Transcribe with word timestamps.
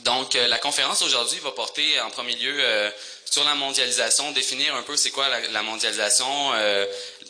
Donc, 0.00 0.34
la 0.34 0.58
conférence 0.58 1.02
aujourd'hui 1.02 1.38
va 1.40 1.52
porter 1.52 2.00
en 2.00 2.10
premier 2.10 2.34
lieu 2.34 2.92
sur 3.30 3.44
la 3.44 3.54
mondialisation, 3.54 4.32
définir 4.32 4.74
un 4.74 4.82
peu 4.82 4.96
c'est 4.96 5.10
quoi 5.10 5.28
la, 5.28 5.62
mondialisation, 5.62 6.52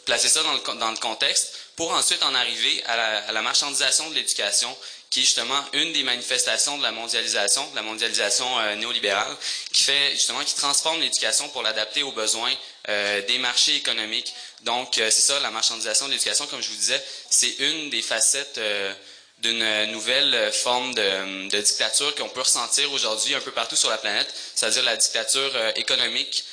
placer 0.04 0.29
ça 0.29 0.42
dans 0.42 0.53
le, 0.53 0.79
dans 0.79 0.90
le, 0.90 0.96
contexte, 0.96 1.56
pour 1.77 1.93
ensuite 1.93 2.22
en 2.22 2.35
arriver 2.35 2.83
à 2.87 2.96
la, 2.96 3.19
à 3.25 3.33
la 3.33 3.43
marchandisation 3.43 4.09
de 4.11 4.14
l'éducation, 4.14 4.75
qui 5.12 5.21
est 5.21 5.25
justement 5.25 5.62
une 5.75 5.93
des 5.93 6.04
manifestations 6.04 6.79
de 6.79 6.83
la 6.83 6.90
mondialisation, 6.90 7.69
de 7.71 7.76
la 7.76 7.83
mondialisation 7.83 8.58
euh, 8.58 8.76
néolibérale, 8.76 9.37
qui 9.71 9.85
fait 9.85 10.13
justement 10.13 10.42
qui 10.42 10.54
transforme 10.54 11.01
l'éducation 11.01 11.51
pour 11.51 11.63
l'adapter 11.63 12.03
aux 12.03 12.13
besoins 12.13 12.53
euh, 12.88 13.21
des 13.26 13.37
marchés 13.37 13.76
économiques. 13.76 14.33
Donc 14.63 14.97
euh, 14.97 15.10
c'est 15.10 15.21
ça, 15.21 15.38
la 15.40 15.51
marchandisation 15.51 16.06
de 16.06 16.12
l'éducation, 16.12 16.47
comme 16.47 16.62
je 16.62 16.70
vous 16.70 16.77
disais, 16.77 17.05
c'est 17.29 17.55
une 17.59 17.91
des 17.91 18.01
facettes 18.01 18.59
d'une 19.43 19.91
nouvelle 19.93 20.52
forme 20.52 20.95
de, 20.95 21.48
de 21.48 21.61
dictature 21.61 22.15
qu'on 22.15 22.29
peut 22.29 22.41
ressentir 22.41 22.91
aujourd'hui 22.93 23.35
un 23.35 23.41
peu 23.41 23.51
partout 23.51 23.77
sur 23.77 23.91
la 23.91 23.99
planète, 23.99 24.33
c'est-à-dire 24.55 24.83
la 24.85 24.97
dictature 24.97 25.53
économique. 25.77 26.45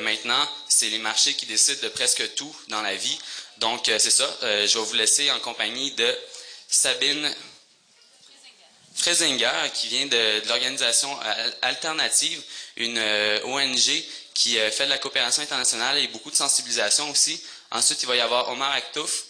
maintenant, 0.00 0.48
c'est 0.68 0.88
les 0.88 0.98
marchés 0.98 1.34
qui 1.34 1.46
décident 1.46 1.82
de 1.82 1.88
presque 1.88 2.34
tout 2.34 2.54
dans 2.68 2.82
la 2.82 2.94
vie. 2.94 3.18
Donc 3.58 3.84
c'est 3.86 4.10
ça. 4.10 4.28
je 4.42 4.78
vais 4.78 4.84
vous 4.84 4.94
laisser 4.94 5.30
en 5.30 5.38
compagnie 5.40 5.92
de 5.92 6.18
Sabine 6.68 7.34
Fresinger, 8.98 9.70
qui 9.74 9.86
vient 9.86 10.06
de, 10.06 10.42
l'organisation 10.48 11.08
Alternative, 11.62 12.42
une 12.76 12.98
euh, 12.98 13.40
ONG 13.44 14.04
qui 14.34 14.58
euh, 14.58 14.70
fait 14.72 14.86
de 14.86 14.90
la 14.90 14.98
coopération 14.98 15.40
internationale 15.40 15.98
et 15.98 16.08
beaucoup 16.08 16.32
de 16.32 16.36
sensibilisation 16.36 17.08
aussi. 17.10 17.40
Ensuite, 17.70 18.02
il 18.02 18.06
va 18.06 18.16
y 18.16 18.20
avoir 18.20 18.50
Omar 18.50 18.72
Aktouf, 18.72 19.24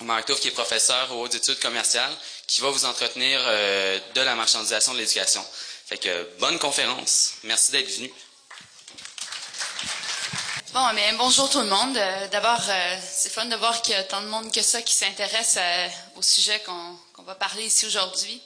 Omar 0.00 0.16
Aktouf 0.16 0.40
qui 0.40 0.48
est 0.48 0.52
professeur 0.52 1.12
aux 1.12 1.22
hautes 1.22 1.34
études 1.36 1.60
commerciales, 1.60 2.12
qui 2.48 2.62
va 2.62 2.70
vous 2.70 2.86
entretenir 2.86 3.40
euh, 3.44 4.00
de 4.14 4.20
la 4.22 4.34
marchandisation 4.34 4.94
de 4.94 4.98
l'éducation. 4.98 5.44
Fait 5.86 5.98
que 5.98 6.28
bonne 6.40 6.58
conférence. 6.58 7.34
Merci 7.44 7.70
d'être 7.70 7.88
venu. 7.94 8.10
Bon, 10.72 10.92
mais 10.94 11.12
bonjour 11.12 11.48
tout 11.48 11.60
le 11.60 11.66
monde. 11.68 11.98
D'abord, 12.30 12.60
c'est 13.02 13.32
fun 13.32 13.46
de 13.46 13.56
voir 13.56 13.80
qu'il 13.80 13.94
y 13.94 13.96
a 13.96 14.04
tant 14.04 14.20
de 14.20 14.26
monde 14.26 14.52
que 14.52 14.60
ça 14.60 14.82
qui 14.82 14.92
s'intéresse 14.92 15.58
au 16.16 16.22
sujet 16.22 16.60
qu'on 16.60 17.22
va 17.22 17.34
parler 17.34 17.64
ici 17.64 17.86
aujourd'hui. 17.86 18.42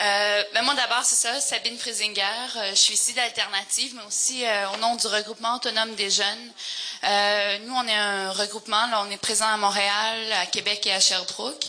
Euh, 0.00 0.42
ben 0.54 0.62
moi 0.62 0.74
d'abord, 0.74 1.04
c'est 1.04 1.16
ça, 1.16 1.40
Sabine 1.40 1.78
Frisinger. 1.78 2.22
Euh, 2.56 2.70
je 2.70 2.76
suis 2.76 2.94
ici 2.94 3.12
d'Alternative, 3.12 3.94
mais 3.94 4.02
aussi 4.06 4.44
euh, 4.44 4.70
au 4.70 4.76
nom 4.78 4.96
du 4.96 5.06
regroupement 5.06 5.56
autonome 5.56 5.94
des 5.94 6.10
jeunes. 6.10 6.52
nous, 7.66 7.74
on 7.74 7.86
est 7.86 7.94
un 7.94 8.30
regroupement, 8.32 8.86
là, 8.86 9.04
on 9.06 9.10
est 9.10 9.18
présent 9.18 9.46
à 9.46 9.56
Montréal, 9.56 10.32
à 10.40 10.46
Québec 10.46 10.86
et 10.86 10.92
à 10.92 11.00
Sherbrooke. 11.00 11.66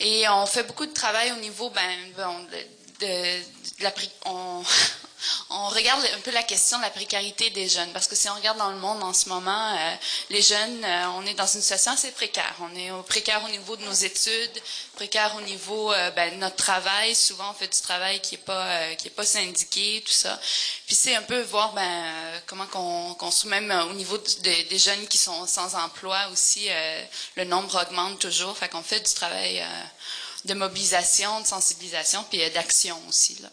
Et 0.00 0.28
on 0.28 0.46
fait 0.46 0.64
beaucoup 0.64 0.86
de 0.86 0.92
travail 0.92 1.32
au 1.32 1.36
niveau 1.36 1.70
ben, 1.70 2.12
bon, 2.16 2.38
de, 2.44 3.06
de, 3.06 3.40
de 3.78 3.84
la... 3.84 3.92
On, 4.26 4.62
on 5.50 5.68
regarde 5.68 6.04
un 6.14 6.20
peu 6.20 6.30
la 6.30 6.42
question 6.42 6.78
de 6.78 6.82
la 6.82 6.90
précarité 6.90 7.50
des 7.50 7.68
jeunes, 7.68 7.90
parce 7.92 8.06
que 8.06 8.16
si 8.16 8.28
on 8.28 8.34
regarde 8.34 8.58
dans 8.58 8.70
le 8.70 8.78
monde 8.78 9.02
en 9.02 9.12
ce 9.12 9.28
moment, 9.28 9.74
euh, 9.74 9.94
les 10.30 10.42
jeunes, 10.42 10.84
euh, 10.84 11.08
on 11.16 11.26
est 11.26 11.34
dans 11.34 11.46
une 11.46 11.60
situation 11.60 11.92
assez 11.92 12.10
précaire. 12.12 12.54
On 12.60 12.74
est 12.76 12.90
au 12.90 13.02
précaire 13.02 13.42
au 13.44 13.48
niveau 13.48 13.76
de 13.76 13.84
nos 13.84 13.92
études, 13.92 14.62
précaire 14.94 15.34
au 15.36 15.40
niveau 15.42 15.92
euh, 15.92 16.10
ben, 16.12 16.34
de 16.34 16.36
notre 16.36 16.56
travail. 16.56 17.14
Souvent, 17.14 17.50
on 17.50 17.54
fait 17.54 17.68
du 17.68 17.80
travail 17.80 18.20
qui 18.20 18.36
est 18.36 18.38
pas 18.38 18.94
qui 18.96 19.08
est 19.08 19.12
pas 19.12 19.24
syndiqué, 19.24 20.02
tout 20.06 20.12
ça. 20.12 20.38
Puis 20.86 20.94
c'est 20.94 21.14
un 21.14 21.22
peu 21.22 21.40
voir 21.42 21.72
ben 21.72 22.42
comment 22.46 22.66
qu'on 22.66 23.14
qu'on 23.14 23.30
même 23.46 23.70
au 23.90 23.94
niveau 23.94 24.18
des 24.18 24.78
jeunes 24.78 25.06
qui 25.08 25.18
sont 25.18 25.46
sans 25.46 25.74
emploi 25.74 26.18
aussi, 26.32 26.68
le 27.36 27.44
nombre 27.44 27.80
augmente 27.82 28.18
toujours. 28.18 28.56
Fait 28.56 28.68
qu'on 28.68 28.82
fait 28.82 29.00
du 29.00 29.12
travail 29.14 29.64
de 30.44 30.54
mobilisation, 30.54 31.40
de 31.40 31.46
sensibilisation, 31.46 32.24
puis 32.24 32.38
d'action 32.50 33.00
aussi 33.08 33.36
là. 33.42 33.48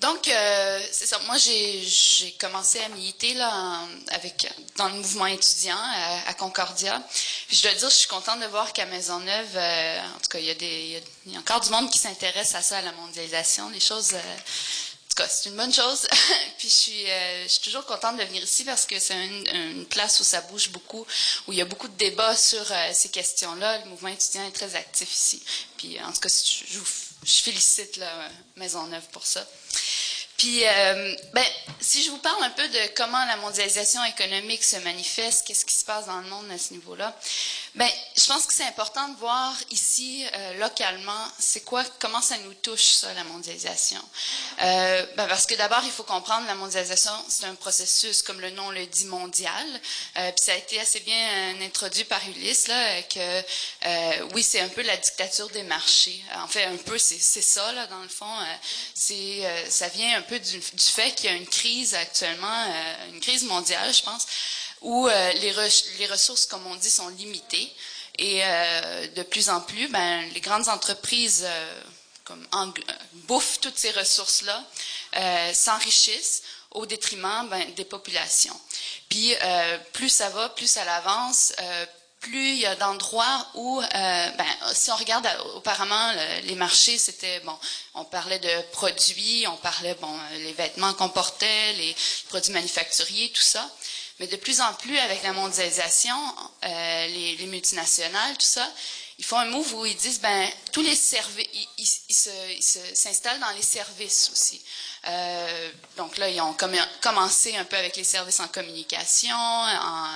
Donc, 0.00 0.28
euh, 0.28 0.80
c'est 0.92 1.06
ça. 1.06 1.18
Moi, 1.20 1.36
j'ai 1.38 2.32
commencé 2.38 2.80
à 2.80 2.88
militer 2.90 3.32
là, 3.34 3.80
avec, 4.10 4.46
dans 4.76 4.88
le 4.88 4.96
mouvement 4.96 5.26
étudiant 5.26 5.78
à, 6.26 6.34
Concordia. 6.34 7.02
je 7.50 7.62
dois 7.62 7.72
dire, 7.72 7.88
je 7.88 7.94
suis 7.94 8.08
contente 8.08 8.40
de 8.40 8.46
voir 8.46 8.72
qu'à 8.74 8.84
Maisonneuve, 8.84 9.56
euh, 9.56 10.00
en 10.00 10.20
tout 10.20 10.28
cas, 10.28 10.38
il 10.38 10.44
y, 10.44 11.34
a 11.34 11.38
encore 11.38 11.60
du 11.60 11.70
monde 11.70 11.90
qui 11.90 11.98
s'intéresse 11.98 12.54
à 12.54 12.60
ça, 12.60 12.78
à 12.78 12.82
la 12.82 12.92
mondialisation. 12.92 13.70
Les 13.70 13.80
choses, 13.80 14.12
euh, 14.12 14.18
en 14.18 15.08
tout 15.08 15.16
cas, 15.16 15.28
c'est 15.28 15.48
une 15.48 15.56
bonne 15.56 15.72
chose. 15.72 16.06
Puis 16.58 16.68
je 16.68 16.74
suis, 16.74 17.10
euh, 17.10 17.44
je 17.44 17.48
suis 17.48 17.62
toujours 17.62 17.86
contente 17.86 18.18
de 18.18 18.24
venir 18.24 18.42
ici 18.42 18.64
parce 18.64 18.84
que 18.84 19.00
c'est 19.00 19.14
une, 19.14 19.86
place 19.86 20.20
où 20.20 20.24
ça 20.24 20.42
bouge 20.42 20.68
beaucoup, 20.68 21.06
où 21.46 21.52
il 21.52 21.58
y 21.58 21.62
a 21.62 21.64
beaucoup 21.64 21.88
de 21.88 21.96
débats 21.96 22.36
sur 22.36 22.66
ces 22.92 23.08
questions-là. 23.08 23.78
Le 23.78 23.86
mouvement 23.86 24.08
étudiant 24.08 24.46
est 24.46 24.52
très 24.52 24.74
actif 24.74 25.10
ici. 25.10 25.42
Puis 25.78 25.98
en 26.02 26.12
tout 26.12 26.20
cas, 26.20 26.28
je, 26.28 26.78
je 27.24 27.42
félicite 27.42 27.96
la 27.96 28.28
Maisonneuve 28.56 29.06
pour 29.10 29.26
ça. 29.26 29.46
Puis, 30.36 30.66
euh, 30.66 31.16
ben, 31.32 31.44
si 31.80 32.02
je 32.02 32.10
vous 32.10 32.18
parle 32.18 32.42
un 32.44 32.50
peu 32.50 32.68
de 32.68 32.94
comment 32.94 33.24
la 33.24 33.36
mondialisation 33.38 34.04
économique 34.04 34.62
se 34.62 34.76
manifeste, 34.76 35.46
qu'est-ce 35.46 35.64
qui 35.64 35.74
se 35.74 35.84
passe 35.84 36.06
dans 36.06 36.20
le 36.20 36.28
monde 36.28 36.50
à 36.50 36.58
ce 36.58 36.74
niveau-là, 36.74 37.16
ben, 37.76 37.88
je 38.16 38.26
pense 38.26 38.46
que 38.46 38.54
c'est 38.54 38.64
important 38.64 39.08
de 39.08 39.16
voir 39.16 39.54
ici, 39.70 40.26
euh, 40.34 40.58
localement, 40.58 41.26
c'est 41.38 41.60
quoi, 41.60 41.84
comment 41.98 42.20
ça 42.20 42.36
nous 42.38 42.54
touche, 42.54 42.86
ça, 42.86 43.12
la 43.14 43.24
mondialisation. 43.24 44.00
Euh, 44.62 45.06
ben, 45.16 45.28
parce 45.28 45.46
que 45.46 45.54
d'abord, 45.54 45.82
il 45.84 45.90
faut 45.90 46.02
comprendre 46.02 46.46
la 46.46 46.54
mondialisation, 46.54 47.12
c'est 47.28 47.44
un 47.44 47.54
processus, 47.54 48.22
comme 48.22 48.40
le 48.40 48.50
nom 48.50 48.70
le 48.70 48.86
dit, 48.86 49.06
mondial. 49.06 49.66
puis 50.14 50.32
ça 50.36 50.52
a 50.52 50.56
été 50.56 50.80
assez 50.80 51.00
bien 51.00 51.60
introduit 51.62 52.04
par 52.04 52.20
Ulysse, 52.28 52.68
là, 52.68 53.02
que 53.02 54.34
oui, 54.34 54.42
c'est 54.42 54.60
un 54.60 54.68
peu 54.68 54.82
la 54.82 54.96
dictature 54.96 55.48
des 55.50 55.62
marchés. 55.62 56.22
En 56.36 56.48
fait, 56.48 56.64
un 56.64 56.76
peu, 56.76 56.98
c'est 56.98 57.18
ça, 57.18 57.72
là, 57.72 57.86
dans 57.86 58.02
le 58.02 58.08
fond. 58.08 58.34
c'est, 58.94 59.42
ça 59.68 59.88
vient 59.88 60.18
un 60.18 60.22
peu 60.22 60.38
du, 60.38 60.60
fait 60.60 61.12
qu'il 61.12 61.30
y 61.30 61.32
a 61.32 61.36
une 61.36 61.46
crise 61.46 61.94
actuellement, 61.94 62.64
euh, 62.68 63.12
une 63.12 63.20
crise 63.20 63.44
mondiale, 63.44 63.92
je 63.92 64.02
pense, 64.02 64.26
où 64.82 65.08
euh, 65.08 65.32
les, 65.32 66.06
ressources, 66.06 66.46
comme 66.46 66.66
on 66.66 66.76
dit, 66.76 66.90
sont 66.90 67.08
limitées. 67.08 67.72
Et 68.18 68.40
euh, 68.42 69.06
de 69.08 69.22
plus 69.22 69.48
en 69.50 69.60
plus, 69.60 69.88
ben, 69.88 70.22
les 70.32 70.40
grandes 70.40 70.68
entreprises 70.68 71.46
comme 72.24 72.44
bouffent 73.28 73.60
toutes 73.60 73.78
ces 73.78 73.92
ressources-là, 73.92 74.64
s'enrichissent 75.52 76.42
au 76.72 76.84
détriment 76.84 77.46
ben, 77.48 77.72
des 77.74 77.84
populations. 77.84 78.58
Puis 79.08 79.34
plus 79.92 80.08
ça 80.08 80.30
va, 80.30 80.48
plus 80.48 80.66
ça 80.66 80.82
avance, 80.94 81.52
plus 82.20 82.54
il 82.54 82.58
y 82.58 82.66
a 82.66 82.74
d'endroits 82.76 83.46
où, 83.54 83.80
euh, 83.80 83.84
ben, 84.30 84.46
si 84.72 84.90
on 84.90 84.96
regarde 84.96 85.28
auparavant, 85.54 86.12
les 86.44 86.54
marchés, 86.54 86.98
c'était, 86.98 87.40
bon, 87.40 87.56
on 87.94 88.04
parlait 88.04 88.38
de 88.38 88.62
produits, 88.72 89.46
on 89.46 89.56
parlait, 89.56 89.94
bon, 90.00 90.12
les 90.38 90.52
vêtements 90.52 90.92
qu'on 90.94 91.08
portait, 91.08 91.72
les 91.74 91.94
produits 92.28 92.52
manufacturiers, 92.52 93.30
tout 93.30 93.42
ça. 93.42 93.68
Mais 94.18 94.26
de 94.26 94.36
plus 94.36 94.60
en 94.60 94.72
plus, 94.74 94.98
avec 94.98 95.22
la 95.22 95.32
mondialisation, 95.32 96.16
euh, 96.64 97.06
les, 97.08 97.36
les, 97.36 97.46
multinationales, 97.46 98.36
tout 98.38 98.46
ça, 98.46 98.66
ils 99.18 99.24
font 99.24 99.38
un 99.38 99.46
move 99.46 99.74
où 99.74 99.86
ils 99.86 99.96
disent, 99.96 100.20
ben, 100.20 100.48
tous 100.72 100.82
les 100.82 100.94
services, 100.94 101.46
ils, 101.78 102.62
s'installent 102.96 103.40
dans 103.40 103.50
les 103.50 103.62
services 103.62 104.30
aussi. 104.32 104.62
Euh, 105.06 105.70
donc 105.96 106.16
là, 106.18 106.28
ils 106.28 106.40
ont 106.40 106.56
commencé 107.00 107.56
un 107.56 107.64
peu 107.64 107.76
avec 107.76 107.96
les 107.96 108.04
services 108.04 108.40
en 108.40 108.48
communication, 108.48 109.36
en, 109.36 110.06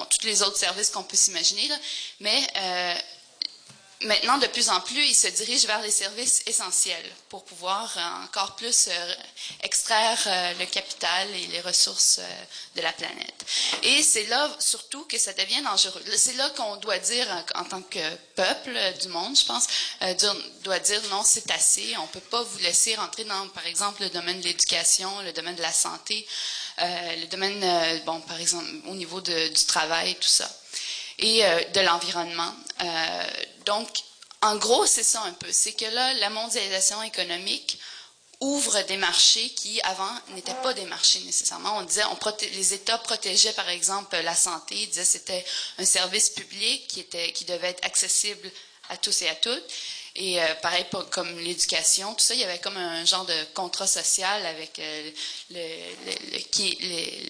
euh, 0.00 0.04
tous 0.08 0.26
les 0.26 0.42
autres 0.42 0.56
services 0.56 0.90
qu'on 0.90 1.02
peut 1.04 1.16
s'imaginer, 1.16 1.68
mais 2.20 2.46
maintenant, 4.04 4.38
de 4.38 4.46
plus 4.46 4.68
en 4.68 4.80
plus, 4.80 5.04
ils 5.06 5.14
se 5.14 5.28
dirigent 5.28 5.66
vers 5.66 5.80
les 5.82 5.90
services 5.90 6.42
essentiels 6.46 7.04
pour 7.28 7.44
pouvoir 7.44 7.92
euh, 7.96 8.24
encore 8.24 8.56
plus 8.56 8.88
euh, 8.88 9.14
extraire 9.62 10.18
euh, 10.26 10.54
le 10.58 10.66
capital 10.66 11.28
et 11.30 11.46
les 11.48 11.60
ressources 11.60 12.20
de 12.76 12.82
la 12.82 12.92
planète. 12.92 13.44
Et 13.82 14.02
c'est 14.02 14.26
là 14.26 14.50
surtout 14.58 15.04
que 15.04 15.18
ça 15.18 15.32
devient 15.32 15.62
dangereux. 15.62 16.02
C'est 16.16 16.36
là 16.36 16.50
qu'on 16.50 16.76
doit 16.76 16.98
dire, 16.98 17.26
en 17.54 17.64
tant 17.64 17.82
que 17.82 18.16
peuple 18.34 18.78
du 19.00 19.08
monde, 19.08 19.36
je 19.36 19.44
pense, 19.44 19.66
doit 20.62 20.78
dire 20.78 21.00
non, 21.10 21.22
c'est 21.24 21.50
assez. 21.50 21.94
On 21.98 22.06
peut 22.06 22.20
pas 22.20 22.42
vous 22.42 22.58
laisser 22.58 22.94
rentrer 22.96 23.24
dans, 23.24 23.48
par 23.48 23.66
exemple, 23.66 24.02
le 24.02 24.10
domaine 24.10 24.40
de 24.40 24.44
l'éducation, 24.44 25.20
le 25.22 25.32
domaine 25.32 25.56
de 25.56 25.62
la 25.62 25.72
santé, 25.72 26.26
le 26.78 27.26
domaine, 27.26 28.00
bon, 28.04 28.20
par 28.20 28.40
exemple, 28.40 28.68
au 28.86 28.94
niveau 28.94 29.20
du 29.20 29.52
travail, 29.66 30.14
tout 30.16 30.28
ça 30.28 30.50
et 31.18 31.42
de 31.72 31.80
l'environnement. 31.80 32.52
Donc, 33.64 33.88
en 34.42 34.56
gros, 34.56 34.86
c'est 34.86 35.04
ça 35.04 35.22
un 35.22 35.32
peu. 35.32 35.50
C'est 35.52 35.72
que 35.72 35.84
là, 35.84 36.14
la 36.14 36.30
mondialisation 36.30 37.02
économique 37.02 37.78
ouvre 38.40 38.82
des 38.82 38.96
marchés 38.96 39.48
qui, 39.50 39.80
avant, 39.82 40.12
n'étaient 40.30 40.60
pas 40.62 40.74
des 40.74 40.84
marchés 40.84 41.20
nécessairement. 41.20 41.78
On 41.78 41.82
disait, 41.82 42.02
on 42.04 42.18
les 42.54 42.74
États 42.74 42.98
protégeaient, 42.98 43.52
par 43.52 43.68
exemple, 43.68 44.16
la 44.16 44.34
santé. 44.34 44.74
Ils 44.74 44.88
disaient 44.88 45.04
c'était 45.04 45.44
un 45.78 45.84
service 45.84 46.30
public 46.30 46.88
qui, 46.88 47.00
était, 47.00 47.32
qui 47.32 47.44
devait 47.44 47.68
être 47.68 47.86
accessible 47.86 48.50
à 48.88 48.96
tous 48.96 49.22
et 49.22 49.28
à 49.28 49.34
toutes. 49.36 49.62
Et 50.14 50.42
euh, 50.42 50.54
pareil 50.56 50.84
pour, 50.90 51.08
comme 51.08 51.38
l'éducation, 51.38 52.12
tout 52.14 52.24
ça, 52.24 52.34
il 52.34 52.40
y 52.40 52.44
avait 52.44 52.58
comme 52.58 52.76
un 52.76 53.04
genre 53.04 53.24
de 53.24 53.44
contrat 53.54 53.86
social 53.86 54.44
avec 54.44 54.78
euh, 54.78 55.10
le, 55.50 55.56
le, 56.06 56.36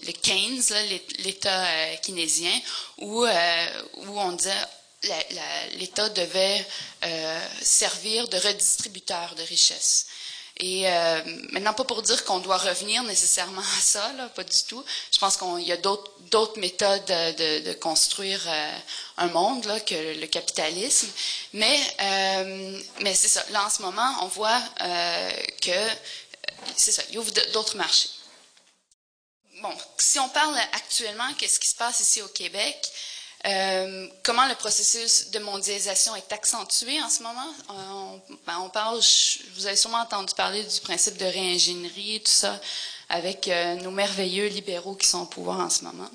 le, 0.05 0.11
Keynes, 0.11 0.63
l'État 1.19 1.65
euh, 1.65 1.95
keynésien, 1.97 2.59
où 2.97 3.25
on 3.25 4.31
disait 4.33 4.51
l'État 5.73 6.09
devait 6.09 6.65
euh, 7.03 7.47
servir 7.61 8.27
de 8.27 8.37
redistributeur 8.37 9.35
de 9.35 9.43
richesses. 9.43 10.07
Et 10.57 10.87
euh, 10.87 11.21
maintenant, 11.51 11.73
pas 11.73 11.83
pour 11.83 12.03
dire 12.03 12.23
qu'on 12.25 12.37
doit 12.39 12.57
revenir 12.57 13.01
nécessairement 13.03 13.61
à 13.61 13.81
ça, 13.81 14.11
pas 14.35 14.43
du 14.43 14.63
tout. 14.67 14.83
Je 15.11 15.17
pense 15.17 15.35
qu'il 15.35 15.67
y 15.67 15.71
a 15.71 15.77
d'autres 15.77 16.59
méthodes 16.59 17.05
de, 17.05 17.73
construire 17.73 18.39
euh, 18.47 18.77
un 19.17 19.27
monde 19.27 19.65
que 19.85 20.19
le 20.19 20.27
capitalisme. 20.27 21.09
Mais, 21.53 21.79
c'est 23.15 23.27
ça. 23.27 23.43
Là, 23.49 23.65
en 23.65 23.69
ce 23.69 23.81
moment, 23.81 24.15
on 24.21 24.27
voit 24.27 24.61
que 25.61 25.71
c'est 26.75 26.91
ça, 26.91 27.01
il 27.09 27.17
ouvre 27.17 27.31
d'autres 27.51 27.75
marchés. 27.75 28.09
Bon, 29.61 29.73
si 29.97 30.19
on 30.19 30.29
parle 30.29 30.57
actuellement, 30.73 31.33
qu'est-ce 31.37 31.59
qui 31.59 31.69
se 31.69 31.75
passe 31.75 31.99
ici 31.99 32.21
au 32.21 32.27
Québec? 32.27 32.77
Euh, 33.45 34.07
comment 34.23 34.47
le 34.47 34.55
processus 34.55 35.29
de 35.31 35.39
mondialisation 35.39 36.15
est 36.15 36.31
accentué 36.31 37.01
en 37.01 37.09
ce 37.09 37.23
moment? 37.23 37.53
Euh, 37.69 38.33
ben, 38.47 38.59
on, 38.61 38.69
parle, 38.69 38.99
vous 39.55 39.65
avez 39.65 39.75
sûrement 39.75 39.99
entendu 39.99 40.33
parler 40.33 40.63
du 40.63 40.79
principe 40.79 41.17
de 41.17 41.25
réingénierie 41.25 42.21
tout 42.23 42.31
ça, 42.31 42.57
avec 43.09 43.49
euh, 43.49 43.75
nos 43.75 43.91
merveilleux 43.91 44.47
libéraux 44.47 44.95
qui 44.95 45.07
sont 45.07 45.23
au 45.23 45.25
pouvoir 45.25 45.59
en 45.59 45.69
ce 45.69 45.83
moment. 45.83 46.09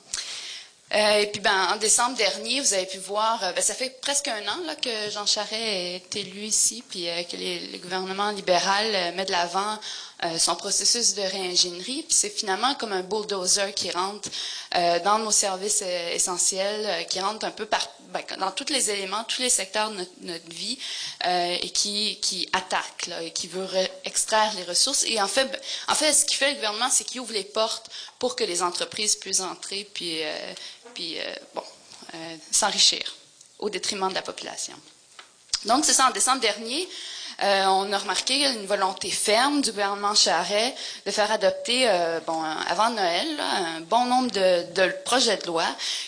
Et 0.91 1.29
puis, 1.31 1.43
ben, 1.43 1.69
en 1.75 1.77
décembre 1.77 2.17
dernier, 2.17 2.63
vous 2.63 2.73
avez 2.73 2.87
pu 2.87 2.97
voir, 2.97 3.39
ben, 3.55 3.61
ça 3.61 3.75
fait 3.75 4.01
presque 4.01 4.29
un 4.29 4.41
an 4.49 4.65
là, 4.65 4.75
que 4.77 5.11
Jean 5.11 5.27
Charest 5.27 5.53
est 5.53 6.17
élu 6.17 6.45
ici, 6.45 6.83
puis 6.89 7.09
que 7.31 7.37
les, 7.37 7.61
le 7.73 7.77
gouvernement 7.77 8.31
libéral 8.31 9.15
met 9.15 9.27
de 9.27 9.33
l'avant 9.33 9.79
euh, 10.25 10.37
son 10.37 10.57
processus 10.57 11.15
de 11.15 11.23
réingénierie. 11.23 12.03
Puis 12.03 12.15
c'est 12.15 12.31
finalement 12.31 12.75
comme 12.75 12.93
un 12.93 13.03
bulldozer 13.03 13.73
qui 13.73 13.91
rentre 13.93 14.29
euh, 14.75 14.99
dans 15.01 15.21
nos 15.21 15.31
services 15.31 15.83
euh, 15.83 16.11
essentiels, 16.13 17.07
qui 17.07 17.21
rentre 17.21 17.47
un 17.47 17.53
peu 17.53 17.69
ben, 18.11 18.21
dans 18.39 18.51
tous 18.51 18.73
les 18.73 18.91
éléments, 18.91 19.23
tous 19.25 19.43
les 19.43 19.51
secteurs 19.51 19.91
de 19.91 20.05
notre, 20.23 20.49
vie 20.49 20.77
et 21.25 21.71
qui, 21.71 22.19
qui 22.21 22.49
attaque, 22.53 23.11
et 23.23 23.33
qui 23.33 23.47
veut 23.47 23.69
extraire 24.05 24.53
les 24.57 24.65
ressources. 24.65 25.05
Et 25.05 25.21
en 25.21 25.29
fait, 25.29 25.49
en 25.87 25.95
fait, 25.95 26.13
ce 26.13 26.25
qu'il 26.25 26.37
fait 26.37 26.51
le 26.51 26.55
gouvernement, 26.57 26.91
c'est 26.91 27.05
qu'il 27.05 27.21
ouvre 27.21 27.35
les 27.35 27.45
portes 27.45 27.89
pour 28.19 28.35
que 28.35 28.45
les 28.45 28.63
entreprises 28.63 29.15
puissent 29.15 29.41
entrer 29.41 29.89
puis, 29.93 30.23
puis 30.95 31.19
bon, 31.55 31.63
s'enrichir 32.51 33.15
au 33.59 33.69
détriment 33.69 34.09
de 34.09 34.15
la 34.15 34.23
population. 34.23 34.75
Donc, 35.65 35.85
c'est 35.85 35.93
ça, 35.93 36.09
en 36.09 36.11
décembre 36.13 36.41
dernier, 36.41 36.89
euh, 37.41 37.65
on 37.67 37.93
a 37.93 37.99
remarqué 37.99 38.45
une 38.47 38.67
volonté 38.67 39.11
ferme 39.11 39.61
du 39.61 39.71
gouvernement 39.71 40.15
Charret 40.15 40.75
de 41.07 41.11
faire 41.13 41.31
adopter, 41.31 41.89
euh, 41.89 42.19
bon, 42.27 42.43
avant 42.43 42.91
Noël, 42.91 43.29
un 43.39 43.81
bon 43.83 44.07
nombre 44.07 44.31
de, 44.33 44.91
projets 45.05 45.37
de 45.37 45.47
loi 45.47 45.65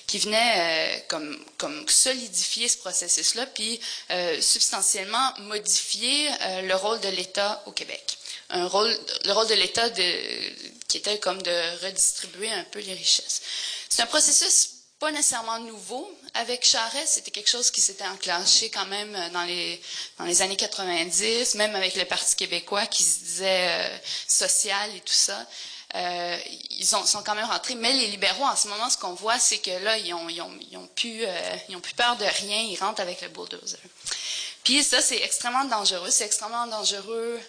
qui 0.09 0.19
venaient 0.19 0.99
euh, 1.13 1.29
comme, 1.57 1.89
solidifier 1.89 2.69
ce 2.69 2.79
processus-là, 2.79 3.47
puis 3.47 3.81
substantiellement 4.41 5.33
modifier 5.41 6.31
le 6.63 6.75
rôle 6.75 7.01
de 7.01 7.09
l'État 7.09 7.63
au 7.67 7.73
Québec. 7.73 8.19
Le 8.51 8.67
rôle 8.67 9.49
de 9.49 9.55
l'État 9.55 9.89
qui 9.91 10.97
était 10.97 11.19
comme 11.19 11.41
de 11.43 11.85
redistribuer 11.85 12.51
un 12.51 12.65
peu 12.65 12.81
les 12.81 12.95
richesses. 12.95 13.43
C'est 13.89 14.03
un 14.03 14.07
processus 14.07 14.80
pas 15.01 15.11
nécessairement 15.11 15.59
nouveau. 15.59 16.09
Avec 16.35 16.65
Charest, 16.65 17.15
c'était 17.15 17.33
quelque 17.33 17.49
chose 17.49 17.71
qui 17.73 17.81
s'était 17.81 18.07
enclenché 18.07 18.71
quand 18.71 18.87
même 18.87 19.17
euh, 19.17 19.31
dans 19.31 19.43
les, 19.43 19.83
dans 20.19 20.25
les 20.27 20.43
années 20.43 20.57
90, 20.57 21.57
même 21.57 21.75
avec 21.75 21.97
le 21.97 22.05
Parti 22.05 22.37
québécois 22.37 22.87
qui 22.87 23.03
se 23.03 23.19
disait 23.21 23.69
euh, 23.71 23.99
social 24.29 24.95
et 24.95 25.01
tout 25.01 25.13
ça. 25.13 25.45
Euh, 25.97 26.39
ils 26.79 26.95
ont, 26.95 27.05
sont 27.05 27.23
quand 27.25 27.35
même 27.35 27.47
rentrés. 27.47 27.75
Mais 27.75 27.93
les 27.95 28.07
libéraux, 28.09 28.45
en 28.45 28.55
ce 28.55 28.69
moment, 28.69 28.89
ce 28.91 28.99
qu'on 28.99 29.15
voit, 29.15 29.41
c'est 29.41 29.59
que 29.59 29.71
là, 29.83 29.97
ils 29.97 30.15
ont, 30.15 30.29
ils 30.29 30.41
ont, 30.41 30.53
ils 30.71 30.77
ont, 30.77 30.87
plus, 30.95 31.25
peur 31.97 32.17
de 32.17 32.25
rien. 32.25 32.61
Ils 32.61 32.79
rentrent 32.79 33.01
avec 33.01 33.23
le 33.23 33.29
bulldozer. 33.29 33.81
Puis 34.63 34.85
ça, 34.85 35.01
c'est 35.01 35.21
extrêmement 35.21 35.65
dangereux. 35.65 36.11
C'est 36.11 36.27
extrêmement 36.27 36.67
dangereux 36.69 37.41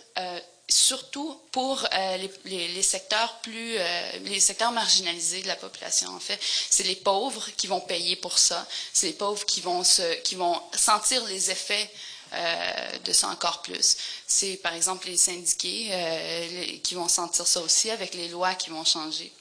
surtout 0.72 1.38
pour 1.52 1.86
euh, 1.94 2.28
les, 2.46 2.82
secteurs 2.82 3.40
plus, 3.42 3.76
euh, 3.78 4.12
les 4.24 4.40
secteurs 4.40 4.72
marginalisés 4.72 5.42
de 5.42 5.48
la 5.48 5.56
population. 5.56 6.10
En 6.16 6.20
fait, 6.20 6.40
c'est 6.70 6.84
les 6.84 6.96
pauvres 6.96 7.46
qui 7.58 7.68
vont 7.68 7.82
payer 7.82 8.16
pour 8.16 8.40
ça. 8.40 8.66
C'est 8.94 9.08
les 9.08 9.14
pauvres 9.14 9.46
qui 9.46 9.62
vont 9.62 9.84
se, 9.84 10.14
qui 10.22 10.36
vont 10.36 10.60
sentir 10.74 11.24
les 11.26 11.52
effets 11.52 11.90
euh, 12.34 12.98
de 13.00 13.12
ça 13.12 13.28
encore 13.28 13.62
plus. 13.62 13.98
C'est 14.26 14.56
par 14.58 14.74
exemple 14.74 15.08
les 15.08 15.18
syndiqués 15.18 16.80
qui 16.84 16.96
vont 16.96 17.10
sentir 17.10 17.46
ça 17.46 17.60
aussi 17.60 17.92
avec 17.92 18.14
les 18.14 18.30
lois 18.30 18.56
qui 18.56 18.70
vont 18.70 18.86
changer. 18.86 19.32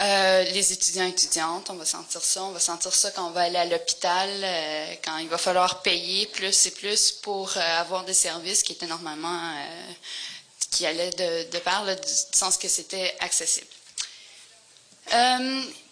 Euh, 0.00 0.44
les 0.44 0.72
étudiants 0.72 1.06
étudiantes, 1.06 1.68
on 1.68 1.74
va 1.74 1.84
sentir 1.84 2.22
ça. 2.22 2.42
On 2.44 2.52
va 2.52 2.60
sentir 2.60 2.94
ça 2.94 3.10
quand 3.10 3.26
on 3.26 3.32
va 3.32 3.42
aller 3.42 3.58
à 3.58 3.66
l'hôpital, 3.66 4.30
euh, 4.30 4.94
quand 5.04 5.18
il 5.18 5.28
va 5.28 5.36
falloir 5.36 5.82
payer 5.82 6.24
plus 6.26 6.66
et 6.66 6.70
plus 6.70 7.12
pour 7.12 7.54
euh, 7.54 7.60
avoir 7.60 8.04
des 8.04 8.14
services 8.14 8.62
qui 8.62 8.72
étaient 8.72 8.86
normalement, 8.86 9.52
qui 10.70 10.86
allaient 10.86 11.10
de, 11.10 11.50
de 11.50 11.58
par 11.58 11.84
du 11.84 12.12
sens 12.32 12.56
que 12.56 12.68
c'était 12.68 13.14
accessible. 13.20 13.66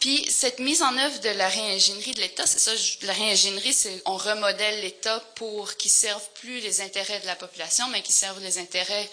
puis 0.01 0.25
cette 0.31 0.59
mise 0.59 0.83
en 0.83 0.97
œuvre 0.97 1.21
de 1.21 1.31
la 1.31 1.49
réingénierie 1.49 2.13
de 2.13 2.21
l'État, 2.21 2.47
c'est 2.47 2.61
ça, 2.61 2.71
la 3.03 3.13
réingénierie, 3.13 3.75
c'est 3.75 4.01
on 4.07 4.17
remodèle 4.17 4.81
l'État 4.81 5.21
pour 5.35 5.77
qu'il 5.77 5.91
serve 5.91 6.23
plus 6.41 6.61
les 6.61 6.81
intérêts 6.81 7.21
de 7.21 7.27
la 7.27 7.37
population, 7.37 7.87
mais 7.89 8.01
qu'il 8.01 8.15
serve 8.15 8.41
les 8.41 8.57
intérêts 8.57 9.11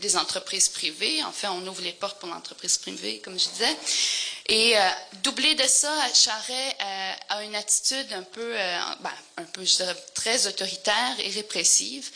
des 0.00 0.16
entreprises 0.16 0.68
privées. 0.68 1.24
En 1.24 1.32
fait, 1.32 1.48
on 1.48 1.66
ouvre 1.66 1.82
les 1.82 1.92
portes 1.92 2.18
pour 2.18 2.28
l'entreprise 2.28 2.76
privée, 2.76 3.20
comme 3.20 3.38
je 3.38 3.48
disais. 3.48 3.76
Et 4.46 4.76
euh, 4.76 4.88
doublé 5.22 5.54
de 5.54 5.64
ça, 5.64 5.92
Charret 6.12 6.76
euh, 6.80 7.12
a 7.30 7.44
une 7.44 7.54
attitude 7.54 8.12
un 8.12 8.22
peu, 8.22 8.54
euh, 8.54 8.78
ben, 9.00 9.10
un 9.38 9.44
peu, 9.44 9.64
je 9.64 9.76
dirais, 9.76 9.96
très 10.14 10.46
autoritaire 10.46 11.14
et 11.18 11.30
répressive. 11.30 12.10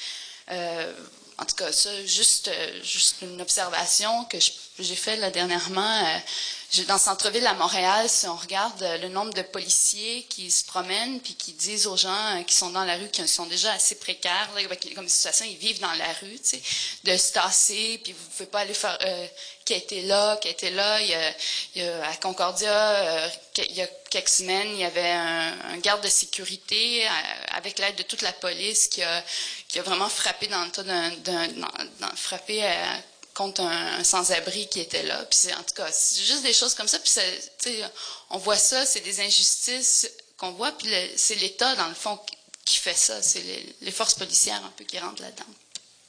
Euh, 0.50 0.92
en 1.38 1.44
tout 1.46 1.56
cas, 1.56 1.72
ça, 1.72 1.90
juste, 2.04 2.50
juste 2.82 3.22
une 3.22 3.40
observation 3.40 4.24
que 4.26 4.36
j'ai 4.78 4.96
faite 4.96 5.18
là 5.18 5.30
dernièrement 5.30 6.20
dans 6.86 6.94
le 6.94 7.00
centre-ville 7.00 7.46
à 7.46 7.54
Montréal, 7.54 8.08
si 8.08 8.26
on 8.28 8.36
regarde 8.36 8.80
euh, 8.82 8.98
le 8.98 9.08
nombre 9.08 9.34
de 9.34 9.42
policiers 9.42 10.22
qui 10.28 10.52
se 10.52 10.64
promènent 10.64 11.20
puis 11.20 11.34
qui 11.34 11.52
disent 11.52 11.88
aux 11.88 11.96
gens 11.96 12.36
euh, 12.36 12.42
qui 12.44 12.54
sont 12.54 12.70
dans 12.70 12.84
la 12.84 12.96
rue, 12.96 13.08
qui 13.08 13.26
sont 13.26 13.46
déjà 13.46 13.72
assez 13.72 13.96
précaires, 13.96 14.48
là, 14.54 14.62
comme 14.94 15.08
situation, 15.08 15.44
ils 15.48 15.56
vivent 15.56 15.80
dans 15.80 15.92
la 15.92 16.12
rue, 16.20 16.38
tu 16.38 16.50
sais, 16.50 16.62
de 17.02 17.16
se 17.16 17.32
tasser, 17.32 18.00
puis 18.04 18.12
vous 18.12 18.24
ne 18.24 18.30
pouvez 18.30 18.46
pas 18.46 18.60
aller 18.60 18.74
faire 18.74 18.96
euh, 19.02 19.26
qui 19.64 19.74
a 19.74 19.78
été 19.78 20.02
là, 20.02 20.36
qui 20.36 20.46
a 20.46 20.50
été 20.52 20.70
là. 20.70 21.00
Il 21.00 21.08
y 21.76 21.82
a, 21.82 22.08
à 22.08 22.16
Concordia, 22.16 22.72
euh, 22.72 23.28
il 23.68 23.74
y 23.74 23.82
a 23.82 23.86
quelques 24.08 24.28
semaines, 24.28 24.68
il 24.72 24.80
y 24.80 24.84
avait 24.84 25.10
un, 25.10 25.76
garde 25.78 26.02
de 26.04 26.08
sécurité 26.08 27.06
avec 27.52 27.78
l'aide 27.78 27.96
de 27.96 28.02
toute 28.02 28.22
la 28.22 28.32
police 28.32 28.88
qui 28.88 29.02
a, 29.02 29.24
qui 29.68 29.78
a 29.78 29.82
vraiment 29.82 30.08
frappé 30.08 30.46
dans 30.46 30.64
le 30.64 30.70
tas 30.70 30.82
d'un, 30.82 31.10
frappé 32.16 32.62
contre 33.40 33.62
un, 33.62 34.04
sans-abri 34.04 34.68
qui 34.68 34.80
était 34.80 35.02
là. 35.02 35.24
Puis 35.24 35.50
en 35.54 35.62
tout 35.62 35.74
cas, 35.74 35.90
c'est 35.90 36.22
juste 36.22 36.42
des 36.42 36.52
choses 36.52 36.74
comme 36.74 36.88
ça. 36.88 36.98
Puis 36.98 37.82
on 38.28 38.36
voit 38.36 38.58
ça, 38.58 38.84
c'est 38.84 39.00
des 39.00 39.18
injustices 39.20 40.10
qu'on 40.36 40.52
voit. 40.52 40.72
Puis 40.72 40.90
c'est 41.16 41.36
l'État, 41.36 41.74
dans 41.76 41.88
le 41.88 41.94
fond, 41.94 42.20
qui 42.66 42.76
fait 42.76 42.94
ça. 42.94 43.22
C'est 43.22 43.42
les, 43.80 43.92
forces 43.92 44.12
policières 44.12 44.62
un 44.62 44.72
peu 44.76 44.84
qui 44.84 44.98
rentrent 44.98 45.22
là-dedans. 45.22 45.46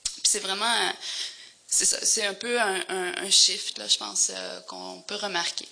Puis 0.03 0.23
c'est 0.25 0.39
vraiment, 0.39 0.93
c'est 1.67 2.25
un 2.25 2.33
peu 2.33 2.59
un, 2.59 2.83
un, 2.89 3.29
shift, 3.29 3.77
là, 3.77 3.87
je 3.87 3.97
pense, 3.97 4.29
euh, 4.31 4.59
qu'on 4.67 5.01
peut 5.07 5.15
remarquer. 5.15 5.69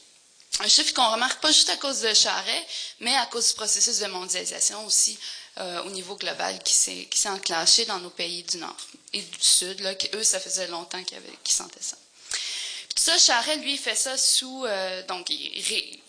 Un 0.62 0.68
chiffre 0.70 0.94
qu'on 0.94 1.12
remarque 1.12 1.42
pas 1.42 1.52
juste 1.52 1.70
à 1.70 1.76
cause 1.76 2.00
de 2.00 2.14
Charret, 2.14 2.68
mais 3.02 3.16
à 3.18 3.26
cause 3.26 3.50
du 3.50 3.54
processus 3.56 4.00
de 4.00 4.08
mondialisation 4.08 4.86
aussi 4.86 5.20
euh, 5.60 5.84
au 5.84 5.90
niveau 5.90 6.16
global 6.16 6.62
qui 6.64 6.74
s'est 6.74 7.08
enclenché 7.26 7.86
dans 7.86 8.00
nos 8.00 8.10
pays 8.10 8.44
du 8.44 8.58
Nord 8.58 8.78
et 9.14 9.22
du 9.22 9.38
Sud, 9.40 9.80
là, 9.82 9.94
eux, 10.14 10.24
ça 10.24 10.40
faisait 10.40 10.68
longtemps 10.68 11.04
qu'ils 11.04 11.18
qu 11.44 11.54
sentaient 11.54 11.82
ça. 11.82 11.98
Puis 12.30 12.96
tout 12.96 13.04
ça, 13.04 13.18
Charret, 13.18 13.58
lui, 13.58 13.78
fait 13.78 13.96
ça 13.96 14.18
sous... 14.18 14.66
Euh, 14.66 15.04
donc, 15.08 15.30
il, 15.30 16.00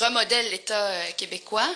remodèle 0.00 0.50
l'État 0.50 0.86
euh, 0.86 1.12
québécois 1.16 1.68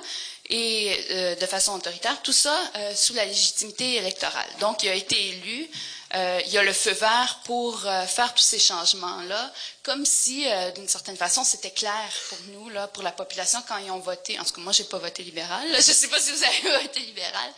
et 0.49 1.37
de 1.41 1.47
façon 1.47 1.75
autoritaire, 1.75 2.23
tout 2.23 2.33
ça 2.33 2.57
sous 2.95 3.15
la 3.15 3.25
légitimité 3.25 3.97
électorale. 3.97 4.49
Donc, 4.61 4.85
il 4.85 4.89
a 4.89 4.95
été 4.95 5.31
élu 5.31 5.69
euh, 6.15 6.41
il 6.47 6.53
y 6.53 6.59
a 6.59 6.63
le 6.63 6.73
feu 6.73 6.93
vert 6.93 7.41
pour 7.45 7.85
euh, 7.85 8.07
faire 8.07 8.33
tous 8.33 8.43
ces 8.43 8.61
changements-là, 8.61 9.53
comme 9.83 10.07
si, 10.07 10.47
euh, 10.49 10.71
d'une 10.71 10.89
certaine 10.89 11.17
façon, 11.17 11.43
c'était 11.43 11.73
clair 11.73 12.09
pour 12.29 12.39
nous, 12.53 12.69
là, 12.69 12.87
pour 12.87 13.03
la 13.03 13.11
population, 13.11 13.61
quand 13.67 13.79
ils 13.79 13.91
ont 13.91 13.99
voté. 13.99 14.39
En 14.39 14.45
tout 14.45 14.55
cas, 14.55 14.61
moi, 14.61 14.73
j'ai 14.73 14.85
pas 14.85 14.99
voté 14.99 15.25
libéral. 15.25 15.67
Je 15.71 15.77
Je 15.87 15.93
sais 15.93 16.09
pas 16.09 16.21
si 16.21 16.31
vous 16.31 16.45
avez 16.45 16.83
voté 16.83 17.01
libéral, 17.01 17.51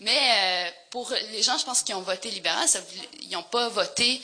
mais 0.00 0.74
pour 0.90 1.10
les 1.32 1.42
gens, 1.42 1.56
je 1.56 1.64
pense, 1.64 1.82
qui 1.82 1.94
ont 1.94 2.02
voté 2.02 2.30
libéral, 2.30 2.68
ils 3.22 3.30
n'ont 3.30 3.42
pas 3.42 3.68
voté 3.68 4.20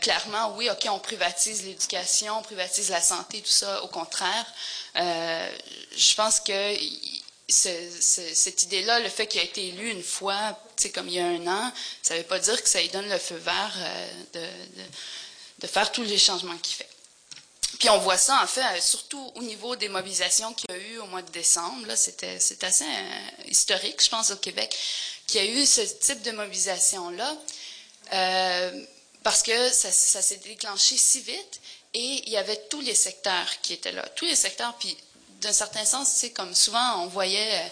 clairement. 0.00 0.54
Oui, 0.56 0.70
ok, 0.70 0.86
on 0.90 0.98
privatise 0.98 1.64
l'éducation, 1.64 2.38
on 2.38 2.42
privatise 2.42 2.90
la 2.90 3.00
santé, 3.00 3.40
tout 3.40 3.50
ça. 3.50 3.82
Au 3.82 3.88
contraire, 3.88 4.46
je 4.94 6.14
pense 6.14 6.40
que 6.40 6.76
cette 7.48 8.62
idée-là, 8.62 9.00
le 9.00 9.08
fait 9.08 9.26
qu'il 9.26 9.40
a 9.40 9.44
été 9.44 9.68
élu 9.68 9.90
une 9.90 10.02
fois, 10.02 10.58
comme 10.90 11.08
il 11.08 11.14
y 11.14 11.20
a 11.20 11.26
un 11.26 11.46
an, 11.46 11.72
ça 12.02 12.14
ne 12.14 12.20
veut 12.20 12.26
pas 12.26 12.38
dire 12.38 12.62
que 12.62 12.68
ça 12.68 12.80
lui 12.80 12.88
donne 12.88 13.08
le 13.08 13.18
feu 13.18 13.36
vert 13.36 13.74
euh, 13.76 14.48
de, 15.60 15.66
faire 15.66 15.92
tous 15.92 16.02
les 16.02 16.18
changements 16.18 16.56
qu'il 16.58 16.76
fait. 16.76 16.88
Puis 17.78 17.88
on 17.90 17.98
voit 17.98 18.18
ça, 18.18 18.40
en 18.42 18.46
fait, 18.46 18.62
euh, 18.62 18.80
surtout 18.80 19.32
au 19.34 19.42
niveau 19.42 19.76
des 19.76 19.88
mobilisations 19.88 20.52
qu'il 20.54 20.70
y 20.70 20.74
a 20.74 20.78
eu 20.78 20.98
au 20.98 21.06
mois 21.06 21.22
de 21.22 21.30
décembre. 21.30 21.86
C'était 21.96 22.38
assez 22.64 22.84
euh, 22.84 23.48
historique, 23.48 24.02
je 24.02 24.08
pense, 24.08 24.30
au 24.30 24.36
Québec, 24.36 24.76
qu'il 25.26 25.44
y 25.44 25.48
a 25.48 25.50
eu 25.50 25.66
ce 25.66 25.80
type 25.80 26.22
de 26.22 26.32
mobilisation-là. 26.32 27.36
parce 29.22 29.42
que 29.42 29.68
ça 29.70 29.90
s'est 29.90 30.40
déclenché 30.44 30.96
si 30.96 31.20
vite 31.20 31.60
et 31.94 32.22
il 32.26 32.30
y 32.30 32.36
avait 32.36 32.60
tous 32.70 32.80
les 32.80 32.94
secteurs 32.94 33.60
qui 33.62 33.74
étaient 33.74 33.92
là. 33.92 34.06
Tous 34.16 34.24
les 34.24 34.36
secteurs, 34.36 34.74
puis 34.78 34.96
d'un 35.40 35.52
certain 35.52 35.84
sens, 35.84 36.08
c'est 36.08 36.30
comme 36.30 36.54
souvent 36.54 37.02
on 37.02 37.06
voyait 37.06 37.70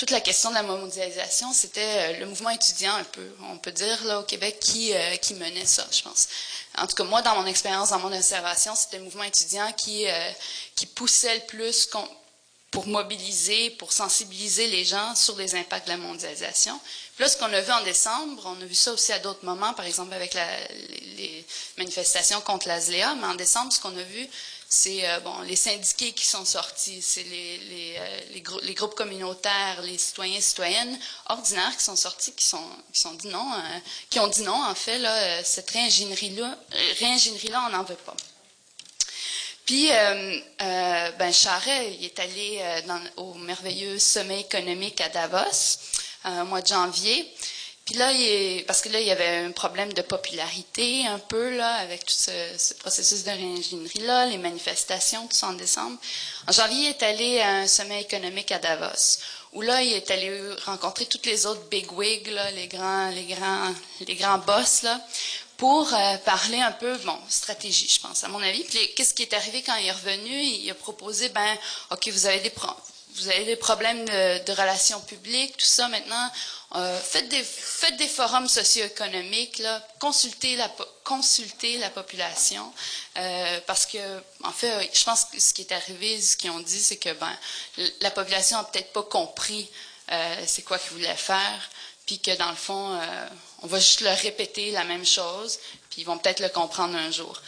toute 0.00 0.10
la 0.10 0.20
question 0.20 0.48
de 0.48 0.54
la 0.54 0.62
mondialisation, 0.62 1.52
c'était 1.52 2.18
le 2.18 2.24
mouvement 2.24 2.50
étudiant 2.50 2.94
un 2.94 3.04
peu, 3.04 3.36
on 3.50 3.58
peut 3.58 3.70
dire, 3.70 4.02
là, 4.06 4.20
au 4.20 4.22
Québec, 4.22 4.58
qui, 4.58 4.92
qui 5.20 5.34
menait 5.34 5.66
ça, 5.66 5.86
je 5.92 6.02
pense 6.02 6.26
en 6.78 6.86
tout 6.86 6.96
cas 6.96 7.04
moi 7.04 7.22
dans 7.22 7.34
mon 7.34 7.46
expérience, 7.46 7.90
dans 7.90 7.98
mon 7.98 8.12
observation, 8.12 8.74
c'était 8.74 8.98
le 8.98 9.04
mouvement 9.04 9.24
étudiant 9.24 9.72
qui, 9.72 10.08
euh, 10.08 10.30
qui 10.74 10.86
poussait 10.86 11.34
le 11.34 11.46
plus 11.46 11.88
pour 12.70 12.86
mobiliser, 12.86 13.70
pour 13.70 13.92
sensibiliser 13.92 14.68
les 14.68 14.84
gens 14.84 15.14
sur 15.16 15.36
les 15.36 15.56
impacts 15.56 15.86
de 15.86 15.92
la 15.92 15.96
mondialisation. 15.96 16.78
Puis 17.16 17.24
là, 17.24 17.28
ce 17.28 17.36
qu'on 17.36 17.52
a 17.52 17.60
vu 17.60 17.72
en 17.72 17.82
décembre, 17.82 18.42
on 18.46 18.60
a 18.62 18.64
vu 18.64 18.76
ça 18.76 18.92
aussi 18.92 19.12
à 19.12 19.18
d'autres 19.18 19.44
moments, 19.44 19.74
par 19.74 19.84
exemple 19.84 20.14
avec 20.14 20.34
les, 20.34 21.44
manifestations 21.78 22.40
contre 22.42 22.68
l'ASLEA, 22.68 23.14
mais 23.16 23.26
en 23.26 23.34
décembre, 23.34 23.72
ce 23.72 23.80
qu'on 23.80 23.96
a 23.96 24.02
vu, 24.02 24.28
c'est 24.72 25.04
euh, 25.10 25.18
bon, 25.18 25.40
les 25.40 25.56
syndiqués 25.56 26.12
qui 26.12 26.24
sont 26.24 26.44
sortis, 26.44 27.02
c'est 27.02 27.26
euh, 27.26 28.20
les, 28.62 28.74
groupes 28.74 28.94
communautaires, 28.94 29.82
les 29.82 29.98
citoyens 29.98 30.40
citoyennes 30.40 30.96
ordinaires 31.28 31.76
qui 31.76 31.82
sont 31.82 31.96
sortis, 31.96 32.32
qui 32.32 32.44
sont, 32.44 32.64
qui 32.92 33.02
dit 33.16 33.26
non, 33.26 33.52
euh, 33.52 33.78
qui 34.08 34.20
ont 34.20 34.28
dit 34.28 34.42
non, 34.42 34.64
en 34.64 34.74
fait, 34.76 34.98
là, 34.98 35.42
cette 35.42 35.68
réingénierie-là, 35.72 36.56
réingénierie-là, 37.00 37.64
on 37.66 37.70
n'en 37.70 37.82
veut 37.82 37.96
pas. 37.96 38.14
Puis, 39.66 39.88
ben, 39.88 41.32
Charret, 41.32 41.94
il 41.94 42.04
est 42.04 42.18
allé 42.18 42.60
au 43.16 43.34
merveilleux 43.34 43.98
sommet 43.98 44.40
économique 44.40 45.00
à 45.00 45.08
Davos, 45.08 45.78
au 46.24 46.44
mois 46.44 46.60
de 46.62 46.66
janvier. 46.66 47.32
Puis 47.90 47.98
là, 47.98 48.12
il 48.12 48.64
parce 48.66 48.82
que 48.82 48.88
là, 48.88 49.00
il 49.00 49.06
y 49.08 49.10
avait 49.10 49.38
un 49.38 49.50
problème 49.50 49.92
de 49.92 50.02
popularité 50.02 51.08
un 51.08 51.18
peu 51.18 51.56
là, 51.56 51.74
avec 51.74 52.04
tout 52.04 52.14
ce, 52.16 52.72
processus 52.74 53.24
de 53.24 53.30
réingénierie-là, 53.30 54.26
les 54.26 54.38
manifestations, 54.38 55.26
tout 55.26 55.36
ça 55.36 55.48
en 55.48 55.54
décembre. 55.54 55.98
En 56.46 56.52
janvier, 56.52 56.82
il 56.82 56.88
est 56.90 57.02
allé 57.02 57.40
à 57.40 57.48
un 57.48 57.66
sommet 57.66 58.00
économique 58.00 58.52
à 58.52 58.60
Davos, 58.60 59.18
où 59.54 59.62
là, 59.62 59.82
il 59.82 59.92
est 59.92 60.08
allé 60.12 60.40
rencontrer 60.66 61.06
toutes 61.06 61.26
les 61.26 61.46
autres 61.46 61.68
bigwigs, 61.68 62.28
là, 62.28 62.52
les 62.52 62.68
grands, 62.68 63.10
les 63.10 63.24
grands, 63.24 63.74
les 64.06 64.14
grands 64.14 64.38
boss, 64.38 64.82
là, 64.82 65.00
pour 65.56 65.92
euh, 65.92 66.16
parler 66.18 66.60
un 66.60 66.70
peu, 66.70 66.96
bon, 66.98 67.18
stratégie, 67.28 67.88
je 67.88 68.00
pense, 68.00 68.22
à 68.22 68.28
mon 68.28 68.40
avis. 68.40 68.62
Puis 68.62 68.78
qu'est-ce 68.94 69.14
qui 69.14 69.22
est 69.22 69.34
arrivé 69.34 69.62
quand 69.62 69.74
il 69.74 69.86
est 69.86 69.92
revenu? 69.92 70.40
Il 70.40 70.70
a 70.70 70.74
proposé, 70.74 71.28
ben, 71.30 71.58
OK, 71.90 72.08
vous 72.12 72.26
avez 72.26 72.38
des, 72.38 72.52
vous 73.16 73.28
avez 73.28 73.44
des 73.44 73.56
problèmes 73.56 74.04
de, 74.04 74.52
relations 74.52 75.00
publiques, 75.00 75.56
tout 75.56 75.66
ça, 75.66 75.88
maintenant, 75.88 76.30
euh, 76.76 76.98
faites, 77.00 77.28
des, 77.28 77.44
des 77.98 78.08
forums 78.08 78.48
socio-économiques, 78.48 79.62
consultez 79.98 80.56
la, 80.56 81.90
population, 81.90 82.72
euh, 83.16 83.60
parce 83.66 83.86
que, 83.86 83.98
en 84.44 84.52
fait, 84.52 84.90
je 84.92 85.04
pense 85.04 85.24
que 85.24 85.40
ce 85.40 85.52
qui 85.52 85.62
est 85.62 85.72
arrivé, 85.72 86.20
ce 86.20 86.36
qu'ils 86.36 86.50
ont 86.50 86.60
dit, 86.60 86.80
c'est 86.80 86.96
que 86.96 87.12
ben, 87.12 87.36
la 88.00 88.10
population 88.10 88.58
a 88.58 88.64
peut-être 88.64 88.92
pas 88.92 89.02
compris 89.02 89.68
euh, 90.12 90.44
c'est 90.46 90.62
quoi 90.62 90.78
qu'ils 90.78 90.92
voulaient 90.92 91.14
faire, 91.16 91.70
puis 92.06 92.18
que 92.18 92.36
dans 92.36 92.50
le 92.50 92.56
fond, 92.56 93.00
on 93.62 93.66
va 93.66 93.78
juste 93.78 94.00
leur 94.00 94.16
répéter 94.18 94.70
la 94.72 94.84
même 94.84 95.06
chose, 95.06 95.58
puis 95.90 96.02
ils 96.02 96.04
vont 96.04 96.18
peut-être 96.18 96.40
le 96.40 96.48
comprendre 96.48 96.96
un 96.96 97.10
jour. 97.10 97.40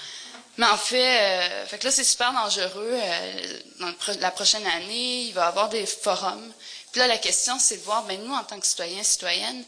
Mais 0.58 0.66
en 0.66 0.76
fait, 0.76 1.20
euh, 1.20 1.66
fait 1.66 1.78
que 1.78 1.84
là, 1.84 1.90
c'est 1.90 2.04
super 2.04 2.32
dangereux. 2.32 2.92
Euh, 2.92 3.58
dans 3.80 3.92
la 4.20 4.30
prochaine 4.30 4.66
année, 4.66 5.22
il 5.22 5.32
va 5.32 5.44
y 5.44 5.48
avoir 5.48 5.68
des 5.68 5.86
forums 5.86 6.52
puis 6.92 6.98
là, 6.98 7.06
la 7.06 7.16
question, 7.16 7.58
c'est 7.58 7.78
de 7.78 7.82
voir, 7.82 8.04
ben, 8.04 8.22
nous, 8.22 8.34
en 8.34 8.44
tant 8.44 8.60
que 8.60 8.66
citoyens, 8.66 9.02
citoyennes, 9.02 9.64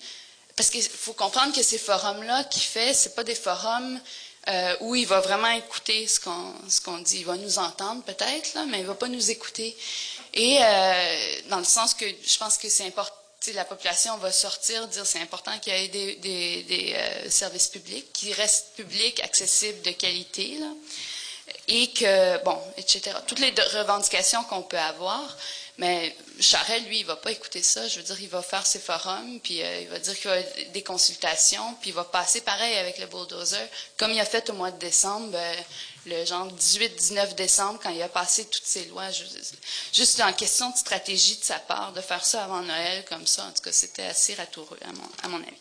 parce 0.56 0.68
qu'il 0.68 0.82
faut 0.82 1.14
comprendre 1.14 1.54
que 1.54 1.62
ces 1.62 1.78
forums-là 1.78 2.44
qu'il 2.44 2.62
fait, 2.62 2.92
c'est 2.92 3.14
pas 3.14 3.24
des 3.24 3.34
forums 3.34 3.98
euh, 4.48 4.76
où 4.80 4.94
il 4.94 5.06
va 5.06 5.20
vraiment 5.20 5.48
écouter 5.48 6.06
ce 6.06 6.20
qu'on 6.20 6.54
ce 6.68 6.82
qu'on 6.82 6.98
dit. 6.98 7.20
Il 7.20 7.24
va 7.24 7.38
nous 7.38 7.58
entendre 7.58 8.02
peut-être, 8.02 8.52
là, 8.52 8.66
mais 8.66 8.80
il 8.80 8.86
va 8.86 8.94
pas 8.94 9.08
nous 9.08 9.30
écouter. 9.30 9.74
Et 10.34 10.58
dans 11.48 11.58
le 11.58 11.64
sens 11.64 11.94
que 11.94 12.04
je 12.06 12.38
pense 12.38 12.58
que 12.58 12.68
c'est 12.68 12.86
important. 12.86 13.14
La 13.52 13.64
population 13.64 14.16
va 14.18 14.32
sortir, 14.32 14.88
dire 14.88 15.04
c'est 15.04 15.20
important 15.20 15.58
qu'il 15.58 15.74
y 15.74 15.84
ait 15.84 15.88
des, 16.16 16.94
euh, 16.94 17.30
services 17.30 17.68
publics 17.68 18.10
qui 18.12 18.32
restent 18.32 18.74
publics, 18.74 19.20
accessibles, 19.22 19.82
de 19.82 19.90
qualité, 19.90 20.58
et 21.68 21.88
que 21.88 22.42
bon, 22.44 22.58
etc. 22.78 23.16
Toutes 23.26 23.40
les 23.40 23.50
revendications 23.50 24.44
qu'on 24.44 24.62
peut 24.62 24.78
avoir. 24.78 25.36
Mais 25.78 26.16
Charest, 26.38 26.86
lui, 26.86 27.00
il 27.00 27.06
va 27.06 27.16
pas 27.16 27.32
écouter 27.32 27.62
ça. 27.62 27.88
Je 27.88 27.98
veux 27.98 28.04
dire, 28.04 28.20
il 28.20 28.28
va 28.28 28.42
faire 28.42 28.64
ses 28.64 28.78
forums, 28.78 29.40
puis 29.40 29.60
euh, 29.60 29.80
il 29.80 29.88
va 29.88 29.98
dire 29.98 30.14
qu'il 30.18 30.30
va 30.30 30.40
des 30.72 30.82
consultations, 30.82 31.74
puis 31.80 31.90
il 31.90 31.94
va 31.94 32.04
passer 32.04 32.42
pareil 32.42 32.76
avec 32.76 32.98
le 32.98 33.06
bulldozer, 33.06 33.66
comme 33.96 34.12
il 34.12 34.20
a 34.20 34.24
fait 34.24 34.48
au 34.50 34.52
mois 34.52 34.70
de 34.70 34.78
décembre, 34.78 35.32
euh, 35.34 35.54
le 36.06 36.24
genre 36.24 36.48
18-19 36.52 37.34
décembre, 37.34 37.80
quand 37.82 37.90
il 37.90 38.02
a 38.02 38.08
passé 38.08 38.44
toutes 38.44 38.66
ces 38.66 38.84
lois. 38.84 39.08
juste 39.92 40.20
en 40.20 40.32
question 40.32 40.70
de 40.70 40.76
stratégie 40.76 41.36
de 41.38 41.44
sa 41.44 41.58
part, 41.58 41.92
de 41.92 42.00
faire 42.00 42.24
ça 42.24 42.44
avant 42.44 42.62
Noël 42.62 43.04
comme 43.08 43.26
ça, 43.26 43.44
en 43.44 43.52
tout 43.52 43.62
cas, 43.62 43.72
c'était 43.72 44.04
assez 44.04 44.34
ratoureux, 44.34 44.78
à 44.82 44.92
mon, 44.92 45.08
à 45.22 45.28
mon 45.28 45.42
avis. 45.42 45.56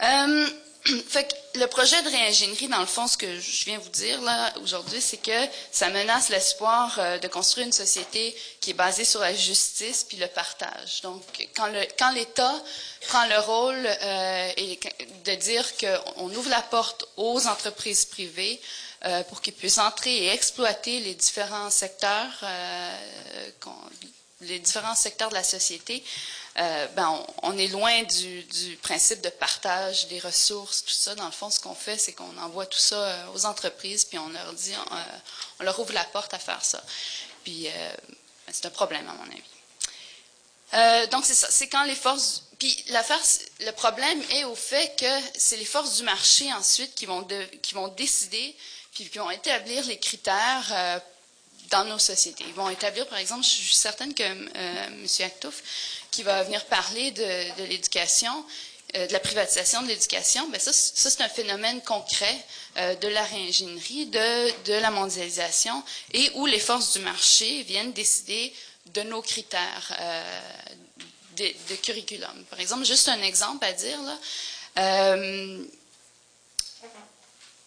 Euh, 0.00 0.48
le 1.54 1.66
projet 1.66 2.00
de 2.02 2.08
réingénierie, 2.08 2.68
dans 2.68 2.80
le 2.80 2.86
fond, 2.86 3.06
ce 3.06 3.16
que 3.16 3.40
je 3.40 3.64
viens 3.64 3.78
vous 3.78 3.88
dire 3.90 4.20
là 4.22 4.52
aujourd'hui, 4.62 5.00
c'est 5.00 5.16
que 5.18 5.46
ça 5.70 5.88
menace 5.90 6.28
l'espoir 6.28 6.96
euh, 6.98 7.18
de 7.18 7.28
construire 7.28 7.66
une 7.66 7.72
société 7.72 8.34
qui 8.60 8.70
est 8.70 8.74
basée 8.74 9.04
sur 9.04 9.20
la 9.20 9.34
justice 9.34 10.04
puis 10.04 10.16
le 10.16 10.28
partage. 10.28 11.02
Donc, 11.02 11.22
quand 11.56 12.10
l'État 12.12 12.54
prend 13.08 13.26
le 13.26 13.38
rôle 13.40 13.86
euh, 13.86 14.52
de 15.24 15.34
dire 15.34 15.66
qu'on 15.76 16.34
ouvre 16.34 16.50
la 16.50 16.62
porte 16.62 17.06
aux 17.16 17.46
entreprises 17.46 18.04
privées 18.04 18.60
euh, 19.04 19.22
pour 19.24 19.40
qu'ils 19.40 19.54
puissent 19.54 19.78
entrer 19.78 20.24
et 20.24 20.28
exploiter 20.28 21.00
les 21.00 21.14
différents 21.14 21.70
secteurs 21.70 22.30
de 24.40 25.34
la 25.34 25.44
société, 25.44 26.02
euh, 26.58 26.88
ben, 26.88 27.24
on, 27.42 27.56
est 27.56 27.68
loin 27.68 28.02
du, 28.02 28.76
principe 28.82 29.20
de 29.20 29.28
partage 29.28 30.08
des 30.08 30.18
ressources, 30.18 30.84
tout 30.84 30.90
ça. 30.90 31.14
Dans 31.14 31.26
le 31.26 31.30
fond, 31.32 31.50
ce 31.50 31.60
qu'on 31.60 31.74
fait, 31.74 31.96
c'est 31.96 32.12
qu'on 32.12 32.36
envoie 32.38 32.66
tout 32.66 32.78
ça 32.78 32.96
euh, 32.96 33.26
aux 33.32 33.46
entreprises, 33.46 34.04
puis 34.04 34.18
on 34.18 34.28
leur 34.28 34.52
dit, 34.54 34.74
euh, 34.74 35.00
on, 35.60 35.62
leur 35.62 35.78
ouvre 35.78 35.92
la 35.92 36.02
porte 36.04 36.34
à 36.34 36.38
faire 36.40 36.64
ça. 36.64 36.82
Puis 37.44 37.68
ben, 37.68 38.52
c'est 38.52 38.66
un 38.66 38.70
problème, 38.70 39.08
à 39.08 39.12
mon 39.12 39.22
avis. 39.22 41.08
donc 41.10 41.24
c'est 41.24 41.34
ça, 41.34 41.48
c'est 41.50 41.68
quand 41.68 41.84
les 41.84 41.94
forces... 41.94 42.44
Puis 42.58 42.84
le 42.88 43.70
problème 43.70 44.20
est 44.30 44.42
au 44.42 44.56
fait 44.56 44.98
que 44.98 45.38
c'est 45.38 45.56
les 45.58 45.64
forces 45.64 45.98
du 45.98 46.02
marché 46.02 46.52
ensuite 46.52 46.92
qui 46.96 47.06
vont, 47.06 47.26
qui 47.62 47.74
vont 47.74 47.86
décider, 47.86 48.56
puis 48.92 49.08
qui 49.08 49.18
vont 49.18 49.30
établir 49.30 49.84
les 49.86 50.00
critères 50.00 51.00
dans 51.70 51.84
nos 51.84 52.00
sociétés. 52.00 52.44
Ils 52.48 52.54
vont 52.54 52.68
établir, 52.68 53.06
par 53.06 53.18
exemple, 53.18 53.44
je 53.44 53.48
suis 53.48 53.74
certaine 53.74 54.12
que 54.12 54.24
M. 54.24 55.06
Actouf, 55.20 55.62
qui 56.10 56.22
va 56.22 56.42
venir 56.42 56.64
parler 56.66 57.10
de, 57.10 57.64
l'éducation, 57.68 58.44
euh, 58.96 59.06
de 59.06 59.12
la 59.12 59.20
privatisation 59.20 59.82
de 59.82 59.88
l'éducation, 59.88 60.48
ben 60.48 60.60
ça, 60.60 60.72
ça 60.72 61.10
c'est 61.10 61.22
un 61.22 61.28
phénomène 61.28 61.80
concret 61.82 62.36
euh, 62.76 62.94
de 62.96 63.08
la 63.08 63.22
réingénierie, 63.24 64.06
de, 64.06 64.64
de 64.64 64.74
la 64.74 64.90
mondialisation, 64.90 65.82
et 66.12 66.30
où 66.34 66.46
les 66.46 66.60
forces 66.60 66.94
du 66.94 67.00
marché 67.00 67.62
viennent 67.62 67.92
décider 67.92 68.52
de 68.86 69.02
nos 69.02 69.22
critères 69.22 69.94
euh, 70.00 70.40
de, 71.36 71.76
curriculum. 71.76 72.44
Par 72.50 72.58
exemple, 72.58 72.84
juste 72.84 73.08
un 73.08 73.22
exemple 73.22 73.64
à 73.64 73.72
dire, 73.72 73.98
là, 74.02 74.18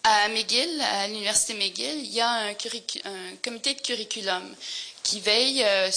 à 0.04 0.28
McGill, 0.28 0.80
à 0.80 1.06
l'Université 1.06 1.54
McGill, 1.54 2.04
il 2.04 2.12
y 2.12 2.20
a 2.20 2.28
un 2.28 2.54
comité 3.42 3.74
de 3.74 3.80
curriculum 3.80 4.54
qui 5.02 5.20
veille 5.20 5.62
euh, 5.64 5.90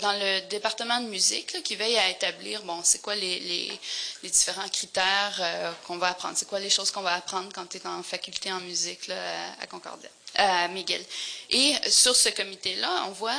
dans 0.00 0.12
le 0.12 0.40
département 0.48 1.00
de 1.00 1.06
musique, 1.06 1.62
qui 1.62 1.76
veille 1.76 1.96
à 1.98 2.10
établir, 2.10 2.62
bon, 2.62 2.80
c'est 2.84 3.00
quoi 3.00 3.14
les, 3.14 3.78
différents 4.22 4.68
critères 4.68 5.38
euh, 5.40 5.72
qu'on 5.86 5.98
va 5.98 6.08
apprendre, 6.08 6.36
c'est 6.36 6.48
quoi 6.48 6.60
les 6.60 6.70
choses 6.70 6.90
qu'on 6.90 7.02
va 7.02 7.14
apprendre 7.14 7.50
quand 7.54 7.66
tu 7.66 7.78
es 7.78 7.86
en 7.86 8.02
faculté 8.02 8.52
en 8.52 8.60
musique 8.60 9.10
à 9.10 9.66
Concordia, 9.66 10.10
à 10.34 10.68
Miguel. 10.68 11.04
Et 11.50 11.74
sur 11.88 12.14
ce 12.14 12.28
comité-là, 12.28 13.06
on 13.08 13.12
voit, 13.12 13.32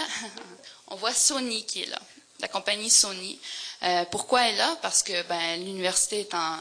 on 0.88 0.96
voit 0.96 1.14
Sony 1.14 1.66
qui 1.66 1.84
est 1.84 1.88
là, 1.88 2.02
la 2.40 2.48
compagnie 2.48 2.90
Sony. 2.90 3.40
Euh, 3.84 4.06
pourquoi 4.12 4.48
elle 4.48 4.56
est 4.56 4.58
là? 4.58 4.78
Parce 4.82 5.02
que 5.02 5.24
ben, 5.24 5.64
l'université 5.64 6.22
est 6.22 6.34
en 6.36 6.58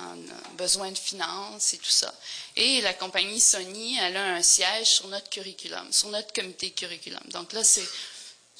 besoin 0.57 0.90
de 0.90 0.99
finances 0.99 1.75
et 1.75 1.79
tout 1.79 1.90
ça. 1.90 2.12
Et 2.57 2.81
la 2.81 2.95
compagnie 2.95 3.40
Sony, 3.40 3.99
elle 3.99 4.17
a 4.17 4.25
un 4.35 4.43
siège 4.43 4.87
sur 4.87 5.09
notre 5.09 5.29
curriculum, 5.29 5.93
sur 5.93 6.09
notre 6.09 6.33
comité 6.33 6.71
curriculum. 6.71 7.21
Donc 7.26 7.52
là, 7.52 7.62
c'est 7.62 7.87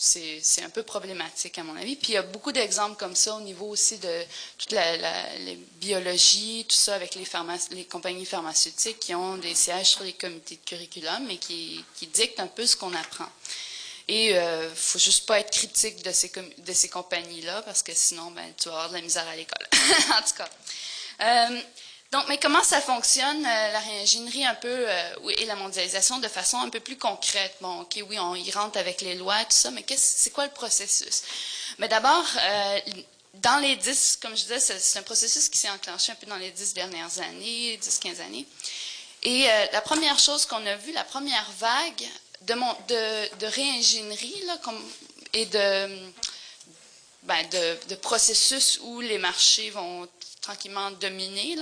c'est 0.03 0.63
un 0.63 0.71
peu 0.71 0.83
problématique 0.83 1.59
à 1.59 1.63
mon 1.63 1.77
avis. 1.77 1.95
Puis 1.95 2.13
il 2.13 2.15
y 2.15 2.17
a 2.17 2.23
beaucoup 2.23 2.53
d'exemples 2.53 2.97
comme 2.97 3.15
ça 3.15 3.35
au 3.35 3.41
niveau 3.41 3.67
aussi 3.67 3.99
de 3.99 4.25
toute 4.57 4.73
la, 4.73 4.97
biologie, 5.75 6.65
tout 6.67 6.77
ça 6.77 6.95
avec 6.95 7.15
les, 7.15 7.85
compagnies 7.85 8.25
pharmaceutiques 8.25 8.99
qui 8.99 9.15
ont 9.15 9.37
des 9.37 9.55
sièges 9.55 9.89
sur 9.89 10.03
les 10.03 10.15
comités 10.15 10.57
de 10.57 10.65
curriculum 10.65 11.31
et 11.31 11.37
qui, 11.37 11.85
dictent 12.15 12.41
un 12.41 12.47
peu 12.47 12.67
ce 12.67 12.77
qu'on 12.77 12.95
apprend. 12.95 13.29
Et 14.09 14.31
il 14.31 14.37
euh, 14.37 14.75
faut 14.75 14.99
juste 14.99 15.27
pas 15.27 15.39
être 15.39 15.51
critique 15.51 16.03
de 16.03 16.13
ces, 16.13 16.33
de 16.59 16.73
ces 16.73 16.89
compagnies-là 16.89 17.61
parce 17.63 17.83
que 17.83 17.93
sinon, 17.95 18.31
ben, 18.31 18.55
tu 18.57 18.71
vas 18.71 18.77
avoir 18.77 18.89
de 18.89 18.95
la 18.95 19.03
misère 19.03 19.29
à 19.29 19.37
l'école. 19.37 19.67
en 19.73 20.23
tout 20.23 20.35
cas. 20.35 20.49
Euh, 21.21 21.61
Donc, 22.13 22.25
mais 22.29 22.39
comment 22.39 22.65
ça 22.65 22.81
fonctionne, 22.81 23.47
euh, 23.47 23.73
la 23.73 23.79
réingénierie 23.79 24.45
un 24.45 24.57
peu, 24.57 24.69
euh, 24.69 25.31
et 25.39 25.45
la 25.45 25.55
mondialisation 25.55 26.19
de 26.19 26.27
façon 26.27 26.59
un 26.59 26.69
peu 26.69 26.81
plus 26.81 26.99
concrète? 26.99 27.55
Bon, 27.61 27.83
OK, 27.83 28.03
oui, 28.09 28.19
on 28.19 28.35
y 28.35 28.51
rentre 28.51 28.79
avec 28.79 29.01
les 29.01 29.15
lois, 29.15 29.39
tout 29.45 29.57
ça, 29.57 29.71
mais 29.71 29.85
c'est 29.97 30.31
quoi 30.31 30.45
le 30.45 30.51
processus? 30.51 31.23
Mais 31.79 31.87
d'abord, 31.87 32.25
euh, 32.37 32.81
dans 33.35 33.61
les 33.61 33.77
dix, 33.77 34.19
comme 34.21 34.37
je 34.37 34.43
disais, 34.43 34.59
c'est 34.59 34.99
un 34.99 35.03
processus 35.03 35.49
qui 35.49 35.57
s'est 35.57 35.71
enclenché 35.71 36.11
un 36.11 36.17
peu 36.17 36.27
dans 36.27 36.37
les 36.37 36.51
dix 36.51 36.75
dernières 36.75 37.17
années, 37.21 37.77
dix, 37.77 37.99
quinze 38.01 38.21
années. 38.21 38.47
Et 39.23 39.47
la 39.73 39.83
première 39.83 40.19
chose 40.19 40.47
qu'on 40.47 40.65
a 40.67 40.77
vue, 40.77 40.93
la 40.93 41.05
première 41.05 41.49
vague 41.59 42.09
de, 42.41 43.47
réingénierie, 43.47 44.43
là, 44.47 44.59
et 45.35 45.47
ben, 47.23 47.47
de 47.51 47.95
processus 47.97 48.81
où 48.83 49.01
les 49.01 49.19
marchés 49.19 49.71
vont 49.71 50.09
tranquillement 50.41 50.91
dominer, 50.93 51.57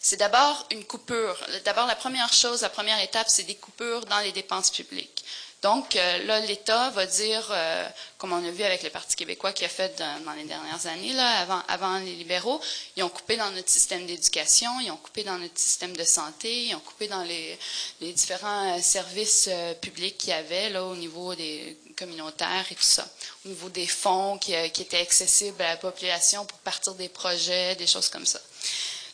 c'est 0.00 0.16
d'abord 0.16 0.66
une 0.70 0.84
coupure. 0.84 1.36
D'abord, 1.64 1.86
la 1.86 1.96
première 1.96 2.32
chose, 2.32 2.62
la 2.62 2.68
première 2.68 3.00
étape, 3.00 3.28
c'est 3.28 3.44
des 3.44 3.54
coupures 3.54 4.04
dans 4.06 4.20
les 4.20 4.32
dépenses 4.32 4.70
publiques. 4.70 5.19
Donc, 5.62 5.94
euh, 5.94 6.24
là, 6.24 6.40
l'État 6.40 6.88
va 6.90 7.04
dire, 7.04 7.46
euh, 7.50 7.86
comme 8.16 8.32
on 8.32 8.42
a 8.42 8.50
vu 8.50 8.62
avec 8.62 8.82
le 8.82 8.88
Parti 8.88 9.14
québécois 9.14 9.52
qui 9.52 9.66
a 9.66 9.68
fait 9.68 9.94
dans, 9.98 10.32
les 10.32 10.44
dernières 10.44 10.86
années, 10.86 11.12
là, 11.12 11.62
avant, 11.68 11.98
les 11.98 12.14
libéraux, 12.14 12.62
ils 12.96 13.02
ont 13.02 13.10
coupé 13.10 13.36
dans 13.36 13.50
notre 13.50 13.68
système 13.68 14.06
d'éducation, 14.06 14.70
ils 14.80 14.90
ont 14.90 14.96
coupé 14.96 15.22
dans 15.22 15.36
notre 15.36 15.58
système 15.58 15.94
de 15.94 16.04
santé, 16.04 16.68
ils 16.68 16.74
ont 16.74 16.80
coupé 16.80 17.08
dans 17.08 17.22
les, 17.24 17.58
différents 18.00 18.74
euh, 18.74 18.80
services 18.80 19.50
publics 19.82 20.16
qu'il 20.16 20.30
y 20.30 20.32
avait 20.32 20.70
là, 20.70 20.82
au 20.82 20.96
niveau 20.96 21.34
des 21.34 21.76
communautaires 21.94 22.64
et 22.70 22.74
tout 22.74 22.82
ça, 22.82 23.06
au 23.44 23.50
niveau 23.50 23.68
des 23.68 23.86
fonds 23.86 24.38
qui, 24.38 24.54
étaient 24.54 25.00
accessibles 25.00 25.60
à 25.60 25.68
la 25.68 25.76
population 25.76 26.46
pour 26.46 26.58
partir 26.60 26.94
des 26.94 27.10
projets, 27.10 27.76
des 27.76 27.86
choses 27.86 28.08
comme 28.08 28.24
ça. 28.24 28.40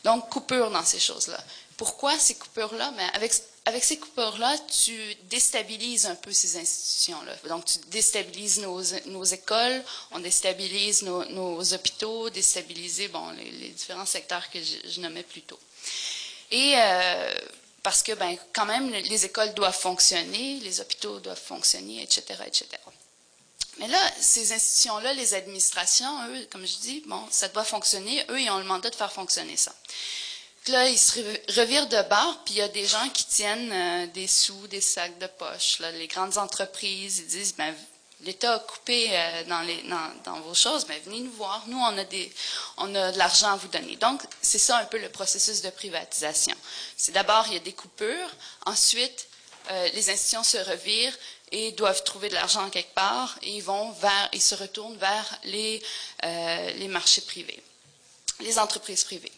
Donc, 0.05 0.29
coupure 0.29 0.71
dans 0.71 0.85
ces 0.85 0.99
choses-là. 0.99 1.43
Pourquoi 1.75 2.17
ces 2.17 2.35
coupures-là? 2.35 2.93
Mais 2.95 3.07
avec 3.13 3.33
avec 3.67 3.83
ces 3.83 3.97
coupures-là, 3.97 4.55
tu 4.85 4.97
déstabilises 5.29 6.05
un 6.05 6.15
peu 6.15 6.31
ces 6.31 6.55
institutions-là. 6.55 7.35
Donc, 7.49 7.65
tu 7.65 7.79
déstabilises 7.89 8.61
nos, 8.61 9.23
écoles, 9.25 9.83
on 10.11 10.19
déstabilise 10.19 11.01
nos, 11.01 11.73
hôpitaux, 11.73 12.29
déstabiliser 12.29 13.11
les, 13.37 13.69
différents 13.71 14.05
secteurs 14.05 14.49
que 14.51 14.59
je, 14.63 15.01
nommais 15.01 15.23
plus 15.23 15.41
tôt. 15.41 15.59
Et 16.49 16.75
euh, 16.77 17.33
parce 17.83 18.01
que, 18.01 18.13
ben, 18.13 18.37
quand 18.53 18.65
même, 18.65 18.89
les 18.89 19.25
écoles 19.25 19.53
doivent 19.53 19.77
fonctionner, 19.77 20.61
les 20.61 20.79
hôpitaux 20.79 21.19
doivent 21.19 21.37
fonctionner, 21.37 22.01
etc., 22.03 22.23
etc. 22.45 22.67
Mais 23.79 23.89
là, 23.89 23.99
ces 24.17 24.53
institutions-là, 24.53 25.11
les 25.11 25.33
administrations, 25.33 26.29
eux, 26.29 26.47
comme 26.49 26.65
je 26.65 26.77
dis, 26.77 27.03
bon, 27.05 27.21
ça 27.31 27.49
doit 27.49 27.65
fonctionner. 27.65 28.23
Eux, 28.29 28.39
ils 28.39 28.49
ont 28.49 28.59
le 28.59 28.63
mandat 28.63 28.89
de 28.89 28.95
faire 28.95 29.11
fonctionner 29.11 29.57
ça 29.57 29.73
là, 30.67 30.87
ils 30.87 30.97
se 30.97 31.19
revirent 31.59 31.87
de 31.87 32.01
bord, 32.09 32.41
puis 32.45 32.55
il 32.55 32.57
y 32.57 32.61
a 32.61 32.67
des 32.67 32.85
gens 32.85 33.09
qui 33.09 33.25
tiennent 33.25 33.71
euh, 33.71 34.07
des 34.07 34.27
sous, 34.27 34.67
des 34.67 34.81
sacs 34.81 35.17
de 35.19 35.27
poche. 35.27 35.79
Les 35.79 36.07
grandes 36.07 36.37
entreprises, 36.37 37.19
ils 37.19 37.27
disent, 37.27 37.55
ben, 37.55 37.73
l'État 38.21 38.55
a 38.55 38.59
coupé 38.59 39.09
euh, 39.11 39.43
dans, 40.23 40.39
vos 40.41 40.53
choses, 40.53 40.85
mais 40.87 40.99
venez 41.05 41.21
nous 41.21 41.31
voir. 41.31 41.63
Nous, 41.67 41.77
on 41.77 41.97
a, 41.97 43.11
de 43.13 43.17
l'argent 43.17 43.53
à 43.53 43.55
vous 43.55 43.67
donner. 43.67 43.95
Donc, 43.97 44.21
c'est 44.41 44.59
ça 44.59 44.77
un 44.77 44.85
peu 44.85 44.97
le 44.97 45.09
processus 45.09 45.61
de 45.61 45.69
privatisation. 45.69 46.55
C'est 46.95 47.11
d'abord, 47.11 47.45
il 47.47 47.53
y 47.53 47.57
a 47.57 47.61
des 47.61 47.73
coupures. 47.73 48.29
Ensuite, 48.65 49.27
euh, 49.69 49.89
les 49.93 50.09
institutions 50.09 50.43
se 50.43 50.57
revirent 50.57 51.17
et 51.51 51.71
doivent 51.73 52.03
trouver 52.03 52.29
de 52.29 52.33
l'argent 52.33 52.69
quelque 52.69 52.93
part 52.93 53.37
et 53.41 53.55
ils 53.55 53.63
vont 53.63 53.91
vers, 53.91 54.29
ils 54.33 54.41
se 54.41 54.55
retournent 54.55 54.97
vers 54.97 55.39
les 55.45 55.81
marchés 56.89 57.21
privés, 57.21 57.63
les 58.41 58.59
entreprises 58.59 59.05
privées. 59.05 59.31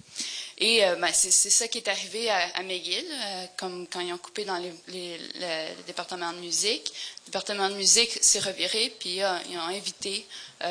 Et 0.61 0.83
euh, 0.83 0.95
ben, 0.95 1.09
c'est 1.13 1.31
ça 1.31 1.69
qui 1.69 1.77
est 1.77 1.87
arrivé 1.87 2.29
à, 2.29 2.61
McGill, 2.63 3.05
euh, 3.09 3.45
comme 3.57 3.87
quand 3.87 4.01
ils 4.01 4.11
ont 4.11 4.17
coupé 4.17 4.43
dans 4.43 4.57
les, 4.57 4.73
les, 4.89 5.17
le, 5.17 5.83
département 5.87 6.33
de 6.33 6.39
musique. 6.39 6.91
Le 7.25 7.31
département 7.31 7.69
de 7.69 7.75
musique 7.75 8.11
s'est 8.21 8.39
reviré, 8.39 8.93
puis 8.99 9.23
euh, 9.23 9.37
ils 9.49 9.57
ont 9.57 9.61
invité 9.61 10.25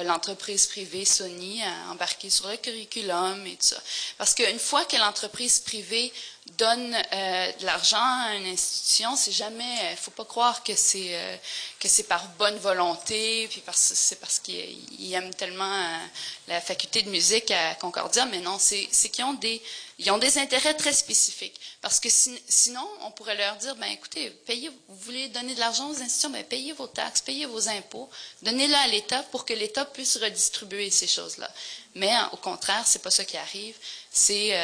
l'entreprise 0.05 0.67
privée 0.67 1.07
Sony 1.07 1.63
à 1.63 1.93
embarquer 1.93 2.29
sur 2.29 2.47
le 2.49 2.59
curriculum 2.59 3.47
et 3.47 3.53
tout 3.53 3.69
ça. 3.69 3.81
Parce 4.19 4.35
qu'une 4.35 4.59
fois 4.59 4.85
que 4.85 4.97
l'entreprise 4.97 5.61
privée 5.61 6.13
donne 6.57 6.95
euh, 6.95 7.53
de 7.61 7.67
l'argent 7.67 7.97
à 7.99 8.35
une 8.35 8.47
institution, 8.47 9.17
c'est 9.17 9.33
jamais, 9.33 9.93
il 9.93 9.97
faut 9.97 10.11
pas 10.11 10.25
croire 10.25 10.63
que 10.63 10.75
c'est 10.75 11.15
euh, 11.15 11.37
que 11.79 11.89
c'est 11.89 12.05
par 12.05 12.27
bonne 12.39 12.57
volonté, 12.59 13.47
puis 13.49 13.61
parce 13.61 13.93
c'est 13.95 14.17
parce 14.17 14.39
qu'ils 14.39 15.13
aiment 15.13 15.35
tellement 15.35 15.73
euh, 15.73 15.97
la 16.49 16.61
faculté 16.61 17.03
de 17.03 17.11
musique 17.11 17.51
à 17.51 17.75
Concordia, 17.75 18.25
mais 18.27 18.41
non, 18.41 18.59
c'est 18.59 18.87
qu'ils 19.11 19.25
ont 19.25 19.35
des 19.35 19.63
ils 20.01 20.11
ont 20.13 20.19
des 20.19 20.39
intérêts 20.39 20.75
très 20.75 20.93
spécifiques. 20.93 21.61
Parce 21.81 21.99
que 21.99 22.09
sinon, 22.09 22.89
on 23.03 23.11
pourrait 23.11 23.37
leur 23.37 23.57
dire, 23.57 23.75
ben 23.77 23.89
écoutez, 23.89 24.31
payez, 24.47 24.69
vous 24.69 24.97
voulez 24.97 25.29
donner 25.29 25.55
de 25.55 25.61
l'argent 25.61 25.89
aux 25.89 26.01
institutions, 26.01 26.31
ben 26.31 26.45
payez 26.45 26.73
vos 26.73 26.87
taxes, 26.87 27.21
payez 27.21 27.47
vos 27.47 27.69
impôts, 27.69 28.09
donnez-le 28.43 28.75
à 28.75 28.87
l'État 28.87 29.25
pour 29.25 29.45
que 29.45 29.55
l'État 29.55 29.85
puisse 29.85 30.17
redistribuer 30.17 30.91
ces 30.91 31.09
choses-là. 31.09 31.51
Mais 31.97 32.13
au 32.33 32.37
contraire, 32.37 32.85
c'est 32.87 33.03
pas 33.03 33.11
ça 33.11 33.25
qui 33.25 33.37
arrive. 33.37 33.75
C'est 34.11 34.55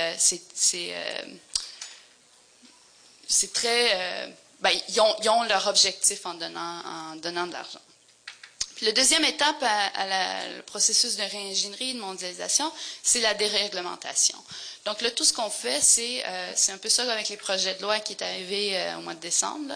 c'est 3.29 3.53
très... 3.53 3.91
Euh, 3.95 4.27
ben, 4.61 4.71
ils, 4.89 5.31
ont, 5.31 5.43
leur 5.45 5.67
objectif 5.67 6.25
en 6.25 6.35
donnant, 6.35 6.83
en 6.87 7.17
donnant 7.17 7.47
de 7.47 7.53
l'argent. 7.53 7.81
Puis 8.77 8.87
la 8.87 8.93
deuxième 8.93 9.25
étape 9.25 9.63
à, 9.63 10.49
le 10.57 10.63
processus 10.63 11.17
de 11.17 11.23
réingénierie 11.23 11.91
et 11.91 11.95
de 11.95 12.01
mondialisation, 12.01 12.73
c'est 13.03 13.21
la 13.21 13.35
déréglementation. 13.35 14.37
Donc 14.85 15.01
là, 15.01 15.11
tout 15.11 15.25
ce 15.25 15.33
qu'on 15.33 15.51
fait, 15.51 15.81
c'est 15.81 16.25
euh, 16.27 16.53
un 16.69 16.79
peu 16.79 16.89
ça 16.89 17.11
avec 17.13 17.29
les 17.29 17.37
projets 17.37 17.75
de 17.75 17.83
loi 17.83 18.01
qui 18.01 18.15
est 18.15 18.23
arrivé 18.23 18.77
euh, 18.77 18.97
au 18.99 19.03
mois 19.03 19.15
de 19.15 19.21
décembre. 19.21 19.75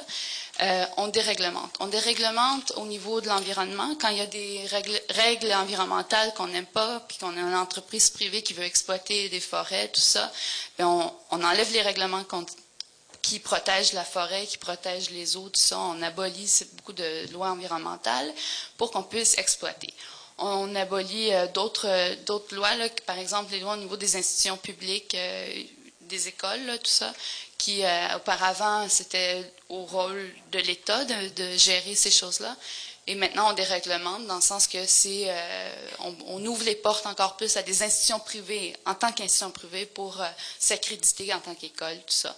on 0.97 1.09
déréglemente. 1.09 1.77
On 1.81 1.87
déréglemente 1.87 2.73
au 2.77 2.87
niveau 2.87 3.21
de 3.21 3.29
l'environnement. 3.29 3.95
Quand 4.01 4.09
il 4.09 4.19
y 4.19 4.23
a 4.23 4.27
des 4.27 4.67
règles, 4.67 5.01
règles 5.11 5.53
environnementales 5.53 6.35
qu'on 6.35 6.49
n'aime 6.49 6.67
pas, 6.67 7.01
puis 7.01 7.19
qu'on 7.19 7.37
a 7.37 7.41
une 7.41 7.55
entreprise 7.55 8.11
privée 8.11 8.43
qui 8.43 8.55
veut 8.55 8.65
exploiter 8.65 9.29
des 9.29 9.41
forêts, 9.41 9.89
tout 9.89 10.01
ça, 10.01 10.33
ben, 10.79 10.87
on, 10.87 11.13
on 11.31 11.45
enlève 11.45 11.73
les 11.73 11.83
règlements 11.83 12.25
qui 13.23 13.39
protègent 13.39 13.93
la 13.93 14.05
forêt, 14.05 14.47
qui 14.47 14.59
protègent 14.59 15.11
les 15.11 15.37
eaux, 15.37 15.49
tout 15.49 15.61
ça. 15.61 15.79
On 15.79 16.01
abolit 16.03 16.65
beaucoup 16.75 16.93
de 16.93 17.31
lois 17.33 17.51
environnementales 17.51 18.33
pour 18.77 18.91
qu'on 18.91 19.03
puisse 19.03 19.37
exploiter. 19.39 19.93
On 20.39 20.73
abolit 20.77 21.35
euh, 21.35 21.47
euh, 21.85 22.17
d'autres 22.25 22.55
lois, 22.55 22.71
par 23.07 23.19
exemple 23.19 23.53
les 23.53 23.61
lois 23.61 23.73
au 23.73 23.77
niveau 23.77 23.97
des 23.97 24.17
institutions 24.17 24.57
publiques, 24.57 25.15
euh, 25.17 25.63
des 26.03 26.29
écoles, 26.29 26.79
tout 26.83 26.91
ça, 26.91 27.13
qui 27.59 27.83
auparavant 28.15 28.89
c'était 28.89 29.53
au 29.69 29.85
rôle 29.85 30.33
de 30.53 30.59
l'État 30.61 31.05
de, 31.05 31.57
gérer 31.57 31.95
ces 31.95 32.11
choses-là. 32.11 32.57
Et 33.07 33.15
maintenant, 33.15 33.51
on 33.51 33.53
déréglemente 33.53 34.27
dans 34.27 34.37
le 34.37 34.41
sens 34.41 34.67
que 34.67 34.87
c'est, 34.87 35.31
on, 35.99 36.15
on, 36.27 36.45
ouvre 36.47 36.65
les 36.65 36.77
portes 36.77 37.05
encore 37.05 37.37
plus 37.37 37.57
à 37.59 37.63
des 37.63 37.83
institutions 37.83 38.21
privées 38.21 38.75
en 38.87 38.95
tant 38.95 39.13
qu'institutions 39.13 39.51
privées 39.51 39.87
pour 39.87 40.23
s'accréditer 40.59 41.35
en 41.35 41.41
tant 41.41 41.55
qu'école, 41.55 41.97
tout 41.99 42.15
ça. 42.15 42.35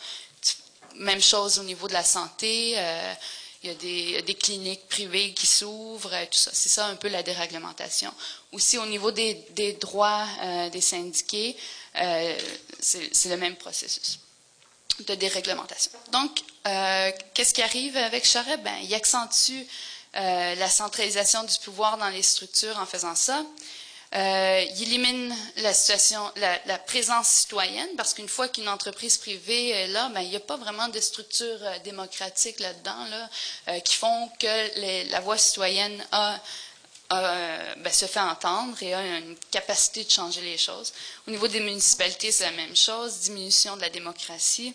Même 0.97 1.21
chose 1.21 1.59
au 1.59 1.63
niveau 1.63 1.89
de 1.89 1.93
la 1.93 2.05
santé. 2.05 2.75
Euh, 2.77 3.15
il 3.63 3.69
y 3.69 4.17
a 4.19 4.23
des, 4.23 4.35
cliniques 4.35 4.89
privées 4.89 5.35
qui 5.35 5.47
s'ouvrent, 5.47 6.17
tout 6.31 6.39
ça. 6.39 6.51
C'est 6.55 6.71
ça 6.71 6.87
un 6.87 6.97
peu 6.97 7.09
la 7.09 7.23
déréglementation. 7.23 8.13
Aussi 8.53 8.79
au 8.79 8.87
niveau 8.87 9.11
des, 9.11 9.77
droits 9.79 10.27
euh, 10.43 10.71
des 10.71 10.81
syndiqués, 10.81 11.55
euh, 11.97 12.39
c'est 12.81 13.29
le 13.29 13.37
même 13.37 13.57
processus 13.57 14.19
de 15.07 15.15
déréglementation. 15.15 15.93
Donc, 16.13 16.41
qu'est-ce 17.35 17.53
qui 17.53 17.63
arrive 17.63 17.97
avec 17.99 18.25
Charest? 18.27 18.63
Ben, 18.63 18.77
il 18.83 18.95
accentue 18.95 19.63
la 20.15 20.69
centralisation 20.69 21.45
du 21.45 21.57
pouvoir 21.63 21.99
dans 21.99 22.09
les 22.09 22.23
structures 22.23 22.79
en 22.79 22.87
faisant 22.87 23.15
ça. 23.15 23.45
Euh, 24.13 24.65
il 24.75 24.83
élimine 24.83 25.33
la 25.59 25.73
situation, 25.73 26.21
la, 26.37 26.79
présence 26.79 27.29
citoyenne, 27.29 27.89
parce 27.97 28.13
qu'une 28.13 28.29
fois 28.29 28.49
qu'une 28.49 28.69
entreprise 28.69 29.19
privée 29.19 29.69
est 29.69 29.87
là, 29.87 30.09
ben, 30.09 30.21
il 30.21 30.31
n'y 30.31 30.37
a 30.37 30.41
pas 30.41 30.57
vraiment 30.57 30.89
de 30.89 30.99
structure 30.99 31.59
euh, 31.63 31.79
démocratique 31.85 32.59
là-dedans 32.59 33.05
là, 33.09 33.31
euh, 33.69 33.79
qui 33.81 33.95
font 33.95 34.29
que 34.41 35.11
la 35.13 35.21
voix 35.21 35.39
citoyenne 35.39 36.05
a, 36.11 36.41
ben, 37.09 37.93
se 37.93 38.07
fait 38.07 38.21
entendre 38.21 38.83
et 38.83 38.95
a 38.95 39.19
une 39.19 39.37
capacité 39.53 40.03
de 40.03 40.11
changer 40.11 40.41
les 40.41 40.59
choses. 40.59 40.93
Au 41.29 41.31
niveau 41.31 41.47
des 41.47 41.61
municipalités, 41.61 42.33
c'est 42.33 42.45
la 42.45 42.51
même 42.53 42.75
chose, 42.75 43.21
diminution 43.21 43.77
de 43.77 43.83
la 43.83 43.91
démocratie. 43.91 44.75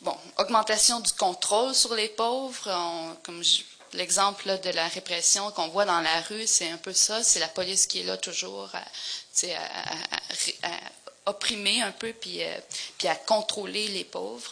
bon, 0.00 0.16
augmentation 0.36 0.98
du 0.98 1.12
contrôle 1.12 1.76
sur 1.76 1.94
les 1.94 2.08
pauvres, 2.08 3.16
comme 3.22 3.42
je, 3.44 3.62
l'exemple 3.92 4.58
de 4.60 4.70
la 4.70 4.88
répression 4.88 5.50
qu'on 5.52 5.68
voit 5.68 5.84
dans 5.84 6.00
la 6.00 6.20
rue, 6.22 6.46
c'est 6.46 6.70
un 6.70 6.76
peu 6.76 6.92
ça. 6.92 7.22
C'est 7.22 7.40
la 7.40 7.48
police 7.48 7.86
qui 7.86 8.00
est 8.00 8.04
là 8.04 8.16
toujours 8.16 8.70
à, 8.74 8.84
opprimer 11.26 11.82
un 11.82 11.92
peu 11.92 12.12
puis, 12.14 12.42
euh, 12.42 12.58
puis 12.96 13.06
à 13.08 13.14
contrôler 13.14 13.88
les 13.88 14.04
pauvres. 14.04 14.50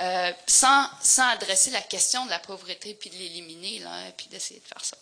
Euh, 0.00 0.32
sans, 0.46 0.86
sans 1.02 1.28
adresser 1.30 1.70
la 1.70 1.80
question 1.80 2.24
de 2.26 2.30
la 2.30 2.38
pauvreté 2.38 2.94
puis 2.94 3.10
de 3.10 3.16
l'éliminer, 3.16 3.80
là, 3.80 4.12
puis 4.16 4.28
d'essayer 4.28 4.60
de 4.60 4.66
faire 4.66 4.84
ça. 4.84 4.96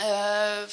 Euh, 0.00 0.66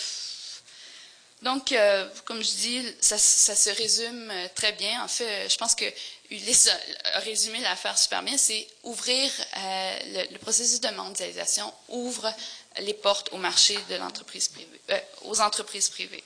Donc, 1.42 1.72
euh, 1.72 2.08
comme 2.24 2.42
je 2.42 2.50
dis, 2.50 2.96
ça, 3.02 3.18
se 3.18 3.70
résume 3.72 4.32
euh, 4.32 4.48
très 4.56 4.72
bien. 4.72 5.04
En 5.04 5.08
fait, 5.08 5.50
je 5.50 5.58
pense 5.58 5.76
que 5.76 5.86
Ulysse 6.30 6.70
a 7.14 7.20
résumé 7.20 7.60
l'affaire 7.60 7.98
super 7.98 8.24
bien. 8.24 8.38
C'est 8.38 8.68
ouvrir 8.84 9.32
euh, 9.58 10.28
le, 10.32 10.38
processus 10.38 10.80
de 10.82 10.90
mondialisation 10.90 11.72
ouvre 11.90 12.34
les 12.80 12.94
portes 12.94 13.30
au 13.32 13.38
marché 13.38 13.78
de 13.90 13.96
l'entreprise 13.96 14.48
privée, 14.50 14.82
aux 15.22 15.40
entreprises 15.42 15.90
privées 15.90 16.24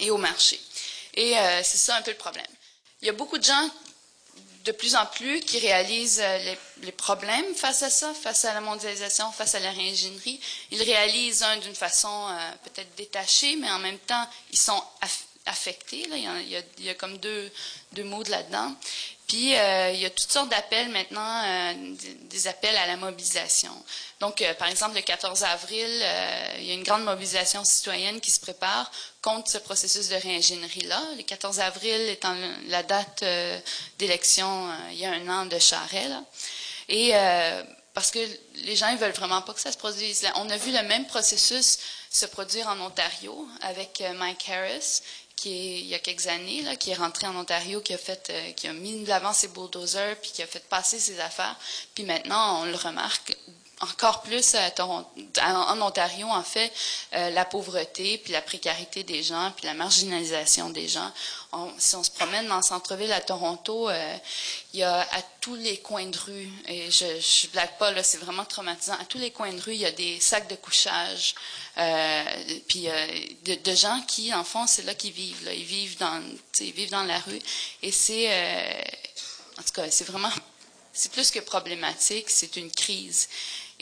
et 0.00 0.10
au 0.10 0.16
marché. 0.16 0.60
Et 1.14 1.34
c'est 1.62 1.78
ça 1.78 1.96
un 1.96 2.02
peu 2.02 2.10
le 2.10 2.16
problème. 2.16 2.46
Il 3.02 3.06
y 3.06 3.10
a 3.10 3.12
beaucoup 3.12 3.38
de 3.38 3.44
gens 3.44 3.70
de 4.64 4.72
plus 4.72 4.94
en 4.94 5.06
plus 5.06 5.40
qui 5.40 5.58
réalisent 5.58 6.20
euh, 6.22 6.54
les, 6.82 6.92
problèmes 6.92 7.54
face 7.54 7.82
à 7.82 7.90
ça, 7.90 8.12
face 8.14 8.44
à 8.44 8.54
la 8.54 8.60
mondialisation, 8.60 9.30
face 9.32 9.54
à 9.54 9.60
la 9.60 9.72
réingénierie. 9.72 10.40
Ils 10.70 10.82
réalisent 10.82 11.42
un 11.42 11.56
d'une 11.56 11.74
façon 11.74 12.28
euh, 12.28 12.50
peut-être 12.64 12.94
détachée, 12.96 13.56
mais 13.56 13.70
en 13.70 13.78
même 13.78 13.98
temps, 13.98 14.28
ils 14.52 14.58
sont 14.58 14.80
affectés. 15.46 16.06
Là. 16.08 16.16
Il, 16.16 16.22
y 16.48 16.56
a, 16.56 16.60
il, 16.78 16.84
y 16.84 16.88
a, 16.88 16.94
comme 16.94 17.18
deux, 17.18 17.50
deux 17.92 18.04
mots 18.04 18.22
là-dedans. 18.24 18.74
Puis, 19.32 19.56
euh, 19.56 19.92
il 19.92 20.00
y 20.00 20.04
a 20.04 20.10
toutes 20.10 20.30
sortes 20.30 20.50
d'appels 20.50 20.90
maintenant, 20.90 21.42
euh, 21.46 21.72
des, 22.24 22.46
appels 22.48 22.76
à 22.76 22.86
la 22.86 22.98
mobilisation. 22.98 23.72
Donc, 24.20 24.42
euh, 24.42 24.52
par 24.52 24.68
exemple, 24.68 24.94
le 24.94 25.00
14 25.00 25.44
avril, 25.44 25.88
il 26.58 26.64
y 26.64 26.70
a 26.70 26.74
une 26.74 26.82
grande 26.82 27.04
mobilisation 27.04 27.64
citoyenne 27.64 28.20
qui 28.20 28.30
se 28.30 28.40
prépare 28.40 28.90
contre 29.22 29.50
ce 29.50 29.56
processus 29.56 30.10
de 30.10 30.16
réingénierie-là. 30.16 31.00
Le 31.16 31.22
14 31.22 31.60
avril 31.60 32.10
étant 32.10 32.36
la 32.68 32.82
date 32.82 33.24
d'élection, 33.98 34.68
il 34.90 34.98
y 34.98 35.06
a 35.06 35.12
un 35.12 35.26
an 35.28 35.46
de 35.46 35.58
Charret. 35.58 36.10
Et 36.90 37.12
parce 37.94 38.10
que 38.10 38.18
les 38.56 38.76
gens 38.76 38.92
ne 38.92 38.98
veulent 38.98 39.12
vraiment 39.12 39.40
pas 39.40 39.54
que 39.54 39.60
ça 39.60 39.72
se 39.72 39.78
produise. 39.78 40.26
On 40.36 40.50
a 40.50 40.58
vu 40.58 40.72
le 40.72 40.82
même 40.82 41.06
processus 41.06 41.78
se 42.10 42.26
produire 42.26 42.68
en 42.68 42.78
Ontario 42.80 43.48
avec 43.62 44.02
Mike 44.16 44.46
Harris, 44.50 45.00
qui 45.42 45.80
il 45.80 45.86
y 45.86 45.94
a 45.94 45.98
quelques 45.98 46.28
années, 46.28 46.62
là, 46.62 46.76
qui 46.76 46.90
est 46.90 46.94
rentré 46.94 47.26
en 47.26 47.36
Ontario, 47.36 47.80
qui 47.80 47.94
a 47.94 47.98
fait, 47.98 48.30
euh, 48.30 48.52
qui 48.52 48.68
a 48.68 48.72
mis 48.72 49.02
de 49.02 49.08
l'avant 49.08 49.32
ses 49.32 49.48
bulldozers, 49.48 50.16
puis 50.20 50.30
qui 50.30 50.42
a 50.42 50.46
fait 50.46 50.64
passer 50.68 51.00
ses 51.00 51.18
affaires. 51.20 51.56
Puis 51.94 52.04
maintenant, 52.04 52.62
on 52.62 52.64
le 52.66 52.76
remarque 52.76 53.36
encore 53.82 54.22
plus 54.22 54.54
en 54.84 55.80
Ontario, 55.80 56.28
en 56.28 56.44
fait, 56.44 56.72
euh, 57.14 57.30
la 57.30 57.44
pauvreté, 57.44 58.18
puis 58.18 58.32
la 58.32 58.40
précarité 58.40 59.02
des 59.02 59.24
gens, 59.24 59.52
puis 59.56 59.66
la 59.66 59.74
marginalisation 59.74 60.70
des 60.70 60.86
gens. 60.86 61.10
si 61.78 61.96
on 61.96 62.04
se 62.04 62.10
promène 62.12 62.46
dans 62.46 62.56
le 62.56 62.62
centre-ville 62.62 63.12
à 63.12 63.20
Toronto, 63.20 63.90
euh, 63.90 64.16
il 64.72 64.80
y 64.80 64.82
a 64.84 65.00
à 65.00 65.22
tous 65.40 65.56
les 65.56 65.78
coins 65.78 66.06
de 66.06 66.16
rue, 66.16 66.48
et 66.68 66.90
je 66.92 67.06
ne 67.06 67.52
blague 67.52 67.76
pas, 67.76 68.02
c'est 68.04 68.18
vraiment 68.18 68.44
traumatisant, 68.44 68.94
à 68.94 69.04
tous 69.04 69.18
les 69.18 69.32
coins 69.32 69.52
de 69.52 69.60
rue, 69.60 69.74
il 69.74 69.80
y 69.80 69.86
a 69.86 69.92
des 69.92 70.20
sacs 70.20 70.48
de 70.48 70.54
couchage, 70.54 71.34
euh, 71.78 72.24
puis 72.68 72.86
de, 73.44 73.74
gens 73.74 74.00
qui, 74.06 74.32
en 74.32 74.44
fond, 74.44 74.66
c'est 74.68 74.82
là 74.84 74.94
qu'ils 74.94 75.12
vivent. 75.12 75.50
Ils, 75.52 75.64
vivent 75.64 75.98
dans, 75.98 76.22
ils 76.60 76.72
vivent 76.72 76.90
dans 76.90 77.02
la 77.02 77.18
rue. 77.18 77.40
Et 77.82 77.90
c'est, 77.90 78.28
en 79.58 79.62
tout 79.62 79.72
cas, 79.72 79.90
c'est 79.90 80.04
vraiment, 80.04 80.30
c'est 80.92 81.10
plus 81.10 81.30
que 81.30 81.40
problématique, 81.40 82.28
c'est 82.28 82.56
une 82.56 82.70
crise. 82.70 83.28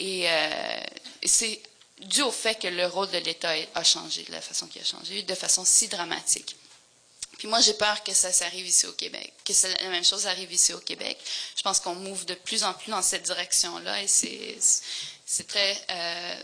Euh, 0.01 0.81
et, 1.23 1.29
c'est 1.29 1.61
dû 2.01 2.23
au 2.23 2.31
fait 2.31 2.55
que 2.55 2.69
le 2.69 2.87
rôle 2.87 3.11
de 3.11 3.19
l'État 3.19 3.53
a 3.75 3.85
changé 3.85 4.23
de 4.23 4.33
la 4.33 4.41
façon 4.41 4.67
qu'il 4.67 4.81
a 4.81 4.85
changé, 4.85 5.23
de 5.23 5.35
façon 5.35 5.65
si 5.65 5.89
dramatique. 5.89 6.57
Puis 7.37 7.49
moi, 7.49 7.61
j'ai 7.61 7.75
peur 7.75 8.03
que 8.03 8.13
ça 8.13 8.33
s'arrive 8.33 8.67
ici 8.67 8.87
au 8.87 8.93
Québec, 8.93 9.33
que 9.45 9.53
la 9.83 9.91
même 9.91 10.05
chose 10.05 10.27
arrive 10.27 10.53
ici 10.53 10.73
au 10.73 10.79
Québec. 10.79 11.19
Je 11.57 11.63
pense 11.63 11.81
qu'on 11.81 11.95
move 11.95 12.25
de 12.27 12.35
plus 12.35 12.65
en 12.65 12.73
plus 12.75 12.91
dans 12.91 13.03
cette 13.03 13.23
direction-là 13.25 14.03
et 14.03 14.07
c'est 14.07 15.47
très... 15.47 15.79
Euh, 15.91 16.43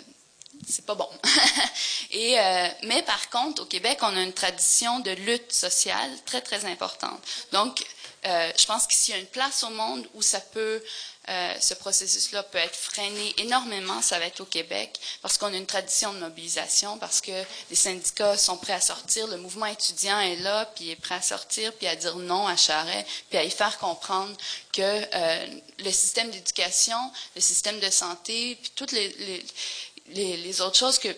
c'est 0.67 0.87
pas 0.87 0.95
bon. 0.95 1.09
et, 2.11 2.41
euh, 2.41 2.69
mais 2.85 3.03
par 3.03 3.29
contre, 3.29 3.63
au 3.63 3.67
Québec, 3.67 3.99
on 4.01 4.17
a 4.17 4.23
une 4.23 4.33
tradition 4.33 5.01
de 5.01 5.11
lutte 5.11 5.53
sociale 5.53 6.11
très, 6.25 6.41
très 6.41 6.65
importante. 6.65 7.21
Donc, 7.53 7.85
je 8.25 8.67
pense 8.67 8.89
qu'il 8.89 9.15
y 9.15 9.19
a 9.19 9.21
une 9.21 9.27
place 9.27 9.63
au 9.63 9.71
monde 9.71 10.09
où 10.15 10.23
ça 10.23 10.41
peut 10.41 10.83
euh, 11.29 11.55
ce 11.61 11.75
processus-là 11.75 12.45
peut 12.45 12.59
être 12.59 12.77
freiné 12.77 13.35
énormément, 13.39 14.01
ça 14.01 14.19
va 14.19 14.27
être 14.27 14.41
au 14.41 14.45
Québec, 14.45 14.99
parce 15.23 15.37
qu'on 15.39 15.53
a 15.53 15.57
une 15.57 15.67
tradition 15.67 16.13
de 16.13 16.19
mobilisation, 16.21 16.99
parce 16.99 17.21
que 17.21 17.33
les 17.69 17.77
syndicats 17.77 18.37
sont 18.37 18.57
prêts 18.57 18.75
à 18.75 18.81
sortir, 18.81 19.27
le 19.27 19.37
mouvement 19.37 19.67
étudiant 19.67 20.21
est 20.21 20.37
là, 20.37 20.67
puis 20.77 20.91
est 20.91 20.97
prêt 20.97 21.17
à 21.17 21.23
sortir, 21.23 21.73
puis 21.73 21.89
à 21.89 21.97
dire 21.97 22.17
non 22.17 22.47
à 22.47 22.57
Charret, 22.57 23.05
puis 23.29 23.39
à 23.39 23.45
y 23.45 23.51
faire 23.51 23.77
comprendre 23.79 24.37
que 24.73 24.83
euh, 24.83 25.47
le 25.79 25.91
système 25.91 26.31
d'éducation, 26.31 26.99
le 27.35 27.41
système 27.41 27.81
de 27.81 27.91
santé, 27.91 28.57
puis 28.63 28.73
toutes 28.77 28.93
les, 28.93 30.61
autres 30.61 30.79
choses 30.79 30.99
que 30.99 31.09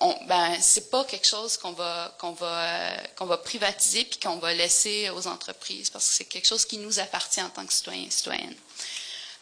on, 0.00 0.16
ben 0.26 0.56
c'est 0.60 0.90
pas 0.90 1.04
quelque 1.04 1.26
chose 1.26 1.56
qu'on 1.56 1.72
va 1.72 2.16
qu'on 2.20 2.30
va 2.30 2.96
qu'on 3.16 3.26
va 3.26 3.36
privatiser 3.36 4.04
puis 4.04 4.20
qu'on 4.20 4.36
va 4.36 4.54
laisser 4.54 5.10
aux 5.10 5.26
entreprises 5.26 5.90
parce 5.90 6.06
que 6.06 6.14
c'est 6.14 6.24
quelque 6.24 6.46
chose 6.46 6.64
qui 6.64 6.78
nous 6.78 7.00
appartient 7.00 7.42
en 7.42 7.50
tant 7.50 7.66
que 7.66 7.72
citoyens 7.72 8.06
et 8.06 8.10
citoyennes. 8.10 8.54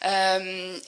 Euh, 0.05 0.79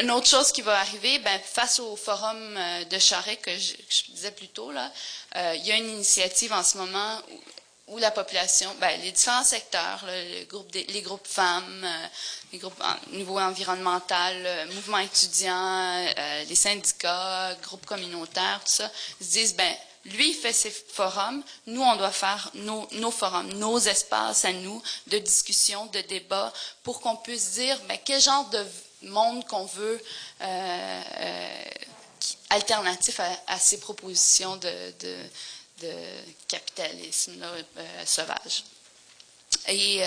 une 0.00 0.10
autre 0.10 0.26
chose 0.26 0.50
qui 0.50 0.62
va 0.62 0.78
arriver, 0.80 1.18
ben, 1.20 1.40
face 1.40 1.78
au 1.78 1.94
forum 1.96 2.56
euh, 2.56 2.84
de 2.84 2.98
Charret 2.98 3.36
que 3.36 3.50
je, 3.56 4.12
disais 4.12 4.32
plus 4.32 4.48
tôt, 4.48 4.72
là, 4.72 4.90
euh, 5.36 5.54
il 5.56 5.66
y 5.66 5.72
a 5.72 5.76
une 5.76 5.88
initiative 5.88 6.52
en 6.52 6.64
ce 6.64 6.78
moment 6.78 7.20
où, 7.88 7.98
la 7.98 8.10
population, 8.10 8.74
ben, 8.80 9.00
les 9.02 9.12
différents 9.12 9.44
secteurs, 9.44 10.04
les, 10.06 10.46
groupes 10.46 10.72
les 10.74 11.02
groupes 11.02 11.26
femmes, 11.26 11.86
les 12.52 12.58
groupes 12.58 12.82
au 13.12 13.16
niveau 13.16 13.38
environnemental, 13.38 14.66
mouvement 14.72 14.98
étudiant, 14.98 16.04
les 16.48 16.54
syndicats, 16.54 17.54
groupes 17.62 17.86
communautaires, 17.86 18.60
tout 18.64 18.72
ça, 18.72 18.90
se 19.20 19.26
disent, 19.26 19.54
ben, 19.54 19.74
lui, 20.06 20.34
fait 20.34 20.52
ses 20.52 20.70
forums. 20.70 21.42
Nous, 21.66 21.82
on 21.82 21.96
doit 21.96 22.10
faire 22.12 22.50
nos, 22.54 23.10
forums, 23.10 23.52
nos 23.54 23.78
espaces 23.78 24.44
à 24.44 24.52
nous 24.52 24.82
de 25.06 25.18
discussion, 25.18 25.86
de 25.86 26.00
débat, 26.02 26.52
pour 26.82 27.00
qu'on 27.00 27.16
puisse 27.16 27.52
dire 27.52 27.78
ben, 27.88 27.98
quel 28.04 28.20
genre 28.20 28.48
de 28.50 28.64
monde 29.02 29.46
qu'on 29.46 29.64
veut 29.64 30.00
euh, 30.40 31.02
euh, 31.20 31.64
alternatif 32.50 33.20
à, 33.46 33.58
ces 33.58 33.78
propositions 33.80 34.56
de, 34.56 34.94
de, 35.00 35.94
capitalisme 36.48 37.42
euh, 37.42 38.04
sauvage. 38.06 38.64
Et 39.68 40.02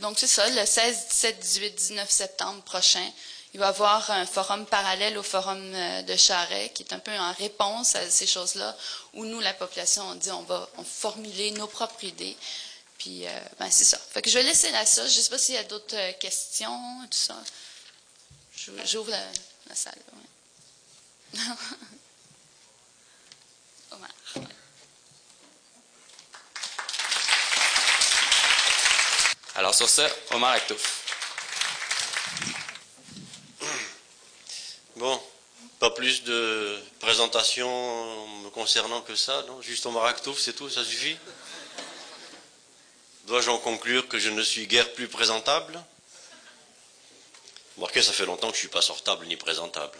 donc, 0.00 0.18
c'est 0.18 0.26
ça, 0.26 0.48
le 0.48 0.64
16, 0.64 1.06
17, 1.08 1.38
18, 1.38 1.74
19 1.74 2.10
septembre 2.10 2.62
prochain, 2.62 3.06
il 3.54 3.60
va 3.60 3.66
y 3.66 3.68
avoir 3.68 4.10
un 4.10 4.24
forum 4.24 4.64
parallèle 4.64 5.18
au 5.18 5.22
forum 5.22 5.60
euh, 5.74 6.02
de 6.02 6.16
Charret, 6.16 6.70
qui 6.74 6.84
est 6.84 6.92
un 6.94 6.98
peu 6.98 7.12
en 7.12 7.32
réponse 7.34 7.94
à 7.96 8.10
ces 8.10 8.26
choses-là, 8.26 8.74
où 9.12 9.26
nous, 9.26 9.40
la 9.40 9.52
population, 9.52 10.02
on 10.08 10.14
dit 10.14 10.30
on 10.30 10.42
va 10.42 10.68
formuler 10.84 11.50
nos 11.52 11.66
propres 11.66 12.02
idées. 12.04 12.36
Puis, 12.96 13.26
euh, 13.26 13.40
ben, 13.58 13.70
c'est 13.70 13.84
ça. 13.84 13.98
Fait 13.98 14.22
que 14.22 14.30
je 14.30 14.38
vais 14.38 14.44
laisser 14.44 14.70
là 14.70 14.86
ça. 14.86 15.06
Je 15.06 15.18
ne 15.18 15.22
sais 15.22 15.28
pas 15.28 15.36
s'il 15.38 15.56
y 15.56 15.58
a 15.58 15.64
d'autres 15.64 15.96
euh, 15.96 16.12
questions, 16.14 17.06
tout 17.10 17.18
ça. 17.18 17.36
J'ouvre 18.86 19.10
la, 19.10 19.74
salle. 19.74 19.98
Omar. 23.90 24.08
Alors 29.56 29.74
sur 29.74 29.88
ça, 29.88 30.08
Omar 30.30 30.52
Aktouf. 30.52 31.01
Bon, 34.96 35.18
pas 35.78 35.90
plus 35.90 36.22
de 36.24 36.78
présentation 37.00 38.28
me 38.42 38.50
concernant 38.50 39.00
que 39.00 39.16
ça, 39.16 39.42
non? 39.48 39.62
Juste 39.62 39.86
au 39.86 39.90
Maractouf, 39.90 40.38
c'est 40.38 40.52
tout, 40.52 40.68
ça 40.68 40.84
suffit? 40.84 41.16
Dois-je 43.24 43.48
en 43.48 43.58
conclure 43.58 44.06
que 44.06 44.18
je 44.18 44.28
ne 44.28 44.42
suis 44.42 44.66
guère 44.66 44.92
plus 44.92 45.08
présentable? 45.08 45.82
Marquez, 47.78 48.02
ça 48.02 48.12
fait 48.12 48.26
longtemps 48.26 48.48
que 48.48 48.54
je 48.54 48.58
ne 48.58 48.66
suis 48.66 48.68
pas 48.68 48.82
sortable 48.82 49.26
ni 49.26 49.36
présentable. 49.36 49.98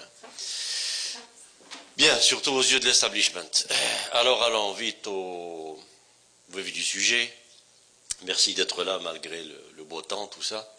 Bien, 1.96 2.20
surtout 2.20 2.52
aux 2.52 2.62
yeux 2.62 2.80
de 2.80 2.84
l'establishment. 2.84 3.50
Alors 4.12 4.42
allons 4.42 4.72
vite 4.74 5.06
au 5.06 5.82
vif 6.50 6.70
du 6.70 6.82
sujet. 6.82 7.34
Merci 8.22 8.52
d'être 8.52 8.84
là 8.84 8.98
malgré 8.98 9.42
le 9.42 9.84
beau 9.84 10.02
temps, 10.02 10.26
tout 10.26 10.42
ça. 10.42 10.70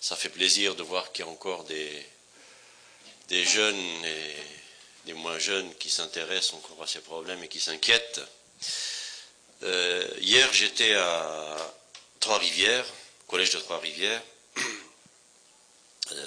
Ça 0.00 0.16
fait 0.16 0.30
plaisir 0.30 0.74
de 0.76 0.82
voir 0.82 1.12
qu'il 1.12 1.26
y 1.26 1.28
a 1.28 1.30
encore 1.30 1.64
des, 1.64 2.06
des 3.30 3.44
jeunes 3.44 4.04
et 4.04 4.34
des 5.06 5.12
moins 5.14 5.38
jeunes 5.38 5.72
qui 5.76 5.88
s'intéressent 5.88 6.54
encore 6.54 6.82
à 6.82 6.86
ces 6.86 7.00
problèmes 7.00 7.42
et 7.42 7.48
qui 7.48 7.60
s'inquiètent. 7.60 8.20
Euh, 9.62 10.06
hier, 10.20 10.52
j'étais 10.52 10.94
à 10.94 11.56
Trois-Rivières, 12.18 12.84
collège 13.28 13.50
de 13.50 13.60
Trois-Rivières, 13.60 14.22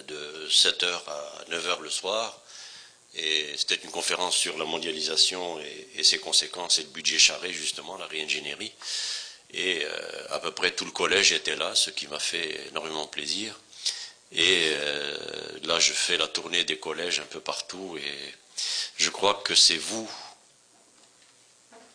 de 0.07 0.47
7h 0.49 1.01
à 1.07 1.45
9h 1.51 1.81
le 1.81 1.89
soir. 1.89 2.39
Et 3.15 3.53
c'était 3.57 3.75
une 3.75 3.91
conférence 3.91 4.35
sur 4.35 4.57
la 4.57 4.65
mondialisation 4.65 5.59
et, 5.95 6.03
ses 6.03 6.19
conséquences 6.19 6.79
et 6.79 6.83
le 6.83 6.89
budget 6.89 7.19
charré, 7.19 7.53
justement, 7.53 7.97
la 7.97 8.07
réingénierie. 8.07 8.71
Et 9.51 9.83
euh, 9.83 10.27
à 10.29 10.39
peu 10.39 10.51
près 10.51 10.71
tout 10.71 10.85
le 10.85 10.91
collège 10.91 11.31
était 11.31 11.55
là, 11.55 11.75
ce 11.75 11.91
qui 11.91 12.07
m'a 12.07 12.19
fait 12.19 12.67
énormément 12.69 13.05
plaisir. 13.05 13.59
Et 14.35 14.71
euh, 14.73 15.59
là, 15.63 15.79
je 15.79 15.93
fais 15.93 16.17
la 16.17 16.27
tournée 16.27 16.63
des 16.63 16.77
collèges 16.77 17.19
un 17.19 17.25
peu 17.25 17.39
partout 17.39 17.97
et 17.97 18.33
je 18.97 19.09
crois 19.11 19.35
que 19.45 19.53
c'est 19.53 19.77
vous 19.77 20.09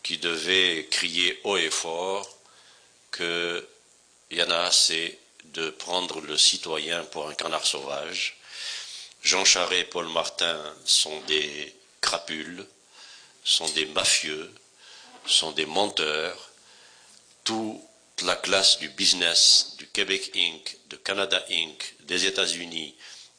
qui 0.03 0.17
devait 0.17 0.87
crier 0.89 1.39
haut 1.43 1.57
et 1.57 1.69
fort 1.69 2.29
qu'il 3.11 3.65
y 4.31 4.41
en 4.41 4.49
a 4.49 4.59
assez 4.59 5.19
de 5.45 5.69
prendre 5.69 6.21
le 6.21 6.37
citoyen 6.37 7.03
pour 7.05 7.27
un 7.27 7.33
canard 7.33 7.65
sauvage. 7.65 8.37
Jean 9.21 9.43
Charest 9.43 9.81
et 9.81 9.83
Paul 9.83 10.07
Martin 10.07 10.57
sont 10.85 11.19
des 11.21 11.75
crapules, 11.99 12.65
sont 13.43 13.67
des 13.69 13.85
mafieux, 13.87 14.53
sont 15.25 15.51
des 15.51 15.65
menteurs. 15.65 16.51
La 18.23 18.35
classe 18.35 18.79
du 18.79 18.89
business, 18.89 19.75
du 19.77 19.87
Québec 19.87 20.31
Inc., 20.35 20.77
de 20.89 20.97
Canada 20.97 21.41
Inc., 21.49 21.95
des 22.01 22.25
États-Unis 22.25 22.93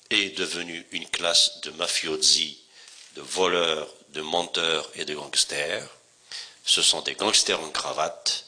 est 0.09 0.39
devenue 0.39 0.87
une 0.93 1.07
classe 1.07 1.61
de 1.61 1.71
mafiosi, 1.73 2.59
de 3.15 3.21
voleurs, 3.21 3.93
de 4.15 4.23
menteurs 4.23 4.91
et 4.95 5.05
de 5.05 5.15
gangsters. 5.15 5.87
Ce 6.65 6.81
sont 6.81 7.03
des 7.03 7.15
gangsters 7.15 7.61
en 7.61 7.69
cravate 7.69 8.47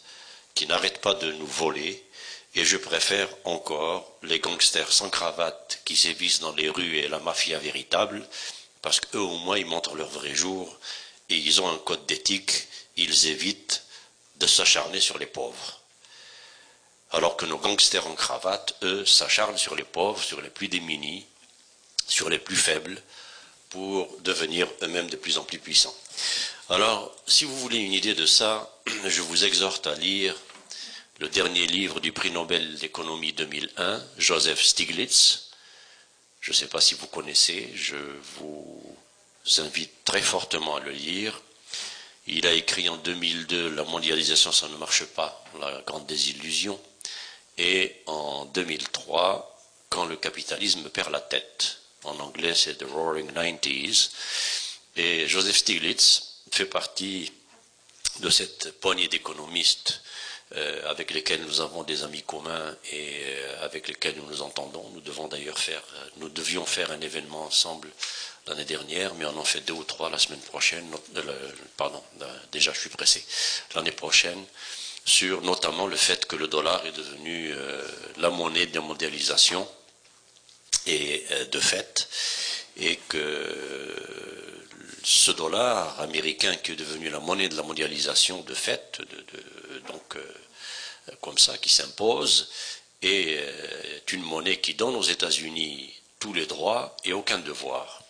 qui 0.54 0.66
n'arrêtent 0.66 1.02
pas 1.02 1.12
de 1.12 1.32
nous 1.32 1.46
voler, 1.46 2.02
et 2.54 2.64
je 2.64 2.78
préfère 2.78 3.28
encore 3.44 4.16
les 4.22 4.38
gangsters 4.38 4.90
sans 4.90 5.10
cravate 5.10 5.82
qui 5.84 5.96
sévissent 5.96 6.40
dans 6.40 6.54
les 6.54 6.70
rues 6.70 6.96
et 6.96 7.08
la 7.08 7.18
mafia 7.18 7.58
véritable, 7.58 8.26
parce 8.80 9.00
qu'eux 9.00 9.18
au 9.18 9.36
moins 9.38 9.58
ils 9.58 9.66
montrent 9.66 9.96
leur 9.96 10.08
vrai 10.08 10.34
jour, 10.34 10.78
et 11.28 11.36
ils 11.36 11.60
ont 11.60 11.68
un 11.68 11.78
code 11.78 12.06
d'éthique, 12.06 12.68
ils 12.96 13.26
évitent 13.26 13.82
de 14.36 14.46
s'acharner 14.46 15.00
sur 15.00 15.18
les 15.18 15.26
pauvres. 15.26 15.81
Alors 17.12 17.36
que 17.36 17.44
nos 17.44 17.58
gangsters 17.58 18.06
en 18.06 18.14
cravate, 18.14 18.74
eux, 18.82 19.04
s'acharnent 19.04 19.58
sur 19.58 19.76
les 19.76 19.84
pauvres, 19.84 20.22
sur 20.22 20.40
les 20.40 20.48
plus 20.48 20.68
démunis, 20.68 21.26
sur 22.06 22.30
les 22.30 22.38
plus 22.38 22.56
faibles, 22.56 23.02
pour 23.68 24.08
devenir 24.20 24.66
eux-mêmes 24.80 25.10
de 25.10 25.16
plus 25.16 25.36
en 25.36 25.44
plus 25.44 25.58
puissants. 25.58 25.94
Alors, 26.70 27.14
si 27.26 27.44
vous 27.44 27.58
voulez 27.58 27.78
une 27.78 27.92
idée 27.92 28.14
de 28.14 28.24
ça, 28.24 28.70
je 29.06 29.20
vous 29.20 29.44
exhorte 29.44 29.86
à 29.86 29.94
lire 29.94 30.34
le 31.18 31.28
dernier 31.28 31.66
livre 31.66 32.00
du 32.00 32.12
prix 32.12 32.30
Nobel 32.30 32.76
d'économie 32.78 33.34
2001, 33.34 34.02
Joseph 34.16 34.62
Stiglitz. 34.62 35.50
Je 36.40 36.50
ne 36.50 36.56
sais 36.56 36.66
pas 36.66 36.80
si 36.80 36.94
vous 36.94 37.06
connaissez, 37.06 37.70
je 37.74 37.96
vous 38.36 38.96
invite 39.58 40.04
très 40.04 40.22
fortement 40.22 40.76
à 40.76 40.80
le 40.80 40.92
lire. 40.92 41.40
Il 42.26 42.46
a 42.46 42.52
écrit 42.52 42.88
en 42.88 42.96
2002 42.96 43.68
La 43.70 43.84
mondialisation, 43.84 44.50
ça 44.50 44.68
ne 44.68 44.76
marche 44.76 45.04
pas, 45.04 45.44
la 45.60 45.82
grande 45.86 46.06
désillusion. 46.06 46.80
Et 47.58 48.02
en 48.06 48.46
2003, 48.46 49.48
Quand 49.92 50.06
le 50.06 50.16
capitalisme 50.16 50.88
perd 50.88 51.10
la 51.12 51.20
tête. 51.20 51.76
En 52.04 52.18
anglais, 52.18 52.54
c'est 52.54 52.78
The 52.78 52.86
Roaring 52.90 53.30
Nineties. 53.36 54.08
Et 54.96 55.28
Joseph 55.28 55.58
Stiglitz 55.58 56.40
fait 56.50 56.64
partie 56.64 57.30
de 58.20 58.30
cette 58.30 58.80
poignée 58.80 59.08
d'économistes 59.08 60.00
euh, 60.54 60.90
avec 60.90 61.12
lesquels 61.12 61.42
nous 61.42 61.60
avons 61.60 61.82
des 61.82 62.04
amis 62.04 62.22
communs 62.22 62.76
et 62.90 63.20
euh, 63.24 63.64
avec 63.64 63.88
lesquels 63.88 64.16
nous 64.16 64.26
nous 64.26 64.42
entendons. 64.42 64.86
Nous 64.94 65.00
devons 65.00 65.28
d'ailleurs 65.28 65.58
faire, 65.58 65.82
euh, 65.94 66.08
nous 66.16 66.28
devions 66.28 66.66
faire 66.66 66.90
un 66.90 67.00
événement 67.00 67.44
ensemble 67.44 67.88
l'année 68.46 68.64
dernière, 68.64 69.14
mais 69.14 69.24
on 69.24 69.36
en 69.38 69.44
fait 69.44 69.60
deux 69.60 69.72
ou 69.74 69.84
trois 69.84 70.10
la 70.10 70.18
semaine 70.18 70.40
prochaine. 70.40 70.84
pardon, 71.76 72.02
déjà 72.50 72.72
je 72.72 72.80
suis 72.80 72.90
pressé. 72.90 73.24
L'année 73.74 73.92
prochaine, 73.92 74.44
sur 75.04 75.42
notamment 75.42 75.86
le 75.86 75.96
fait 75.96 76.26
que 76.26 76.36
le 76.36 76.48
dollar 76.48 76.84
est 76.86 76.92
devenu 76.92 77.52
la 78.18 78.30
monnaie 78.30 78.66
de 78.66 78.78
mondialisation 78.78 79.66
et 80.86 81.24
de 81.50 81.60
fait, 81.60 82.08
et 82.76 82.96
que 83.08 83.92
ce 85.04 85.32
dollar 85.32 86.00
américain 86.00 86.54
qui 86.56 86.72
est 86.72 86.76
devenu 86.76 87.10
la 87.10 87.18
monnaie 87.20 87.48
de 87.48 87.56
la 87.56 87.62
mondialisation 87.62 88.42
de 88.42 88.54
fait, 88.54 89.00
donc 89.88 90.16
euh, 90.16 90.22
comme 91.20 91.38
ça, 91.38 91.58
qui 91.58 91.72
s'impose, 91.72 92.50
est 93.02 93.38
euh, 93.38 93.98
une 94.12 94.22
monnaie 94.22 94.60
qui 94.60 94.74
donne 94.74 94.94
aux 94.94 95.02
États-Unis 95.02 95.92
tous 96.20 96.32
les 96.32 96.46
droits 96.46 96.96
et 97.04 97.12
aucun 97.12 97.38
devoir. 97.38 98.02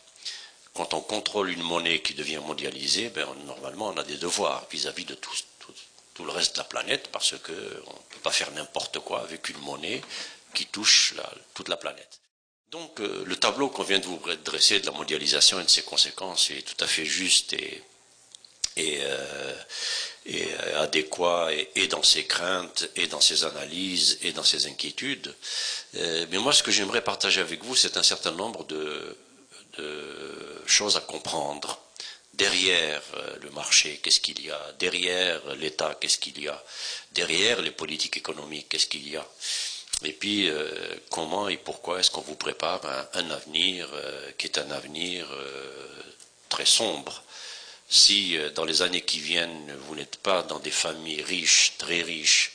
Quand 0.74 0.94
on 0.94 1.00
contrôle 1.00 1.50
une 1.50 1.62
monnaie 1.62 2.00
qui 2.00 2.14
devient 2.14 2.40
mondialisée, 2.44 3.11
ben, 3.11 3.26
normalement 3.46 3.88
on 3.88 3.96
a 3.96 4.05
des 4.05 4.16
devoirs 4.16 4.66
vis-à-vis 4.70 5.05
de 5.05 5.14
tout, 5.14 5.33
le 6.20 6.31
reste 6.31 6.55
de 6.57 6.59
la 6.59 6.64
planète 6.64 7.09
parce 7.12 7.33
qu'on 7.38 7.53
ne 7.53 8.09
peut 8.11 8.20
pas 8.22 8.31
faire 8.31 8.51
n'importe 8.53 8.98
quoi 9.01 9.22
avec 9.22 9.48
une 9.48 9.59
monnaie 9.59 10.01
qui 10.55 10.66
touche 10.66 11.14
toute 11.55 11.68
la 11.68 11.77
planète. 11.77 12.22
Donc 12.72 13.01
euh, 13.01 13.22
le 13.27 13.37
tableau 13.37 13.68
qu'on 13.68 13.83
vient 13.83 13.98
de 13.98 14.07
vous 14.07 14.20
dresser 14.44 14.81
de 14.81 14.87
la 14.87 14.92
mondialisation 14.92 15.61
et 15.61 15.64
de 15.64 15.68
ses 15.68 15.83
conséquences 15.83 16.51
est 16.51 16.62
tout 16.62 16.83
à 16.83 16.87
fait 16.87 17.05
juste 17.05 17.53
et, 17.53 17.83
euh, 18.79 19.55
euh, 20.31 20.83
adéquat 20.83 21.51
et, 21.75 21.87
dans 21.88 22.03
ses 22.03 22.25
craintes 22.25 22.88
et 22.96 23.07
dans 23.09 23.20
ses 23.20 23.44
analyses 23.44 24.18
et 24.22 24.33
dans 24.33 24.42
ses 24.42 24.66
inquiétudes. 24.66 25.35
mais 25.92 26.38
moi 26.38 26.55
ce 26.55 26.62
que 26.62 26.70
j'aimerais 26.70 27.05
partager 27.05 27.42
avec 27.42 27.62
vous 27.62 27.77
c'est 27.77 27.98
un 27.98 28.03
certain 28.03 28.33
nombre 28.33 28.64
de, 28.64 29.18
choses 30.66 30.96
à 30.96 31.01
comprendre. 31.01 31.79
Derrière 32.35 33.03
le 33.42 33.51
marché, 33.51 34.01
qu'est-ce 34.03 34.21
qu'il 34.21 34.40
y 34.45 34.51
a? 34.51 34.73
Derrière 34.79 35.55
l'État, 35.55 35.97
qu'est-ce 36.01 36.18
qu'il 36.18 36.40
y 36.40 36.49
a? 36.49 36.64
Derrière 37.12 37.61
les 37.61 37.73
politiques 37.73 38.16
économiques, 38.16 38.71
qu'est-ce 38.71 38.87
qu'il 38.87 39.09
y 39.09 39.16
a? 39.16 39.27
Et 40.05 40.12
puis, 40.12 40.49
euh, 40.49 40.66
comment 41.11 41.49
et 41.49 41.57
pourquoi 41.57 42.01
est-ce 42.01 42.11
qu'on 42.11 42.23
vous 42.23 42.35
prépare 42.35 42.81
un, 43.14 43.31
avenir 43.31 43.88
euh, 43.92 44.31
qui 44.37 44.47
est 44.47 44.59
un 44.59 44.71
avenir 44.71 45.29
euh, 45.31 46.03
très 46.49 46.66
sombre? 46.66 47.23
Si 47.88 48.38
dans 48.55 48.64
les 48.64 48.81
années 48.81 49.03
qui 49.03 49.21
viennent, 49.21 49.77
vous 49.87 49.95
n'êtes 49.95 50.16
pas 50.16 50.42
dans 50.42 50.59
des 50.59 50.71
familles 50.71 51.23
riches, 51.23 51.75
très 51.77 52.01
riches, 52.01 52.53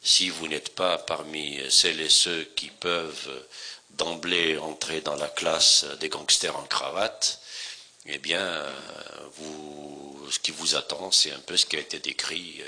si 0.00 0.30
vous 0.30 0.46
n'êtes 0.46 0.74
pas 0.76 0.96
parmi 0.98 1.58
celles 1.68 2.00
et 2.00 2.08
ceux 2.08 2.44
qui 2.54 2.68
peuvent 2.68 3.44
d'emblée 3.90 4.56
entrer 4.58 5.00
dans 5.00 5.16
la 5.16 5.28
classe 5.28 5.84
des 5.98 6.08
gangsters 6.08 6.56
en 6.56 6.62
cravate, 6.62 7.40
eh 8.08 8.18
bien, 8.18 8.64
vous, 9.36 10.28
ce 10.30 10.38
qui 10.38 10.50
vous 10.50 10.76
attend, 10.76 11.10
c'est 11.10 11.32
un 11.32 11.38
peu 11.40 11.56
ce 11.56 11.66
qui 11.66 11.76
a 11.76 11.80
été 11.80 11.98
décrit 11.98 12.62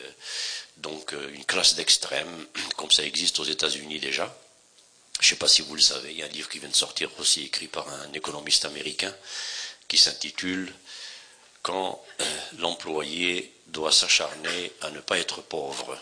donc 0.79 1.13
euh, 1.13 1.31
une 1.35 1.45
classe 1.45 1.75
d'extrême, 1.75 2.47
comme 2.77 2.91
ça 2.91 3.05
existe 3.05 3.39
aux 3.41 3.45
États-Unis 3.45 4.01
déjà. 4.01 4.35
Je 5.21 5.27
ne 5.27 5.31
sais 5.31 5.37
pas 5.37 5.49
si 5.49 5.63
vous 5.63 5.75
le 5.75 5.81
savez, 5.81 6.13
il 6.13 6.19
y 6.19 6.23
a 6.23 6.27
un 6.27 6.31
livre 6.31 6.49
qui 6.49 6.61
vient 6.61 6.69
de 6.69 6.75
sortir 6.75 7.11
aussi, 7.19 7.45
écrit 7.45 7.67
par 7.67 7.89
un 7.89 8.13
économiste 8.13 8.65
américain, 8.65 9.15
qui 9.89 9.99
s'intitule 9.99 10.73
Quand 11.63 12.05
euh, 12.21 12.25
l'employé 12.59 13.53
doit 13.67 13.93
s'acharner 13.93 14.73
à 14.81 14.91
ne 14.91 15.01
pas 15.01 15.19
être 15.19 15.43
pauvre. 15.43 15.99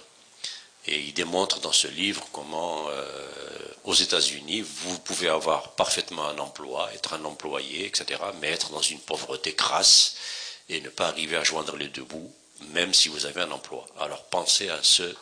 Et 0.87 1.01
il 1.01 1.15
démontre 1.15 1.61
dans 1.61 1.73
ce 1.73 1.89
livre 1.89 2.27
comment, 2.33 2.89
euh, 2.89 3.69
aux 3.85 3.95
États-Unis, 3.95 4.63
vous 4.63 4.99
pouvez 5.01 5.29
avoir 5.29 5.73
parfaitement 5.73 6.27
un 6.27 6.39
emploi, 6.39 6.91
être 6.95 7.15
un 7.15 7.25
employé, 7.25 7.87
etc., 7.87 8.21
mais 8.41 8.53
être 8.53 8.71
dans 8.71 8.83
une 8.83 9.01
pauvreté 9.01 9.55
crasse 9.55 10.17
et 10.69 10.81
ne 10.81 10.89
pas 10.89 11.09
arriver 11.09 11.37
à 11.37 11.45
joindre 11.45 11.77
les 11.77 11.89
deux 11.89 12.05
bouts 12.05 12.33
même 12.71 12.95
si 12.95 13.09
vous 13.09 13.27
avez 13.27 13.43
un 13.43 13.51
emploi. 13.51 13.87
Alors 13.99 14.25
pensez 14.25 14.69
à 14.69 14.83
ceux 14.83 15.15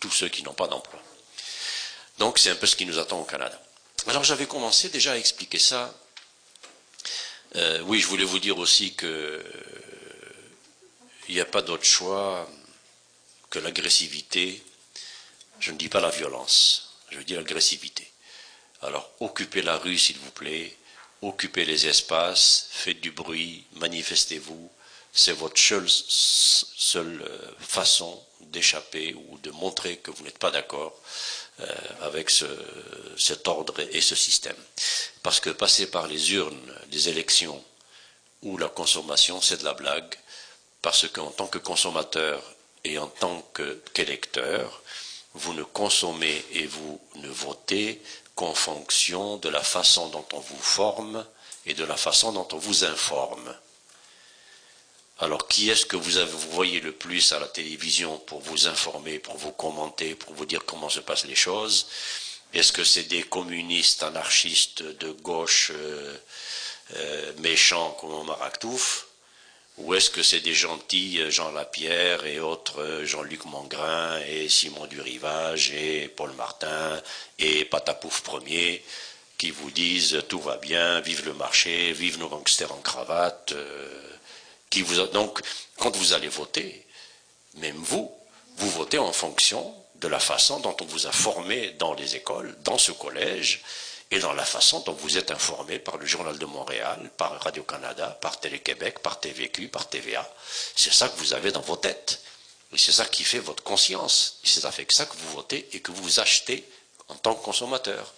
tous 0.00 0.10
ceux 0.10 0.28
qui 0.28 0.42
n'ont 0.42 0.52
pas 0.52 0.66
d'emploi. 0.66 1.00
Donc 2.18 2.38
c'est 2.38 2.50
un 2.50 2.56
peu 2.56 2.66
ce 2.66 2.76
qui 2.76 2.84
nous 2.84 2.98
attend 2.98 3.20
au 3.20 3.24
Canada. 3.24 3.58
Alors 4.06 4.22
j'avais 4.22 4.46
commencé 4.46 4.90
déjà 4.90 5.12
à 5.12 5.16
expliquer 5.16 5.58
ça. 5.58 5.94
Euh, 7.56 7.80
oui, 7.86 8.00
je 8.00 8.06
voulais 8.06 8.24
vous 8.24 8.38
dire 8.38 8.58
aussi 8.58 8.94
que 8.94 9.06
euh, 9.06 9.42
il 11.28 11.34
n'y 11.36 11.40
a 11.40 11.46
pas 11.46 11.62
d'autre 11.62 11.84
choix 11.84 12.46
que 13.52 13.58
l'agressivité. 13.58 14.62
Je 15.60 15.70
ne 15.72 15.76
dis 15.76 15.90
pas 15.90 16.00
la 16.00 16.08
violence, 16.08 16.94
je 17.10 17.20
dis 17.20 17.34
l'agressivité. 17.34 18.10
Alors 18.80 19.08
occupez 19.20 19.60
la 19.62 19.76
rue 19.76 19.98
s'il 19.98 20.18
vous 20.18 20.30
plaît, 20.30 20.74
occupez 21.20 21.66
les 21.66 21.86
espaces, 21.86 22.68
faites 22.70 23.00
du 23.00 23.12
bruit, 23.12 23.64
manifestez-vous, 23.74 24.70
c'est 25.12 25.34
votre 25.34 25.60
seule, 25.60 27.22
euh, 27.22 27.52
façon 27.60 28.20
d'échapper 28.40 29.14
ou 29.14 29.38
de 29.38 29.50
montrer 29.50 29.98
que 29.98 30.10
vous 30.10 30.24
n'êtes 30.24 30.38
pas 30.38 30.50
d'accord 30.50 30.98
euh, 31.60 31.66
avec 32.00 32.30
cet 33.18 33.46
ordre 33.48 33.78
et 33.80 34.00
ce 34.00 34.14
système. 34.14 34.56
Parce 35.22 35.40
que 35.40 35.50
passer 35.50 35.90
par 35.90 36.06
les 36.08 36.32
urnes, 36.32 36.74
les 36.90 37.10
élections 37.10 37.62
ou 38.40 38.56
la 38.56 38.68
consommation, 38.68 39.42
c'est 39.42 39.58
de 39.58 39.64
la 39.64 39.74
blague, 39.74 40.14
parce 40.80 41.06
qu'en 41.08 41.30
tant 41.30 41.46
que 41.46 41.58
consommateur 41.58 42.42
et 42.84 42.98
en 42.98 43.06
tant 43.06 43.46
qu'électeur, 43.94 44.82
vous 45.34 45.54
ne 45.54 45.62
consommez 45.62 46.44
et 46.52 46.66
vous 46.66 47.00
ne 47.16 47.28
votez 47.28 48.02
qu'en 48.34 48.54
fonction 48.54 49.36
de 49.36 49.48
la 49.48 49.62
façon 49.62 50.08
dont 50.08 50.26
on 50.32 50.40
vous 50.40 50.60
forme 50.60 51.24
et 51.66 51.74
de 51.74 51.84
la 51.84 51.96
façon 51.96 52.32
dont 52.32 52.48
on 52.52 52.58
vous 52.58 52.84
informe. 52.84 53.54
Alors, 55.20 55.46
qui 55.46 55.70
est-ce 55.70 55.86
que 55.86 55.96
vous, 55.96 56.50
voyez 56.50 56.80
le 56.80 56.92
plus 56.92 57.32
à 57.32 57.38
la 57.38 57.46
télévision 57.46 58.18
pour 58.18 58.40
vous 58.40 58.66
informer, 58.66 59.18
pour 59.18 59.36
vous 59.36 59.52
commenter, 59.52 60.14
pour 60.14 60.34
vous 60.34 60.46
dire 60.46 60.64
comment 60.64 60.88
se 60.88 61.00
passent 61.00 61.26
les 61.26 61.36
choses? 61.36 61.86
Est-ce 62.52 62.72
que 62.72 62.84
c'est 62.84 63.04
des 63.04 63.22
communistes 63.22 64.02
anarchistes 64.02 64.82
de 64.82 65.12
gauche 65.12 65.70
euh, 65.72 66.16
euh, 66.94 67.32
méchants 67.38 67.96
comme 68.00 68.12
Omar 68.12 68.42
Aktouf? 68.42 69.06
Ou 69.78 69.94
est-ce 69.94 70.10
que 70.10 70.22
c'est 70.22 70.40
des 70.40 70.54
gentils 70.54 71.20
euh, 71.20 71.30
Jean 71.30 71.50
Lapierre 71.50 72.26
et 72.26 72.40
autres 72.40 72.80
euh, 72.80 73.06
Jean-Luc 73.06 73.44
Mangrin 73.46 74.20
et 74.28 74.48
Simon 74.48 74.86
du 74.86 75.00
Rivage 75.00 75.72
et 75.72 76.08
Paul 76.08 76.32
Martin 76.32 77.00
et 77.38 77.64
Patapouf 77.64 78.22
Premier 78.22 78.84
qui 79.38 79.50
vous 79.50 79.70
disent 79.70 80.22
tout 80.28 80.40
va 80.40 80.56
bien, 80.58 81.00
vive 81.00 81.24
le 81.24 81.34
marché, 81.34 81.92
vive 81.92 82.18
nos 82.18 82.28
gangsters 82.28 82.72
en 82.72 82.80
cravate. 82.80 83.54
qui 84.70 84.82
vous 84.82 85.04
Donc, 85.08 85.40
quand 85.78 85.96
vous 85.96 86.12
allez 86.12 86.28
voter, 86.28 86.86
même 87.54 87.76
vous, 87.76 88.14
vous 88.58 88.70
votez 88.70 88.98
en 88.98 89.12
fonction 89.12 89.74
de 89.96 90.08
la 90.08 90.20
façon 90.20 90.60
dont 90.60 90.76
on 90.80 90.84
vous 90.84 91.06
a 91.06 91.12
formé 91.12 91.70
dans 91.78 91.94
les 91.94 92.16
écoles, 92.16 92.56
dans 92.64 92.78
ce 92.78 92.92
collège, 92.92 93.62
et 94.12 94.18
dans 94.18 94.34
la 94.34 94.44
façon 94.44 94.80
dont 94.80 94.92
vous 94.92 95.16
êtes 95.16 95.30
informé 95.30 95.78
par 95.78 95.96
le 95.96 96.04
Journal 96.04 96.36
de 96.36 96.44
Montréal, 96.44 97.10
par 97.16 97.40
Radio-Canada, 97.42 98.18
par 98.20 98.38
Télé-Québec, 98.38 98.98
par 98.98 99.18
TVQ, 99.18 99.68
par 99.68 99.88
TVA. 99.88 100.30
C'est 100.76 100.92
ça 100.92 101.08
que 101.08 101.16
vous 101.16 101.32
avez 101.32 101.50
dans 101.50 101.62
vos 101.62 101.76
têtes. 101.76 102.20
Et 102.74 102.78
c'est 102.78 102.92
ça 102.92 103.06
qui 103.06 103.24
fait 103.24 103.38
votre 103.38 103.62
conscience. 103.62 104.38
Et 104.44 104.48
c'est 104.48 104.66
avec 104.66 104.92
ça 104.92 105.06
que 105.06 105.16
vous 105.16 105.30
votez 105.30 105.66
et 105.72 105.80
que 105.80 105.92
vous 105.92 106.20
achetez 106.20 106.62
en 107.08 107.14
tant 107.14 107.34
que 107.34 107.42
consommateur. 107.42 108.12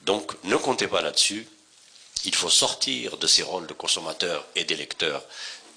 Donc 0.00 0.32
ne 0.42 0.56
comptez 0.56 0.88
pas 0.88 1.00
là-dessus. 1.00 1.46
Il 2.24 2.34
faut 2.34 2.50
sortir 2.50 3.16
de 3.16 3.26
ces 3.28 3.44
rôles 3.44 3.68
de 3.68 3.72
consommateur 3.72 4.44
et 4.56 4.64
d'électeur 4.64 5.22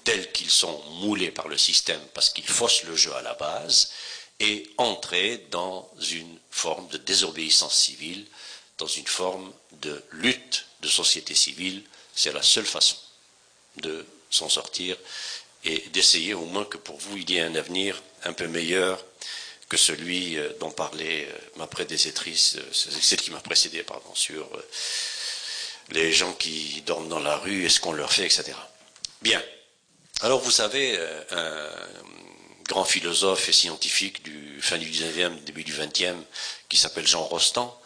tels 0.02 0.32
qu'ils 0.32 0.50
sont 0.50 0.82
moulés 1.02 1.30
par 1.30 1.46
le 1.46 1.56
système 1.56 2.00
parce 2.12 2.30
qu'ils 2.30 2.48
faussent 2.48 2.82
le 2.82 2.96
jeu 2.96 3.14
à 3.14 3.22
la 3.22 3.34
base 3.34 3.92
et 4.40 4.68
entrer 4.78 5.46
dans 5.52 5.88
une 6.10 6.38
forme 6.50 6.88
de 6.88 6.96
désobéissance 6.96 7.76
civile, 7.76 8.26
dans 8.80 8.86
une 8.86 9.06
forme 9.06 9.52
de 9.82 10.02
lutte 10.12 10.66
de 10.80 10.88
société 10.88 11.34
civile. 11.34 11.82
C'est 12.14 12.32
la 12.32 12.42
seule 12.42 12.66
façon 12.66 12.96
de 13.76 14.04
s'en 14.30 14.48
sortir 14.48 14.96
et 15.64 15.78
d'essayer 15.92 16.34
au 16.34 16.46
moins 16.46 16.64
que 16.64 16.78
pour 16.78 16.98
vous 16.98 17.16
il 17.18 17.30
y 17.30 17.36
ait 17.36 17.42
un 17.42 17.54
avenir 17.54 18.02
un 18.24 18.32
peu 18.32 18.48
meilleur 18.48 19.04
que 19.68 19.76
celui 19.76 20.36
euh, 20.36 20.50
dont 20.58 20.70
parlait 20.70 21.28
euh, 21.30 21.38
ma 21.56 21.66
prédécessrice, 21.66 22.56
euh, 22.56 22.72
celle 22.72 23.20
qui 23.20 23.30
m'a 23.30 23.40
précédé, 23.40 23.84
pardon, 23.84 24.14
sur 24.14 24.48
les 25.90 26.12
gens 26.12 26.32
qui 26.32 26.82
dorment 26.82 27.08
dans 27.08 27.20
la 27.20 27.36
rue 27.36 27.64
et 27.64 27.68
ce 27.68 27.80
qu'on 27.80 27.92
leur 27.92 28.12
fait, 28.12 28.24
etc. 28.24 28.52
Bien. 29.22 29.42
Alors 30.22 30.40
vous 30.40 30.50
savez, 30.50 30.98
un 31.30 31.70
grand 32.68 32.84
philosophe 32.84 33.48
et 33.48 33.52
scientifique 33.52 34.22
du 34.22 34.60
fin 34.60 34.78
du 34.78 34.88
19e, 34.90 35.42
début 35.44 35.64
du 35.64 35.72
20e, 35.72 36.16
qui 36.68 36.76
s'appelle 36.76 37.06
Jean 37.06 37.24
Rostand, 37.24 37.80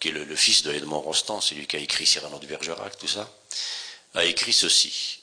qui 0.00 0.08
est 0.08 0.12
le, 0.12 0.36
fils 0.36 0.62
de 0.62 0.72
Edmond 0.72 1.00
Rostand, 1.00 1.42
c'est 1.42 1.54
lui 1.54 1.66
qui 1.66 1.76
a 1.76 1.78
écrit 1.78 2.06
Cyrano 2.06 2.38
de 2.38 2.46
Bergerac, 2.46 2.96
tout 2.96 3.06
ça, 3.06 3.30
a 4.14 4.24
écrit 4.24 4.54
ceci. 4.54 5.20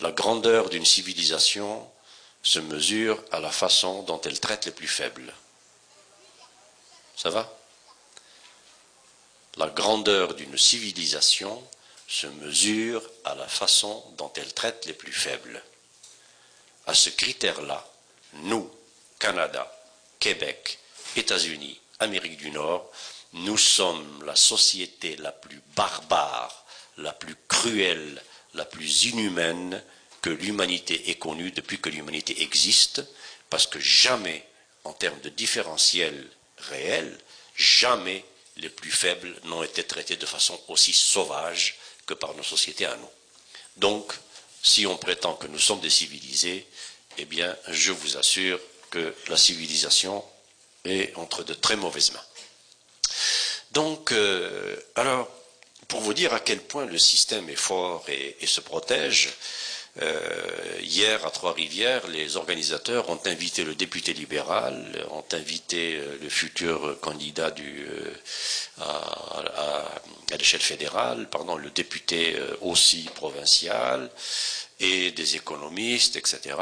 La 0.00 0.10
grandeur 0.10 0.68
d'une 0.68 0.84
civilisation 0.84 1.88
se 2.42 2.58
mesure 2.58 3.22
à 3.30 3.40
la 3.40 3.50
façon 3.50 4.02
dont 4.02 4.20
elle 4.22 4.38
traite 4.40 4.66
les 4.66 4.72
plus 4.72 4.88
faibles. 4.88 5.32
Ça 7.16 7.30
va? 7.30 7.50
La 9.56 9.68
grandeur 9.68 10.34
d'une 10.34 10.58
civilisation 10.58 11.62
se 12.08 12.26
mesure 12.26 13.02
à 13.24 13.34
la 13.34 13.48
façon 13.48 14.04
dont 14.18 14.32
elle 14.36 14.52
traite 14.52 14.84
les 14.86 14.92
plus 14.92 15.12
faibles. 15.12 15.62
À 16.86 16.94
ce 16.94 17.10
critère-là, 17.10 17.84
nous, 18.34 18.70
Canada, 19.18 19.72
Québec, 20.18 20.78
États-Unis, 21.16 21.80
Amérique 22.00 22.36
du 22.36 22.50
Nord, 22.50 22.90
nous 23.36 23.58
sommes 23.58 24.24
la 24.24 24.36
société 24.36 25.16
la 25.16 25.32
plus 25.32 25.60
barbare, 25.74 26.64
la 26.96 27.12
plus 27.12 27.36
cruelle, 27.48 28.22
la 28.54 28.64
plus 28.64 29.04
inhumaine 29.04 29.82
que 30.22 30.30
l'humanité 30.30 31.10
ait 31.10 31.16
connue 31.16 31.50
depuis 31.50 31.78
que 31.78 31.90
l'humanité 31.90 32.42
existe, 32.42 33.04
parce 33.50 33.66
que 33.66 33.78
jamais, 33.78 34.44
en 34.84 34.92
termes 34.92 35.20
de 35.20 35.28
différentiel 35.28 36.28
réel, 36.58 37.18
jamais 37.56 38.24
les 38.56 38.70
plus 38.70 38.90
faibles 38.90 39.36
n'ont 39.44 39.62
été 39.62 39.84
traités 39.84 40.16
de 40.16 40.26
façon 40.26 40.58
aussi 40.68 40.94
sauvage 40.94 41.76
que 42.06 42.14
par 42.14 42.34
nos 42.34 42.42
sociétés 42.42 42.86
à 42.86 42.96
nous. 42.96 43.10
Donc, 43.76 44.12
si 44.62 44.86
on 44.86 44.96
prétend 44.96 45.34
que 45.34 45.46
nous 45.46 45.58
sommes 45.58 45.80
des 45.80 45.90
civilisés, 45.90 46.66
eh 47.18 47.26
bien, 47.26 47.54
je 47.68 47.92
vous 47.92 48.16
assure 48.16 48.58
que 48.90 49.14
la 49.28 49.36
civilisation 49.36 50.24
est 50.84 51.14
entre 51.16 51.44
de 51.44 51.52
très 51.52 51.76
mauvaises 51.76 52.12
mains. 52.12 52.24
Donc, 53.72 54.12
euh, 54.12 54.76
alors, 54.94 55.28
pour 55.88 56.00
vous 56.00 56.14
dire 56.14 56.32
à 56.32 56.40
quel 56.40 56.60
point 56.60 56.86
le 56.86 56.98
système 56.98 57.48
est 57.50 57.56
fort 57.56 58.04
et, 58.08 58.46
se 58.46 58.60
protège, 58.60 59.30
euh, 60.02 60.80
hier 60.80 61.24
à 61.26 61.30
Trois-Rivières, 61.30 62.06
les 62.08 62.36
organisateurs 62.36 63.08
ont 63.08 63.20
invité 63.24 63.64
le 63.64 63.74
député 63.74 64.12
libéral, 64.12 65.06
ont 65.10 65.24
invité 65.32 65.96
euh, 65.96 66.18
le 66.22 66.28
futur 66.28 66.98
candidat 67.00 67.54
à, 68.80 68.84
à 70.32 70.36
l'échelle 70.38 70.60
fédérale, 70.60 71.28
pardon, 71.30 71.56
le 71.56 71.70
député 71.70 72.36
aussi 72.60 73.08
provincial, 73.14 74.10
et 74.78 75.10
des 75.12 75.36
économistes, 75.36 76.16
etc., 76.16 76.54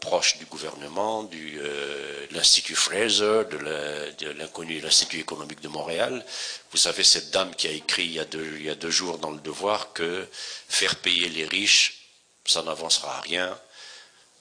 proches 0.00 0.38
du 0.38 0.46
gouvernement, 0.46 1.24
de 1.24 1.36
euh, 1.36 2.26
l'Institut 2.30 2.74
Fraser, 2.74 3.42
de 3.50 4.28
l'inconnu, 4.38 4.80
l'Institut 4.80 5.20
économique 5.20 5.60
de 5.60 5.68
Montréal. 5.68 6.24
Vous 6.70 6.78
savez, 6.78 7.04
cette 7.04 7.30
dame 7.30 7.54
qui 7.54 7.68
a 7.68 7.72
écrit 7.72 8.06
il 8.06 8.12
y 8.12 8.20
a, 8.20 8.74
deux, 8.74 8.90
jours 8.90 9.18
dans 9.18 9.30
le 9.30 9.40
Devoir 9.40 9.92
que 9.92 10.26
faire 10.68 10.96
payer 10.96 11.28
les 11.28 11.44
riches, 11.44 12.06
ça 12.46 12.62
n'avancera 12.62 13.18
à 13.18 13.20
rien. 13.20 13.58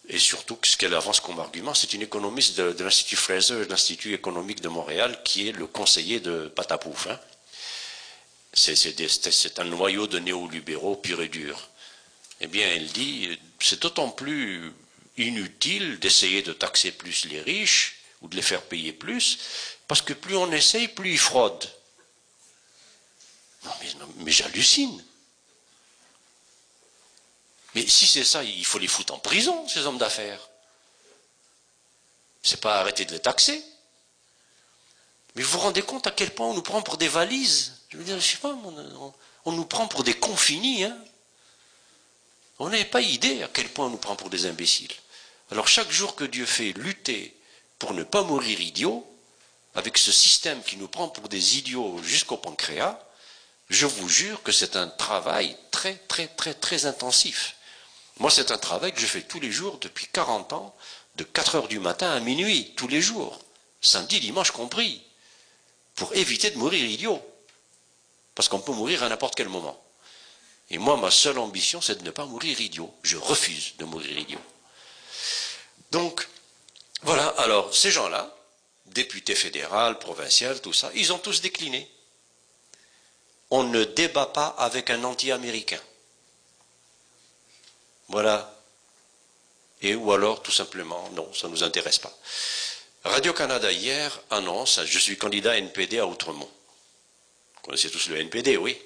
Et 0.07 0.19
surtout, 0.19 0.57
ce 0.63 0.77
qu'elle 0.77 0.93
avance 0.93 1.19
comme 1.19 1.39
argument, 1.41 1.73
c'est 1.73 1.93
une 1.93 2.03
économiste 2.03 2.57
de, 2.57 2.81
l'Institut 2.81 3.17
Fraser, 3.17 3.65
l'Institut 3.69 4.13
économique 4.13 4.61
de 4.61 4.69
Montréal, 4.69 5.21
qui 5.25 5.49
est 5.49 5.51
le 5.51 5.67
conseiller 5.67 6.21
de 6.21 6.47
Patapouf. 6.47 7.07
Hein. 7.07 7.19
C'est 8.53 9.59
un 9.59 9.65
noyau 9.65 10.07
de 10.07 10.17
néolibéraux 10.17 10.95
pur 10.95 11.21
et 11.21 11.27
dur 11.27 11.69
eh 12.41 12.47
bien, 12.47 12.67
elle 12.69 12.87
dit, 12.87 13.37
c'est 13.59 13.81
d'autant 13.81 14.09
plus 14.09 14.71
inutile 15.17 15.99
d'essayer 15.99 16.43
de 16.43 16.53
taxer 16.53 16.91
plus 16.91 17.25
les 17.25 17.41
riches 17.41 17.99
ou 18.21 18.27
de 18.27 18.35
les 18.35 18.41
faire 18.41 18.61
payer 18.63 18.93
plus, 18.93 19.39
parce 19.87 20.01
que 20.01 20.13
plus 20.13 20.35
on 20.35 20.51
essaye, 20.51 20.87
plus 20.87 21.13
ils 21.13 21.19
fraudent. 21.19 21.69
Non, 23.63 23.71
mais, 23.81 24.05
mais 24.17 24.31
j'hallucine. 24.31 25.03
Mais 27.73 27.85
si 27.87 28.07
c'est 28.07 28.23
ça, 28.23 28.43
il 28.43 28.65
faut 28.65 28.79
les 28.79 28.87
foutre 28.87 29.13
en 29.13 29.19
prison, 29.19 29.67
ces 29.67 29.85
hommes 29.85 29.97
d'affaires. 29.97 30.49
C'est 32.43 32.61
pas 32.61 32.79
arrêter 32.79 33.05
de 33.05 33.11
les 33.11 33.19
taxer. 33.19 33.63
Mais 35.35 35.43
vous 35.43 35.51
vous 35.51 35.59
rendez 35.59 35.81
compte 35.81 36.07
à 36.07 36.11
quel 36.11 36.33
point 36.33 36.47
on 36.47 36.53
nous 36.53 36.61
prend 36.61 36.81
pour 36.81 36.97
des 36.97 37.07
valises? 37.07 37.73
Je 37.89 37.97
veux 37.97 38.03
dire, 38.03 38.19
je 38.19 38.25
sais 38.25 38.37
pas, 38.37 38.49
on, 38.49 39.13
on 39.45 39.51
nous 39.51 39.65
prend 39.65 39.87
pour 39.87 40.03
des 40.03 40.13
confinis, 40.13 40.83
hein 40.83 40.97
on 42.59 42.69
n'avait 42.69 42.85
pas 42.85 43.01
idée 43.01 43.43
à 43.43 43.49
quel 43.51 43.69
point 43.69 43.87
on 43.87 43.91
nous 43.91 43.97
prend 43.97 44.15
pour 44.15 44.29
des 44.29 44.45
imbéciles. 44.45 44.93
Alors 45.51 45.67
chaque 45.67 45.91
jour 45.91 46.15
que 46.15 46.23
Dieu 46.23 46.45
fait 46.45 46.73
lutter 46.73 47.35
pour 47.79 47.93
ne 47.93 48.03
pas 48.03 48.23
mourir 48.23 48.59
idiot, 48.59 49.05
avec 49.75 49.97
ce 49.97 50.11
système 50.11 50.63
qui 50.63 50.77
nous 50.77 50.87
prend 50.87 51.07
pour 51.07 51.29
des 51.29 51.57
idiots 51.57 52.01
jusqu'au 52.03 52.37
pancréas, 52.37 52.99
je 53.69 53.85
vous 53.85 54.09
jure 54.09 54.41
que 54.41 54.51
c'est 54.51 54.75
un 54.75 54.87
travail 54.87 55.55
très 55.71 55.95
très 55.95 56.27
très 56.27 56.53
très 56.53 56.85
intensif. 56.85 57.55
Moi 58.19 58.31
c'est 58.31 58.51
un 58.51 58.57
travail 58.57 58.93
que 58.93 58.99
je 58.99 59.05
fais 59.05 59.21
tous 59.21 59.39
les 59.39 59.51
jours 59.51 59.77
depuis 59.79 60.07
40 60.11 60.53
ans, 60.53 60.75
de 61.15 61.23
4 61.23 61.55
heures 61.55 61.67
du 61.67 61.79
matin 61.79 62.09
à 62.11 62.19
minuit, 62.19 62.73
tous 62.75 62.87
les 62.87 63.01
jours, 63.01 63.39
samedi, 63.81 64.19
dimanche 64.19 64.51
compris, 64.51 65.03
pour 65.95 66.15
éviter 66.15 66.49
de 66.49 66.57
mourir 66.57 66.83
idiot. 66.83 67.21
Parce 68.33 68.49
qu'on 68.49 68.59
peut 68.59 68.71
mourir 68.71 69.03
à 69.03 69.09
n'importe 69.09 69.35
quel 69.35 69.49
moment. 69.49 69.81
Et 70.69 70.77
moi, 70.77 70.97
ma 70.97 71.11
seule 71.11 71.39
ambition, 71.39 71.81
c'est 71.81 71.99
de 71.99 72.03
ne 72.03 72.11
pas 72.11 72.25
mourir 72.25 72.59
idiot. 72.59 72.93
Je 73.03 73.17
refuse 73.17 73.75
de 73.77 73.85
mourir 73.85 74.17
idiot. 74.17 74.41
Donc, 75.91 76.27
voilà, 77.03 77.27
alors, 77.37 77.73
ces 77.73 77.91
gens-là, 77.91 78.35
députés 78.87 79.35
fédéral, 79.35 79.97
provincial, 79.99 80.59
tout 80.61 80.73
ça, 80.73 80.91
ils 80.95 81.13
ont 81.13 81.19
tous 81.19 81.41
décliné. 81.41 81.89
On 83.49 83.63
ne 83.63 83.83
débat 83.85 84.25
pas 84.25 84.47
avec 84.57 84.89
un 84.89 85.03
anti-américain. 85.05 85.79
Voilà. 88.09 88.53
Et 89.81 89.95
ou 89.95 90.11
alors, 90.11 90.41
tout 90.41 90.51
simplement, 90.51 91.09
non, 91.11 91.33
ça 91.33 91.47
ne 91.47 91.53
nous 91.53 91.63
intéresse 91.63 91.99
pas. 91.99 92.13
Radio-Canada 93.03 93.71
hier 93.71 94.19
annonce, 94.31 94.83
je 94.83 94.99
suis 94.99 95.17
candidat 95.17 95.57
NPD 95.57 95.99
à 95.99 96.07
Outremont. 96.07 96.49
Vous 97.55 97.61
connaissez 97.61 97.89
tous 97.89 98.09
le 98.09 98.17
NPD, 98.17 98.57
oui 98.57 98.77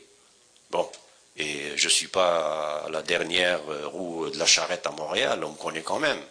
Bon, 0.70 0.90
et 1.38 1.78
je 1.78 1.86
ne 1.86 1.92
suis 1.92 2.08
pas 2.08 2.88
la 2.90 3.02
dernière 3.02 3.62
roue 3.92 4.30
de 4.30 4.38
la 4.38 4.46
charrette 4.46 4.86
à 4.86 4.92
Montréal, 4.92 5.44
on 5.44 5.52
me 5.52 5.58
connaît 5.58 5.82
quand 5.82 6.00
même. 6.00 6.22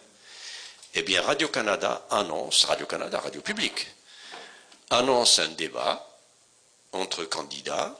Eh 0.93 1.01
bien, 1.03 1.21
Radio-Canada 1.21 2.05
annonce, 2.09 2.65
Radio-Canada, 2.65 3.19
Radio 3.19 3.41
Publique, 3.41 3.87
annonce 4.89 5.39
un 5.39 5.49
débat 5.49 6.07
entre 6.91 7.23
candidats 7.23 7.97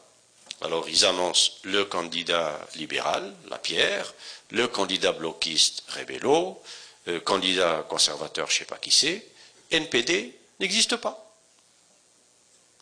Alors 0.62 0.88
ils 0.88 1.06
annoncent 1.06 1.54
le 1.64 1.86
candidat 1.86 2.60
libéral, 2.76 3.34
la 3.49 3.58
pierre, 3.58 4.14
le 4.52 4.68
candidat 4.68 5.12
bloquiste, 5.12 5.84
Rebello, 5.89 6.62
le 7.06 7.20
candidat 7.20 7.84
conservateur, 7.89 8.47
je 8.47 8.56
ne 8.56 8.58
sais 8.60 8.66
pas 8.66 8.78
qui 8.78 8.91
c'est, 8.91 9.26
NPD 9.72 10.38
n'existe 10.60 10.97
pas. 10.97 11.34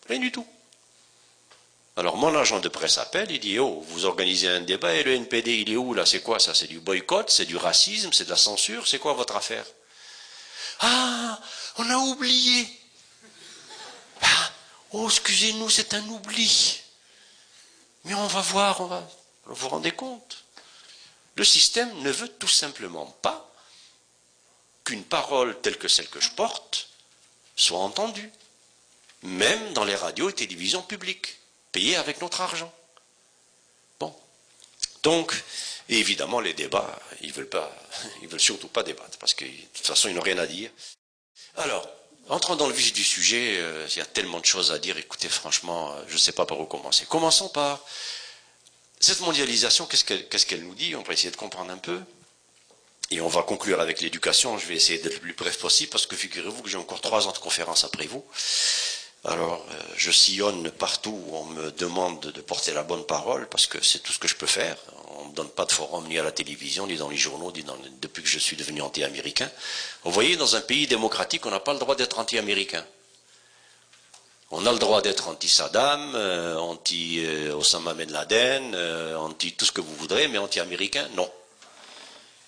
Rien 0.09 0.19
du 0.19 0.31
tout. 0.31 0.45
Alors 1.99 2.15
mon 2.15 2.33
agent 2.33 2.61
de 2.61 2.69
presse 2.69 2.97
appelle, 2.97 3.29
il 3.29 3.41
dit 3.41 3.59
Oh, 3.59 3.83
vous 3.89 4.05
organisez 4.05 4.47
un 4.47 4.61
débat 4.61 4.93
et 4.93 5.03
le 5.03 5.15
NPD, 5.15 5.59
il 5.59 5.69
est 5.69 5.75
où 5.75 5.93
là 5.93 6.05
C'est 6.05 6.21
quoi? 6.21 6.39
Ça 6.39 6.53
C'est 6.53 6.67
du 6.67 6.79
boycott 6.79 7.29
C'est 7.29 7.43
du 7.43 7.57
racisme 7.57 8.13
C'est 8.13 8.23
de 8.23 8.29
la 8.29 8.37
censure 8.37 8.87
C'est 8.87 8.99
quoi 8.99 9.11
votre 9.11 9.35
affaire? 9.35 9.65
Ah, 10.79 11.37
on 11.75 11.89
a 11.89 11.97
oublié. 11.97 12.69
Ah, 14.21 14.51
oh, 14.91 15.09
excusez-nous, 15.09 15.69
c'est 15.69 15.93
un 15.93 16.07
oubli. 16.07 16.79
Mais 18.05 18.13
on 18.13 18.27
va 18.27 18.39
voir, 18.39 18.79
on 18.79 18.85
va. 18.85 19.05
Vous 19.43 19.55
vous 19.55 19.67
rendez 19.67 19.91
compte? 19.91 20.45
Le 21.35 21.43
système 21.43 21.93
ne 22.01 22.11
veut 22.11 22.29
tout 22.29 22.47
simplement 22.47 23.07
pas 23.21 23.53
qu'une 24.85 25.03
parole 25.03 25.59
telle 25.59 25.77
que 25.77 25.89
celle 25.89 26.07
que 26.07 26.21
je 26.21 26.29
porte 26.29 26.87
soit 27.57 27.79
entendue, 27.79 28.31
même 29.23 29.73
dans 29.73 29.83
les 29.83 29.95
radios 29.95 30.29
et 30.29 30.33
télévisions 30.33 30.81
publiques, 30.81 31.38
payées 31.71 31.95
avec 31.95 32.21
notre 32.21 32.41
argent. 32.41 32.73
Bon. 33.99 34.15
Donc, 35.03 35.33
évidemment, 35.87 36.39
les 36.39 36.53
débats, 36.53 36.99
ils 37.21 37.33
veulent 37.33 37.49
pas, 37.49 37.71
ils 38.21 38.27
veulent 38.27 38.39
surtout 38.39 38.67
pas 38.67 38.83
débattre, 38.83 39.17
parce 39.17 39.33
que 39.33 39.45
de 39.45 39.51
toute 39.73 39.87
façon, 39.87 40.09
ils 40.09 40.15
n'ont 40.15 40.21
rien 40.21 40.37
à 40.37 40.45
dire. 40.45 40.71
Alors, 41.57 41.87
entrons 42.29 42.55
dans 42.55 42.67
le 42.67 42.73
vif 42.73 42.93
du 42.93 43.03
sujet, 43.03 43.57
euh, 43.57 43.87
il 43.89 43.97
y 43.97 44.01
a 44.01 44.05
tellement 44.05 44.39
de 44.39 44.45
choses 44.45 44.71
à 44.71 44.79
dire, 44.79 44.97
écoutez, 44.97 45.29
franchement, 45.29 45.93
euh, 45.93 46.03
je 46.07 46.13
ne 46.13 46.19
sais 46.19 46.31
pas 46.31 46.45
par 46.45 46.59
où 46.59 46.65
commencer. 46.65 47.05
Commençons 47.05 47.49
par 47.49 47.83
cette 48.99 49.21
mondialisation, 49.21 49.85
qu'est-ce 49.85 50.45
qu'elle 50.45 50.63
nous 50.63 50.75
dit? 50.75 50.95
On 50.95 51.03
va 51.03 51.13
essayer 51.13 51.31
de 51.31 51.37
comprendre 51.37 51.71
un 51.71 51.77
peu. 51.77 52.01
Et 53.11 53.21
on 53.21 53.27
va 53.27 53.41
conclure 53.41 53.79
avec 53.79 54.01
l'éducation. 54.01 54.57
Je 54.57 54.67
vais 54.67 54.75
essayer 54.75 54.99
d'être 54.99 55.15
le 55.15 55.19
plus 55.19 55.33
bref 55.33 55.57
possible 55.57 55.89
parce 55.89 56.05
que 56.05 56.15
figurez-vous 56.15 56.61
que 56.61 56.69
j'ai 56.69 56.77
encore 56.77 57.01
trois 57.01 57.27
ans 57.27 57.31
de 57.31 57.39
conférence 57.39 57.83
après 57.83 58.05
vous. 58.05 58.23
Alors, 59.25 59.65
euh, 59.71 59.73
je 59.97 60.11
sillonne 60.11 60.71
partout 60.71 61.21
où 61.27 61.35
on 61.35 61.45
me 61.45 61.71
demande 61.71 62.21
de 62.21 62.41
porter 62.41 62.73
la 62.73 62.83
bonne 62.83 63.05
parole 63.05 63.47
parce 63.49 63.67
que 63.67 63.83
c'est 63.83 63.99
tout 63.99 64.13
ce 64.13 64.19
que 64.19 64.29
je 64.29 64.35
peux 64.35 64.47
faire. 64.47 64.77
On 65.17 65.25
ne 65.25 65.29
me 65.31 65.35
donne 65.35 65.49
pas 65.49 65.65
de 65.65 65.71
forum 65.73 66.07
ni 66.07 66.17
à 66.17 66.23
la 66.23 66.31
télévision, 66.31 66.87
ni 66.87 66.95
dans 66.95 67.09
les 67.09 67.17
journaux, 67.17 67.51
depuis 68.01 68.23
que 68.23 68.29
je 68.29 68.39
suis 68.39 68.55
devenu 68.55 68.81
anti-américain. 68.81 69.51
Vous 70.03 70.11
voyez, 70.11 70.37
dans 70.37 70.55
un 70.55 70.61
pays 70.61 70.87
démocratique, 70.87 71.45
on 71.45 71.51
n'a 71.51 71.59
pas 71.59 71.73
le 71.73 71.79
droit 71.79 71.95
d'être 71.95 72.17
anti-américain. 72.17 72.85
On 74.51 74.65
a 74.65 74.71
le 74.71 74.79
droit 74.79 75.01
d'être 75.01 75.27
anti-Saddam, 75.27 76.13
euh, 76.15 76.55
anti-Osama 76.55 77.93
Ben 77.93 78.11
Laden, 78.11 78.73
euh, 78.73 79.15
anti 79.17 79.51
tout 79.53 79.65
ce 79.65 79.71
que 79.71 79.81
vous 79.81 79.95
voudrez, 79.95 80.27
mais 80.27 80.37
anti-américain, 80.37 81.07
non. 81.13 81.29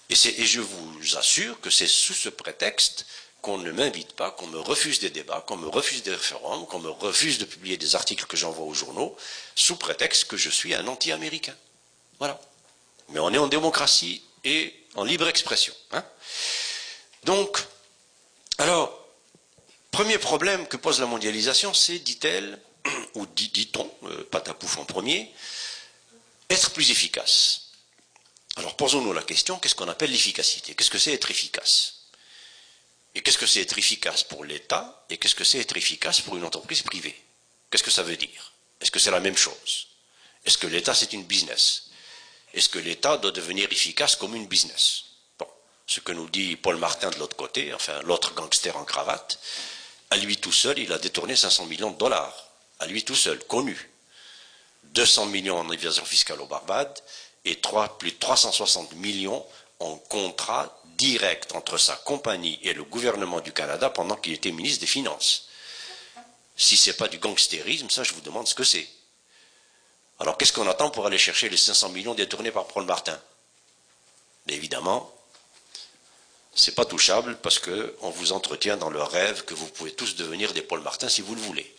Et, 0.10 0.16
je 0.16 0.62
vous 0.62 1.18
assure 1.18 1.60
que 1.62 1.70
c'est 1.70 1.88
sous 1.88 2.14
ce 2.14 2.30
prétexte 2.30 3.06
qu'on 3.42 3.58
ne 3.58 3.72
m'invite 3.72 4.14
pas, 4.14 4.32
qu'on 4.32 4.48
me 4.48 4.60
refuse 4.60 5.00
des 5.00 5.10
débats, 5.10 5.42
qu'on 5.42 5.58
me 5.58 5.68
refuse 5.68 6.04
des 6.04 6.14
référendums, 6.14 6.68
qu'on 6.68 6.80
me 6.80 6.90
refuse 6.90 7.40
de 7.40 7.46
publier 7.46 7.78
des 7.78 7.96
articles 7.96 8.26
que 8.26 8.38
j'envoie 8.38 8.66
aux 8.66 8.74
journaux, 8.74 9.16
sous 9.56 9.76
prétexte 9.76 10.26
que 10.26 10.38
je 10.38 10.50
suis 10.50 10.76
un 10.76 10.88
anti-américain. 10.88 11.56
Voilà. 12.20 12.40
Mais 13.10 13.20
on 13.20 13.34
est 13.34 13.38
en 13.38 13.48
démocratie 13.48 14.24
et 14.44 14.74
en 14.96 15.04
libre 15.04 15.28
expression. 15.28 15.74
Hein. 15.92 16.06
Donc, 17.24 17.64
alors, 18.58 19.06
premier 19.90 20.18
problème 20.18 20.68
que 20.68 20.78
pose 20.78 21.00
la 21.00 21.08
mondialisation, 21.08 21.74
c'est, 21.74 22.00
dit-elle, 22.00 22.60
ou 23.16 23.26
dit-on, 23.26 23.92
euh, 24.04 24.28
Patapouf 24.30 24.78
en 24.78 24.86
premier, 24.86 25.34
être 26.50 26.72
plus 26.72 26.92
efficace. 26.92 27.72
Alors 28.58 28.76
posons-nous 28.76 29.14
la 29.14 29.24
question, 29.24 29.58
qu'est-ce 29.58 29.76
qu'on 29.76 29.88
appelle 29.88 30.12
l'efficacité? 30.12 30.76
Qu'est-ce 30.76 30.90
que 30.90 30.98
c'est 30.98 31.14
être 31.14 31.32
efficace? 31.32 32.01
Et 33.14 33.22
qu'est-ce 33.22 33.38
que 33.38 33.46
c'est 33.46 33.62
être 33.62 33.78
efficace 33.78 34.24
pour 34.24 34.46
l'État 34.46 35.06
Et 35.10 35.18
qu'est-ce 35.18 35.36
que 35.36 35.44
c'est 35.44 35.60
être 35.60 35.76
efficace 35.76 36.22
pour 36.22 36.38
une 36.38 36.46
entreprise 36.46 36.82
privée? 36.82 37.20
Qu'est-ce 37.70 37.84
que 37.84 37.92
ça 37.92 38.04
veut 38.04 38.18
dire? 38.18 38.54
Est-ce 38.80 38.92
que 38.92 39.00
c'est 39.00 39.12
la 39.12 39.20
même 39.20 39.38
chose? 39.38 39.88
Est-ce 40.46 40.58
que 40.58 40.68
l'État 40.68 40.96
c'est 40.96 41.14
une 41.14 41.24
business? 41.24 41.90
Est-ce 42.54 42.70
que 42.70 42.80
l'État 42.80 43.18
doit 43.18 43.32
devenir 43.32 43.72
efficace 43.72 44.16
comme 44.16 44.36
une 44.36 44.48
business? 44.48 45.04
Bon, 45.38 45.48
ce 45.88 46.00
que 46.00 46.12
nous 46.12 46.30
dit 46.30 46.56
Paul 46.56 46.78
Martin 46.78 47.10
de 47.10 47.20
l'autre 47.20 47.36
côté, 47.36 47.74
enfin 47.74 48.02
l'autre 48.04 48.34
gangster 48.34 48.76
en 48.76 48.86
cravate, 48.86 49.40
à 50.10 50.18
lui 50.18 50.38
tout 50.38 50.52
seul, 50.52 50.80
il 50.80 50.92
a 50.92 50.98
détourné 50.98 51.36
500 51.36 51.66
millions 51.68 51.92
de 51.92 51.98
dollars. 51.98 52.48
À 52.80 52.88
lui 52.88 53.04
tout 53.04 53.16
seul, 53.16 53.40
connu. 53.46 53.90
200 54.84 55.28
millions 55.28 55.58
en 55.58 55.72
évasion 55.72 56.04
fiscale 56.04 56.42
aux 56.42 56.48
Barbades 56.48 57.00
et 57.46 57.60
plus 58.00 58.12
de 58.12 58.18
360 58.18 58.94
millions 58.96 59.46
en 59.80 59.96
contrat 59.96 60.81
direct 61.02 61.56
entre 61.56 61.80
sa 61.80 61.96
compagnie 61.96 62.60
et 62.62 62.74
le 62.74 62.84
gouvernement 62.84 63.42
du 63.42 63.52
Canada 63.52 63.90
pendant 63.90 64.16
qu'il 64.16 64.34
était 64.34 64.52
ministre 64.52 64.82
des 64.82 64.86
Finances. 64.88 65.48
Si 66.56 66.78
ce 66.78 66.92
n'est 66.92 66.96
pas 66.96 67.08
du 67.08 67.18
gangstérisme, 67.18 67.90
ça 67.90 68.04
je 68.04 68.14
vous 68.14 68.22
demande 68.22 68.48
ce 68.48 68.54
que 68.54 68.64
c'est. 68.64 68.88
Alors 70.20 70.38
qu'est-ce 70.38 70.54
qu'on 70.54 70.70
attend 70.70 70.92
pour 70.92 71.08
aller 71.08 71.18
chercher 71.18 71.50
les 71.50 71.58
500 71.58 71.90
millions 71.90 72.14
détournés 72.14 72.52
par 72.52 72.68
Paul 72.68 72.86
Martin? 72.86 73.20
Évidemment, 74.48 75.12
c'est 76.54 76.76
pas 76.76 76.86
touchable 76.86 77.36
parce 77.38 77.58
qu'on 77.58 78.10
vous 78.12 78.32
entretient 78.32 78.78
dans 78.78 78.92
le 78.92 79.02
rêve 79.02 79.44
que 79.46 79.56
vous 79.56 79.68
pouvez 79.70 79.94
tous 79.94 80.16
devenir 80.16 80.54
des 80.54 80.62
Paul 80.62 80.82
Martin 80.82 81.10
si 81.10 81.22
vous 81.22 81.34
le 81.34 81.42
voulez. 81.42 81.76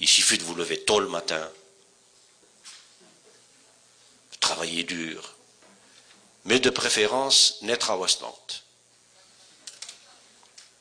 Il 0.00 0.08
suffit 0.08 0.38
de 0.38 0.44
vous 0.44 0.54
lever 0.54 0.80
tôt 0.84 1.00
le 1.00 1.08
matin, 1.08 1.50
travailler 4.40 4.84
dur, 4.84 5.33
mais 6.44 6.60
de 6.60 6.70
préférence 6.70 7.58
naître 7.62 7.90
à 7.90 7.96
Westmount. 7.96 8.62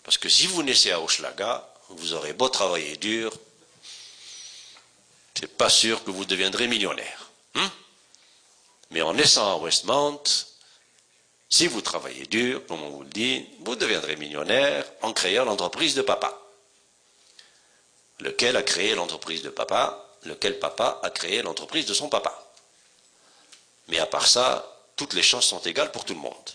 Parce 0.03 0.17
que 0.17 0.29
si 0.29 0.47
vous 0.47 0.63
naissez 0.63 0.91
à 0.91 0.99
Hochelaga, 0.99 1.67
vous 1.89 2.13
aurez 2.13 2.33
beau 2.33 2.49
travailler 2.49 2.97
dur, 2.97 3.33
c'est 5.35 5.47
pas 5.47 5.69
sûr 5.69 6.03
que 6.03 6.11
vous 6.11 6.25
deviendrez 6.25 6.67
millionnaire. 6.67 7.29
Hein? 7.55 7.71
Mais 8.91 9.01
en 9.01 9.13
naissant 9.13 9.51
à 9.53 9.55
Westmount, 9.57 10.23
si 11.49 11.67
vous 11.67 11.81
travaillez 11.81 12.25
dur, 12.25 12.65
comme 12.67 12.83
on 12.83 12.89
vous 12.89 13.03
le 13.03 13.09
dit, 13.09 13.47
vous 13.59 13.75
deviendrez 13.75 14.15
millionnaire 14.15 14.85
en 15.01 15.13
créant 15.13 15.45
l'entreprise 15.45 15.95
de 15.95 16.01
papa. 16.01 16.37
Lequel 18.19 18.55
a 18.57 18.63
créé 18.63 18.95
l'entreprise 18.95 19.41
de 19.41 19.49
papa? 19.49 20.03
Lequel 20.23 20.59
papa 20.59 20.99
a 21.03 21.09
créé 21.09 21.41
l'entreprise 21.41 21.85
de 21.85 21.93
son 21.93 22.09
papa? 22.09 22.43
Mais 23.87 23.99
à 23.99 24.05
part 24.05 24.27
ça, 24.27 24.72
toutes 24.95 25.13
les 25.13 25.23
chances 25.23 25.47
sont 25.47 25.61
égales 25.61 25.91
pour 25.91 26.05
tout 26.05 26.13
le 26.13 26.19
monde. 26.19 26.49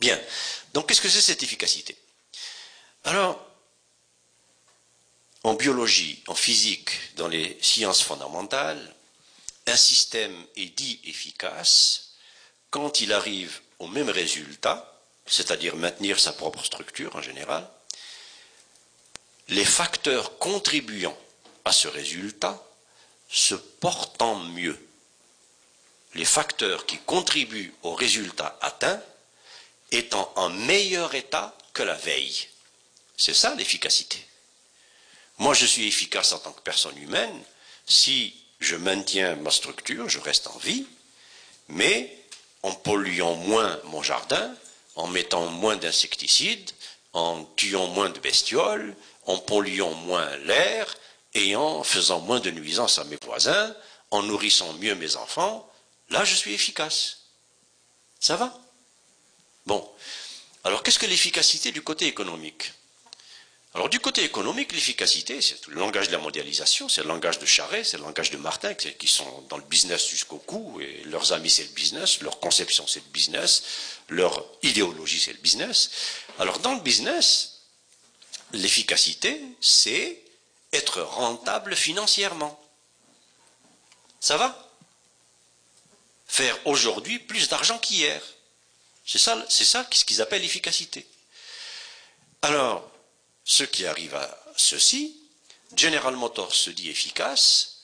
Bien. 0.00 0.20
Donc 0.72 0.88
qu'est-ce 0.88 1.00
que 1.00 1.08
c'est 1.08 1.20
cette 1.20 1.42
efficacité? 1.42 1.96
Alors, 3.04 3.44
en 5.44 5.54
biologie, 5.54 6.22
en 6.26 6.34
physique, 6.34 6.90
dans 7.16 7.28
les 7.28 7.58
sciences 7.60 8.02
fondamentales, 8.02 8.94
un 9.66 9.76
système 9.76 10.34
est 10.56 10.76
dit 10.76 11.00
efficace 11.04 12.12
quand 12.70 13.00
il 13.00 13.12
arrive 13.12 13.60
au 13.78 13.86
même 13.86 14.10
résultat, 14.10 15.00
c'est-à-dire 15.26 15.76
maintenir 15.76 16.18
sa 16.18 16.32
propre 16.32 16.64
structure 16.64 17.14
en 17.14 17.22
général, 17.22 17.68
les 19.48 19.64
facteurs 19.64 20.38
contribuant 20.38 21.16
à 21.64 21.72
ce 21.72 21.88
résultat 21.88 22.62
se 23.28 23.54
portant 23.54 24.36
mieux 24.36 24.78
les 26.14 26.24
facteurs 26.24 26.86
qui 26.86 26.98
contribuent 26.98 27.74
au 27.82 27.94
résultat 27.94 28.56
atteint 28.60 29.00
étant 29.90 30.32
en 30.36 30.50
meilleur 30.50 31.14
état 31.14 31.56
que 31.72 31.82
la 31.82 31.94
veille. 31.94 32.48
C'est 33.16 33.34
ça 33.34 33.54
l'efficacité. 33.54 34.18
Moi, 35.38 35.54
je 35.54 35.66
suis 35.66 35.86
efficace 35.86 36.32
en 36.32 36.38
tant 36.38 36.52
que 36.52 36.60
personne 36.60 36.96
humaine 36.98 37.42
si 37.86 38.34
je 38.60 38.76
maintiens 38.76 39.34
ma 39.36 39.50
structure, 39.50 40.08
je 40.08 40.20
reste 40.20 40.46
en 40.46 40.58
vie, 40.58 40.86
mais 41.68 42.16
en 42.62 42.72
polluant 42.72 43.34
moins 43.34 43.78
mon 43.84 44.02
jardin, 44.02 44.54
en 44.94 45.06
mettant 45.08 45.46
moins 45.46 45.76
d'insecticides, 45.76 46.70
en 47.12 47.44
tuant 47.56 47.88
moins 47.88 48.10
de 48.10 48.18
bestioles, 48.20 48.96
en 49.26 49.38
polluant 49.38 49.94
moins 49.94 50.36
l'air 50.38 50.94
et 51.34 51.56
en 51.56 51.82
faisant 51.82 52.20
moins 52.20 52.40
de 52.40 52.50
nuisances 52.50 52.98
à 52.98 53.04
mes 53.04 53.18
voisins, 53.24 53.74
en 54.10 54.22
nourrissant 54.22 54.72
mieux 54.74 54.94
mes 54.94 55.16
enfants, 55.16 55.68
Là, 56.10 56.24
je 56.24 56.34
suis 56.34 56.52
efficace. 56.52 57.18
Ça 58.20 58.36
va 58.36 58.58
Bon. 59.66 59.90
Alors, 60.64 60.82
qu'est-ce 60.82 60.98
que 60.98 61.06
l'efficacité 61.06 61.72
du 61.72 61.82
côté 61.82 62.06
économique 62.06 62.72
Alors, 63.74 63.88
du 63.88 64.00
côté 64.00 64.24
économique, 64.24 64.72
l'efficacité, 64.72 65.40
c'est 65.42 65.66
le 65.66 65.74
langage 65.74 66.08
de 66.08 66.12
la 66.12 66.18
mondialisation, 66.18 66.88
c'est 66.88 67.02
le 67.02 67.08
langage 67.08 67.38
de 67.38 67.46
Charret, 67.46 67.84
c'est 67.84 67.98
le 67.98 68.04
langage 68.04 68.30
de 68.30 68.36
Martin, 68.36 68.74
qui 68.74 69.08
sont 69.08 69.42
dans 69.48 69.56
le 69.56 69.64
business 69.64 70.08
jusqu'au 70.08 70.38
cou, 70.38 70.80
et 70.80 71.02
leurs 71.04 71.32
amis, 71.32 71.50
c'est 71.50 71.64
le 71.64 71.70
business, 71.70 72.20
leur 72.20 72.40
conception, 72.40 72.86
c'est 72.86 73.00
le 73.00 73.10
business, 73.10 73.62
leur 74.08 74.44
idéologie, 74.62 75.20
c'est 75.20 75.32
le 75.32 75.38
business. 75.38 75.90
Alors, 76.38 76.58
dans 76.60 76.74
le 76.74 76.80
business, 76.80 77.60
l'efficacité, 78.52 79.40
c'est 79.60 80.22
être 80.72 81.02
rentable 81.02 81.76
financièrement. 81.76 82.60
Ça 84.20 84.36
va 84.36 84.63
Faire 86.26 86.58
aujourd'hui 86.66 87.18
plus 87.18 87.48
d'argent 87.48 87.78
qu'hier. 87.78 88.22
C'est 89.06 89.18
ça, 89.18 89.44
ce 89.48 90.04
qu'ils 90.04 90.22
appellent 90.22 90.42
l'efficacité. 90.42 91.06
Alors, 92.42 92.90
ce 93.44 93.64
qui 93.64 93.86
arrive 93.86 94.14
à 94.14 94.44
ceci, 94.56 95.16
General 95.76 96.14
Motors 96.16 96.54
se 96.54 96.70
dit 96.70 96.90
efficace 96.90 97.82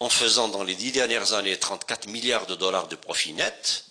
en 0.00 0.08
faisant 0.08 0.48
dans 0.48 0.62
les 0.62 0.74
dix 0.74 0.92
dernières 0.92 1.32
années 1.32 1.58
34 1.58 2.06
milliards 2.08 2.46
de 2.46 2.54
dollars 2.54 2.88
de 2.88 2.96
profit 2.96 3.32
net, 3.32 3.84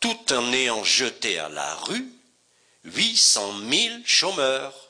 tout 0.00 0.32
en 0.32 0.52
ayant 0.52 0.82
jeté 0.82 1.38
à 1.38 1.48
la 1.48 1.74
rue 1.76 2.10
800 2.84 3.54
000 3.70 3.94
chômeurs. 4.04 4.83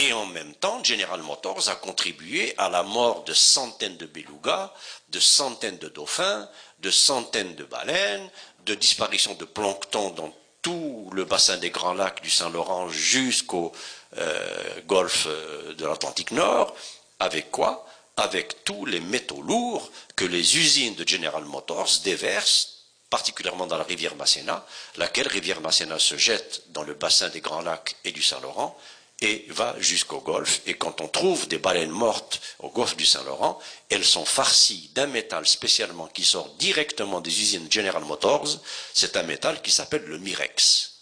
Et 0.00 0.14
en 0.14 0.24
même 0.24 0.54
temps, 0.54 0.82
General 0.82 1.20
Motors 1.20 1.68
a 1.68 1.74
contribué 1.74 2.54
à 2.56 2.70
la 2.70 2.82
mort 2.82 3.22
de 3.24 3.34
centaines 3.34 3.98
de 3.98 4.06
belugas, 4.06 4.72
de 5.10 5.20
centaines 5.20 5.76
de 5.76 5.88
dauphins, 5.88 6.48
de 6.78 6.90
centaines 6.90 7.54
de 7.54 7.64
baleines, 7.64 8.30
de 8.64 8.74
disparition 8.74 9.34
de 9.34 9.44
plancton 9.44 10.08
dans 10.12 10.34
tout 10.62 11.10
le 11.12 11.26
bassin 11.26 11.58
des 11.58 11.68
Grands 11.68 11.92
Lacs 11.92 12.22
du 12.22 12.30
Saint-Laurent 12.30 12.88
jusqu'au 12.88 13.72
euh, 14.16 14.80
golfe 14.86 15.26
euh, 15.26 15.74
de 15.74 15.84
l'Atlantique 15.84 16.30
Nord. 16.30 16.74
Avec 17.18 17.50
quoi? 17.50 17.86
Avec 18.16 18.64
tous 18.64 18.86
les 18.86 19.00
métaux 19.00 19.42
lourds 19.42 19.90
que 20.16 20.24
les 20.24 20.56
usines 20.56 20.94
de 20.94 21.06
General 21.06 21.44
Motors 21.44 21.90
déversent, 22.04 22.86
particulièrement 23.10 23.66
dans 23.66 23.76
la 23.76 23.84
rivière 23.84 24.16
Masséna, 24.16 24.64
laquelle 24.96 25.28
rivière 25.28 25.60
Masséna 25.60 25.98
se 25.98 26.16
jette 26.16 26.62
dans 26.68 26.84
le 26.84 26.94
bassin 26.94 27.28
des 27.28 27.42
Grands 27.42 27.60
Lacs 27.60 27.96
et 28.04 28.12
du 28.12 28.22
Saint-Laurent, 28.22 28.78
et 29.22 29.44
va 29.50 29.74
jusqu'au 29.78 30.20
golfe. 30.20 30.62
Et 30.66 30.74
quand 30.74 31.00
on 31.00 31.08
trouve 31.08 31.46
des 31.46 31.58
baleines 31.58 31.90
mortes 31.90 32.40
au 32.58 32.70
golfe 32.70 32.96
du 32.96 33.04
Saint-Laurent, 33.04 33.58
elles 33.90 34.04
sont 34.04 34.24
farcies 34.24 34.90
d'un 34.94 35.06
métal 35.06 35.46
spécialement 35.46 36.06
qui 36.06 36.24
sort 36.24 36.48
directement 36.54 37.20
des 37.20 37.40
usines 37.40 37.70
General 37.70 38.02
Motors. 38.04 38.58
C'est 38.94 39.16
un 39.16 39.22
métal 39.22 39.60
qui 39.60 39.70
s'appelle 39.70 40.04
le 40.04 40.18
Mirex. 40.18 40.92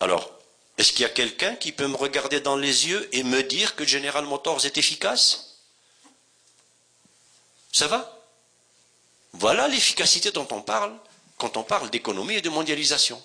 Alors, 0.00 0.30
est-ce 0.78 0.92
qu'il 0.92 1.02
y 1.02 1.06
a 1.06 1.10
quelqu'un 1.10 1.54
qui 1.56 1.72
peut 1.72 1.86
me 1.86 1.96
regarder 1.96 2.40
dans 2.40 2.56
les 2.56 2.88
yeux 2.88 3.08
et 3.12 3.22
me 3.22 3.42
dire 3.42 3.76
que 3.76 3.86
General 3.86 4.24
Motors 4.24 4.64
est 4.64 4.78
efficace? 4.78 5.58
Ça 7.72 7.88
va? 7.88 8.12
Voilà 9.32 9.68
l'efficacité 9.68 10.30
dont 10.30 10.48
on 10.50 10.62
parle 10.62 10.96
quand 11.36 11.58
on 11.58 11.62
parle 11.62 11.90
d'économie 11.90 12.36
et 12.36 12.42
de 12.42 12.48
mondialisation. 12.48 13.22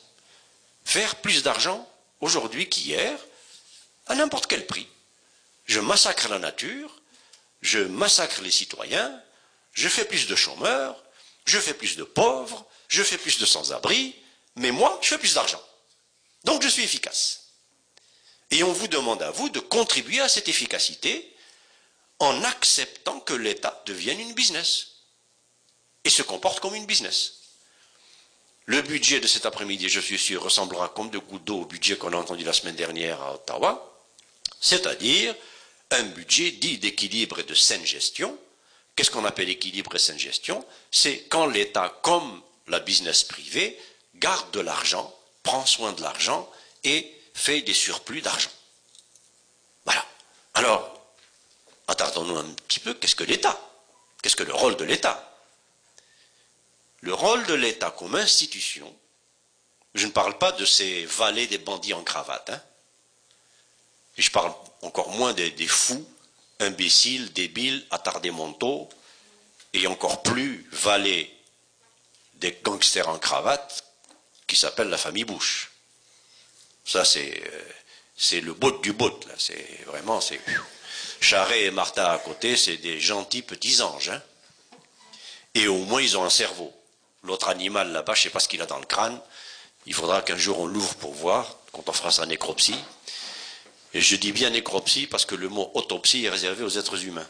Faire 0.83 1.15
plus 1.17 1.43
d'argent 1.43 1.87
aujourd'hui 2.21 2.69
qu'hier, 2.69 3.19
à 4.07 4.15
n'importe 4.15 4.47
quel 4.47 4.65
prix. 4.65 4.87
Je 5.65 5.79
massacre 5.79 6.29
la 6.29 6.39
nature, 6.39 7.01
je 7.61 7.79
massacre 7.79 8.41
les 8.41 8.51
citoyens, 8.51 9.21
je 9.73 9.87
fais 9.87 10.05
plus 10.05 10.27
de 10.27 10.35
chômeurs, 10.35 11.01
je 11.45 11.59
fais 11.59 11.73
plus 11.73 11.97
de 11.97 12.03
pauvres, 12.03 12.65
je 12.87 13.03
fais 13.03 13.17
plus 13.17 13.39
de 13.39 13.45
sans-abri, 13.45 14.15
mais 14.55 14.71
moi, 14.71 14.97
je 15.01 15.09
fais 15.09 15.17
plus 15.17 15.35
d'argent. 15.35 15.61
Donc 16.43 16.61
je 16.61 16.67
suis 16.67 16.83
efficace. 16.83 17.41
Et 18.49 18.63
on 18.63 18.73
vous 18.73 18.87
demande 18.87 19.21
à 19.23 19.31
vous 19.31 19.49
de 19.49 19.59
contribuer 19.59 20.19
à 20.19 20.29
cette 20.29 20.49
efficacité 20.49 21.35
en 22.19 22.43
acceptant 22.43 23.19
que 23.21 23.33
l'État 23.33 23.81
devienne 23.85 24.19
une 24.19 24.33
business 24.33 24.87
et 26.03 26.09
se 26.09 26.21
comporte 26.21 26.59
comme 26.59 26.75
une 26.75 26.85
business. 26.85 27.40
Le 28.65 28.81
budget 28.81 29.19
de 29.19 29.27
cet 29.27 29.45
après-midi, 29.45 29.89
je 29.89 29.99
suis 29.99 30.19
sûr, 30.19 30.43
ressemblera 30.43 30.89
comme 30.89 31.09
de 31.09 31.17
gouttes 31.17 31.43
d'eau 31.43 31.61
au 31.61 31.65
budget 31.65 31.97
qu'on 31.97 32.13
a 32.13 32.17
entendu 32.17 32.43
la 32.43 32.53
semaine 32.53 32.75
dernière 32.75 33.21
à 33.21 33.33
Ottawa, 33.35 33.99
c'est-à-dire 34.59 35.35
un 35.89 36.03
budget 36.03 36.51
dit 36.51 36.77
d'équilibre 36.77 37.39
et 37.39 37.43
de 37.43 37.55
saine 37.55 37.85
gestion. 37.85 38.37
Qu'est-ce 38.95 39.11
qu'on 39.11 39.25
appelle 39.25 39.49
équilibre 39.49 39.95
et 39.95 39.99
saine 39.99 40.19
gestion? 40.19 40.65
C'est 40.91 41.23
quand 41.23 41.47
l'État, 41.47 41.99
comme 42.03 42.41
la 42.67 42.79
business 42.79 43.23
privée, 43.23 43.77
garde 44.15 44.51
de 44.51 44.59
l'argent, 44.59 45.13
prend 45.43 45.65
soin 45.65 45.93
de 45.93 46.01
l'argent 46.01 46.49
et 46.83 47.11
fait 47.33 47.61
des 47.61 47.73
surplus 47.73 48.21
d'argent. 48.21 48.51
Voilà. 49.85 50.05
Alors, 50.53 51.01
attardons-nous 51.87 52.37
un 52.37 52.49
petit 52.67 52.79
peu, 52.79 52.93
qu'est-ce 52.93 53.15
que 53.15 53.23
l'État? 53.23 53.59
Qu'est-ce 54.21 54.35
que 54.35 54.43
le 54.43 54.53
rôle 54.53 54.77
de 54.77 54.83
l'État? 54.83 55.30
Le 57.01 57.13
rôle 57.13 57.45
de 57.47 57.53
l'État 57.53 57.91
comme 57.91 58.15
institution, 58.15 58.95
je 59.93 60.05
ne 60.05 60.11
parle 60.11 60.37
pas 60.37 60.51
de 60.53 60.65
ces 60.65 61.05
valets 61.05 61.47
des 61.47 61.57
bandits 61.57 61.93
en 61.93 62.03
cravate, 62.03 62.49
hein. 62.51 62.61
je 64.17 64.29
parle 64.29 64.53
encore 64.81 65.09
moins 65.09 65.33
des, 65.33 65.51
fous, 65.67 66.07
imbéciles, 66.59 67.33
débiles, 67.33 67.85
attardés 67.91 68.31
mentaux, 68.31 68.87
et 69.73 69.87
encore 69.87 70.21
plus 70.21 70.67
valets 70.71 71.31
des 72.35 72.57
gangsters 72.63 73.07
en 73.07 73.19
cravate 73.19 73.83
qui 74.47 74.55
s'appellent 74.55 74.89
la 74.89 74.97
famille 74.97 75.23
Bush. 75.23 75.71
Ça, 76.83 77.05
c'est 77.05 77.41
euh, 78.31 78.41
le 78.41 78.53
bout 78.53 78.81
du 78.81 78.93
bout, 78.93 79.25
là. 79.27 79.33
C'est 79.37 79.79
vraiment, 79.85 80.19
c'est. 80.19 80.41
Charret 81.21 81.65
et 81.65 81.71
Martha 81.71 82.11
à 82.11 82.17
côté, 82.17 82.57
c'est 82.57 82.77
des 82.77 82.99
gentils 82.99 83.43
petits 83.43 83.81
anges. 83.81 84.09
Hein. 84.09 84.21
Et 85.53 85.67
au 85.67 85.77
moins, 85.85 86.01
ils 86.01 86.17
ont 86.17 86.23
un 86.23 86.29
cerveau. 86.29 86.73
L'autre 87.23 87.49
animal 87.49 87.91
là-bas, 87.91 88.13
je 88.13 88.19
ne 88.19 88.23
sais 88.23 88.29
pas 88.29 88.39
ce 88.39 88.47
qu'il 88.47 88.61
a 88.61 88.65
dans 88.65 88.79
le 88.79 88.85
crâne. 88.85 89.19
Il 89.85 89.93
faudra 89.93 90.21
qu'un 90.21 90.37
jour 90.37 90.59
on 90.59 90.65
l'ouvre 90.65 90.95
pour 90.95 91.13
voir, 91.13 91.57
quand 91.71 91.87
on 91.87 91.93
fera 91.93 92.11
sa 92.11 92.25
nécropsie. 92.25 92.77
Et 93.93 94.01
je 94.01 94.15
dis 94.15 94.31
bien 94.31 94.49
nécropsie 94.49 95.07
parce 95.07 95.25
que 95.25 95.35
le 95.35 95.49
mot 95.49 95.69
autopsie 95.73 96.25
est 96.25 96.29
réservé 96.29 96.63
aux 96.63 96.77
êtres 96.77 97.03
humains. 97.03 97.27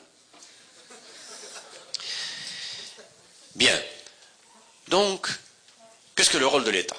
Bien. 3.55 3.81
Donc, 4.87 5.27
qu'est-ce 6.15 6.29
que 6.29 6.37
le 6.37 6.47
rôle 6.47 6.63
de 6.63 6.71
l'État? 6.71 6.95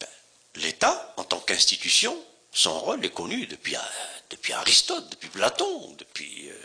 Ben, 0.00 0.08
L'État, 0.56 1.14
en 1.16 1.24
tant 1.24 1.40
qu'institution, 1.40 2.18
son 2.52 2.78
rôle 2.78 3.04
est 3.04 3.10
connu 3.10 3.46
depuis, 3.46 3.76
euh, 3.76 4.54
Aristote, 4.54 5.08
depuis 5.10 5.28
Platon, 5.28 5.94
depuis 5.98 6.50
euh, 6.50 6.56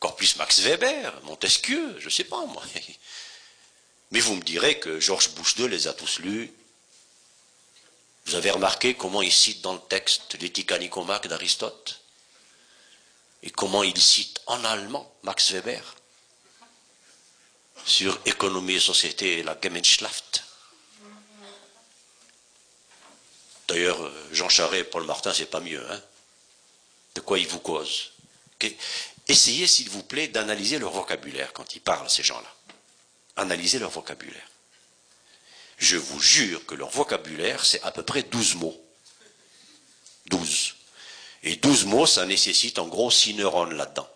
encore 0.00 0.16
plus 0.16 0.36
Max 0.36 0.60
Weber, 0.60 1.20
Montesquieu, 1.24 1.96
je 1.98 2.06
ne 2.06 2.10
sais 2.10 2.24
pas 2.24 2.44
moi. 2.46 2.62
Mais 4.10 4.20
vous 4.20 4.34
me 4.34 4.42
direz 4.42 4.78
que 4.78 5.00
Georges 5.00 5.30
Bush 5.30 5.56
II 5.58 5.68
les 5.68 5.86
a 5.86 5.92
tous 5.92 6.20
lus. 6.20 6.52
Vous 8.26 8.34
avez 8.34 8.50
remarqué 8.50 8.94
comment 8.94 9.22
il 9.22 9.32
cite 9.32 9.62
dans 9.62 9.74
le 9.74 9.80
texte 9.88 10.38
l'éthique 10.40 10.72
Nicomaque 10.72 11.28
d'Aristote 11.28 12.00
et 13.42 13.50
comment 13.50 13.82
il 13.82 13.98
cite 14.00 14.40
en 14.46 14.64
allemand 14.64 15.10
Max 15.22 15.52
Weber 15.52 15.82
sur 17.84 18.18
économie 18.26 18.74
et 18.74 18.80
société 18.80 19.38
et 19.38 19.42
la 19.42 19.56
Gemeinschaft. 19.60 20.44
D'ailleurs, 23.68 24.10
Jean 24.32 24.48
Charest 24.48 24.80
et 24.80 24.84
Paul 24.84 25.04
Martin, 25.04 25.32
c'est 25.32 25.46
pas 25.46 25.60
mieux. 25.60 25.84
Hein 25.90 26.02
de 27.14 27.20
quoi 27.20 27.38
ils 27.38 27.48
vous 27.48 27.60
causent? 27.60 28.12
Essayez, 29.26 29.66
s'il 29.66 29.90
vous 29.90 30.02
plaît, 30.02 30.28
d'analyser 30.28 30.78
leur 30.78 30.92
vocabulaire 30.92 31.52
quand 31.52 31.74
ils 31.74 31.80
parlent, 31.80 32.08
ces 32.08 32.22
gens-là 32.22 32.54
analyser 33.38 33.78
leur 33.78 33.90
vocabulaire. 33.90 34.48
Je 35.78 35.96
vous 35.96 36.20
jure 36.20 36.66
que 36.66 36.74
leur 36.74 36.90
vocabulaire, 36.90 37.64
c'est 37.64 37.82
à 37.82 37.92
peu 37.92 38.02
près 38.02 38.22
12 38.24 38.56
mots. 38.56 38.76
12. 40.26 40.74
Et 41.44 41.56
12 41.56 41.84
mots, 41.86 42.06
ça 42.06 42.26
nécessite 42.26 42.78
en 42.78 42.88
gros 42.88 43.10
6 43.10 43.34
neurones 43.34 43.74
là-dedans. 43.74 44.08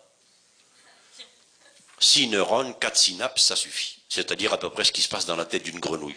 6 1.99 2.27
neurones, 2.27 2.77
4 2.77 2.97
synapses, 2.97 3.45
ça 3.45 3.55
suffit. 3.55 3.99
C'est-à-dire 4.09 4.51
à 4.53 4.59
peu 4.59 4.69
près 4.69 4.83
ce 4.83 4.91
qui 4.91 5.01
se 5.01 5.07
passe 5.07 5.25
dans 5.25 5.37
la 5.37 5.45
tête 5.45 5.63
d'une 5.63 5.79
grenouille. 5.79 6.15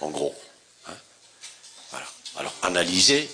En 0.00 0.10
gros. 0.10 0.34
Hein. 0.86 0.96
voilà. 1.90 2.06
Alors, 2.36 2.54
analysez. 2.62 3.30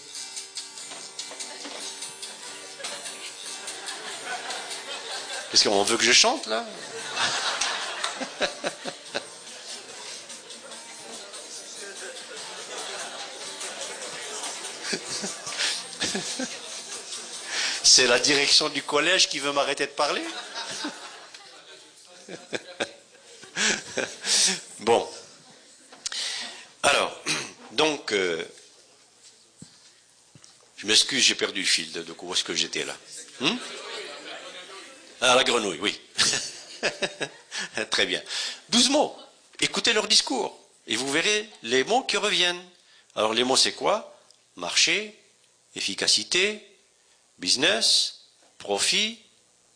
Qu'est-ce 5.50 5.68
qu'on 5.68 5.82
veut 5.84 5.96
que 5.96 6.04
je 6.04 6.12
chante 6.12 6.46
là? 6.46 6.66
C'est 17.82 18.06
la 18.06 18.18
direction 18.18 18.68
du 18.68 18.82
collège 18.82 19.28
qui 19.28 19.38
veut 19.38 19.52
m'arrêter 19.52 19.86
de 19.86 19.92
parler 19.92 20.22
Bon. 24.80 25.08
Alors, 26.82 27.22
donc, 27.72 28.12
euh, 28.12 28.44
je 30.76 30.86
m'excuse, 30.86 31.22
j'ai 31.22 31.34
perdu 31.34 31.60
le 31.60 31.66
fil 31.66 31.90
de, 31.92 32.02
de 32.02 32.14
où 32.20 32.32
est-ce 32.32 32.44
que 32.44 32.54
j'étais 32.54 32.84
là. 32.84 32.96
Hmm? 33.40 33.56
Ah, 35.20 35.34
la 35.34 35.42
grenouille, 35.42 35.80
oui. 35.80 36.00
Très 37.90 38.06
bien. 38.06 38.22
Douze 38.68 38.88
mots. 38.90 39.16
Écoutez 39.60 39.92
leur 39.92 40.08
discours 40.08 40.58
et 40.86 40.96
vous 40.96 41.10
verrez 41.10 41.48
les 41.62 41.84
mots 41.84 42.02
qui 42.02 42.16
reviennent. 42.16 42.62
Alors 43.14 43.34
les 43.34 43.44
mots 43.44 43.56
c'est 43.56 43.72
quoi? 43.72 44.16
Marché, 44.56 45.18
efficacité, 45.74 46.66
business, 47.38 48.24
profit, 48.58 49.18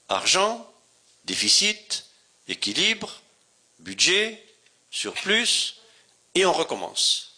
argent, 0.09 0.69
déficit, 1.25 2.07
équilibre, 2.49 3.21
budget, 3.79 4.45
surplus, 4.91 5.77
et 6.35 6.47
on 6.47 6.53
recommence. 6.53 7.33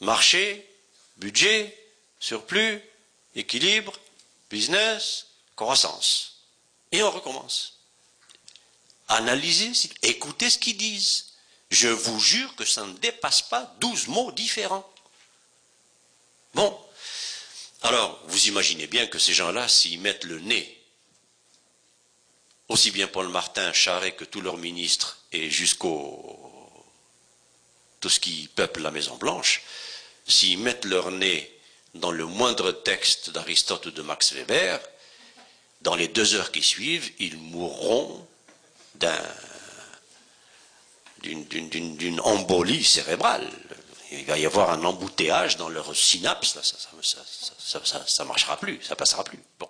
Marché, 0.00 0.68
budget, 1.16 1.76
surplus, 2.20 2.82
équilibre, 3.34 3.98
business, 4.50 5.26
croissance. 5.56 6.42
Et 6.92 7.02
on 7.02 7.10
recommence. 7.10 7.77
Analysez, 9.08 9.72
écoutez 10.02 10.50
ce 10.50 10.58
qu'ils 10.58 10.76
disent. 10.76 11.24
Je 11.70 11.88
vous 11.88 12.20
jure 12.20 12.54
que 12.56 12.64
ça 12.64 12.84
ne 12.84 12.92
dépasse 12.94 13.42
pas 13.42 13.74
12 13.80 14.08
mots 14.08 14.32
différents. 14.32 14.90
Bon. 16.54 16.78
Alors, 17.82 18.20
vous 18.26 18.48
imaginez 18.48 18.86
bien 18.86 19.06
que 19.06 19.18
ces 19.18 19.32
gens-là, 19.32 19.68
s'ils 19.68 20.00
mettent 20.00 20.24
le 20.24 20.40
nez, 20.40 20.78
aussi 22.68 22.90
bien 22.90 23.06
Paul 23.06 23.28
Martin, 23.28 23.72
Charret 23.72 24.12
que 24.12 24.24
tous 24.24 24.40
leurs 24.40 24.56
ministres, 24.56 25.18
et 25.32 25.50
jusqu'au 25.50 26.38
tout 28.00 28.08
ce 28.08 28.20
qui 28.20 28.48
peuple 28.54 28.82
la 28.82 28.90
Maison 28.90 29.16
Blanche, 29.16 29.62
s'ils 30.26 30.58
mettent 30.58 30.84
leur 30.84 31.10
nez 31.10 31.58
dans 31.94 32.10
le 32.10 32.26
moindre 32.26 32.72
texte 32.72 33.30
d'Aristote 33.30 33.86
ou 33.86 33.90
de 33.90 34.02
Max 34.02 34.32
Weber, 34.32 34.80
dans 35.80 35.94
les 35.94 36.08
deux 36.08 36.34
heures 36.34 36.52
qui 36.52 36.62
suivent, 36.62 37.10
ils 37.18 37.38
mourront 37.38 38.27
d'une 41.22 42.20
embolie 42.20 42.84
cérébrale. 42.84 43.48
Il 44.10 44.24
va 44.24 44.38
y 44.38 44.46
avoir 44.46 44.70
un 44.70 44.84
embouteillage 44.84 45.56
dans 45.56 45.68
leur 45.68 45.94
synapse, 45.94 46.58
ça, 46.62 48.22
ne 48.22 48.24
marchera 48.24 48.56
plus, 48.56 48.80
ça 48.82 48.96
passera 48.96 49.22
plus. 49.22 49.38
Bon. 49.58 49.68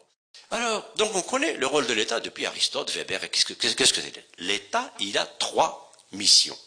Alors, 0.51 0.89
donc 0.97 1.15
on 1.15 1.23
connaît 1.23 1.55
le 1.55 1.67
rôle 1.67 1.87
de 1.87 1.93
l'État 1.93 2.21
depuis 2.21 2.47
Aristote, 2.47 2.91
Weber, 2.93 3.31
qu'est-ce 3.31 3.45
que 3.75 3.85
c'est 3.85 4.25
L'État, 4.39 4.95
il 5.01 5.19
a 5.19 5.27
trois 5.27 5.93
missions 6.13 6.59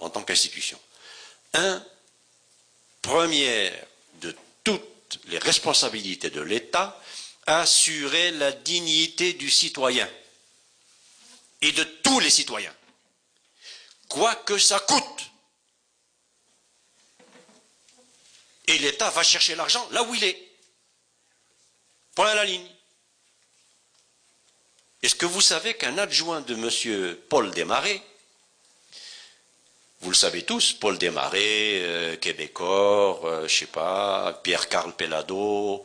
en 0.00 0.10
tant 0.10 0.22
qu'institution. 0.22 0.78
Un, 1.52 1.84
première 3.02 3.72
de 4.20 4.34
toutes 4.64 5.20
les 5.26 5.38
responsabilités 5.38 6.30
de 6.30 6.40
l'État, 6.40 6.98
assurer 7.46 8.30
la 8.32 8.50
dignité 8.50 9.34
du 9.34 9.50
citoyen 9.50 10.08
et 11.64 11.72
de 11.72 11.82
tous 11.82 12.20
les 12.20 12.28
citoyens, 12.28 12.74
quoi 14.08 14.34
que 14.34 14.58
ça 14.58 14.78
coûte. 14.80 15.30
Et 18.66 18.76
l'État 18.78 19.08
va 19.08 19.22
chercher 19.22 19.54
l'argent 19.54 19.86
là 19.90 20.02
où 20.02 20.14
il 20.14 20.22
est. 20.24 20.38
Point 22.14 22.28
à 22.28 22.34
la 22.34 22.44
ligne. 22.44 22.68
Est-ce 25.02 25.14
que 25.14 25.24
vous 25.24 25.40
savez 25.40 25.74
qu'un 25.74 25.96
adjoint 25.96 26.42
de 26.42 26.54
M. 26.54 27.16
Paul 27.30 27.50
Desmarais, 27.50 28.02
vous 30.00 30.10
le 30.10 30.16
savez 30.16 30.42
tous, 30.42 30.74
Paul 30.74 30.98
Desmarais, 30.98 31.80
euh, 31.82 32.16
québécois, 32.16 33.20
je 33.22 33.26
euh, 33.26 33.48
je 33.48 33.54
sais 33.54 33.66
pas, 33.66 34.38
Pierre-Carl 34.42 34.94
Pellado, 34.94 35.82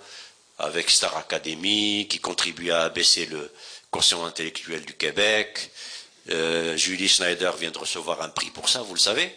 avec 0.58 0.90
Star 0.90 1.16
Academy, 1.16 2.06
qui 2.10 2.20
contribue 2.20 2.72
à 2.72 2.84
abaisser 2.84 3.28
le 3.28 3.50
quotient 3.92 4.26
intellectuel 4.26 4.86
du 4.86 4.94
Québec. 4.94 5.72
Euh, 6.30 6.78
Julie 6.78 7.08
Schneider 7.08 7.56
vient 7.58 7.72
de 7.72 7.78
recevoir 7.78 8.22
un 8.22 8.30
prix 8.30 8.52
pour 8.52 8.70
ça, 8.70 8.82
vous 8.82 8.94
le 8.94 9.00
savez. 9.00 9.36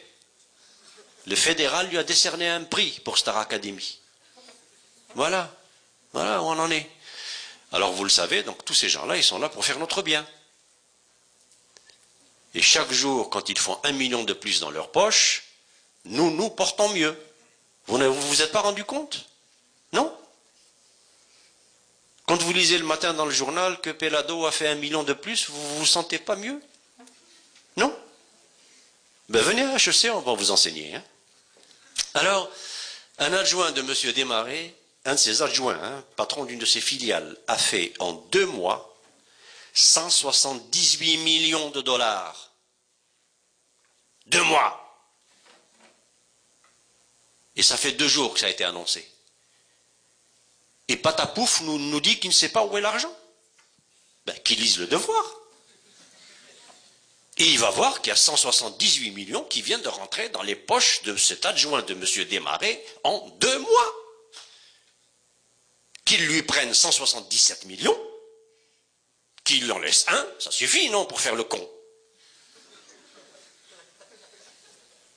Le 1.27 1.37
fédéral 1.37 1.89
lui 1.89 1.99
a 1.99 2.03
décerné 2.03 2.49
un 2.49 2.65
prix 2.65 3.01
pour 3.05 3.19
Star 3.19 3.39
Academy. 3.39 4.01
Voilà, 5.15 5.55
voilà 6.13 6.43
où 6.43 6.47
on 6.47 6.59
en 6.59 6.71
est. 6.71 6.89
Alors 7.73 7.93
vous 7.93 8.05
le 8.05 8.11
savez, 8.11 8.43
donc 8.43 8.65
tous 8.65 8.75
ces 8.75 8.89
gens-là, 8.89 9.17
ils 9.17 9.25
sont 9.25 9.39
là 9.39 9.49
pour 9.49 9.65
faire 9.65 9.79
notre 9.79 10.03
bien. 10.03 10.27
Et 12.55 12.61
chaque 12.61 12.93
jour, 12.93 13.31
quand 13.31 13.49
ils 13.49 13.59
font 13.59 13.79
un 13.85 13.93
million 13.93 14.25
de 14.25 14.35
plus 14.35 14.61
dans 14.61 14.71
leur 14.71 14.91
poche, 14.91 15.45
nous 16.05 16.31
nous 16.31 16.51
portons 16.51 16.91
mieux. 16.91 17.17
Vous 17.87 17.99
ne 17.99 18.07
vous 18.07 18.43
êtes 18.43 18.53
pas 18.53 18.61
rendu 18.61 18.85
compte? 18.85 19.27
Non? 19.93 20.15
Quand 22.33 22.43
vous 22.45 22.55
lisez 22.55 22.79
le 22.79 22.87
matin 22.87 23.13
dans 23.13 23.27
le 23.27 23.31
journal 23.31 23.79
que 23.83 23.91
Pelado 23.91 24.47
a 24.47 24.51
fait 24.51 24.67
un 24.67 24.75
million 24.75 25.03
de 25.03 25.13
plus, 25.13 25.51
vous 25.51 25.77
vous 25.77 25.85
sentez 25.85 26.19
pas 26.19 26.35
mieux? 26.35 26.63
Non? 27.77 27.95
Ben 29.29 29.43
venez 29.43 29.61
à 29.61 29.77
HEC, 29.77 30.11
on 30.15 30.21
va 30.21 30.33
vous 30.33 30.51
enseigner. 30.51 30.95
Hein. 30.95 31.05
Alors, 32.15 32.51
un 33.19 33.35
adjoint 33.35 33.71
de 33.73 33.83
M. 33.83 34.13
Desmarais, 34.15 34.75
un 35.05 35.13
de 35.13 35.19
ses 35.19 35.43
adjoints, 35.43 35.79
hein, 35.79 36.03
patron 36.17 36.47
d'une 36.47 36.59
de 36.59 36.65
ses 36.65 36.81
filiales, 36.81 37.37
a 37.49 37.59
fait 37.59 37.93
en 37.99 38.15
deux 38.15 38.47
mois 38.47 38.97
178 39.75 41.19
millions 41.19 41.69
de 41.69 41.83
dollars. 41.83 42.51
Deux 44.25 44.45
mois. 44.45 45.07
Et 47.57 47.63
ça 47.63 47.77
fait 47.77 47.93
deux 47.93 48.09
jours 48.09 48.33
que 48.33 48.41
ça 48.41 48.47
a 48.47 48.49
été 48.49 48.65
annoncé. 48.65 49.12
Et 50.93 50.97
Patapouf 50.97 51.63
nous, 51.63 52.01
dit 52.03 52.21
qu'il 52.21 52.29
ne 52.29 52.35
sait 52.35 52.51
pas 52.51 52.67
où 52.67 52.77
est 52.77 52.83
l'argent. 52.83 53.17
Ben, 54.27 54.39
qu'il 54.41 54.61
lise 54.61 54.79
le 54.79 54.87
devoir. 54.87 55.25
Et 57.39 57.47
il 57.47 57.59
va 57.59 57.71
voir 57.71 58.03
qu'il 58.03 58.11
y 58.11 58.13
a 58.13 58.17
178 58.17 59.11
millions 59.13 59.43
qui 59.45 59.63
viennent 59.63 59.81
de 59.81 59.89
rentrer 59.89 60.29
dans 60.29 60.43
les 60.43 60.55
poches 60.55 61.01
de 61.05 61.17
cet 61.17 61.47
adjoint 61.47 61.81
de 61.81 61.95
M. 61.95 62.29
Desmarais 62.29 62.85
en 63.05 63.27
deux 63.41 63.59
mois. 63.59 63.95
Qu'il 66.05 66.27
lui 66.27 66.43
prenne 66.43 66.75
177 66.75 67.65
millions 67.65 67.99
qu'il 69.45 69.73
en 69.73 69.79
laisse 69.79 70.05
un, 70.09 70.29
ça 70.39 70.51
suffit, 70.51 70.91
non, 70.91 71.07
pour 71.07 71.23
faire 71.23 71.35
le 71.35 71.45
con. 71.45 71.71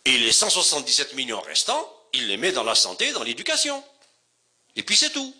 Et 0.05 0.17
les 0.19 0.31
177 0.31 1.15
millions 1.15 1.41
restants, 1.41 1.93
il 2.13 2.27
les 2.27 2.37
met 2.37 2.53
dans 2.53 2.63
la 2.63 2.75
santé, 2.75 3.11
dans 3.11 3.23
l'éducation. 3.23 3.83
Et 4.77 4.83
puis 4.83 4.95
c'est 4.95 5.09
tout. 5.09 5.35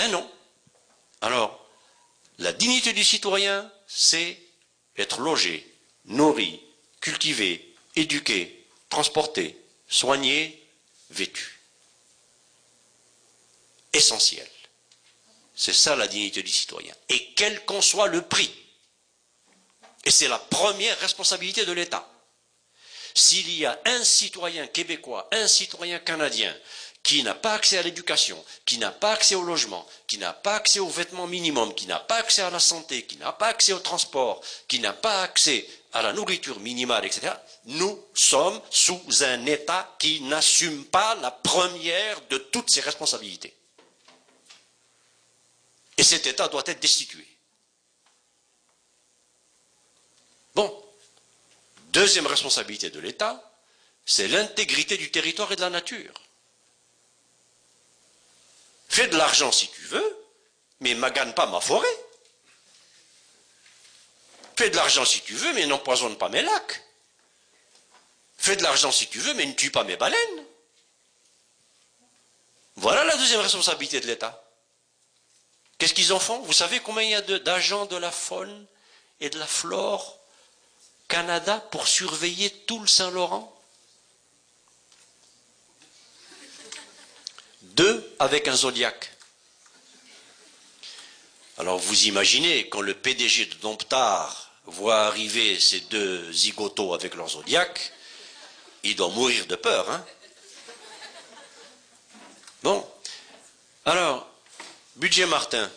Ben 0.00 0.10
non. 0.12 0.26
Alors, 1.20 1.62
la 2.38 2.54
dignité 2.54 2.94
du 2.94 3.04
citoyen, 3.04 3.70
c'est 3.86 4.40
être 4.96 5.20
logé, 5.20 5.70
nourri, 6.06 6.58
cultivé, 7.02 7.76
éduqué, 7.96 8.66
transporté, 8.88 9.62
soigné, 9.90 10.66
vêtu. 11.10 11.60
Essentiel. 13.92 14.48
C'est 15.54 15.74
ça 15.74 15.94
la 15.96 16.08
dignité 16.08 16.42
du 16.42 16.50
citoyen. 16.50 16.94
Et 17.10 17.34
quel 17.34 17.62
qu'en 17.66 17.82
soit 17.82 18.08
le 18.08 18.22
prix. 18.22 18.50
Et 20.06 20.10
c'est 20.10 20.28
la 20.28 20.38
première 20.38 20.98
responsabilité 21.00 21.66
de 21.66 21.72
l'État. 21.72 22.10
S'il 23.14 23.50
y 23.50 23.66
a 23.66 23.78
un 23.84 24.02
citoyen 24.02 24.66
québécois, 24.66 25.28
un 25.30 25.46
citoyen 25.46 25.98
canadien 25.98 26.56
qui 27.02 27.22
n'a 27.22 27.34
pas 27.34 27.54
accès 27.54 27.78
à 27.78 27.82
l'éducation, 27.82 28.42
qui 28.66 28.78
n'a 28.78 28.90
pas 28.90 29.12
accès 29.12 29.34
au 29.34 29.42
logement, 29.42 29.86
qui 30.06 30.18
n'a 30.18 30.32
pas 30.32 30.56
accès 30.56 30.80
aux 30.80 30.88
vêtements 30.88 31.26
minimum, 31.26 31.74
qui 31.74 31.86
n'a 31.86 31.98
pas 31.98 32.16
accès 32.16 32.42
à 32.42 32.50
la 32.50 32.60
santé, 32.60 33.04
qui 33.04 33.16
n'a 33.16 33.32
pas 33.32 33.48
accès 33.48 33.72
au 33.72 33.78
transport, 33.78 34.42
qui 34.68 34.80
n'a 34.80 34.92
pas 34.92 35.22
accès 35.22 35.66
à 35.92 36.02
la 36.02 36.12
nourriture 36.12 36.60
minimale, 36.60 37.04
etc., 37.04 37.32
nous 37.66 37.98
sommes 38.14 38.60
sous 38.70 39.00
un 39.22 39.44
État 39.46 39.96
qui 39.98 40.20
n'assume 40.22 40.84
pas 40.86 41.14
la 41.16 41.30
première 41.30 42.20
de 42.28 42.38
toutes 42.38 42.70
ses 42.70 42.80
responsabilités. 42.80 43.54
Et 45.96 46.02
cet 46.02 46.26
État 46.26 46.48
doit 46.48 46.62
être 46.66 46.80
destitué. 46.80 47.26
Bon. 50.54 50.84
Deuxième 51.92 52.26
responsabilité 52.26 52.90
de 52.90 53.00
l'État, 53.00 53.52
c'est 54.06 54.28
l'intégrité 54.28 54.96
du 54.96 55.10
territoire 55.10 55.50
et 55.50 55.56
de 55.56 55.60
la 55.60 55.70
nature. 55.70 56.14
Fais 58.90 59.06
de 59.06 59.16
l'argent 59.16 59.52
si 59.52 59.68
tu 59.68 59.82
veux, 59.82 60.26
mais 60.80 60.94
magane 60.94 61.32
pas 61.32 61.46
ma 61.46 61.60
forêt. 61.60 61.86
Fais 64.56 64.68
de 64.68 64.74
l'argent 64.76 65.04
si 65.04 65.20
tu 65.20 65.34
veux, 65.34 65.52
mais 65.52 65.64
n'empoisonne 65.64 66.18
pas 66.18 66.28
mes 66.28 66.42
lacs. 66.42 66.84
Fais 68.36 68.56
de 68.56 68.64
l'argent 68.64 68.90
si 68.90 69.06
tu 69.06 69.20
veux, 69.20 69.32
mais 69.34 69.46
ne 69.46 69.52
tue 69.52 69.70
pas 69.70 69.84
mes 69.84 69.96
baleines. 69.96 70.44
Voilà 72.76 73.04
la 73.04 73.16
deuxième 73.16 73.40
responsabilité 73.40 74.00
de 74.00 74.08
l'État. 74.08 74.42
Qu'est-ce 75.78 75.94
qu'ils 75.94 76.12
en 76.12 76.18
font? 76.18 76.40
Vous 76.40 76.52
savez 76.52 76.80
combien 76.80 77.02
il 77.02 77.10
y 77.10 77.14
a 77.14 77.22
d'agents 77.22 77.86
de, 77.86 77.96
la 77.96 78.10
faune 78.10 78.66
et 79.20 79.30
de 79.30 79.38
la 79.38 79.46
flore 79.46 80.18
Canada 81.06 81.60
pour 81.70 81.86
surveiller 81.86 82.50
tout 82.66 82.80
le 82.80 82.88
Saint-Laurent? 82.88 83.56
Deux 87.80 88.14
avec 88.18 88.46
un 88.46 88.56
zodiaque. 88.56 89.10
Alors 91.56 91.78
vous 91.78 92.08
imaginez, 92.08 92.68
quand 92.68 92.82
le 92.82 92.92
PDG 92.92 93.46
de 93.46 93.54
Domptar 93.54 94.52
voit 94.66 95.06
arriver 95.06 95.58
ces 95.58 95.80
deux 95.88 96.30
zigotos 96.30 96.92
avec 96.92 97.14
leur 97.14 97.30
zodiaque, 97.30 97.94
il 98.82 98.96
doit 98.96 99.08
mourir 99.08 99.46
de 99.46 99.56
peur. 99.56 99.90
Hein 99.90 100.04
bon, 102.62 102.86
alors, 103.86 104.30
Budget 104.96 105.24
Martin. 105.24 105.70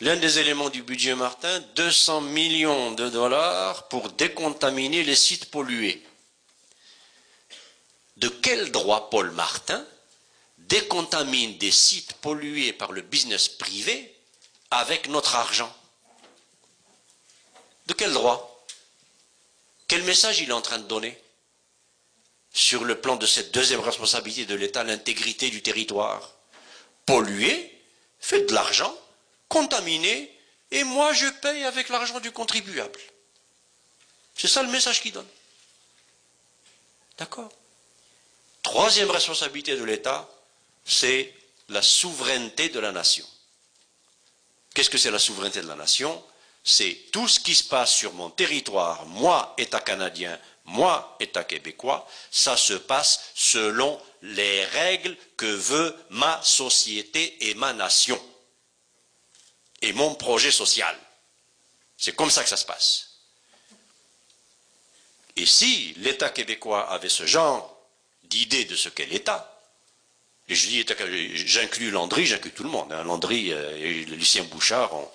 L'un 0.00 0.16
des 0.16 0.38
éléments 0.38 0.70
du 0.70 0.82
budget 0.82 1.14
Martin, 1.14 1.60
200 1.76 2.22
millions 2.22 2.92
de 2.92 3.10
dollars 3.10 3.88
pour 3.88 4.08
décontaminer 4.12 5.04
les 5.04 5.16
sites 5.16 5.50
pollués. 5.50 6.02
De 8.16 8.28
quel 8.28 8.72
droit 8.72 9.10
Paul 9.10 9.32
Martin 9.32 9.84
décontamine 10.72 11.58
des 11.58 11.70
sites 11.70 12.14
pollués 12.14 12.72
par 12.72 12.92
le 12.92 13.02
business 13.02 13.46
privé 13.46 14.16
avec 14.70 15.06
notre 15.08 15.34
argent 15.36 15.70
De 17.86 17.92
quel 17.92 18.14
droit? 18.14 18.64
Quel 19.86 20.02
message 20.04 20.40
il 20.40 20.48
est 20.48 20.54
en 20.54 20.62
train 20.62 20.78
de 20.78 20.88
donner 20.88 21.20
sur 22.54 22.84
le 22.84 22.98
plan 22.98 23.16
de 23.16 23.26
cette 23.26 23.52
deuxième 23.52 23.80
responsabilité 23.80 24.46
de 24.46 24.54
l'État, 24.54 24.82
l'intégrité 24.82 25.50
du 25.50 25.60
territoire? 25.60 26.32
Polluer, 27.04 27.78
fait 28.18 28.46
de 28.46 28.54
l'argent, 28.54 28.96
contaminé, 29.48 30.34
et 30.70 30.84
moi 30.84 31.12
je 31.12 31.26
paye 31.26 31.64
avec 31.64 31.90
l'argent 31.90 32.18
du 32.18 32.32
contribuable. 32.32 33.00
C'est 34.38 34.48
ça 34.48 34.62
le 34.62 34.70
message 34.70 35.02
qu'il 35.02 35.12
donne. 35.12 35.28
D'accord? 37.18 37.52
Troisième 38.62 39.10
responsabilité 39.10 39.76
de 39.76 39.84
l'État, 39.84 40.26
c'est 40.84 41.34
la 41.68 41.82
souveraineté 41.82 42.68
de 42.68 42.80
la 42.80 42.92
nation. 42.92 43.26
Qu'est-ce 44.74 44.90
que 44.90 44.98
c'est 44.98 45.10
la 45.10 45.18
souveraineté 45.18 45.62
de 45.62 45.68
la 45.68 45.76
nation? 45.76 46.22
C'est 46.64 46.94
tout 47.12 47.28
ce 47.28 47.40
qui 47.40 47.54
se 47.54 47.64
passe 47.64 47.92
sur 47.92 48.12
mon 48.12 48.30
territoire, 48.30 49.04
moi, 49.06 49.54
État 49.58 49.80
canadien, 49.80 50.38
moi, 50.64 51.16
État 51.18 51.44
québécois, 51.44 52.08
ça 52.30 52.56
se 52.56 52.74
passe 52.74 53.32
selon 53.34 54.00
les 54.22 54.64
règles 54.66 55.16
que 55.36 55.46
veut 55.46 55.96
ma 56.10 56.40
société 56.42 57.48
et 57.48 57.54
ma 57.54 57.72
nation 57.72 58.20
et 59.80 59.92
mon 59.92 60.14
projet 60.14 60.52
social. 60.52 60.96
C'est 61.98 62.14
comme 62.14 62.30
ça 62.30 62.42
que 62.42 62.48
ça 62.48 62.56
se 62.56 62.64
passe. 62.64 63.08
Et 65.36 65.46
si 65.46 65.94
l'État 65.94 66.30
québécois 66.30 66.88
avait 66.90 67.08
ce 67.08 67.26
genre 67.26 67.76
d'idée 68.24 68.64
de 68.64 68.76
ce 68.76 68.88
qu'est 68.88 69.06
l'État, 69.06 69.51
je 70.48 70.66
dis, 70.66 70.84
j'inclus 71.46 71.90
Landry, 71.90 72.26
j'inclus 72.26 72.50
tout 72.50 72.64
le 72.64 72.70
monde. 72.70 72.92
Hein. 72.92 73.04
Landry 73.04 73.52
euh, 73.52 73.76
et 73.76 74.04
Lucien 74.04 74.44
Bouchard 74.44 74.94
ont 74.94 75.08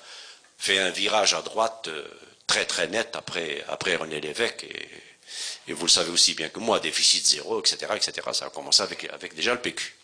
fait 0.58 0.80
un 0.80 0.90
virage 0.90 1.34
à 1.34 1.42
droite 1.42 1.88
euh, 1.88 2.08
très 2.48 2.66
très 2.66 2.88
net 2.88 3.16
après, 3.16 3.64
après 3.68 3.96
René 3.96 4.22
Lévesque. 4.22 4.64
Et, 4.64 5.74
vous 5.74 5.86
le 5.86 5.92
savez 5.92 6.12
aussi 6.12 6.34
bien 6.34 6.48
que 6.48 6.60
moi, 6.60 6.80
déficit 6.80 7.28
zéro, 7.28 7.60
etc. 7.60 7.92
etc. 7.96 8.14
Ça 8.32 8.46
a 8.46 8.50
commencé 8.50 8.82
avec, 8.82 9.04
avec 9.12 9.36
déjà 9.36 9.54
le 9.54 9.60
PQ. 9.60 9.96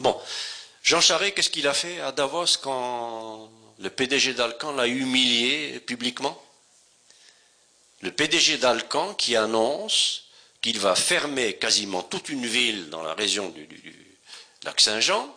Bon, 0.00 0.20
Jean 0.82 1.00
Charest, 1.00 1.34
qu'est-ce 1.34 1.48
qu'il 1.48 1.66
a 1.66 1.72
fait 1.72 2.00
à 2.00 2.12
Davos 2.12 2.58
quand 2.60 3.50
le 3.78 3.88
PDG 3.88 4.34
d'Alcan 4.34 4.72
l'a 4.72 4.86
humilié 4.86 5.80
publiquement? 5.80 6.40
Le 8.02 8.12
PDG 8.12 8.58
d'Alcan 8.58 9.14
qui 9.14 9.34
annonce 9.34 10.24
qu'il 10.60 10.78
va 10.78 10.94
fermer 10.94 11.54
quasiment 11.54 12.02
toute 12.02 12.28
une 12.28 12.46
ville 12.46 12.90
dans 12.90 13.02
la 13.02 13.14
région 13.14 13.48
du, 13.48 13.66
lac 14.64 14.80
Saint-Jean, 14.80 15.34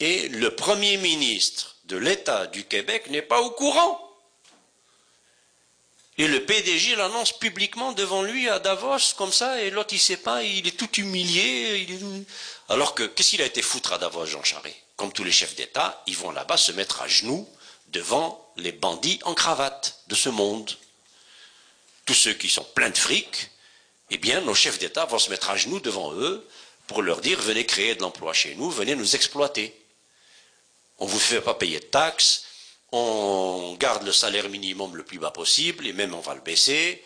et 0.00 0.28
le 0.28 0.54
Premier 0.54 0.96
ministre 0.96 1.76
de 1.84 1.96
l'État 1.96 2.46
du 2.46 2.64
Québec 2.64 3.08
n'est 3.08 3.22
pas 3.22 3.40
au 3.40 3.50
courant. 3.50 4.00
Et 6.18 6.28
le 6.28 6.44
PDG 6.44 6.96
l'annonce 6.96 7.32
publiquement 7.32 7.92
devant 7.92 8.22
lui 8.22 8.48
à 8.48 8.58
Davos, 8.58 9.14
comme 9.16 9.32
ça, 9.32 9.62
et 9.62 9.70
l'autre 9.70 9.94
il 9.94 10.00
sait 10.00 10.18
pas, 10.18 10.42
il 10.42 10.66
est 10.66 10.76
tout 10.76 11.00
humilié. 11.00 11.86
Alors 12.68 12.94
que, 12.94 13.04
qu'est-ce 13.04 13.30
qu'il 13.30 13.42
a 13.42 13.46
été 13.46 13.62
foutre 13.62 13.94
à 13.94 13.98
Davos, 13.98 14.26
Jean 14.26 14.44
Charest? 14.44 14.76
Comme 14.96 15.12
tous 15.12 15.24
les 15.24 15.32
chefs 15.32 15.56
d'État, 15.56 16.02
ils 16.06 16.16
vont 16.16 16.30
là-bas 16.30 16.56
se 16.56 16.72
mettre 16.72 17.02
à 17.02 17.08
genoux 17.08 17.48
devant 17.88 18.52
les 18.56 18.72
bandits 18.72 19.20
en 19.24 19.34
cravate 19.34 20.00
de 20.08 20.14
ce 20.14 20.28
monde. 20.28 20.76
Tous 22.04 22.14
ceux 22.14 22.34
qui 22.34 22.48
sont 22.48 22.64
pleins 22.74 22.90
de 22.90 22.98
fric, 22.98 23.50
eh 24.10 24.18
bien, 24.18 24.40
nos 24.42 24.54
chefs 24.54 24.78
d'État 24.78 25.06
vont 25.06 25.18
se 25.18 25.30
mettre 25.30 25.50
à 25.50 25.56
genoux 25.56 25.80
devant 25.80 26.12
eux 26.12 26.46
pour 26.92 27.02
leur 27.02 27.20
dire 27.20 27.40
venez 27.40 27.64
créer 27.64 27.94
de 27.94 28.02
l'emploi 28.02 28.32
chez 28.32 28.54
nous, 28.54 28.70
venez 28.70 28.94
nous 28.94 29.14
exploiter. 29.16 29.74
On 30.98 31.06
ne 31.06 31.10
vous 31.10 31.18
fait 31.18 31.40
pas 31.40 31.54
payer 31.54 31.80
de 31.80 31.84
taxes, 31.84 32.44
on 32.92 33.74
garde 33.80 34.04
le 34.04 34.12
salaire 34.12 34.48
minimum 34.48 34.94
le 34.96 35.04
plus 35.04 35.18
bas 35.18 35.30
possible, 35.30 35.86
et 35.86 35.92
même 35.92 36.14
on 36.14 36.20
va 36.20 36.34
le 36.34 36.42
baisser, 36.42 37.02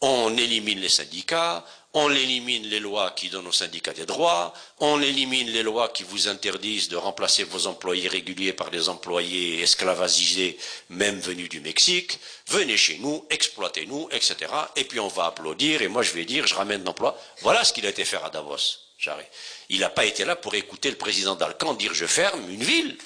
on 0.00 0.36
élimine 0.36 0.80
les 0.80 0.88
syndicats, 0.88 1.64
on 1.94 2.10
élimine 2.10 2.66
les 2.66 2.80
lois 2.80 3.12
qui 3.12 3.28
donnent 3.28 3.46
aux 3.46 3.52
syndicats 3.52 3.94
des 3.94 4.06
droits, 4.06 4.52
on 4.80 5.00
élimine 5.00 5.50
les 5.50 5.62
lois 5.62 5.88
qui 5.88 6.02
vous 6.02 6.28
interdisent 6.28 6.88
de 6.88 6.96
remplacer 6.96 7.44
vos 7.44 7.66
employés 7.66 8.08
réguliers 8.08 8.52
par 8.52 8.70
des 8.70 8.88
employés 8.88 9.62
esclavagisés, 9.62 10.58
même 10.90 11.18
venus 11.20 11.48
du 11.48 11.60
Mexique, 11.60 12.18
venez 12.48 12.76
chez 12.76 12.98
nous, 12.98 13.24
exploitez-nous, 13.30 14.08
etc. 14.10 14.36
Et 14.76 14.84
puis 14.84 15.00
on 15.00 15.08
va 15.08 15.26
applaudir, 15.26 15.80
et 15.80 15.88
moi 15.88 16.02
je 16.02 16.12
vais 16.12 16.24
dire, 16.24 16.46
je 16.46 16.54
ramène 16.54 16.84
l'emploi. 16.84 17.18
Voilà 17.40 17.64
ce 17.64 17.72
qu'il 17.72 17.86
a 17.86 17.90
été 17.90 18.04
faire 18.04 18.24
à 18.24 18.30
Davos, 18.30 18.87
Charest. 18.98 19.30
Il 19.68 19.80
n'a 19.80 19.90
pas 19.90 20.04
été 20.04 20.24
là 20.24 20.36
pour 20.36 20.54
écouter 20.54 20.90
le 20.90 20.98
président 20.98 21.36
d'Alcan 21.36 21.74
dire 21.74 21.94
je 21.94 22.06
ferme 22.06 22.50
une 22.50 22.62
ville. 22.62 22.98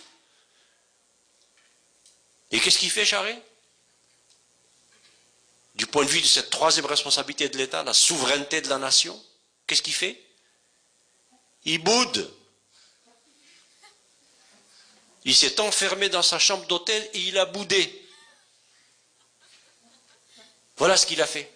Et 2.51 2.61
qu'est-ce 2.61 2.79
qu'il 2.79 2.91
fait, 2.91 3.05
Charest 3.05 3.39
du 5.75 5.87
point 5.87 6.05
de 6.05 6.11
vue 6.11 6.21
de 6.21 6.27
cette 6.27 6.51
troisième 6.51 6.87
responsabilité 6.87 7.49
de 7.49 7.57
l'État, 7.57 7.83
la 7.83 7.95
souveraineté 7.95 8.61
de 8.61 8.69
la 8.69 8.79
nation, 8.79 9.21
qu'est-ce 9.67 9.83
qu'il 9.83 9.95
fait? 9.95 10.23
Il 11.65 11.83
boude. 11.83 12.33
Il 15.25 15.35
s'est 15.35 15.61
enfermé 15.61 16.09
dans 16.09 16.23
sa 16.23 16.39
chambre 16.39 16.67
d'hôtel 16.67 17.09
et 17.15 17.21
il 17.21 17.39
a 17.39 17.47
boudé. 17.47 18.09
Voilà 20.77 20.97
ce 20.97 21.07
qu'il 21.07 21.23
a 21.23 21.27
fait. 21.27 21.51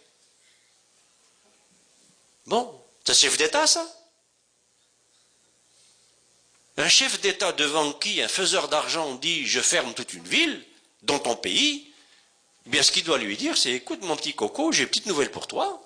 Bon, 2.46 2.82
c'est 3.04 3.14
chef 3.14 3.36
d'État, 3.36 3.66
ça? 3.66 3.86
Un 6.78 6.88
chef 6.88 7.20
d'État 7.20 7.52
devant 7.52 7.92
qui 7.92 8.20
un 8.20 8.28
faiseur 8.28 8.68
d'argent 8.68 9.14
dit 9.14 9.46
je 9.46 9.60
ferme 9.60 9.94
toute 9.94 10.12
une 10.12 10.26
ville, 10.26 10.62
dans 11.02 11.18
ton 11.18 11.36
pays, 11.36 11.92
eh 12.66 12.70
bien, 12.70 12.82
ce 12.82 12.90
qu'il 12.92 13.04
doit 13.04 13.18
lui 13.18 13.36
dire, 13.36 13.56
c'est 13.56 13.72
écoute, 13.72 14.02
mon 14.02 14.16
petit 14.16 14.34
coco, 14.34 14.72
j'ai 14.72 14.82
une 14.82 14.88
petite 14.88 15.06
nouvelle 15.06 15.30
pour 15.30 15.46
toi. 15.46 15.82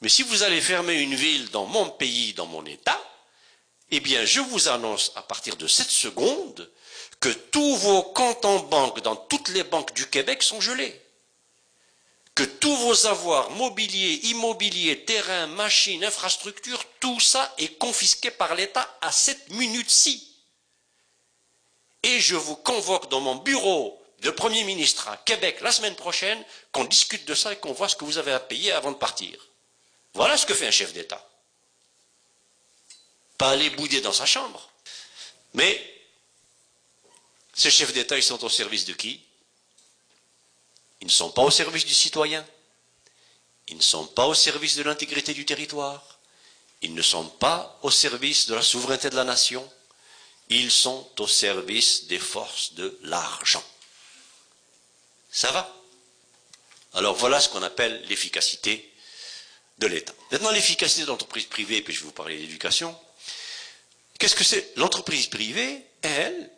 Mais 0.00 0.08
si 0.08 0.22
vous 0.22 0.42
allez 0.42 0.60
fermer 0.60 0.94
une 0.94 1.14
ville 1.14 1.50
dans 1.50 1.66
mon 1.66 1.90
pays, 1.90 2.32
dans 2.32 2.46
mon 2.46 2.64
État, 2.64 3.00
eh 3.90 4.00
bien, 4.00 4.24
je 4.24 4.40
vous 4.40 4.68
annonce 4.68 5.12
à 5.16 5.22
partir 5.22 5.56
de 5.56 5.66
cette 5.66 5.90
seconde 5.90 6.70
que 7.20 7.28
tous 7.28 7.76
vos 7.76 8.02
comptes 8.02 8.44
en 8.44 8.58
banque 8.60 9.02
dans 9.02 9.16
toutes 9.16 9.50
les 9.50 9.62
banques 9.64 9.94
du 9.94 10.06
Québec 10.06 10.42
sont 10.42 10.60
gelés. 10.60 11.00
Que 12.34 12.44
tous 12.44 12.76
vos 12.76 13.06
avoirs 13.06 13.50
mobiliers, 13.50 14.20
immobiliers, 14.24 15.04
terrains, 15.04 15.46
machines, 15.46 16.02
infrastructures, 16.02 16.82
tout 16.98 17.20
ça 17.20 17.54
est 17.58 17.76
confisqué 17.78 18.30
par 18.30 18.54
l'État 18.54 18.88
à 19.02 19.12
cette 19.12 19.50
minute-ci. 19.50 20.28
Et 22.02 22.20
je 22.20 22.34
vous 22.34 22.56
convoque 22.56 23.10
dans 23.10 23.20
mon 23.20 23.36
bureau 23.36 24.02
le 24.22 24.34
Premier 24.34 24.64
ministre 24.64 25.08
à 25.08 25.16
Québec 25.18 25.60
la 25.60 25.72
semaine 25.72 25.96
prochaine, 25.96 26.42
qu'on 26.70 26.84
discute 26.84 27.26
de 27.26 27.34
ça 27.34 27.52
et 27.52 27.56
qu'on 27.56 27.72
voit 27.72 27.88
ce 27.88 27.96
que 27.96 28.04
vous 28.04 28.18
avez 28.18 28.32
à 28.32 28.40
payer 28.40 28.72
avant 28.72 28.92
de 28.92 28.96
partir. 28.96 29.36
Voilà 30.14 30.36
ce 30.36 30.46
que 30.46 30.54
fait 30.54 30.66
un 30.66 30.72
chef 30.72 30.92
d'État. 30.92 31.28
Pas 33.36 33.50
aller 33.50 33.70
bouder 33.70 34.00
dans 34.00 34.12
sa 34.12 34.26
chambre. 34.26 34.70
Mais 35.54 35.92
ces 37.52 37.70
chefs 37.70 37.92
d'État, 37.92 38.16
ils 38.16 38.22
sont 38.22 38.42
au 38.44 38.48
service 38.48 38.84
de 38.84 38.92
qui? 38.92 39.20
Ils 41.02 41.06
ne 41.06 41.10
sont 41.10 41.32
pas 41.32 41.42
au 41.42 41.50
service 41.50 41.84
du 41.84 41.94
citoyen. 41.94 42.46
Ils 43.66 43.76
ne 43.76 43.82
sont 43.82 44.06
pas 44.06 44.26
au 44.26 44.34
service 44.34 44.76
de 44.76 44.84
l'intégrité 44.84 45.34
du 45.34 45.44
territoire. 45.44 46.20
Ils 46.80 46.94
ne 46.94 47.02
sont 47.02 47.26
pas 47.26 47.76
au 47.82 47.90
service 47.90 48.46
de 48.46 48.54
la 48.54 48.62
souveraineté 48.62 49.10
de 49.10 49.16
la 49.16 49.24
nation. 49.24 49.68
Ils 50.48 50.70
sont 50.70 51.10
au 51.18 51.26
service 51.26 52.06
des 52.06 52.20
forces 52.20 52.74
de 52.74 52.96
l'argent. 53.02 53.64
Ça 55.32 55.50
va? 55.50 55.76
Alors 56.94 57.16
voilà 57.16 57.40
ce 57.40 57.48
qu'on 57.48 57.64
appelle 57.64 58.00
l'efficacité 58.06 58.88
de 59.78 59.88
l'État. 59.88 60.14
Maintenant, 60.30 60.52
l'efficacité 60.52 61.02
de 61.02 61.08
l'entreprise 61.08 61.46
privée, 61.46 61.82
puis 61.82 61.92
je 61.92 61.98
vais 61.98 62.06
vous 62.06 62.12
parler 62.12 62.38
d'éducation. 62.38 62.96
Qu'est-ce 64.20 64.36
que 64.36 64.44
c'est? 64.44 64.72
L'entreprise 64.76 65.26
privée, 65.26 65.84
elle, 66.02 66.50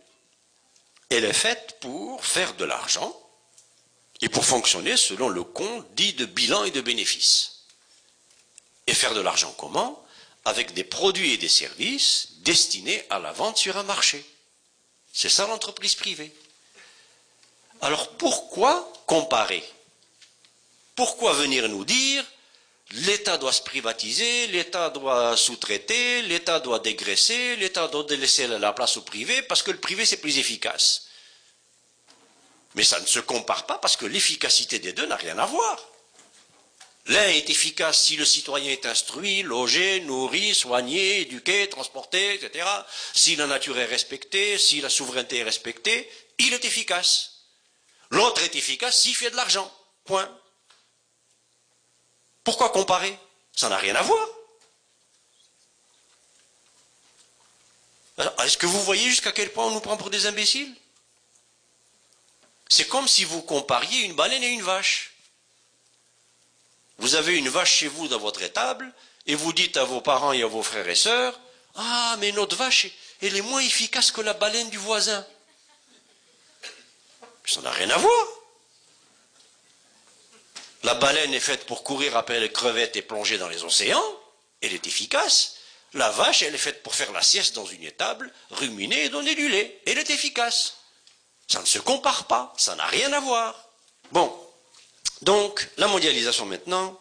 elle 1.09 1.25
est 1.25 1.33
faite 1.33 1.79
pour 1.81 2.23
faire 2.27 2.53
de 2.57 2.67
l'argent 2.67 3.24
et 4.21 4.29
pour 4.29 4.45
fonctionner 4.45 4.97
selon 4.97 5.29
le 5.29 5.43
compte 5.43 5.87
dit 5.95 6.12
de 6.15 6.25
bilan 6.25 6.65
et 6.65 6.71
de 6.71 6.81
bénéfices. 6.81 7.65
Et 8.87 8.95
faire 8.95 9.15
de 9.15 9.21
l'argent 9.21 9.55
comment? 9.59 10.05
Avec 10.45 10.75
des 10.75 10.85
produits 10.85 11.33
et 11.33 11.39
des 11.39 11.49
services 11.49 12.29
destinés 12.41 13.05
à 13.11 13.19
la 13.19 13.33
vente 13.33 13.57
sur 13.57 13.77
un 13.77 13.83
marché. 13.83 14.25
C'est 15.12 15.29
ça 15.29 15.47
l'entreprise 15.47 15.95
privée. 15.95 16.35
Alors 17.81 18.09
pourquoi 18.17 18.93
comparer? 19.07 19.65
Pourquoi 20.95 21.33
venir 21.33 21.69
nous 21.69 21.85
dire 21.85 22.25
l'État 22.91 23.39
doit 23.39 23.53
se 23.53 23.62
privatiser, 23.62 24.47
l'État 24.49 24.91
doit 24.91 25.37
sous-traiter, 25.37 26.23
l'État 26.23 26.61
doit 26.61 26.79
dégraisser, 26.79 27.57
l'État 27.57 27.89
doit 27.89 28.07
laisser 28.11 28.47
la 28.47 28.73
place 28.73 28.97
au 28.97 29.03
privé 29.03 29.43
parce 29.43 29.62
que 29.62 29.71
le 29.71 29.81
privé 29.81 30.05
c'est 30.05 30.19
plus 30.19 30.39
efficace? 30.39 31.04
Mais 32.75 32.85
ça 32.85 33.01
ne 33.01 33.07
se 33.07 33.20
compare 33.20 33.66
pas 33.66 33.79
parce 33.79 33.97
que 33.97 34.07
l'efficacité 34.07 34.79
des 34.79 34.93
deux 34.93 35.07
n'a 35.07 35.16
rien 35.16 35.39
à 35.39 35.47
voir. 35.47 35.79
L'un 37.07 37.29
est 37.29 37.51
efficace 37.51 38.03
si 38.03 38.16
le 38.16 38.25
citoyen 38.25 38.70
est 38.70 38.87
instruit, 38.87 39.43
logé, 39.43 40.01
nourri, 40.01 40.55
soigné, 40.55 41.20
éduqué, 41.20 41.68
transporté, 41.68 42.35
etc. 42.35 42.66
Si 43.12 43.37
la 43.37 43.47
nature 43.47 43.79
est 43.79 43.85
respectée, 43.85 44.57
si 44.57 44.81
la 44.81 44.89
souveraineté 44.89 45.39
est 45.39 45.45
respectée, 45.45 46.11
il 46.39 46.55
est 46.55 46.64
efficace. 46.64 47.33
L'autre 48.11 48.43
est 48.43 48.57
efficace 48.57 49.03
s'il 49.03 49.14
fait 49.14 49.31
de 49.31 49.37
l'argent. 49.37 49.70
Point. 50.05 50.31
Pourquoi 52.43 52.70
comparer? 52.70 53.18
Ça 53.55 53.68
n'a 53.68 53.77
rien 53.77 53.95
à 53.95 54.03
voir. 54.03 54.29
Est-ce 58.45 58.57
que 58.57 58.66
vous 58.66 58.83
voyez 58.83 59.09
jusqu'à 59.09 59.33
quel 59.33 59.53
point 59.53 59.66
on 59.66 59.72
nous 59.72 59.81
prend 59.81 59.97
pour 59.97 60.09
des 60.09 60.27
imbéciles? 60.27 60.75
C'est 62.69 62.89
comme 62.89 63.09
si 63.09 63.25
vous 63.25 63.43
compariez 63.43 64.01
une 64.03 64.15
baleine 64.15 64.43
et 64.43 64.49
une 64.49 64.62
vache. 64.62 65.15
Vous 66.99 67.15
avez 67.15 67.37
une 67.37 67.49
vache 67.49 67.73
chez 67.73 67.89
vous 67.89 68.09
dans 68.09 68.19
votre 68.19 68.43
étable, 68.43 68.93
et 69.27 69.35
vous 69.35 69.53
dites 69.53 69.77
à 69.77 69.85
vos 69.85 70.01
parents 70.01 70.33
et 70.33 70.43
à 70.43 70.47
vos 70.47 70.62
frères 70.62 70.89
et 70.89 70.95
sœurs, 70.95 71.39
Ah, 71.77 72.17
mais 72.21 72.33
notre 72.33 72.57
vache, 72.57 72.87
elle 73.21 73.37
est 73.37 73.43
moins 73.43 73.61
efficace 73.61 74.11
que 74.11 74.21
la 74.21 74.35
baleine 74.35 74.71
du 74.71 74.79
voisin. 74.79 75.27
Ça 77.47 77.61
n'a 77.61 77.71
rien 77.71 77.91
à 77.91 77.97
voir. 77.97 78.27
La 80.83 80.95
baleine 80.95 81.33
est 81.33 81.41
faite 81.41 81.67
pour 81.67 81.83
courir 81.83 82.17
après 82.17 82.41
les 82.41 82.53
crevettes 82.53 82.97
et 82.97 83.03
plonger 83.03 83.39
dans 83.39 83.49
les 83.49 83.65
océans. 83.65 84.05
Elle 84.61 84.75
est 84.75 84.87
efficace. 84.87 85.57
La 85.95 86.11
vache, 86.11 86.43
elle 86.43 86.55
est 86.55 86.59
faite 86.59 86.83
pour 86.83 86.95
faire 86.95 87.12
la 87.12 87.23
sieste 87.23 87.55
dans 87.55 87.67
une 87.67 87.85
étable, 87.85 88.33
ruminer 88.51 89.05
et 89.05 89.09
donner 89.09 89.35
du 89.35 89.49
lait. 89.49 89.81
Elle 89.87 89.99
est 89.99 90.11
efficace. 90.11 90.77
Ça 91.49 91.61
ne 91.61 91.67
se 91.67 91.79
compare 91.79 92.27
pas. 92.27 92.53
Ça 92.57 92.75
n'a 92.77 92.87
rien 92.87 93.13
à 93.13 93.21
voir. 93.21 93.69
Bon. 94.13 94.33
Donc, 95.23 95.69
la 95.77 95.87
mondialisation 95.87 96.47
maintenant, 96.47 96.99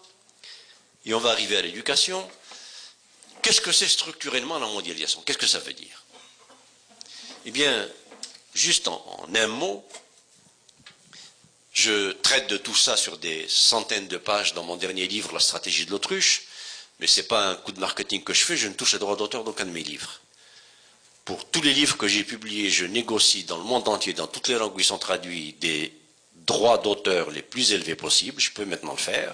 et 1.06 1.14
on 1.14 1.20
va 1.20 1.32
arriver 1.32 1.58
à 1.58 1.62
l'éducation. 1.62 2.30
Qu'est-ce 3.42 3.62
que 3.62 3.72
c'est 3.72 3.88
structurellement 3.88 4.58
la 4.60 4.68
mondialisation? 4.68 5.22
Qu'est-ce 5.22 5.38
que 5.38 5.48
ça 5.48 5.60
veut 5.60 5.74
dire? 5.74 6.04
Eh 7.46 7.52
bien, 7.52 7.90
juste 8.54 8.88
en, 8.88 9.28
un 9.34 9.48
mot, 9.48 9.86
je 11.74 12.12
traite 12.12 12.48
de 12.48 12.58
tout 12.58 12.76
ça 12.76 12.96
sur 12.96 13.18
des 13.18 13.48
centaines 13.50 14.08
de 14.08 14.18
pages 14.18 14.54
dans 14.54 14.64
mon 14.64 14.78
dernier 14.78 15.08
livre, 15.08 15.34
La 15.34 15.40
stratégie 15.40 15.86
de 15.86 15.92
l'autruche, 15.92 16.44
mais 17.00 17.08
ce 17.08 17.20
n'est 17.20 17.28
pas 17.28 17.50
un 17.50 17.56
coup 17.56 17.74
de 17.74 17.80
marketing 17.80 18.24
que 18.24 18.34
je 18.34 18.46
fais, 18.46 18.56
je 18.56 18.68
ne 18.68 18.74
touche 18.74 18.94
les 18.94 19.00
droits 19.00 19.18
d'auteur 19.18 19.44
d'aucun 19.44 19.66
de 19.66 19.72
mes 19.72 19.84
livres. 19.84 20.22
Pour 21.26 21.46
tous 21.50 21.62
les 21.62 21.74
livres 21.74 21.98
que 21.98 22.08
j'ai 22.08 22.24
publiés, 22.24 22.70
je 22.70 22.86
négocie 22.86 23.44
dans 23.44 23.58
le 23.58 23.64
monde 23.64 23.88
entier, 23.88 24.14
dans 24.14 24.28
toutes 24.28 24.50
les 24.50 24.56
langues 24.56 24.76
où 24.76 24.80
ils 24.80 24.86
sont 24.86 24.98
traduits, 24.98 25.54
des 25.54 25.94
droits 26.36 26.78
d'auteur 26.78 27.32
les 27.32 27.42
plus 27.42 27.72
élevés 27.72 27.96
possibles, 27.96 28.42
je 28.42 28.52
peux 28.52 28.66
maintenant 28.66 28.92
le 28.92 28.98
faire. 28.98 29.34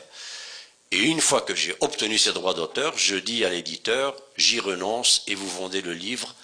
Et 0.92 1.00
une 1.00 1.22
fois 1.22 1.42
que 1.42 1.56
j'ai 1.56 1.76
obtenu 1.82 2.18
ces 2.18 2.34
droits 2.34 2.54
d'auteur, 2.54 2.98
je 2.98 3.16
dis 3.16 3.46
à 3.46 3.50
l'éditeur, 3.50 4.16
j'y 4.38 4.60
renonce 4.60 5.24
et 5.28 5.36
vous 5.36 5.50
vendez 5.50 5.82
le 5.82 5.94
livre 5.94 6.36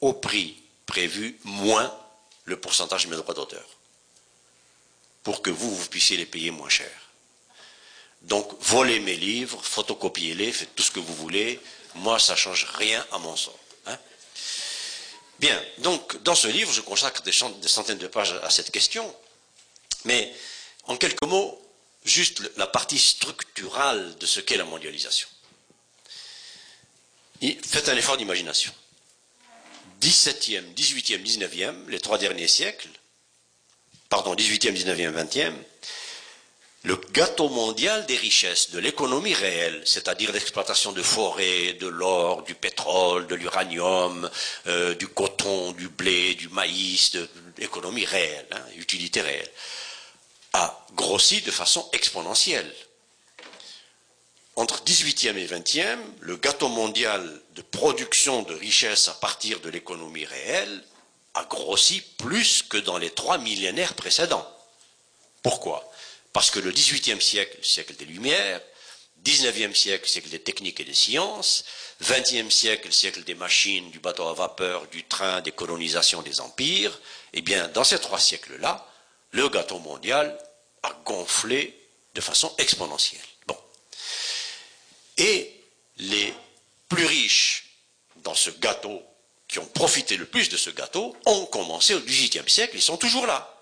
au 0.00 0.12
prix 0.12 0.56
prévu 0.86 1.38
moins 1.44 1.92
le 2.44 2.56
pourcentage 2.56 3.06
de 3.06 3.10
mes 3.10 3.16
droits 3.16 3.34
d'auteur 3.34 3.66
pour 5.26 5.42
que 5.42 5.50
vous, 5.50 5.74
vous 5.74 5.88
puissiez 5.88 6.16
les 6.16 6.26
payer 6.26 6.52
moins 6.52 6.68
cher. 6.68 6.90
Donc, 8.22 8.48
volez 8.60 9.00
mes 9.00 9.16
livres, 9.16 9.60
photocopiez-les, 9.60 10.52
faites 10.52 10.74
tout 10.76 10.84
ce 10.84 10.92
que 10.92 11.00
vous 11.00 11.14
voulez. 11.16 11.58
Moi, 11.96 12.20
ça 12.20 12.34
ne 12.34 12.38
change 12.38 12.64
rien 12.74 13.04
à 13.10 13.18
mon 13.18 13.34
sort. 13.34 13.58
Bien, 15.38 15.62
donc, 15.78 16.22
dans 16.22 16.34
ce 16.34 16.48
livre, 16.48 16.72
je 16.72 16.80
consacre 16.80 17.22
des, 17.22 17.32
centaines 17.32 17.98
de 17.98 18.06
pages 18.06 18.32
à 18.42 18.50
cette 18.50 18.70
question. 18.70 19.14
Mais, 20.04 20.32
en 20.84 20.96
quelques 20.96 21.22
mots, 21.22 21.60
juste 22.04 22.42
la 22.56 22.66
partie 22.66 22.98
structurale 22.98 24.16
de 24.16 24.26
ce 24.26 24.40
qu'est 24.40 24.56
la 24.56 24.64
mondialisation. 24.64 25.28
faites 27.40 27.88
un 27.88 27.96
effort 27.96 28.16
d'imagination. 28.16 28.72
17e, 30.00 30.74
18e, 30.74 31.22
19e, 31.22 31.88
les 31.88 32.00
trois 32.00 32.18
derniers 32.18 32.48
siècles, 32.48 32.88
pardon, 34.08 34.34
18e, 34.34 34.72
19e, 34.72 35.12
20e, 35.12 35.52
le 36.86 36.94
gâteau 37.12 37.48
mondial 37.48 38.06
des 38.06 38.16
richesses, 38.16 38.70
de 38.70 38.78
l'économie 38.78 39.34
réelle, 39.34 39.82
c'est-à-dire 39.84 40.30
l'exploitation 40.30 40.92
de 40.92 41.02
forêts, 41.02 41.72
de 41.72 41.88
l'or, 41.88 42.44
du 42.44 42.54
pétrole, 42.54 43.26
de 43.26 43.34
l'uranium, 43.34 44.30
euh, 44.68 44.94
du 44.94 45.08
coton, 45.08 45.72
du 45.72 45.88
blé, 45.88 46.34
du 46.34 46.48
maïs, 46.50 47.10
de 47.10 47.28
l'économie 47.58 48.04
réelle, 48.04 48.46
hein, 48.52 48.62
utilité 48.76 49.20
réelle, 49.20 49.50
a 50.52 50.86
grossi 50.94 51.40
de 51.40 51.50
façon 51.50 51.88
exponentielle. 51.92 52.72
Entre 54.54 54.84
18e 54.84 55.36
et 55.36 55.46
20e, 55.46 55.98
le 56.20 56.36
gâteau 56.36 56.68
mondial 56.68 57.42
de 57.56 57.62
production 57.62 58.42
de 58.42 58.54
richesses 58.54 59.08
à 59.08 59.14
partir 59.14 59.58
de 59.58 59.70
l'économie 59.70 60.24
réelle 60.24 60.84
a 61.34 61.44
grossi 61.46 62.00
plus 62.16 62.62
que 62.62 62.76
dans 62.76 62.96
les 62.96 63.10
trois 63.10 63.38
millénaires 63.38 63.94
précédents. 63.94 64.48
Pourquoi? 65.42 65.90
Parce 66.36 66.50
que 66.50 66.58
le 66.58 66.70
XVIIIe 66.70 67.22
siècle, 67.22 67.56
siècle 67.62 67.96
des 67.96 68.04
Lumières, 68.04 68.60
XIXe 69.24 69.74
siècle, 69.74 70.06
siècle 70.06 70.28
des 70.28 70.38
techniques 70.38 70.78
et 70.80 70.84
des 70.84 70.92
sciences, 70.92 71.64
XXe 72.02 72.54
siècle, 72.54 72.92
siècle 72.92 73.24
des 73.24 73.34
machines, 73.34 73.90
du 73.90 74.00
bateau 74.00 74.28
à 74.28 74.34
vapeur, 74.34 74.86
du 74.88 75.02
train, 75.04 75.40
des 75.40 75.52
colonisations 75.52 76.20
des 76.20 76.42
empires, 76.42 77.00
eh 77.32 77.40
bien, 77.40 77.68
dans 77.68 77.84
ces 77.84 77.98
trois 77.98 78.18
siècles-là, 78.18 78.86
le 79.30 79.48
gâteau 79.48 79.78
mondial 79.78 80.38
a 80.82 80.92
gonflé 81.06 81.74
de 82.12 82.20
façon 82.20 82.54
exponentielle. 82.58 83.24
Bon. 83.46 83.56
Et 85.16 85.58
les 85.96 86.34
plus 86.90 87.06
riches 87.06 87.64
dans 88.16 88.34
ce 88.34 88.50
gâteau 88.50 89.02
qui 89.48 89.58
ont 89.58 89.64
profité 89.68 90.18
le 90.18 90.26
plus 90.26 90.50
de 90.50 90.58
ce 90.58 90.68
gâteau 90.68 91.16
ont 91.24 91.46
commencé 91.46 91.94
au 91.94 92.00
XVIIIe 92.00 92.50
siècle, 92.50 92.76
ils 92.76 92.82
sont 92.82 92.98
toujours 92.98 93.26
là. 93.26 93.58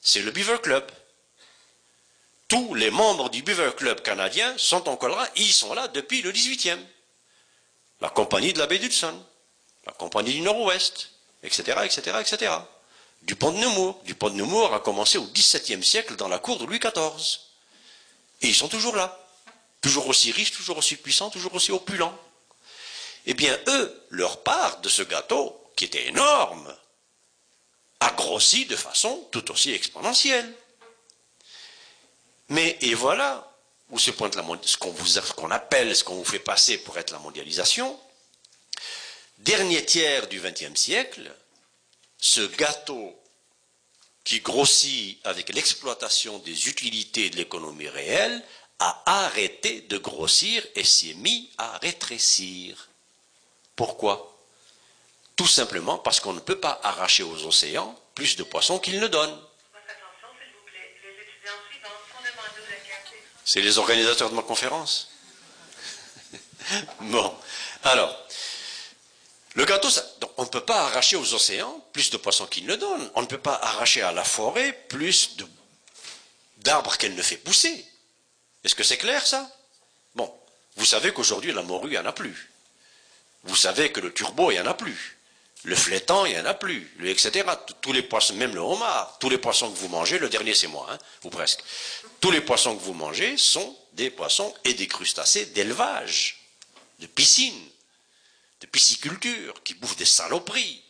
C'est 0.00 0.22
le 0.22 0.30
Beaver 0.30 0.60
Club. 0.62 0.88
Tous 2.50 2.74
les 2.74 2.90
membres 2.90 3.30
du 3.30 3.42
Beaver 3.42 3.70
Club 3.74 4.02
canadien 4.02 4.52
sont 4.58 4.86
encore 4.90 5.08
là, 5.08 5.26
ils 5.36 5.52
sont 5.52 5.72
là 5.72 5.88
depuis 5.88 6.20
le 6.20 6.32
XVIIIe. 6.32 6.84
La 8.02 8.10
compagnie 8.10 8.52
de 8.52 8.58
la 8.58 8.66
baie 8.66 8.78
d'Hudson, 8.78 9.14
la 9.86 9.92
compagnie 9.92 10.34
du 10.34 10.40
Nord-Ouest, 10.42 11.12
etc., 11.42 11.78
etc., 11.84 12.18
etc. 12.20 12.52
Du 13.22 13.36
pont 13.36 13.52
de 13.52 13.58
Nemours. 13.58 14.02
Du 14.04 14.14
pont 14.14 14.28
de 14.28 14.34
Nemours 14.34 14.74
a 14.74 14.80
commencé 14.80 15.16
au 15.16 15.24
XVIIe 15.24 15.82
siècle 15.82 16.16
dans 16.16 16.28
la 16.28 16.38
cour 16.38 16.58
de 16.58 16.66
Louis 16.66 16.78
XIV. 16.78 17.40
Et 18.42 18.48
ils 18.48 18.54
sont 18.54 18.68
toujours 18.68 18.96
là. 18.96 19.18
Toujours 19.80 20.08
aussi 20.08 20.30
riches, 20.30 20.52
toujours 20.52 20.76
aussi 20.76 20.96
puissants, 20.96 21.30
toujours 21.30 21.54
aussi 21.54 21.72
opulents 21.72 22.18
eh 23.26 23.34
bien, 23.34 23.58
eux, 23.68 24.06
leur 24.10 24.42
part 24.42 24.80
de 24.80 24.88
ce 24.88 25.02
gâteau, 25.02 25.56
qui 25.76 25.84
était 25.84 26.08
énorme, 26.08 26.74
a 28.00 28.10
grossi 28.12 28.66
de 28.66 28.76
façon 28.76 29.28
tout 29.30 29.50
aussi 29.50 29.72
exponentielle. 29.72 30.52
Mais, 32.50 32.76
et 32.80 32.94
voilà 32.94 33.46
où 33.90 33.98
se 33.98 34.10
pointe 34.10 34.36
ce 34.62 34.76
qu'on 35.34 35.50
appelle, 35.50 35.96
ce 35.96 36.04
qu'on 36.04 36.14
vous 36.14 36.24
fait 36.24 36.38
passer 36.38 36.78
pour 36.78 36.98
être 36.98 37.12
la 37.12 37.18
mondialisation. 37.18 37.98
Dernier 39.38 39.84
tiers 39.84 40.28
du 40.28 40.40
XXe 40.40 40.78
siècle, 40.78 41.32
ce 42.18 42.42
gâteau 42.42 43.16
qui 44.22 44.40
grossit 44.40 45.18
avec 45.24 45.52
l'exploitation 45.54 46.38
des 46.40 46.68
utilités 46.68 47.30
de 47.30 47.36
l'économie 47.36 47.88
réelle 47.88 48.44
a 48.78 49.02
arrêté 49.24 49.82
de 49.82 49.98
grossir 49.98 50.64
et 50.74 50.84
s'est 50.84 51.14
mis 51.14 51.50
à 51.58 51.78
rétrécir. 51.78 52.88
Pourquoi? 53.76 54.36
Tout 55.36 55.46
simplement 55.46 55.98
parce 55.98 56.20
qu'on 56.20 56.32
ne 56.32 56.40
peut 56.40 56.60
pas 56.60 56.80
arracher 56.82 57.22
aux 57.22 57.46
océans 57.46 57.98
plus 58.14 58.36
de 58.36 58.42
poissons 58.42 58.78
qu'ils 58.78 59.00
ne 59.00 59.08
donnent. 59.08 59.40
C'est 63.52 63.62
les 63.62 63.78
organisateurs 63.78 64.30
de 64.30 64.36
ma 64.36 64.42
conférence. 64.42 65.10
bon, 67.00 67.34
alors, 67.82 68.16
le 69.56 69.64
gâteau, 69.64 69.88
on 70.36 70.44
ne 70.44 70.48
peut 70.48 70.64
pas 70.64 70.82
arracher 70.84 71.16
aux 71.16 71.34
océans 71.34 71.84
plus 71.92 72.10
de 72.10 72.16
poissons 72.16 72.46
qu'ils 72.46 72.66
ne 72.66 72.76
donnent. 72.76 73.10
On 73.16 73.22
ne 73.22 73.26
peut 73.26 73.40
pas 73.40 73.56
arracher 73.60 74.02
à 74.02 74.12
la 74.12 74.22
forêt 74.22 74.72
plus 74.88 75.36
d'arbres 76.58 76.96
qu'elle 76.96 77.16
ne 77.16 77.22
fait 77.22 77.38
pousser. 77.38 77.84
Est-ce 78.62 78.76
que 78.76 78.84
c'est 78.84 78.98
clair 78.98 79.26
ça? 79.26 79.50
Bon, 80.14 80.32
vous 80.76 80.84
savez 80.84 81.12
qu'aujourd'hui 81.12 81.52
la 81.52 81.62
morue, 81.62 81.88
il 81.88 81.90
n'y 81.90 81.98
en 81.98 82.06
a 82.06 82.12
plus. 82.12 82.52
Vous 83.42 83.56
savez 83.56 83.90
que 83.90 83.98
le 83.98 84.14
turbo, 84.14 84.52
il 84.52 84.54
n'y 84.54 84.60
en 84.60 84.70
a 84.70 84.74
plus. 84.74 85.18
Le 85.64 85.76
flétan, 85.76 86.24
il 86.24 86.32
n'y 86.32 86.40
en 86.40 86.46
a 86.46 86.54
plus. 86.54 86.90
Etc. 87.04 87.44
Tous 87.80 87.92
les 87.92 88.02
poissons, 88.02 88.34
même 88.34 88.54
le 88.54 88.60
homard, 88.60 89.18
tous 89.18 89.28
les 89.28 89.38
poissons 89.38 89.70
que 89.70 89.76
vous 89.76 89.88
mangez, 89.88 90.18
le 90.18 90.28
dernier 90.28 90.54
c'est 90.54 90.68
moi, 90.68 90.86
hein, 90.90 90.98
ou 91.24 91.30
presque. 91.30 91.60
Tous 92.20 92.30
les 92.30 92.40
poissons 92.40 92.76
que 92.76 92.82
vous 92.82 92.94
mangez 92.94 93.36
sont 93.36 93.76
des 93.92 94.10
poissons 94.10 94.54
et 94.64 94.74
des 94.74 94.86
crustacés 94.86 95.46
d'élevage, 95.46 96.40
de 96.98 97.06
piscine, 97.06 97.60
de 98.60 98.66
pisciculture, 98.66 99.62
qui 99.62 99.74
bouffent 99.74 99.96
des 99.96 100.04
saloperies. 100.04 100.82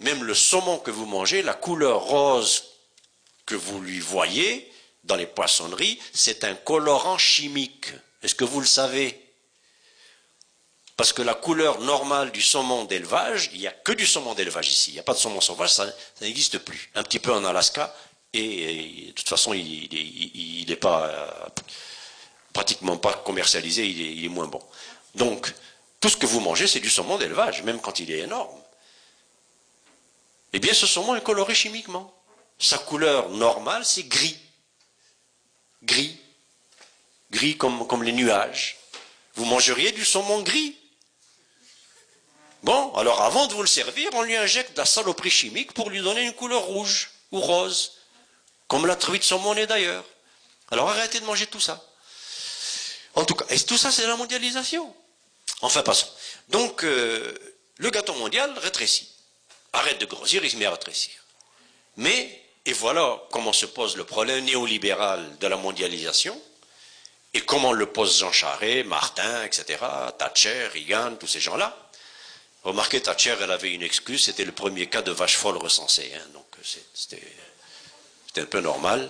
Même 0.00 0.24
le 0.24 0.34
saumon 0.34 0.78
que 0.78 0.90
vous 0.90 1.06
mangez, 1.06 1.42
la 1.42 1.54
couleur 1.54 2.02
rose 2.02 2.64
que 3.44 3.54
vous 3.54 3.80
lui 3.80 4.00
voyez 4.00 4.70
dans 5.04 5.16
les 5.16 5.26
poissonneries, 5.26 5.98
c'est 6.12 6.44
un 6.44 6.54
colorant 6.54 7.18
chimique. 7.18 7.86
Est-ce 8.22 8.34
que 8.34 8.44
vous 8.44 8.60
le 8.60 8.66
savez? 8.66 9.25
Parce 10.96 11.12
que 11.12 11.22
la 11.22 11.34
couleur 11.34 11.80
normale 11.80 12.32
du 12.32 12.40
saumon 12.40 12.84
d'élevage, 12.84 13.50
il 13.52 13.60
n'y 13.60 13.66
a 13.66 13.72
que 13.72 13.92
du 13.92 14.06
saumon 14.06 14.34
d'élevage 14.34 14.68
ici. 14.68 14.90
Il 14.90 14.94
n'y 14.94 15.00
a 15.00 15.02
pas 15.02 15.12
de 15.12 15.18
saumon 15.18 15.40
sauvage, 15.40 15.72
ça, 15.72 15.86
n'existe 16.22 16.58
plus. 16.58 16.90
Un 16.94 17.02
petit 17.02 17.18
peu 17.18 17.32
en 17.32 17.44
Alaska, 17.44 17.94
et, 18.32 19.06
de 19.08 19.12
toute 19.12 19.28
façon, 19.28 19.52
il 19.52 20.64
n'est 20.66 20.76
pas 20.76 21.06
euh, 21.06 21.48
pratiquement 22.52 22.96
pas 22.96 23.12
commercialisé, 23.12 23.86
il 23.86 24.24
est 24.24 24.28
moins 24.28 24.46
bon. 24.46 24.62
Donc, 25.14 25.52
tout 26.00 26.08
ce 26.08 26.16
que 26.16 26.26
vous 26.26 26.40
mangez, 26.40 26.66
c'est 26.66 26.80
du 26.80 26.90
saumon 26.90 27.18
d'élevage, 27.18 27.62
même 27.62 27.80
quand 27.80 28.00
il 28.00 28.10
est 28.10 28.20
énorme. 28.20 28.58
Eh 30.52 30.58
bien, 30.58 30.72
ce 30.72 30.86
saumon 30.86 31.14
est 31.16 31.22
coloré 31.22 31.54
chimiquement. 31.54 32.14
Sa 32.58 32.78
couleur 32.78 33.28
normale, 33.28 33.84
c'est 33.84 34.04
gris. 34.04 34.38
Gris. 35.82 36.18
Gris 37.30 37.58
comme, 37.58 37.86
comme 37.86 38.02
les 38.02 38.12
nuages. 38.12 38.78
Vous 39.34 39.44
mangeriez 39.44 39.92
du 39.92 40.04
saumon 40.04 40.40
gris. 40.40 40.74
Bon, 42.66 42.92
alors 42.94 43.22
avant 43.22 43.46
de 43.46 43.54
vous 43.54 43.60
le 43.62 43.68
servir, 43.68 44.10
on 44.14 44.22
lui 44.22 44.34
injecte 44.34 44.72
de 44.72 44.78
la 44.78 44.84
saloperie 44.84 45.30
chimique 45.30 45.72
pour 45.72 45.88
lui 45.88 46.00
donner 46.00 46.22
une 46.22 46.32
couleur 46.32 46.62
rouge 46.62 47.12
ou 47.30 47.38
rose. 47.38 47.92
Comme 48.66 48.86
la 48.86 48.96
truite 48.96 49.22
saumon 49.22 49.54
est 49.54 49.68
d'ailleurs. 49.68 50.02
Alors 50.72 50.90
arrêtez 50.90 51.20
de 51.20 51.24
manger 51.26 51.46
tout 51.46 51.60
ça. 51.60 51.80
En 53.14 53.24
tout 53.24 53.36
cas, 53.36 53.44
et 53.50 53.60
tout 53.60 53.76
ça, 53.76 53.92
c'est 53.92 54.04
la 54.04 54.16
mondialisation. 54.16 54.92
Enfin, 55.60 55.84
passons. 55.84 56.08
Donc, 56.48 56.82
euh, 56.82 57.38
le 57.76 57.88
gâteau 57.90 58.14
mondial 58.14 58.52
rétrécit. 58.58 59.12
Arrête 59.72 60.00
de 60.00 60.06
grossir, 60.06 60.44
il 60.44 60.50
se 60.50 60.56
met 60.56 60.66
à 60.66 60.72
rétrécir. 60.72 61.14
Mais, 61.96 62.42
et 62.64 62.72
voilà 62.72 63.22
comment 63.30 63.52
se 63.52 63.66
pose 63.66 63.96
le 63.96 64.02
problème 64.02 64.44
néolibéral 64.44 65.38
de 65.38 65.46
la 65.46 65.56
mondialisation, 65.56 66.36
et 67.32 67.42
comment 67.42 67.72
le 67.72 67.86
pose 67.86 68.18
Jean 68.18 68.32
Charest, 68.32 68.86
Martin, 68.86 69.44
etc., 69.44 69.78
Thatcher, 70.18 70.66
Reagan, 70.66 71.14
tous 71.14 71.28
ces 71.28 71.38
gens-là. 71.40 71.85
Remarquez, 72.66 73.00
Thatcher, 73.00 73.36
elle 73.40 73.52
avait 73.52 73.72
une 73.72 73.84
excuse, 73.84 74.24
c'était 74.24 74.44
le 74.44 74.50
premier 74.50 74.88
cas 74.88 75.00
de 75.00 75.12
vache 75.12 75.36
folle 75.36 75.56
recensé, 75.56 76.10
hein, 76.16 76.26
donc 76.32 76.46
c'était 76.64 77.20
un 78.40 78.44
peu 78.44 78.58
normal. 78.58 79.08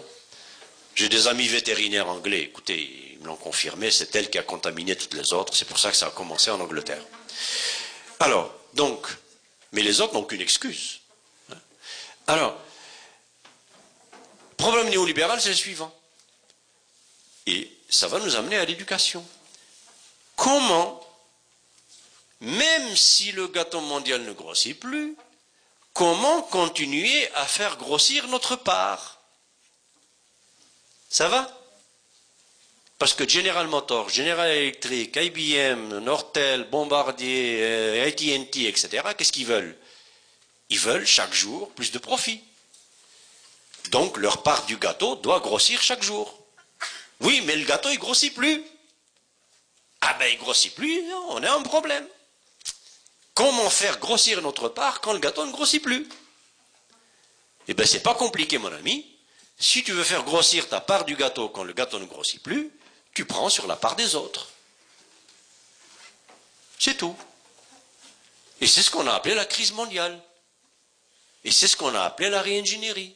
J'ai 0.95 1.09
des 1.09 1.27
amis 1.27 1.49
vétérinaires 1.49 2.07
anglais, 2.07 2.43
écoutez, 2.43 3.15
ils 3.15 3.19
me 3.21 3.29
l'ont 3.29 3.37
confirmé, 3.37 3.91
c'est 3.91 4.15
elle 4.15 4.29
qui 4.29 4.37
a 4.37 4.43
contaminé 4.43 4.95
toutes 4.95 5.15
les 5.15 5.33
autres, 5.33 5.57
c'est 5.57 5.65
pour 5.65 5.79
ça 5.79 5.91
que 5.91 5.97
ça 5.97 6.09
a 6.09 6.11
commencé 6.11 6.51
en 6.51 6.61
Angleterre. 6.61 7.03
Alors, 8.21 8.55
donc, 8.75 9.07
mais 9.73 9.81
les 9.81 10.03
autres 10.03 10.13
n'ont 10.13 10.25
qu'une 10.25 10.43
excuse. 10.43 11.01
Hein. 11.51 11.57
Alors, 12.27 12.59
problème 14.59 14.91
néolibéral, 14.91 15.41
c'est 15.41 15.49
le 15.49 15.55
suivant. 15.55 15.99
Et 17.47 17.73
ça 17.89 18.07
va 18.07 18.19
nous 18.19 18.37
amener 18.37 18.59
à 18.59 18.67
l'éducation. 18.67 19.27
Comment, 20.37 21.06
même 22.41 22.97
si 22.97 23.33
le 23.33 23.49
gâteau 23.49 23.81
mondial 23.81 24.23
ne 24.23 24.33
grossit 24.33 24.79
plus, 24.79 25.17
comment 25.93 26.43
continuer 26.43 27.29
à 27.35 27.47
faire 27.47 27.77
grossir 27.77 28.29
notre 28.29 28.57
part? 28.57 29.21
Ça 31.09 31.29
va? 31.29 31.51
Parce 32.99 33.15
que 33.15 33.29
General 33.29 33.67
Motors, 33.67 34.09
General 34.09 34.51
Electric, 34.51 35.17
IBM, 35.17 35.99
Nortel, 35.99 36.65
Bombardier, 36.65 37.59
euh, 37.61 38.09
AT&T, 38.09 38.67
etc., 38.67 38.89
qu'est-ce 39.17 39.33
qu'ils 39.33 39.47
veulent? 39.47 39.77
Ils 40.71 40.79
veulent 40.79 41.07
chaque 41.07 41.35
jour 41.35 41.71
plus 41.73 41.93
de 41.93 41.99
profit. 41.99 42.43
Donc 43.91 44.17
leur 44.17 44.43
part 44.43 44.65
du 44.67 44.77
gâteau 44.79 45.17
doit 45.17 45.41
grossir 45.41 45.81
chaque 45.83 46.03
jour. 46.03 46.39
Oui, 47.21 47.43
mais 47.45 47.57
le 47.57 47.65
gâteau, 47.65 47.91
il 47.91 47.99
grossit 47.99 48.35
plus. 48.35 48.63
Ah 50.01 50.15
ben, 50.15 50.29
il 50.33 50.39
grossit 50.39 50.75
plus, 50.75 51.03
on 51.29 51.43
a 51.43 51.51
un 51.51 51.63
problème. 51.63 52.07
Comment 53.37 53.69
faire 53.69 53.99
grossir 53.99 54.41
notre 54.41 54.71
part 54.71 55.03
quand 55.03 55.13
le 55.13 55.19
gâteau 55.19 55.45
ne 55.45 55.53
grossit 55.53 55.83
plus 55.83 56.09
Eh 57.69 57.75
bien, 57.75 57.85
c'est 57.85 58.01
pas 58.01 58.15
compliqué, 58.15 58.57
mon 58.57 58.73
ami. 58.73 59.07
Si 59.59 59.85
tu 59.85 59.93
veux 59.93 60.05
faire 60.05 60.25
grossir 60.25 60.67
ta 60.71 60.81
part 60.81 61.05
du 61.05 61.17
gâteau 61.17 61.51
quand 61.51 61.63
le 61.63 61.75
gâteau 61.75 61.99
ne 61.99 62.07
grossit 62.07 62.43
plus, 62.43 62.71
tu 63.13 63.27
prends 63.27 63.51
sur 63.51 63.67
la 63.67 63.77
part 63.77 63.95
des 63.95 64.15
autres. 64.15 64.49
C'est 66.79 66.97
tout. 66.97 67.15
Et 68.63 68.67
c'est 68.67 68.81
ce 68.81 68.91
qu'on 68.91 69.07
a 69.07 69.13
appelé 69.13 69.35
la 69.35 69.45
crise 69.45 69.73
mondiale. 69.73 70.19
Et 71.45 71.51
c'est 71.51 71.69
ce 71.69 71.77
qu'on 71.77 71.95
a 71.95 72.05
appelé 72.05 72.31
la 72.31 72.41
réingénierie. 72.41 73.15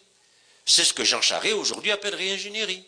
C'est 0.66 0.84
ce 0.84 0.92
que 0.92 1.02
Jean 1.02 1.22
Charest 1.22 1.54
aujourd'hui 1.54 1.92
appelle 1.92 2.14
réingénierie. 2.14 2.86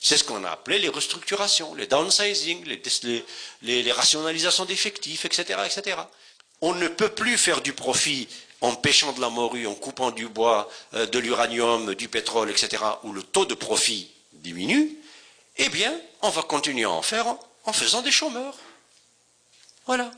C'est 0.00 0.16
ce 0.16 0.24
qu'on 0.24 0.42
a 0.44 0.50
appelé 0.50 0.78
les 0.78 0.88
restructurations, 0.88 1.74
les 1.74 1.86
downsizing, 1.86 2.64
les, 2.64 3.82
les 3.82 3.92
rationalisations 3.92 4.64
d'effectifs, 4.64 5.26
etc., 5.26 5.60
etc. 5.66 5.98
On 6.60 6.74
ne 6.74 6.88
peut 6.88 7.08
plus 7.10 7.38
faire 7.38 7.60
du 7.60 7.72
profit 7.72 8.28
en 8.60 8.74
pêchant 8.74 9.12
de 9.12 9.20
la 9.20 9.28
morue, 9.28 9.66
en 9.66 9.74
coupant 9.74 10.10
du 10.10 10.28
bois, 10.28 10.68
euh, 10.94 11.06
de 11.06 11.18
l'uranium, 11.18 11.94
du 11.94 12.08
pétrole, 12.08 12.50
etc., 12.50 12.82
où 13.04 13.12
le 13.12 13.22
taux 13.22 13.44
de 13.44 13.54
profit 13.54 14.10
diminue, 14.32 14.96
eh 15.56 15.68
bien, 15.68 15.98
on 16.22 16.30
va 16.30 16.42
continuer 16.42 16.84
à 16.84 16.90
en 16.90 17.02
faire 17.02 17.26
en 17.64 17.72
faisant 17.72 18.02
des 18.02 18.10
chômeurs. 18.10 18.56
Voilà. 19.86 20.10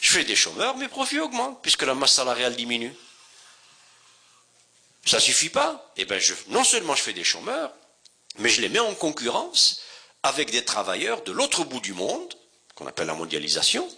Je 0.00 0.10
fais 0.10 0.24
des 0.24 0.36
chômeurs, 0.36 0.76
mes 0.76 0.88
profits 0.88 1.20
augmentent, 1.20 1.60
puisque 1.62 1.82
la 1.82 1.94
masse 1.94 2.14
salariale 2.14 2.54
diminue. 2.54 2.94
Ça 5.04 5.20
suffit 5.20 5.48
pas 5.48 5.92
Eh 5.96 6.04
bien, 6.04 6.18
non 6.48 6.64
seulement 6.64 6.94
je 6.94 7.02
fais 7.02 7.12
des 7.12 7.24
chômeurs, 7.24 7.72
mais 8.38 8.50
je 8.50 8.60
les 8.60 8.68
mets 8.68 8.78
en 8.78 8.94
concurrence 8.94 9.80
avec 10.22 10.50
des 10.50 10.64
travailleurs 10.64 11.22
de 11.22 11.32
l'autre 11.32 11.64
bout 11.64 11.80
du 11.80 11.94
monde, 11.94 12.34
qu'on 12.74 12.86
appelle 12.86 13.06
la 13.06 13.14
mondialisation, 13.14 13.88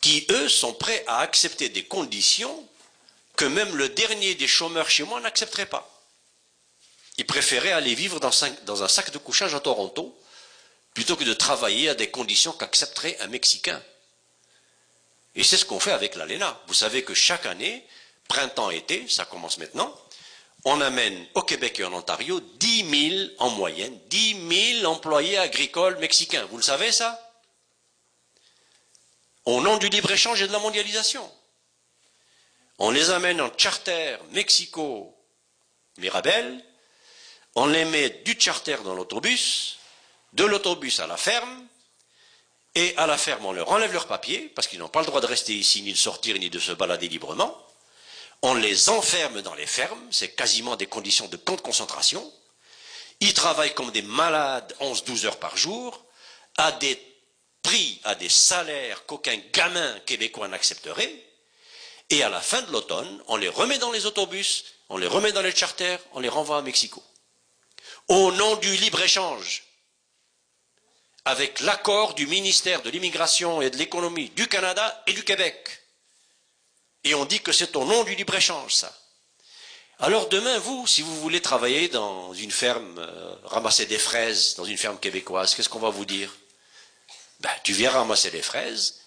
qui, 0.00 0.26
eux, 0.30 0.48
sont 0.48 0.72
prêts 0.72 1.04
à 1.06 1.20
accepter 1.20 1.68
des 1.68 1.84
conditions 1.84 2.66
que 3.36 3.44
même 3.44 3.76
le 3.76 3.88
dernier 3.88 4.34
des 4.34 4.48
chômeurs 4.48 4.90
chez 4.90 5.02
moi 5.02 5.20
n'accepterait 5.20 5.66
pas. 5.66 5.88
Il 7.18 7.26
préférait 7.26 7.72
aller 7.72 7.94
vivre 7.94 8.18
dans, 8.20 8.82
un 8.82 8.88
sac 8.88 9.10
de 9.10 9.18
couchage 9.18 9.54
à 9.54 9.60
Toronto 9.60 10.16
plutôt 10.94 11.16
que 11.16 11.24
de 11.24 11.34
travailler 11.34 11.88
à 11.88 11.94
des 11.94 12.10
conditions 12.10 12.52
qu'accepterait 12.52 13.16
un 13.20 13.28
Mexicain. 13.28 13.80
Et 15.34 15.44
c'est 15.44 15.56
ce 15.56 15.64
qu'on 15.64 15.80
fait 15.80 15.92
avec 15.92 16.16
l'ALENA. 16.16 16.60
Vous 16.66 16.74
savez 16.74 17.04
que 17.04 17.14
chaque 17.14 17.46
année, 17.46 17.86
printemps-été, 18.28 19.06
ça 19.08 19.24
commence 19.24 19.58
maintenant, 19.58 19.94
on 20.64 20.80
amène 20.80 21.26
au 21.34 21.42
Québec 21.42 21.80
et 21.80 21.84
en 21.84 21.92
Ontario 21.92 22.40
10 22.40 23.10
000 23.10 23.30
en 23.38 23.50
moyenne, 23.50 23.98
10 24.08 24.80
000 24.80 24.92
employés 24.92 25.38
agricoles 25.38 25.98
mexicains. 25.98 26.44
Vous 26.46 26.56
le 26.56 26.62
savez 26.62 26.92
ça? 26.92 27.29
Au 29.44 29.60
nom 29.60 29.78
du 29.78 29.88
libre-échange 29.88 30.42
et 30.42 30.46
de 30.46 30.52
la 30.52 30.58
mondialisation. 30.58 31.30
On 32.78 32.90
les 32.90 33.10
amène 33.10 33.40
en 33.40 33.50
charter 33.56 34.16
Mexico, 34.32 35.16
Mirabel, 35.98 36.64
on 37.54 37.66
les 37.66 37.84
met 37.84 38.10
du 38.24 38.38
charter 38.38 38.76
dans 38.84 38.94
l'autobus, 38.94 39.78
de 40.32 40.44
l'autobus 40.44 41.00
à 41.00 41.06
la 41.06 41.16
ferme, 41.16 41.66
et 42.74 42.96
à 42.96 43.06
la 43.06 43.18
ferme, 43.18 43.44
on 43.46 43.52
leur 43.52 43.70
enlève 43.72 43.92
leurs 43.92 44.06
papiers, 44.06 44.50
parce 44.54 44.68
qu'ils 44.68 44.78
n'ont 44.78 44.88
pas 44.88 45.00
le 45.00 45.06
droit 45.06 45.20
de 45.20 45.26
rester 45.26 45.54
ici, 45.54 45.82
ni 45.82 45.92
de 45.92 45.98
sortir, 45.98 46.38
ni 46.38 46.50
de 46.50 46.58
se 46.58 46.72
balader 46.72 47.08
librement. 47.08 47.56
On 48.42 48.54
les 48.54 48.88
enferme 48.88 49.42
dans 49.42 49.54
les 49.54 49.66
fermes, 49.66 50.06
c'est 50.10 50.34
quasiment 50.34 50.76
des 50.76 50.86
conditions 50.86 51.26
de 51.26 51.36
camp 51.36 51.56
de 51.56 51.60
concentration. 51.60 52.32
Ils 53.18 53.34
travaillent 53.34 53.74
comme 53.74 53.90
des 53.90 54.02
malades 54.02 54.74
11-12 54.80 55.26
heures 55.26 55.38
par 55.38 55.56
jour, 55.56 56.04
à 56.56 56.72
des 56.72 57.09
prix, 57.62 58.00
à 58.04 58.14
des 58.14 58.28
salaires 58.28 59.06
qu'aucun 59.06 59.36
gamin 59.52 59.98
québécois 60.00 60.48
n'accepterait. 60.48 61.14
Et 62.10 62.22
à 62.22 62.28
la 62.28 62.40
fin 62.40 62.62
de 62.62 62.72
l'automne, 62.72 63.22
on 63.28 63.36
les 63.36 63.48
remet 63.48 63.78
dans 63.78 63.92
les 63.92 64.06
autobus, 64.06 64.64
on 64.88 64.98
les 64.98 65.06
remet 65.06 65.32
dans 65.32 65.42
les 65.42 65.54
charters, 65.54 66.00
on 66.12 66.20
les 66.20 66.28
renvoie 66.28 66.58
à 66.58 66.62
Mexico 66.62 67.02
au 68.10 68.32
nom 68.32 68.56
du 68.56 68.76
libre-échange, 68.76 69.62
avec 71.24 71.60
l'accord 71.60 72.14
du 72.14 72.26
ministère 72.26 72.82
de 72.82 72.90
l'immigration 72.90 73.62
et 73.62 73.70
de 73.70 73.76
l'économie 73.76 74.30
du 74.30 74.48
Canada 74.48 75.02
et 75.06 75.12
du 75.12 75.22
Québec. 75.22 75.82
Et 77.04 77.14
on 77.14 77.24
dit 77.24 77.40
que 77.40 77.52
c'est 77.52 77.76
au 77.76 77.84
nom 77.84 78.02
du 78.02 78.16
libre-échange, 78.16 78.74
ça. 78.74 78.92
Alors 80.00 80.28
demain, 80.28 80.58
vous, 80.58 80.88
si 80.88 81.02
vous 81.02 81.20
voulez 81.20 81.40
travailler 81.40 81.88
dans 81.88 82.34
une 82.34 82.50
ferme, 82.50 82.98
euh, 82.98 83.36
ramasser 83.44 83.86
des 83.86 83.98
fraises 83.98 84.56
dans 84.56 84.64
une 84.64 84.78
ferme 84.78 84.98
québécoise, 84.98 85.54
qu'est-ce 85.54 85.68
qu'on 85.68 85.78
va 85.78 85.90
vous 85.90 86.04
dire? 86.06 86.34
Ben, 87.40 87.50
Tu 87.64 87.72
viens 87.72 87.90
ramasser 87.90 88.30
des 88.30 88.42
fraises, 88.42 89.00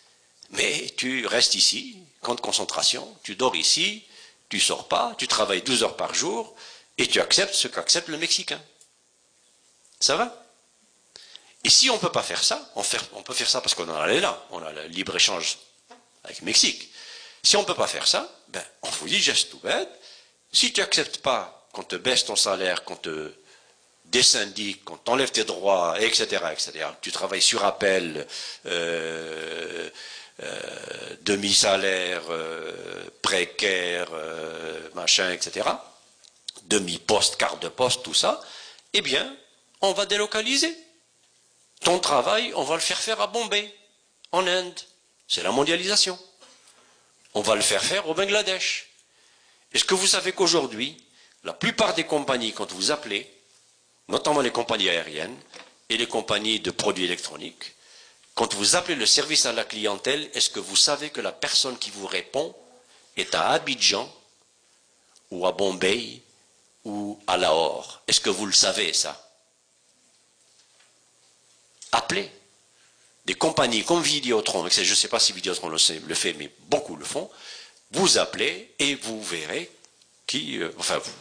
mais 0.51 0.93
tu 0.97 1.25
restes 1.25 1.55
ici, 1.55 1.97
camp 2.21 2.35
de 2.35 2.41
concentration, 2.41 3.17
tu 3.23 3.35
dors 3.35 3.55
ici, 3.55 4.03
tu 4.49 4.59
sors 4.59 4.87
pas, 4.87 5.15
tu 5.17 5.27
travailles 5.27 5.61
12 5.61 5.83
heures 5.83 5.97
par 5.97 6.13
jour, 6.13 6.55
et 6.97 7.07
tu 7.07 7.19
acceptes 7.19 7.55
ce 7.55 7.67
qu'accepte 7.67 8.07
le 8.07 8.17
Mexicain. 8.17 8.61
Ça 9.99 10.15
va? 10.15 10.43
Et 11.63 11.69
si 11.69 11.89
on 11.89 11.95
ne 11.95 11.99
peut 11.99 12.11
pas 12.11 12.23
faire 12.23 12.43
ça, 12.43 12.69
on, 12.75 12.83
peut 13.23 13.33
faire 13.33 13.49
ça 13.49 13.61
parce 13.61 13.73
qu'on 13.73 13.87
en 13.87 13.95
a 13.95 14.07
là, 14.07 14.45
on 14.51 14.61
a 14.61 14.71
le 14.71 14.87
libre-échange 14.87 15.57
avec 16.23 16.39
le 16.39 16.45
Mexique. 16.45 16.89
Si 17.41 17.55
on 17.55 17.61
ne 17.61 17.65
peut 17.65 17.73
pas 17.73 17.87
faire 17.87 18.05
ça, 18.05 18.29
ben, 18.49 18.63
on 18.81 18.89
vous 18.89 19.07
dit 19.07 19.19
geste 19.19 19.49
tout 19.51 19.59
bête, 19.59 19.89
si 20.51 20.73
tu 20.73 20.81
n'acceptes 20.81 21.19
pas 21.19 21.67
qu'on 21.71 21.83
te 21.83 21.95
baisse 21.95 22.25
ton 22.25 22.35
salaire, 22.35 22.83
qu'on 22.83 22.97
te 22.97 23.33
désyndique, 24.13 24.85
qu'on 24.85 24.95
t'enlève 24.95 25.31
tes 25.31 25.43
droits, 25.43 25.99
etc., 25.99 26.45
etc., 26.51 26.85
tu 27.01 27.11
travailles 27.11 27.41
sur 27.41 27.65
appel, 27.65 28.25
euh, 28.67 29.89
euh, 30.41 31.15
demi-salaire, 31.21 32.21
euh, 32.29 33.09
précaire, 33.21 34.09
machin, 34.93 35.31
etc., 35.31 35.67
demi-poste, 36.65 37.35
carte 37.37 37.61
de 37.61 37.69
poste, 37.69 38.03
tout 38.03 38.13
ça, 38.13 38.39
eh 38.93 39.01
bien, 39.01 39.35
on 39.81 39.91
va 39.93 40.05
délocaliser. 40.05 40.73
Ton 41.81 41.99
travail, 41.99 42.53
on 42.55 42.63
va 42.63 42.75
le 42.75 42.81
faire 42.81 42.99
faire 42.99 43.19
à 43.19 43.27
Bombay, 43.27 43.73
en 44.31 44.45
Inde. 44.47 44.79
C'est 45.27 45.43
la 45.43 45.51
mondialisation. 45.51 46.17
On 47.33 47.41
va 47.41 47.55
le 47.55 47.61
faire 47.61 47.83
faire 47.83 48.07
au 48.07 48.13
Bangladesh. 48.13 48.89
Est-ce 49.73 49.83
que 49.83 49.95
vous 49.95 50.07
savez 50.07 50.31
qu'aujourd'hui, 50.33 51.03
la 51.43 51.53
plupart 51.53 51.95
des 51.95 52.05
compagnies, 52.05 52.53
quand 52.53 52.71
vous 52.71 52.91
appelez, 52.91 53.29
notamment 54.07 54.41
les 54.41 54.51
compagnies 54.51 54.89
aériennes 54.89 55.37
et 55.89 55.97
les 55.97 56.07
compagnies 56.07 56.59
de 56.59 56.71
produits 56.71 57.05
électroniques, 57.05 57.73
quand 58.35 58.53
vous 58.55 58.75
appelez 58.75 58.95
le 58.95 59.05
service 59.05 59.45
à 59.45 59.53
la 59.53 59.63
clientèle, 59.63 60.29
est-ce 60.33 60.49
que 60.49 60.59
vous 60.59 60.75
savez 60.75 61.11
que 61.11 61.21
la 61.21 61.31
personne 61.31 61.77
qui 61.77 61.91
vous 61.91 62.07
répond 62.07 62.55
est 63.15 63.35
à 63.35 63.49
Abidjan 63.49 64.11
ou 65.29 65.45
à 65.45 65.51
Bombay 65.51 66.21
ou 66.83 67.19
à 67.27 67.37
Lahore? 67.37 68.01
Est-ce 68.07 68.21
que 68.21 68.31
vous 68.31 68.47
le 68.47 68.53
savez 68.53 68.91
ça? 68.93 69.19
Appelez 71.91 72.31
des 73.25 73.35
compagnies 73.35 73.85
comme 73.85 74.01
Vidéotron, 74.01 74.67
je 74.67 74.81
ne 74.81 74.95
sais 74.95 75.07
pas 75.07 75.19
si 75.19 75.31
Vidéotron 75.31 75.69
le, 75.69 75.77
fait, 75.77 76.33
mais 76.33 76.51
beaucoup 76.67 76.95
le 76.95 77.05
font, 77.05 77.29
vous 77.91 78.17
appelez 78.17 78.73
et 78.79 78.95
vous 78.95 79.21
verrez 79.23 79.69
qui, 80.25 80.57
euh, 80.57 80.71
enfin, 80.77 80.97
vous, 80.97 81.13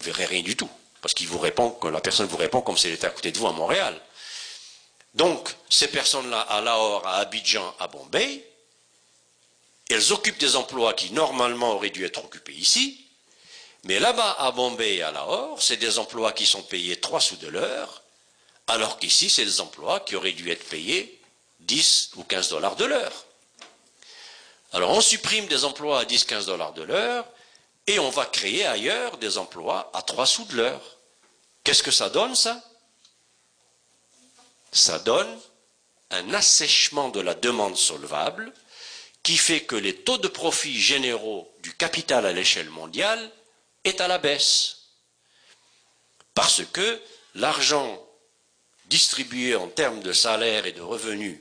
verrez 0.00 0.26
rien 0.26 0.42
du 0.42 0.56
tout. 0.56 0.70
Parce 1.02 1.12
qu'il 1.12 1.28
vous 1.28 1.38
répond, 1.38 1.70
que 1.70 1.88
la 1.88 2.00
personne 2.00 2.26
vous 2.26 2.36
répond 2.36 2.62
comme 2.62 2.78
si 2.78 2.86
elle 2.86 2.94
était 2.94 3.08
à 3.08 3.10
côté 3.10 3.32
de 3.32 3.38
vous 3.38 3.48
à 3.48 3.52
Montréal. 3.52 4.00
Donc, 5.14 5.54
ces 5.68 5.88
personnes-là, 5.88 6.40
à 6.40 6.62
Lahore, 6.62 7.06
à 7.06 7.16
Abidjan, 7.16 7.74
à 7.78 7.88
Bombay, 7.88 8.48
elles 9.90 10.12
occupent 10.12 10.38
des 10.38 10.56
emplois 10.56 10.94
qui 10.94 11.12
normalement 11.12 11.74
auraient 11.74 11.90
dû 11.90 12.06
être 12.06 12.24
occupés 12.24 12.54
ici, 12.54 13.04
mais 13.84 13.98
là-bas, 13.98 14.36
à 14.38 14.52
Bombay 14.52 14.96
et 14.96 15.02
à 15.02 15.10
Lahore, 15.10 15.60
c'est 15.60 15.76
des 15.76 15.98
emplois 15.98 16.32
qui 16.32 16.46
sont 16.46 16.62
payés 16.62 16.98
3 17.00 17.20
sous 17.20 17.36
de 17.36 17.48
l'heure, 17.48 18.02
alors 18.68 18.98
qu'ici, 18.98 19.28
c'est 19.28 19.44
des 19.44 19.60
emplois 19.60 20.00
qui 20.00 20.14
auraient 20.14 20.32
dû 20.32 20.50
être 20.50 20.66
payés 20.68 21.20
10 21.60 22.12
ou 22.16 22.22
15 22.22 22.48
dollars 22.48 22.76
de 22.76 22.84
l'heure. 22.84 23.24
Alors, 24.72 24.90
on 24.90 25.00
supprime 25.00 25.46
des 25.46 25.64
emplois 25.64 26.00
à 26.00 26.04
10-15 26.04 26.46
dollars 26.46 26.72
de 26.72 26.82
l'heure, 26.82 27.26
et 27.86 27.98
on 27.98 28.10
va 28.10 28.26
créer 28.26 28.64
ailleurs 28.64 29.18
des 29.18 29.38
emplois 29.38 29.90
à 29.94 30.02
3 30.02 30.26
sous 30.26 30.44
de 30.46 30.56
l'heure. 30.56 30.98
Qu'est-ce 31.64 31.82
que 31.82 31.90
ça 31.90 32.10
donne, 32.10 32.34
ça? 32.34 32.62
Ça 34.72 34.98
donne 34.98 35.40
un 36.10 36.34
assèchement 36.34 37.08
de 37.08 37.20
la 37.20 37.34
demande 37.34 37.76
solvable 37.76 38.52
qui 39.22 39.36
fait 39.36 39.62
que 39.62 39.76
les 39.76 39.96
taux 39.96 40.18
de 40.18 40.28
profit 40.28 40.80
généraux 40.80 41.52
du 41.62 41.72
capital 41.74 42.26
à 42.26 42.32
l'échelle 42.32 42.70
mondiale 42.70 43.30
est 43.84 44.00
à 44.00 44.08
la 44.08 44.18
baisse. 44.18 44.78
Parce 46.34 46.62
que 46.72 47.00
l'argent 47.34 48.04
distribué 48.86 49.54
en 49.54 49.68
termes 49.68 50.02
de 50.02 50.12
salaire 50.12 50.66
et 50.66 50.72
de 50.72 50.80
revenus 50.80 51.40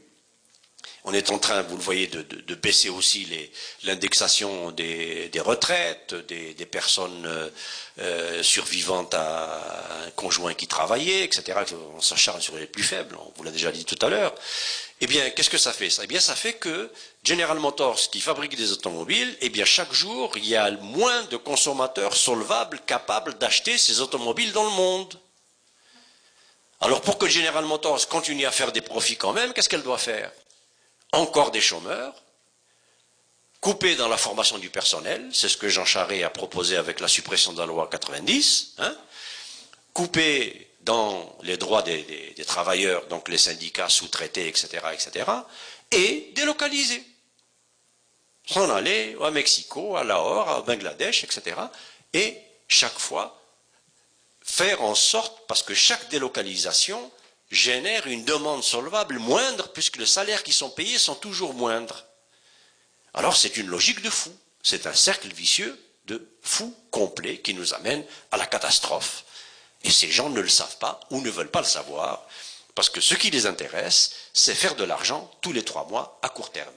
on 1.03 1.13
est 1.13 1.31
en 1.31 1.39
train, 1.39 1.61
vous 1.63 1.77
le 1.77 1.81
voyez, 1.81 2.07
de, 2.07 2.55
baisser 2.55 2.89
aussi 2.89 3.27
l'indexation 3.83 4.71
des, 4.71 5.31
retraites, 5.37 6.13
des, 6.27 6.65
personnes 6.65 7.25
euh, 7.25 7.49
euh, 7.99 8.43
survivantes 8.43 9.13
à 9.15 10.05
un 10.05 10.11
conjoint 10.11 10.53
qui 10.53 10.67
travaillait, 10.67 11.23
etc. 11.23 11.57
On 11.95 12.01
s'acharne 12.01 12.39
sur 12.39 12.55
les 12.55 12.67
plus 12.67 12.83
faibles, 12.83 13.15
on 13.15 13.31
vous 13.35 13.43
l'a 13.43 13.51
déjà 13.51 13.71
dit 13.71 13.83
tout 13.83 13.97
à 14.05 14.09
l'heure. 14.09 14.35
Eh 15.03 15.07
bien, 15.07 15.31
qu'est-ce 15.31 15.49
que 15.49 15.57
ça 15.57 15.73
fait? 15.73 15.89
Eh 16.03 16.05
bien, 16.05 16.19
ça 16.19 16.35
fait 16.35 16.53
que 16.53 16.91
General 17.23 17.57
Motors, 17.57 17.99
qui 18.11 18.21
fabrique 18.21 18.55
des 18.55 18.71
automobiles, 18.71 19.35
eh 19.41 19.49
bien, 19.49 19.65
chaque 19.65 19.91
jour, 19.91 20.31
il 20.35 20.45
y 20.45 20.55
a 20.55 20.69
moins 20.69 21.23
de 21.23 21.37
consommateurs 21.37 22.15
solvables 22.15 22.79
capables 22.85 23.35
d'acheter 23.39 23.79
ces 23.79 24.01
automobiles 24.01 24.51
dans 24.51 24.65
le 24.65 24.69
monde. 24.69 25.19
Alors, 26.79 27.01
pour 27.01 27.17
que 27.17 27.27
General 27.27 27.65
Motors 27.65 28.07
continue 28.07 28.45
à 28.45 28.51
faire 28.51 28.71
des 28.71 28.81
profits 28.81 29.15
quand 29.15 29.33
même, 29.33 29.53
qu'est-ce 29.53 29.69
qu'elle 29.69 29.83
doit 29.83 29.97
faire? 29.97 30.31
Encore 31.11 31.51
des 31.51 31.61
chômeurs, 31.61 32.13
coupés 33.59 33.95
dans 33.95 34.07
la 34.07 34.17
formation 34.17 34.57
du 34.57 34.69
personnel, 34.69 35.29
c'est 35.33 35.49
ce 35.49 35.57
que 35.57 35.69
Jean 35.69 35.85
Charest 35.85 36.23
a 36.23 36.29
proposé 36.29 36.77
avec 36.77 36.99
la 36.99 37.07
suppression 37.07 37.53
de 37.53 37.59
la 37.59 37.65
loi 37.65 37.87
90, 37.89 38.75
hein, 38.79 38.95
coupés 39.93 40.67
dans 40.81 41.37
les 41.43 41.57
droits 41.57 41.83
des, 41.83 42.33
travailleurs, 42.47 43.05
donc 43.07 43.29
les 43.29 43.37
syndicats 43.37 43.89
sous-traités, 43.89 44.47
etc., 44.47 44.83
etc., 44.93 45.29
et 45.91 46.31
délocalisés. 46.33 47.03
S'en 48.47 48.69
aller 48.71 49.15
à 49.21 49.29
Mexico, 49.29 49.95
à 49.95 50.03
Lahore, 50.03 50.59
au 50.59 50.63
Bangladesh, 50.63 51.23
etc., 51.23 51.55
et 52.13 52.37
chaque 52.67 52.97
fois 52.97 53.39
faire 54.41 54.81
en 54.81 54.95
sorte, 54.95 55.45
parce 55.47 55.61
que 55.61 55.75
chaque 55.75 56.09
délocalisation 56.09 57.11
génère 57.51 58.07
une 58.07 58.23
demande 58.23 58.63
solvable 58.63 59.19
moindre 59.19 59.69
puisque 59.69 59.97
les 59.97 60.05
salaires 60.05 60.43
qui 60.43 60.53
sont 60.53 60.69
payés 60.69 60.97
sont 60.97 61.15
toujours 61.15 61.53
moindres. 61.53 62.05
Alors 63.13 63.35
c'est 63.35 63.57
une 63.57 63.67
logique 63.67 64.01
de 64.01 64.09
fou. 64.09 64.33
C'est 64.63 64.87
un 64.87 64.93
cercle 64.93 65.27
vicieux 65.33 65.79
de 66.05 66.25
fou 66.41 66.75
complet 66.89 67.39
qui 67.39 67.53
nous 67.53 67.73
amène 67.73 68.03
à 68.31 68.37
la 68.37 68.45
catastrophe. 68.45 69.25
Et 69.83 69.91
ces 69.91 70.09
gens 70.09 70.29
ne 70.29 70.39
le 70.39 70.49
savent 70.49 70.77
pas 70.77 70.99
ou 71.09 71.21
ne 71.21 71.29
veulent 71.29 71.51
pas 71.51 71.61
le 71.61 71.65
savoir 71.65 72.25
parce 72.73 72.89
que 72.89 73.01
ce 73.01 73.15
qui 73.15 73.29
les 73.31 73.47
intéresse, 73.47 74.13
c'est 74.33 74.55
faire 74.55 74.75
de 74.75 74.85
l'argent 74.85 75.29
tous 75.41 75.51
les 75.51 75.63
trois 75.63 75.85
mois 75.87 76.19
à 76.21 76.29
court 76.29 76.51
terme. 76.51 76.73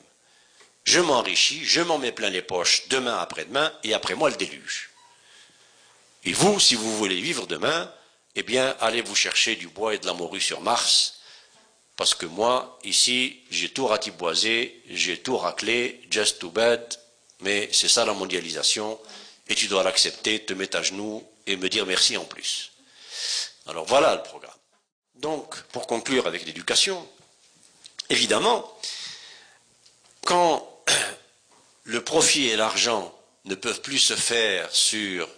Je 0.82 1.00
m'enrichis, 1.00 1.64
je 1.64 1.80
m'en 1.80 1.98
mets 1.98 2.12
plein 2.12 2.30
les 2.30 2.42
poches 2.42 2.88
demain 2.88 3.16
après-demain 3.18 3.72
et 3.84 3.94
après 3.94 4.14
moi 4.14 4.28
le 4.28 4.36
déluge. 4.36 4.90
Et 6.24 6.32
vous, 6.32 6.58
si 6.58 6.74
vous 6.74 6.96
voulez 6.96 7.20
vivre 7.20 7.46
demain, 7.46 7.90
eh 8.36 8.42
bien, 8.42 8.76
allez 8.80 9.02
vous 9.02 9.14
chercher 9.14 9.56
du 9.56 9.68
bois 9.68 9.94
et 9.94 9.98
de 9.98 10.06
la 10.06 10.12
morue 10.12 10.40
sur 10.40 10.60
Mars, 10.60 11.20
parce 11.96 12.14
que 12.14 12.26
moi, 12.26 12.78
ici, 12.82 13.40
j'ai 13.50 13.68
tout 13.68 13.86
ratiboisé, 13.86 14.82
j'ai 14.88 15.18
tout 15.18 15.36
raclé, 15.36 16.00
just 16.10 16.40
too 16.40 16.50
bad, 16.50 16.82
mais 17.40 17.68
c'est 17.72 17.88
ça 17.88 18.04
la 18.04 18.12
mondialisation, 18.12 18.98
et 19.48 19.54
tu 19.54 19.68
dois 19.68 19.84
l'accepter, 19.84 20.44
te 20.44 20.54
mettre 20.54 20.78
à 20.78 20.82
genoux 20.82 21.24
et 21.46 21.56
me 21.56 21.68
dire 21.68 21.86
merci 21.86 22.16
en 22.16 22.24
plus. 22.24 22.72
Alors 23.66 23.84
voilà 23.84 24.16
le 24.16 24.22
programme. 24.22 24.52
Donc, 25.16 25.60
pour 25.64 25.86
conclure 25.86 26.26
avec 26.26 26.44
l'éducation, 26.44 27.06
évidemment, 28.10 28.76
quand 30.24 30.84
le 31.84 32.02
profit 32.02 32.48
et 32.48 32.56
l'argent 32.56 33.16
ne 33.44 33.54
peuvent 33.54 33.82
plus 33.82 33.98
se 33.98 34.16
faire 34.16 34.74
sur 34.74 35.28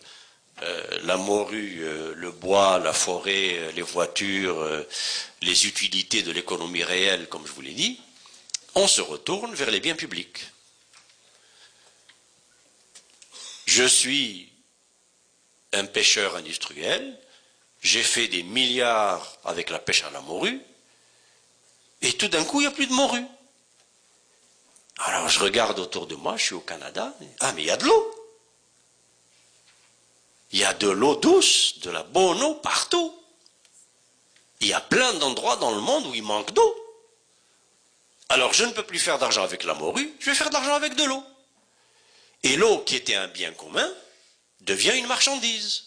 euh, 0.62 1.00
la 1.02 1.18
morue, 1.18 1.80
euh, 1.82 2.14
le 2.14 2.30
bois, 2.30 2.78
la 2.78 2.94
forêt, 2.94 3.58
euh, 3.58 3.72
les 3.72 3.82
voitures, 3.82 4.86
les 5.42 5.66
utilités 5.66 6.22
de 6.22 6.32
l'économie 6.32 6.82
réelle, 6.82 7.28
comme 7.28 7.46
je 7.46 7.52
vous 7.52 7.60
l'ai 7.60 7.74
dit, 7.74 8.00
on 8.74 8.88
se 8.88 9.02
retourne 9.02 9.54
vers 9.54 9.70
les 9.70 9.80
biens 9.80 9.94
publics. 9.94 10.46
Je 13.66 13.84
suis 13.84 14.50
un 15.74 15.84
pêcheur 15.84 16.36
industriel, 16.36 17.20
j'ai 17.82 18.02
fait 18.02 18.28
des 18.28 18.42
milliards 18.42 19.36
avec 19.44 19.68
la 19.68 19.78
pêche 19.78 20.04
à 20.04 20.10
la 20.10 20.22
morue, 20.22 20.60
et 22.00 22.14
tout 22.14 22.28
d'un 22.28 22.44
coup, 22.44 22.60
il 22.60 22.64
n'y 22.64 22.72
a 22.72 22.74
plus 22.74 22.86
de 22.86 22.94
morue. 22.94 23.26
Alors 24.98 25.28
je 25.28 25.40
regarde 25.40 25.78
autour 25.78 26.06
de 26.06 26.14
moi, 26.14 26.38
je 26.38 26.44
suis 26.44 26.54
au 26.54 26.60
Canada, 26.60 27.14
ah 27.40 27.52
mais 27.52 27.62
il 27.62 27.66
y 27.66 27.70
a 27.70 27.76
de 27.76 27.84
l'eau. 27.84 28.15
Il 30.52 30.60
y 30.60 30.64
a 30.64 30.74
de 30.74 30.88
l'eau 30.88 31.16
douce, 31.16 31.80
de 31.80 31.90
la 31.90 32.02
bonne 32.02 32.42
eau 32.42 32.54
partout. 32.54 33.12
Il 34.60 34.68
y 34.68 34.72
a 34.72 34.80
plein 34.80 35.12
d'endroits 35.14 35.56
dans 35.56 35.74
le 35.74 35.80
monde 35.80 36.06
où 36.06 36.14
il 36.14 36.22
manque 36.22 36.52
d'eau. 36.52 36.76
Alors 38.28 38.52
je 38.52 38.64
ne 38.64 38.72
peux 38.72 38.82
plus 38.82 38.98
faire 38.98 39.18
d'argent 39.18 39.42
avec 39.42 39.64
la 39.64 39.74
morue, 39.74 40.12
je 40.18 40.30
vais 40.30 40.36
faire 40.36 40.48
de 40.48 40.54
l'argent 40.54 40.74
avec 40.74 40.94
de 40.96 41.04
l'eau. 41.04 41.22
Et 42.42 42.56
l'eau, 42.56 42.78
qui 42.78 42.96
était 42.96 43.14
un 43.14 43.28
bien 43.28 43.52
commun, 43.52 43.88
devient 44.60 44.96
une 44.96 45.06
marchandise. 45.06 45.84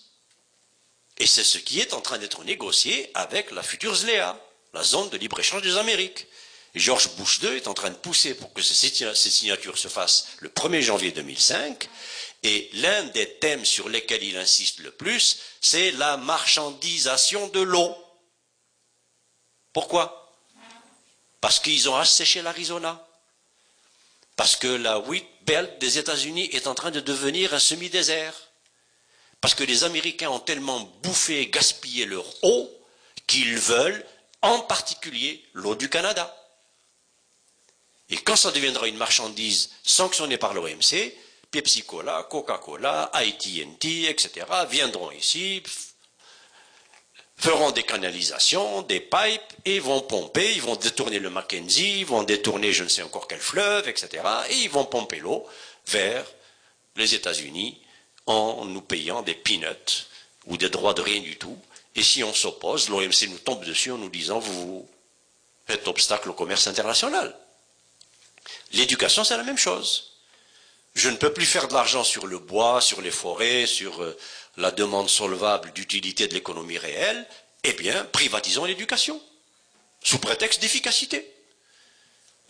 Et 1.18 1.28
c'est 1.28 1.44
ce 1.44 1.58
qui 1.58 1.80
est 1.82 1.94
en 1.94 2.02
train 2.02 2.18
d'être 2.18 2.44
négocié 2.44 3.12
avec 3.14 3.52
la 3.52 3.62
future 3.62 3.94
ZLEA, 3.94 4.40
la 4.74 4.84
zone 4.84 5.10
de 5.10 5.18
libre-échange 5.18 5.62
des 5.62 5.78
Amériques. 5.78 6.28
George 6.76 7.10
Bush 7.18 7.40
II 7.42 7.50
est 7.50 7.68
en 7.68 7.74
train 7.74 7.90
de 7.90 7.96
pousser 7.96 8.36
pour 8.36 8.54
que 8.54 8.62
cette 8.62 9.16
signature 9.16 9.78
se 9.78 9.88
fasse 9.88 10.28
le 10.40 10.50
1er 10.50 10.82
janvier 10.82 11.12
2005. 11.12 11.90
Et 12.44 12.70
l'un 12.74 13.04
des 13.06 13.36
thèmes 13.36 13.66
sur 13.66 13.90
lesquels 13.90 14.24
il 14.24 14.38
insiste 14.38 14.80
le 14.80 14.92
plus, 14.92 15.40
c'est 15.60 15.92
la 15.92 16.18
marchandisation 16.18 17.48
de 17.50 17.60
l'eau. 17.60 17.96
Pourquoi? 19.74 20.38
Parce 21.42 21.60
qu'ils 21.60 21.90
ont 21.90 21.96
asséché 21.96 22.42
l'Arizona. 22.42 23.06
Parce 24.36 24.56
que 24.56 24.68
la 24.68 25.00
wheat 25.00 25.26
belt 25.42 25.80
des 25.80 25.98
États-Unis 25.98 26.50
est 26.54 26.68
en 26.68 26.76
train 26.76 26.92
de 26.92 27.02
devenir 27.02 27.54
un 27.54 27.60
semi-désert. 27.60 28.34
Parce 29.42 29.54
que 29.54 29.64
les 29.64 29.84
Américains 29.84 30.30
ont 30.30 30.40
tellement 30.40 30.80
bouffé 31.02 31.42
et 31.42 31.48
gaspillé 31.48 32.06
leur 32.06 32.26
eau 32.44 32.70
qu'ils 33.28 33.58
veulent 33.58 34.06
en 34.42 34.60
particulier 34.62 35.44
l'eau 35.54 35.76
du 35.76 35.90
Canada. 35.90 36.36
Et 38.10 38.18
quand 38.18 38.36
ça 38.36 38.52
deviendra 38.52 38.88
une 38.88 38.98
marchandise 38.98 39.70
sanctionnée 39.84 40.38
par 40.38 40.54
l'OMC, 40.54 41.14
Pepsi 41.52 41.84
Cola, 41.84 42.28
Coca-Cola, 42.30 43.10
AT&T, 43.14 44.10
etc. 44.10 44.46
viendront 44.70 45.12
ici, 45.12 45.64
feront 47.38 47.72
des 47.72 47.84
canalisations, 47.84 48.84
des 48.84 49.00
pipes, 49.00 49.42
et 49.66 49.80
vont 49.80 50.02
pomper, 50.02 50.54
ils 50.54 50.62
vont 50.62 50.76
détourner 50.76 51.20
le 51.20 51.30
Mackenzie, 51.30 52.02
ils 52.02 52.06
vont 52.06 52.24
détourner 52.24 52.72
je 52.72 52.84
ne 52.84 52.90
sais 52.90 53.02
encore 53.02 53.28
quel 53.28 53.40
fleuve, 53.40 53.88
etc. 53.88 54.24
Et 54.50 54.56
ils 54.58 54.70
vont 54.70 54.86
pomper 54.86 55.20
l'eau 55.20 55.48
vers 55.88 56.26
les 56.96 57.16
États-Unis 57.16 57.82
en 58.26 58.66
nous 58.66 58.82
payant 58.82 59.22
des 59.24 59.34
peanuts 59.34 60.08
ou 60.46 60.58
des 60.58 60.70
droits 60.70 60.94
de 60.94 61.02
rien 61.02 61.22
du 61.22 61.38
tout. 61.38 61.58
Et 61.96 62.04
si 62.04 62.24
on 62.24 62.34
s'oppose, 62.34 62.90
l'OMC 62.90 63.28
nous 63.30 63.40
tombe 63.40 63.66
dessus 63.66 63.92
en 63.92 63.98
nous 63.98 64.10
disant 64.10 64.40
vous 64.40 64.88
faites 65.66 65.88
obstacle 65.88 66.30
au 66.30 66.34
commerce 66.34 66.68
international. 66.68 67.36
L'éducation, 68.74 69.24
c'est 69.24 69.38
la 69.38 69.44
même 69.44 69.58
chose. 69.58 70.09
Je 70.96 71.10
ne 71.10 71.16
peux 71.16 71.32
plus 71.32 71.46
faire 71.46 71.68
de 71.68 71.74
l'argent 71.74 72.04
sur 72.04 72.28
le 72.28 72.40
bois, 72.40 72.82
sur 72.82 73.02
les 73.02 73.12
forêts, 73.12 73.66
sur 73.66 74.02
euh, 74.02 74.18
la 74.58 74.72
demande 74.72 75.10
solvable 75.10 75.72
d'utilité 75.74 76.28
de 76.28 76.34
l'économie 76.34 76.78
réelle. 76.78 77.28
Eh 77.64 77.74
bien, 77.74 78.06
privatisons 78.06 78.66
l'éducation, 78.66 79.22
sous 80.04 80.20
prétexte 80.20 80.62
d'efficacité. 80.62 81.34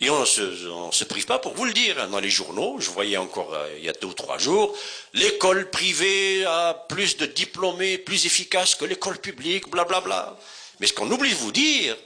Et 0.02 0.08
on 0.08 0.20
ne 0.20 0.24
se, 0.24 1.04
prive 1.04 1.26
pas 1.26 1.38
pour 1.38 1.52
vous 1.54 1.66
le 1.66 1.74
dire. 1.74 1.98
Hein, 2.00 2.08
dans 2.08 2.20
les 2.20 2.30
journaux, 2.30 2.80
je 2.80 2.90
voyais 2.90 3.18
encore 3.18 3.52
euh, 3.54 3.74
il 3.76 3.84
y 3.84 3.88
a 3.88 3.92
deux 3.92 4.08
ou 4.08 4.14
trois 4.14 4.38
jours, 4.38 4.76
l'école 5.12 5.68
privée 5.70 6.44
a 6.46 6.74
plus 6.74 7.18
de 7.18 7.26
diplômés, 7.26 7.98
plus 7.98 8.24
efficace 8.24 8.74
que 8.74 8.86
l'école 8.86 9.18
publique, 9.18 9.68
blablabla. 9.68 10.00
Bla 10.00 10.30
bla. 10.30 10.40
Mais 10.80 10.86
ce 10.86 10.94
qu'on 10.94 11.10
oublie 11.10 11.30
de 11.30 11.36
vous 11.36 11.52
dire, 11.52 11.96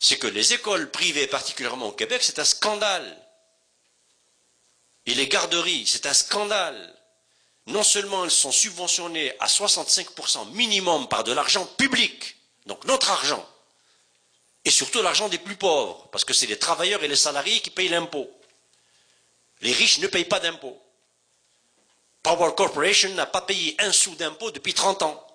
c'est 0.00 0.16
que 0.16 0.26
les 0.26 0.54
écoles 0.54 0.90
privées, 0.90 1.26
particulièrement 1.26 1.88
au 1.88 1.92
Québec, 1.92 2.22
c'est 2.22 2.38
un 2.38 2.44
scandale. 2.44 3.16
Et 5.08 5.14
les 5.14 5.26
garderies, 5.26 5.86
c'est 5.86 6.04
un 6.04 6.12
scandale. 6.12 6.94
Non 7.66 7.82
seulement 7.82 8.24
elles 8.24 8.30
sont 8.30 8.52
subventionnées 8.52 9.32
à 9.40 9.46
65% 9.46 10.50
minimum 10.52 11.08
par 11.08 11.24
de 11.24 11.32
l'argent 11.32 11.64
public, 11.64 12.36
donc 12.66 12.84
notre 12.84 13.10
argent, 13.10 13.46
et 14.66 14.70
surtout 14.70 15.00
l'argent 15.00 15.30
des 15.30 15.38
plus 15.38 15.56
pauvres, 15.56 16.08
parce 16.12 16.26
que 16.26 16.34
c'est 16.34 16.46
les 16.46 16.58
travailleurs 16.58 17.02
et 17.02 17.08
les 17.08 17.16
salariés 17.16 17.60
qui 17.60 17.70
payent 17.70 17.88
l'impôt. 17.88 18.30
Les 19.62 19.72
riches 19.72 19.98
ne 20.00 20.08
payent 20.08 20.26
pas 20.26 20.40
d'impôt. 20.40 20.78
Power 22.22 22.54
Corporation 22.54 23.08
n'a 23.14 23.24
pas 23.24 23.40
payé 23.40 23.76
un 23.78 23.92
sou 23.92 24.14
d'impôt 24.14 24.50
depuis 24.50 24.74
30 24.74 25.02
ans. 25.02 25.26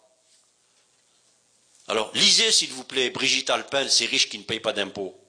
Alors, 1.88 2.12
lisez, 2.14 2.52
s'il 2.52 2.72
vous 2.74 2.84
plaît, 2.84 3.10
Brigitte 3.10 3.50
Alpin, 3.50 3.88
ces 3.90 4.06
riches 4.06 4.30
qui 4.30 4.38
ne 4.38 4.44
payent 4.44 4.60
pas 4.60 4.74
d'impôts. 4.74 5.20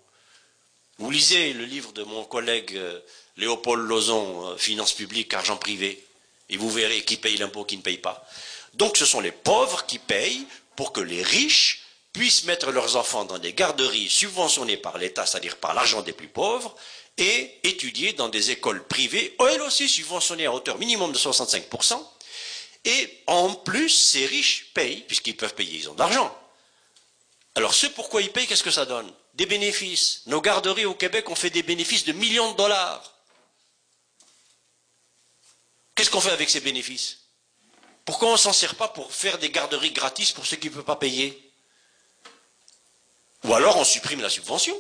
Vous 0.98 1.10
lisez 1.10 1.54
le 1.54 1.64
livre 1.64 1.92
de 1.92 2.02
mon 2.02 2.24
collègue 2.24 2.76
euh, 2.76 3.00
Léopold 3.36 3.86
Lozon, 3.86 4.52
euh, 4.52 4.56
Finances 4.56 4.92
publiques, 4.92 5.34
argent 5.34 5.56
privé, 5.56 6.04
et 6.48 6.56
vous 6.56 6.70
verrez 6.70 7.02
qui 7.02 7.16
paye 7.16 7.36
l'impôt, 7.36 7.64
qui 7.64 7.76
ne 7.76 7.82
paye 7.82 7.98
pas. 7.98 8.26
Donc, 8.74 8.96
ce 8.96 9.06
sont 9.06 9.20
les 9.20 9.32
pauvres 9.32 9.86
qui 9.86 9.98
payent 9.98 10.46
pour 10.76 10.92
que 10.92 11.00
les 11.00 11.22
riches 11.22 11.82
puissent 12.12 12.44
mettre 12.44 12.70
leurs 12.70 12.96
enfants 12.96 13.24
dans 13.24 13.38
des 13.38 13.52
garderies 13.52 14.08
subventionnées 14.08 14.76
par 14.76 14.98
l'État, 14.98 15.26
c'est-à-dire 15.26 15.56
par 15.56 15.74
l'argent 15.74 16.02
des 16.02 16.12
plus 16.12 16.28
pauvres, 16.28 16.74
et 17.16 17.58
étudier 17.62 18.12
dans 18.12 18.28
des 18.28 18.50
écoles 18.50 18.84
privées, 18.84 19.36
elles 19.38 19.62
aussi 19.62 19.88
subventionnées 19.88 20.46
à 20.46 20.52
hauteur 20.52 20.78
minimum 20.78 21.12
de 21.12 21.18
65%, 21.18 22.00
et 22.84 23.22
en 23.26 23.54
plus, 23.54 23.88
ces 23.88 24.26
riches 24.26 24.66
payent, 24.74 25.04
puisqu'ils 25.06 25.36
peuvent 25.36 25.54
payer, 25.54 25.78
ils 25.78 25.90
ont 25.90 25.94
de 25.94 25.98
l'argent. 25.98 26.36
Alors 27.54 27.72
ce 27.72 27.86
pourquoi 27.86 28.20
ils 28.20 28.30
payent, 28.30 28.46
qu'est-ce 28.46 28.64
que 28.64 28.70
ça 28.70 28.84
donne? 28.84 29.10
Des 29.34 29.46
bénéfices. 29.46 30.22
Nos 30.26 30.40
garderies 30.40 30.86
au 30.86 30.94
Québec 30.94 31.30
ont 31.30 31.34
fait 31.34 31.50
des 31.50 31.62
bénéfices 31.62 32.04
de 32.04 32.12
millions 32.12 32.52
de 32.52 32.56
dollars. 32.56 33.13
Qu'est-ce 35.94 36.10
qu'on 36.10 36.20
fait 36.20 36.30
avec 36.30 36.50
ces 36.50 36.60
bénéfices? 36.60 37.18
Pourquoi 38.04 38.28
on 38.28 38.32
ne 38.32 38.36
s'en 38.38 38.52
sert 38.52 38.74
pas 38.74 38.88
pour 38.88 39.12
faire 39.12 39.38
des 39.38 39.50
garderies 39.50 39.92
gratis 39.92 40.32
pour 40.32 40.46
ceux 40.46 40.56
qui 40.56 40.68
ne 40.68 40.74
peuvent 40.74 40.84
pas 40.84 40.96
payer? 40.96 41.40
Ou 43.44 43.54
alors 43.54 43.76
on 43.76 43.84
supprime 43.84 44.20
la 44.20 44.30
subvention. 44.30 44.78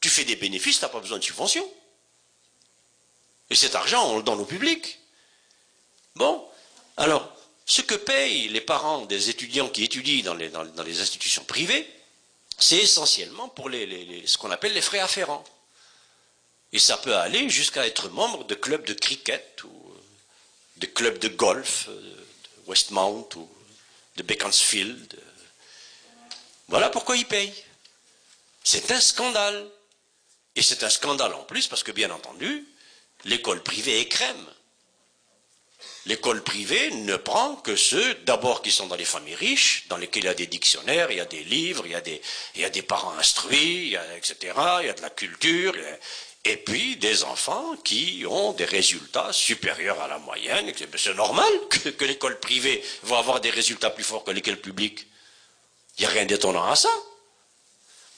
Tu 0.00 0.08
fais 0.08 0.24
des 0.24 0.36
bénéfices, 0.36 0.78
tu 0.78 0.84
n'as 0.84 0.90
pas 0.90 1.00
besoin 1.00 1.18
de 1.18 1.24
subvention. 1.24 1.68
Et 3.50 3.54
cet 3.54 3.74
argent, 3.74 4.12
on 4.12 4.18
le 4.18 4.22
donne 4.22 4.40
au 4.40 4.44
public. 4.44 5.00
Bon, 6.14 6.46
alors, 6.96 7.32
ce 7.64 7.82
que 7.82 7.94
payent 7.94 8.48
les 8.48 8.60
parents 8.60 9.06
des 9.06 9.30
étudiants 9.30 9.68
qui 9.68 9.84
étudient 9.84 10.24
dans 10.24 10.34
les, 10.34 11.00
institutions 11.00 11.44
privées, 11.44 11.88
c'est 12.58 12.78
essentiellement 12.78 13.48
pour 13.48 13.70
ce 13.70 14.38
qu'on 14.38 14.50
appelle 14.50 14.72
les 14.72 14.82
frais 14.82 14.98
afférents. 14.98 15.44
Et 16.72 16.78
ça 16.78 16.96
peut 16.98 17.16
aller 17.16 17.48
jusqu'à 17.48 17.86
être 17.86 18.10
membre 18.10 18.44
de 18.44 18.54
clubs 18.54 18.84
de 18.84 18.92
cricket 18.92 19.62
ou 19.64 19.77
de 20.78 20.86
clubs 20.86 21.18
de 21.18 21.28
golf, 21.28 21.88
de 21.88 22.16
Westmount 22.66 23.28
ou 23.36 23.48
de 24.16 24.22
Beaconsfield. 24.22 25.18
Voilà 26.68 26.90
pourquoi 26.90 27.16
ils 27.16 27.26
payent. 27.26 27.64
C'est 28.64 28.90
un 28.90 29.00
scandale. 29.00 29.68
Et 30.54 30.62
c'est 30.62 30.82
un 30.82 30.90
scandale 30.90 31.34
en 31.34 31.44
plus 31.44 31.68
parce 31.68 31.82
que, 31.82 31.92
bien 31.92 32.10
entendu, 32.10 32.66
l'école 33.24 33.62
privée 33.62 34.00
est 34.00 34.08
crème. 34.08 34.46
L'école 36.06 36.42
privée 36.42 36.90
ne 36.90 37.16
prend 37.16 37.56
que 37.56 37.76
ceux, 37.76 38.14
d'abord, 38.24 38.62
qui 38.62 38.72
sont 38.72 38.86
dans 38.86 38.96
les 38.96 39.04
familles 39.04 39.34
riches, 39.34 39.84
dans 39.88 39.96
lesquelles 39.96 40.24
il 40.24 40.26
y 40.26 40.30
a 40.30 40.34
des 40.34 40.46
dictionnaires, 40.46 41.10
il 41.10 41.18
y 41.18 41.20
a 41.20 41.26
des 41.26 41.44
livres, 41.44 41.86
il 41.86 41.92
y 41.92 41.94
a 41.94 42.00
des, 42.00 42.20
il 42.54 42.62
y 42.62 42.64
a 42.64 42.70
des 42.70 42.82
parents 42.82 43.16
instruits, 43.18 43.94
etc., 44.16 44.54
il 44.80 44.86
y 44.86 44.90
a 44.90 44.94
de 44.94 45.02
la 45.02 45.10
culture, 45.10 45.74
et 46.48 46.56
puis 46.56 46.96
des 46.96 47.24
enfants 47.24 47.76
qui 47.84 48.24
ont 48.26 48.52
des 48.52 48.64
résultats 48.64 49.32
supérieurs 49.32 50.00
à 50.00 50.08
la 50.08 50.18
moyenne. 50.18 50.72
C'est 50.96 51.14
normal 51.14 51.52
que, 51.68 52.04
l'école 52.06 52.40
privée 52.40 52.82
va 53.02 53.18
avoir 53.18 53.40
des 53.40 53.50
résultats 53.50 53.90
plus 53.90 54.04
forts 54.04 54.24
que 54.24 54.30
l'école 54.30 54.56
publique. 54.56 55.06
Il 55.98 56.02
n'y 56.02 56.06
a 56.06 56.10
rien 56.10 56.24
d'étonnant 56.24 56.64
à 56.64 56.74
ça. 56.74 56.88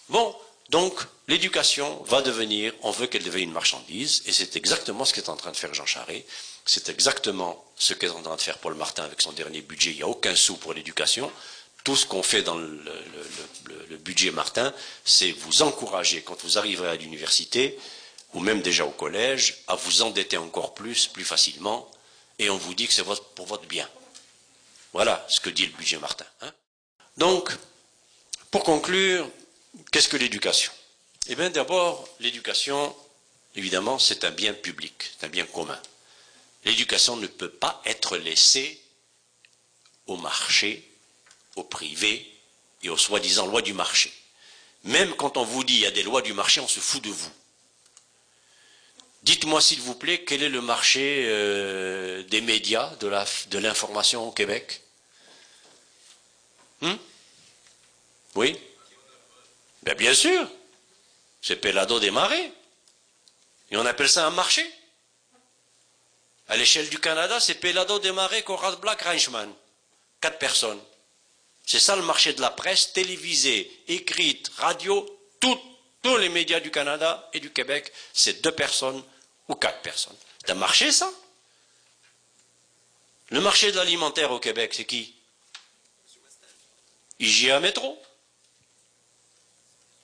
Bon, 0.09 0.35
donc, 0.69 0.95
l'éducation 1.27 2.03
va 2.05 2.23
devenir, 2.23 2.73
on 2.83 2.93
veut 2.93 3.09
qu'elle 3.09 3.25
devienne 3.25 3.49
une 3.49 3.53
marchandise, 3.53 4.23
et 4.27 4.33
c'est 4.33 4.55
exactement 4.55 5.05
ce 5.05 5.13
qu'est 5.13 5.29
en 5.29 5.37
train 5.37 5.51
de 5.51 5.57
faire 5.57 5.75
Jean 5.75 5.87
Charest. 5.87 6.25
C'est 6.65 6.89
exactement 6.89 7.65
ce 7.77 7.95
qu'est 7.95 8.11
en 8.11 8.23
train 8.23 8.37
de 8.37 8.41
faire 8.41 8.59
Paul 8.59 8.75
Martin 8.75 9.03
avec 9.03 9.21
son 9.21 9.33
dernier 9.33 9.63
budget. 9.63 9.91
Il 9.91 9.97
n'y 9.97 10.03
a 10.03 10.09
aucun 10.09 10.37
sou 10.37 10.57
pour 10.57 10.73
l'éducation. 10.73 11.33
Tout 11.83 11.97
ce 11.97 12.07
qu'on 12.07 12.23
fait 12.23 12.43
dans 12.43 12.57
le, 12.57 12.79
budget 14.05 14.31
Martin, 14.31 14.73
c'est 15.05 15.33
vous 15.33 15.63
encourager, 15.63 16.23
quand 16.23 16.41
vous 16.43 16.59
arriverez 16.59 16.89
à 16.89 16.97
l'université, 16.97 17.77
ou 18.35 18.41
même 18.41 18.63
déjà 18.63 18.85
au 18.85 18.91
collège, 18.91 19.59
à 19.67 19.75
vous 19.75 20.03
endetter 20.03 20.37
encore 20.37 20.75
plus, 20.75 21.07
plus 21.07 21.25
facilement, 21.25 21.91
et 22.39 22.51
on 22.51 22.57
vous 22.57 22.75
dit 22.75 22.87
que 22.87 22.93
c'est 22.93 23.05
pour 23.35 23.47
votre 23.47 23.67
bien. 23.67 23.89
Voilà 24.93 25.25
ce 25.29 25.41
que 25.41 25.51
dit 25.51 25.67
le 25.67 25.73
budget 25.73 25.99
Martin. 25.99 26.27
Hein. 26.41 26.53
Donc, 27.17 27.51
pour 28.51 28.65
conclure, 28.65 29.29
Qu'est-ce 29.91 30.09
que 30.09 30.17
l'éducation? 30.17 30.73
Eh 31.29 31.35
bien, 31.35 31.51
d'abord, 31.51 32.09
l'éducation, 32.19 32.95
évidemment, 33.55 33.99
c'est 33.99 34.25
un 34.25 34.31
bien 34.31 34.53
public, 34.53 34.93
c'est 35.19 35.27
un 35.27 35.31
bien 35.31 35.47
commun. 35.47 35.81
L'éducation 36.65 37.17
ne 37.17 37.27
peut 37.27 37.51
pas 37.51 37.81
être 37.85 38.17
laissée 38.17 38.81
au 40.07 40.17
marché, 40.17 40.89
au 41.57 41.63
privé 41.63 42.31
et 42.83 42.89
aux 42.89 42.97
soi-disant 42.97 43.47
lois 43.47 43.63
du 43.63 43.73
marché. 43.73 44.13
Même 44.85 45.15
quand 45.15 45.37
on 45.37 45.45
vous 45.45 45.65
dit 45.65 45.75
il 45.75 45.81
y 45.81 45.87
a 45.87 45.91
des 45.91 46.03
lois 46.03 46.23
du 46.23 46.33
marché, 46.33 46.61
on 46.61 46.69
se 46.69 46.81
fout 46.81 47.03
de 47.03 47.11
vous. 47.11 47.31
Dites-moi 49.23 49.61
s'il 49.61 49.81
vous 49.81 49.95
plaît, 49.95 50.25
quel 50.25 50.43
est 50.43 50.49
le 50.49 50.63
marché 50.63 51.25
euh, 51.27 52.23
des 52.25 52.41
médias, 52.41 52.91
de 52.97 53.59
l'information 53.59 54.27
au 54.27 54.33
Québec? 54.33 54.81
Hmm 56.81 56.97
Oui? 58.35 58.59
Ben, 59.83 59.95
bien 59.95 60.15
sûr, 60.15 60.49
c'est 61.43 61.57
Pelado 61.57 62.01
des 62.01 62.11
marais. 62.11 62.53
Et 63.71 63.77
on 63.77 63.87
appelle 63.87 64.09
ça 64.09 64.27
un 64.27 64.31
marché. 64.31 64.69
À 66.49 66.57
l'échelle 66.57 66.89
du 66.89 66.99
Canada, 66.99 67.39
c'est 67.41 67.55
Pelado 67.55 67.99
des 67.99 68.13
marais, 68.13 68.43
Conrad 68.43 68.81
Black, 68.81 69.03
Reichmann. 69.03 69.53
Quatre 70.21 70.39
personnes. 70.39 70.81
C'est 71.67 71.79
ça 71.79 71.95
le 71.95 72.03
marché 72.03 72.33
de 72.33 72.41
la 72.41 72.51
presse, 72.51 72.93
télévisée, 72.93 73.71
écrite, 73.87 74.51
radio, 74.57 75.07
tous 76.03 76.17
les 76.17 76.29
médias 76.29 76.61
du 76.61 76.71
Canada 76.71 77.29
et 77.33 77.41
du 77.41 77.51
Québec, 77.51 77.93
c'est 78.13 78.43
deux 78.43 78.53
personnes 78.53 79.03
ou 79.51 79.57
quatre 79.57 79.83
personnes. 79.83 80.17
C'est 80.41 80.53
un 80.53 80.55
marché, 80.55 80.93
ça? 80.93 81.11
Le 83.31 83.41
marché 83.41 83.73
de 83.73 83.77
l'alimentaire 83.77 84.31
au 84.31 84.39
Québec, 84.39 84.73
c'est 84.75 84.85
qui? 84.85 85.15
IGA 87.19 87.61
Métro. 87.61 88.01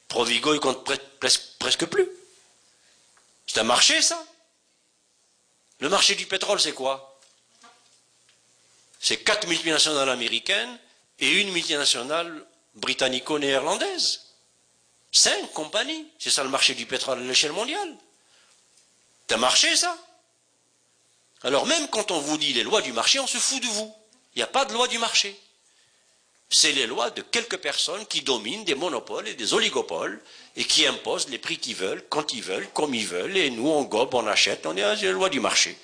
Provigo, 0.09 0.53
il 0.53 0.61
compte 0.61 0.85
presque 1.59 1.87
plus. 1.87 2.09
C'est 3.47 3.61
un 3.61 3.65
marché, 3.65 4.03
ça? 4.03 4.23
Le 5.79 5.89
marché 5.89 6.15
du 6.17 6.27
pétrole, 6.27 6.61
c'est 6.61 6.73
quoi? 6.73 7.21
C'est 9.01 9.19
quatre 9.19 9.47
multinationales 9.47 10.09
américaines 10.09 10.79
et 11.21 11.41
une 11.41 11.53
multinationale 11.53 12.45
britannico-néerlandaise. 12.75 14.23
Cinq 15.13 15.53
compagnies. 15.53 16.07
C'est 16.19 16.31
ça 16.31 16.43
le 16.43 16.51
marché 16.51 16.75
du 16.75 16.87
pétrole 16.87 17.19
à 17.19 17.23
l'échelle 17.23 17.53
mondiale. 17.53 17.97
C'est 19.27 19.35
un 19.35 19.39
marché, 19.39 19.75
ça? 19.77 19.97
Alors 21.43 21.67
même 21.67 21.89
quand 21.89 22.11
on 22.11 22.21
vous 22.21 22.39
dit 22.39 22.53
les 22.53 22.63
lois 22.63 22.83
du 22.83 22.93
marché, 22.93 23.19
on 23.21 23.27
se 23.27 23.39
fout 23.39 23.61
de 23.63 23.67
vous. 23.67 23.95
Il 24.35 24.39
n'y 24.39 24.43
a 24.43 24.49
pas 24.49 24.65
de 24.65 24.73
loi 24.73 24.89
du 24.89 24.99
marché. 24.99 25.39
C'est 26.49 26.73
les 26.73 26.87
lois 26.87 27.11
de 27.11 27.23
quelques 27.23 27.57
personnes 27.57 28.07
qui 28.07 28.23
dominent 28.23 28.65
des 28.65 28.77
monopoles 28.77 29.27
et 29.27 29.35
des 29.35 29.53
oligopoles 29.53 30.23
et 30.55 30.65
qui 30.65 30.87
imposent 30.87 31.29
les 31.29 31.39
prix 31.39 31.59
qu'ils 31.59 31.75
veulent, 31.75 32.05
quand 32.09 32.33
ils 32.33 32.43
veulent, 32.43 32.69
comme 32.73 32.95
ils 32.95 33.07
veulent, 33.07 33.37
et 33.37 33.51
nous 33.51 33.69
on 33.69 33.83
gobe, 33.83 34.15
on 34.15 34.27
achète, 34.27 34.65
on 34.65 34.77
est 34.77 34.83
à 34.83 34.95
la 34.95 35.13
loi 35.13 35.29
du 35.29 35.41
marché. 35.41 35.77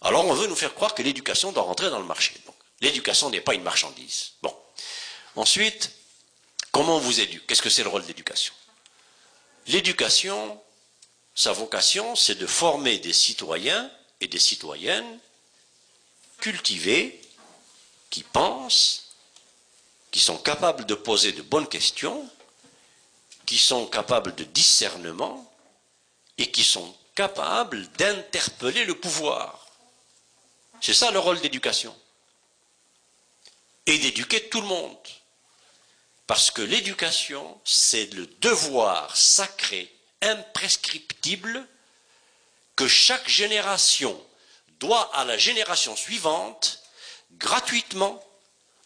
Alors 0.00 0.26
on 0.26 0.32
veut 0.32 0.48
nous 0.48 0.56
faire 0.56 0.74
croire 0.74 0.94
que 0.94 1.02
l'éducation 1.02 1.52
doit 1.52 1.62
rentrer 1.62 1.90
dans 1.90 2.00
le 2.00 2.06
marché. 2.06 2.34
L'éducation 2.80 3.30
n'est 3.30 3.40
pas 3.40 3.54
une 3.54 3.62
marchandise. 3.62 4.32
Bon. 4.42 4.56
Ensuite, 5.36 5.92
comment 6.72 6.96
on 6.96 7.00
vous 7.00 7.20
éduque? 7.20 7.46
Qu'est-ce 7.46 7.62
que 7.62 7.70
c'est 7.70 7.84
le 7.84 7.88
rôle 7.88 8.02
de 8.02 8.08
l'éducation? 8.08 8.52
L'éducation, 9.68 10.60
sa 11.40 11.54
vocation, 11.54 12.16
c'est 12.16 12.34
de 12.34 12.46
former 12.46 12.98
des 12.98 13.14
citoyens 13.14 13.90
et 14.20 14.28
des 14.28 14.38
citoyennes 14.38 15.18
cultivés, 16.36 17.18
qui 18.10 18.22
pensent, 18.22 19.14
qui 20.10 20.20
sont 20.20 20.36
capables 20.36 20.84
de 20.84 20.94
poser 20.94 21.32
de 21.32 21.40
bonnes 21.40 21.66
questions, 21.66 22.28
qui 23.46 23.56
sont 23.56 23.86
capables 23.86 24.34
de 24.34 24.44
discernement 24.44 25.50
et 26.36 26.50
qui 26.50 26.62
sont 26.62 26.94
capables 27.14 27.88
d'interpeller 27.92 28.84
le 28.84 29.00
pouvoir. 29.00 29.66
C'est 30.82 30.92
ça 30.92 31.10
le 31.10 31.20
rôle 31.20 31.40
d'éducation. 31.40 31.96
Et 33.86 33.96
d'éduquer 33.96 34.46
tout 34.50 34.60
le 34.60 34.66
monde. 34.66 35.08
Parce 36.26 36.50
que 36.50 36.60
l'éducation, 36.60 37.58
c'est 37.64 38.12
le 38.12 38.26
devoir 38.42 39.16
sacré, 39.16 39.90
imprescriptible, 40.22 41.66
que 42.76 42.88
chaque 42.88 43.28
génération 43.28 44.18
doit 44.78 45.14
à 45.14 45.24
la 45.24 45.36
génération 45.36 45.94
suivante 45.96 46.82
gratuitement, 47.32 48.22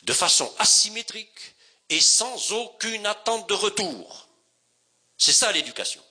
de 0.03 0.13
façon 0.13 0.53
asymétrique 0.59 1.55
et 1.89 2.01
sans 2.01 2.53
aucune 2.53 3.07
attente 3.07 3.49
de 3.49 3.55
retour. 3.55 4.29
C'est 5.17 5.33
ça 5.33 5.51
l'éducation. 5.53 6.03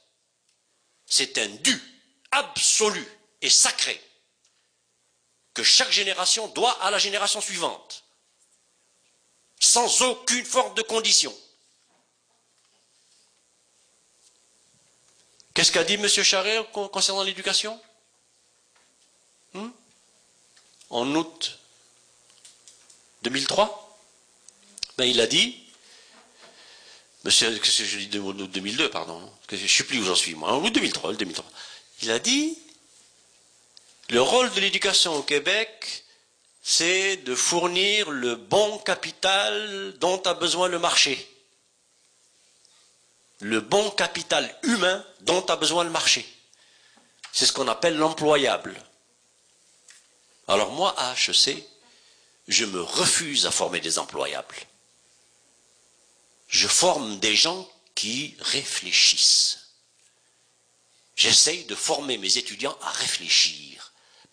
C'est 1.06 1.38
un 1.38 1.48
dû 1.48 1.80
absolu 2.32 3.06
et 3.42 3.50
sacré 3.50 4.02
que 5.54 5.64
chaque 5.64 5.92
génération 5.92 6.48
doit 6.48 6.82
à 6.84 6.90
la 6.90 6.98
génération 6.98 7.42
suivante, 7.42 8.04
sans 9.60 10.02
aucune 10.02 10.46
forme 10.46 10.74
de 10.74 10.82
condition. 10.82 11.36
Qu'est-ce 15.54 15.72
qu'a 15.72 15.84
dit 15.84 15.94
M. 15.96 16.08
Charret 16.08 16.66
concernant 16.92 17.24
l'éducation? 17.24 17.80
Hmm? 19.54 19.70
En 20.90 21.16
août 21.16 21.60
2003, 23.22 24.00
ben, 24.98 25.06
il 25.06 25.22
a 25.22 25.28
dit, 25.28 25.58
monsieur, 27.24 27.56
que 27.58 27.66
je 27.66 27.98
dis 27.98 28.08
2002, 28.08 28.90
pardon, 28.90 29.32
je 29.52 29.56
ne 29.56 29.68
sais 29.68 29.84
plus 29.84 30.00
où 30.00 30.06
j'en 30.06 30.16
suis 30.16 30.36
moi, 30.36 30.52
en 30.52 30.64
août 30.64 30.74
2003, 30.74 31.14
2003, 31.14 31.46
il 32.02 32.12
a 32.12 32.20
dit, 32.20 32.58
le 34.10 34.22
rôle 34.22 34.52
de 34.54 34.60
l'éducation 34.60 35.16
au 35.16 35.24
Québec, 35.24 36.04
c'est 36.62 37.18
de 37.18 37.36
fournir 37.36 38.10
le 38.10 38.36
bon 38.36 38.78
capital 38.80 39.94
dont 40.00 40.22
a 40.24 40.34
besoin 40.34 40.68
le 40.68 40.80
marché. 40.80 41.33
Le 43.44 43.62
bon 43.62 43.92
capital 43.92 44.58
humain 44.64 45.06
dont 45.22 45.46
a 45.46 45.56
besoin 45.56 45.84
le 45.84 45.90
marché. 45.90 46.26
C'est 47.32 47.46
ce 47.46 47.54
qu'on 47.54 47.68
appelle 47.68 47.98
l'employable. 47.98 48.76
Alors 50.48 50.72
moi, 50.72 50.96
à 50.98 51.14
HEC, 51.14 51.64
je 52.48 52.66
me 52.66 52.82
refuse 52.82 53.46
à 53.46 53.52
former 53.52 53.80
des 53.80 54.00
employables. 54.00 54.56
Je 56.48 56.68
forme 56.68 57.20
des 57.20 57.36
gens 57.36 57.70
qui 57.96 58.36
réfléchissent. 58.40 59.60
J'essaye 61.16 61.66
de 61.66 61.76
former 61.76 62.18
mes 62.18 62.38
étudiants 62.38 62.78
à 62.82 62.90
réfléchir 62.90 63.74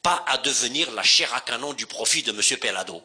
pas 0.02 0.24
à 0.26 0.38
devenir 0.38 0.90
la 0.92 1.02
chair 1.02 1.32
à 1.34 1.40
canon 1.40 1.72
du 1.72 1.86
profit 1.86 2.22
de 2.22 2.32
M. 2.32 2.58
Pellado. 2.58 3.02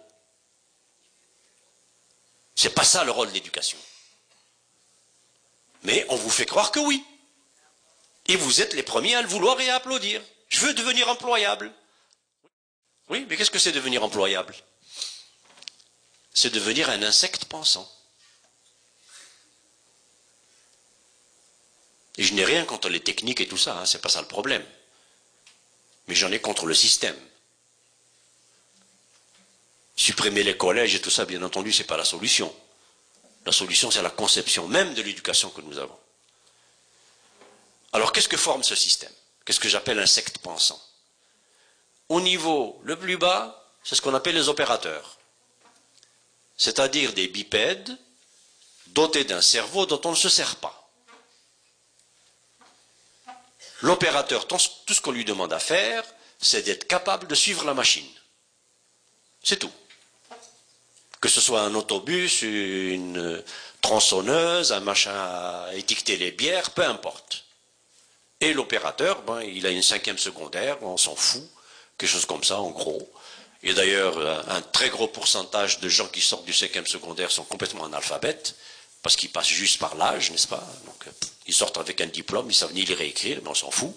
C'est 2.55 2.73
pas 2.73 2.85
ça 2.85 3.03
le 3.03 3.11
rôle 3.11 3.29
de 3.29 3.33
l'éducation. 3.33 3.77
Mais 5.85 6.05
on 6.09 6.15
vous 6.15 6.29
fait 6.29 6.45
croire 6.45 6.71
que 6.71 6.79
oui. 6.79 7.03
Et 8.27 8.35
vous 8.35 8.61
êtes 8.61 8.73
les 8.73 8.83
premiers 8.83 9.15
à 9.15 9.21
le 9.21 9.27
vouloir 9.27 9.59
et 9.61 9.69
à 9.69 9.75
applaudir. 9.75 10.21
Je 10.49 10.59
veux 10.59 10.73
devenir 10.73 11.07
employable. 11.09 11.71
Oui, 13.09 13.25
mais 13.29 13.37
qu'est-ce 13.37 13.51
que 13.51 13.59
c'est 13.59 13.71
devenir 13.71 14.03
employable? 14.03 14.55
C'est 16.33 16.53
devenir 16.53 16.89
un 16.89 17.03
insecte 17.03 17.45
pensant. 17.45 17.89
Et 22.17 22.23
je 22.23 22.33
n'ai 22.33 22.45
rien 22.45 22.65
contre 22.65 22.89
les 22.89 23.01
techniques 23.01 23.41
et 23.41 23.47
tout 23.47 23.57
ça, 23.57 23.77
hein, 23.77 23.85
c'est 23.85 24.01
pas 24.01 24.09
ça 24.09 24.21
le 24.21 24.27
problème 24.27 24.65
mais 26.07 26.15
j'en 26.15 26.31
ai 26.31 26.39
contre 26.39 26.65
le 26.65 26.73
système. 26.73 27.17
Supprimer 29.95 30.43
les 30.43 30.57
collèges 30.57 30.95
et 30.95 31.01
tout 31.01 31.09
ça, 31.09 31.25
bien 31.25 31.41
entendu, 31.41 31.71
ce 31.71 31.79
n'est 31.79 31.87
pas 31.87 31.97
la 31.97 32.05
solution. 32.05 32.53
La 33.45 33.51
solution, 33.51 33.91
c'est 33.91 34.01
la 34.01 34.09
conception 34.09 34.67
même 34.67 34.93
de 34.93 35.01
l'éducation 35.01 35.49
que 35.49 35.61
nous 35.61 35.77
avons. 35.77 35.97
Alors, 37.93 38.11
qu'est-ce 38.11 38.27
que 38.27 38.37
forme 38.37 38.63
ce 38.63 38.75
système? 38.75 39.13
Qu'est-ce 39.45 39.59
que 39.59 39.69
j'appelle 39.69 39.99
un 39.99 40.07
secte 40.07 40.39
pensant? 40.39 40.81
Au 42.09 42.19
niveau 42.21 42.79
le 42.83 42.97
plus 42.97 43.17
bas, 43.17 43.63
c'est 43.83 43.95
ce 43.95 44.01
qu'on 44.01 44.13
appelle 44.15 44.35
les 44.35 44.49
opérateurs. 44.49 45.17
C'est-à-dire 46.57 47.13
des 47.13 47.27
bipèdes 47.27 47.97
dotés 48.87 49.25
d'un 49.25 49.41
cerveau 49.41 49.85
dont 49.85 50.01
on 50.05 50.11
ne 50.11 50.15
se 50.15 50.29
sert 50.29 50.55
pas. 50.57 50.89
L'opérateur, 53.81 54.47
tout 54.47 54.57
ce 54.57 55.01
qu'on 55.01 55.11
lui 55.11 55.25
demande 55.25 55.53
à 55.53 55.59
faire, 55.59 56.03
c'est 56.41 56.63
d'être 56.63 56.87
capable 56.87 57.27
de 57.27 57.35
suivre 57.35 57.65
la 57.65 57.73
machine. 57.73 58.09
C'est 59.43 59.57
tout. 59.57 59.71
Que 61.25 61.31
ce 61.31 61.41
soit 61.41 61.61
un 61.61 61.73
autobus, 61.73 62.43
une 62.43 63.43
tronçonneuse, 63.81 64.71
un 64.71 64.79
machin 64.79 65.11
à 65.11 65.69
étiqueter 65.73 66.17
les 66.17 66.29
bières, 66.29 66.69
peu 66.69 66.85
importe. 66.85 67.45
Et 68.41 68.53
l'opérateur, 68.53 69.23
ben, 69.23 69.41
il 69.41 69.65
a 69.65 69.71
une 69.71 69.81
cinquième 69.81 70.19
secondaire, 70.19 70.77
on 70.83 70.97
s'en 70.97 71.15
fout, 71.15 71.41
quelque 71.97 72.11
chose 72.11 72.27
comme 72.27 72.43
ça 72.43 72.59
en 72.59 72.69
gros. 72.69 73.11
Et 73.63 73.73
d'ailleurs, 73.73 74.19
un 74.51 74.61
très 74.61 74.89
gros 74.89 75.07
pourcentage 75.07 75.79
de 75.79 75.89
gens 75.89 76.07
qui 76.09 76.21
sortent 76.21 76.45
du 76.45 76.53
cinquième 76.53 76.85
secondaire 76.85 77.31
sont 77.31 77.45
complètement 77.45 77.85
analphabètes 77.85 78.53
parce 79.01 79.15
qu'ils 79.15 79.31
passent 79.31 79.47
juste 79.47 79.79
par 79.79 79.95
l'âge, 79.95 80.29
n'est-ce 80.29 80.47
pas? 80.47 80.63
Donc, 80.85 81.05
Ils 81.47 81.55
sortent 81.55 81.79
avec 81.79 82.01
un 82.01 82.05
diplôme, 82.05 82.51
ils 82.51 82.53
savent 82.53 82.73
ni 82.73 82.85
lire 82.85 83.01
et 83.01 83.07
écrire, 83.07 83.39
mais 83.41 83.49
on 83.49 83.55
s'en 83.55 83.71
fout. 83.71 83.95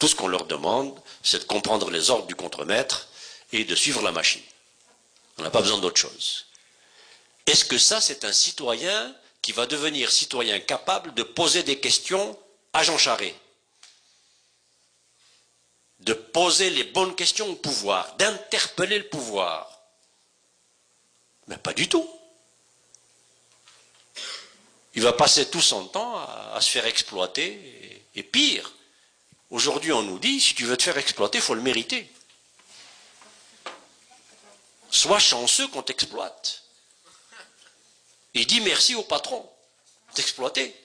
Tout 0.00 0.08
ce 0.08 0.16
qu'on 0.16 0.26
leur 0.26 0.46
demande, 0.46 1.00
c'est 1.22 1.38
de 1.38 1.44
comprendre 1.44 1.90
les 1.90 2.10
ordres 2.10 2.26
du 2.26 2.34
contremaître 2.34 3.06
et 3.52 3.62
de 3.64 3.74
suivre 3.76 4.02
la 4.02 4.10
machine. 4.10 4.42
On 5.38 5.44
n'a 5.44 5.50
pas 5.50 5.60
besoin 5.60 5.78
d'autre 5.78 6.00
chose. 6.00 6.45
Est-ce 7.46 7.64
que 7.64 7.78
ça, 7.78 8.00
c'est 8.00 8.24
un 8.24 8.32
citoyen 8.32 9.14
qui 9.40 9.52
va 9.52 9.66
devenir 9.66 10.10
citoyen 10.10 10.58
capable 10.58 11.14
de 11.14 11.22
poser 11.22 11.62
des 11.62 11.78
questions 11.78 12.38
à 12.72 12.82
Jean 12.82 12.98
Charest? 12.98 13.36
De 16.00 16.12
poser 16.12 16.70
les 16.70 16.84
bonnes 16.84 17.14
questions 17.14 17.48
au 17.48 17.54
pouvoir, 17.54 18.16
d'interpeller 18.16 18.98
le 18.98 19.08
pouvoir 19.08 19.80
Mais 21.46 21.56
pas 21.56 21.72
du 21.72 21.88
tout. 21.88 22.08
Il 24.94 25.02
va 25.02 25.12
passer 25.12 25.48
tout 25.48 25.60
son 25.60 25.86
temps 25.86 26.18
à, 26.18 26.60
se 26.60 26.70
faire 26.70 26.86
exploiter. 26.86 28.02
Et, 28.14 28.22
pire, 28.22 28.72
aujourd'hui 29.50 29.92
on 29.92 30.02
nous 30.02 30.18
dit, 30.18 30.40
si 30.40 30.54
tu 30.54 30.64
veux 30.64 30.76
te 30.76 30.82
faire 30.82 30.98
exploiter, 30.98 31.38
il 31.38 31.42
faut 31.42 31.54
le 31.54 31.60
mériter. 31.60 32.10
Sois 34.90 35.18
chanceux 35.18 35.68
qu'on 35.68 35.82
t'exploite. 35.82 36.65
Et 38.36 38.44
dis 38.44 38.60
merci 38.60 38.94
au 38.94 39.02
patron 39.02 39.48
d'exploiter. 40.14 40.76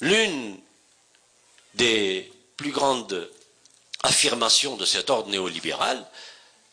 L'une 0.00 0.60
des 1.72 2.30
plus 2.58 2.70
grandes 2.70 3.30
affirmations 4.02 4.76
de 4.76 4.84
cet 4.84 5.08
ordre 5.08 5.30
néolibéral, 5.30 6.06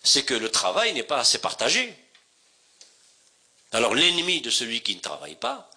c'est 0.04 0.24
que 0.24 0.34
le 0.34 0.52
travail 0.52 0.92
n'est 0.92 1.04
pas 1.04 1.20
assez 1.20 1.38
partagé. 1.38 1.96
Alors 3.72 3.96
l'ennemi 3.96 4.42
de 4.42 4.50
celui 4.50 4.82
qui 4.82 4.98
ne 4.98 5.02
travaille 5.02 5.36
pas, 5.36 5.72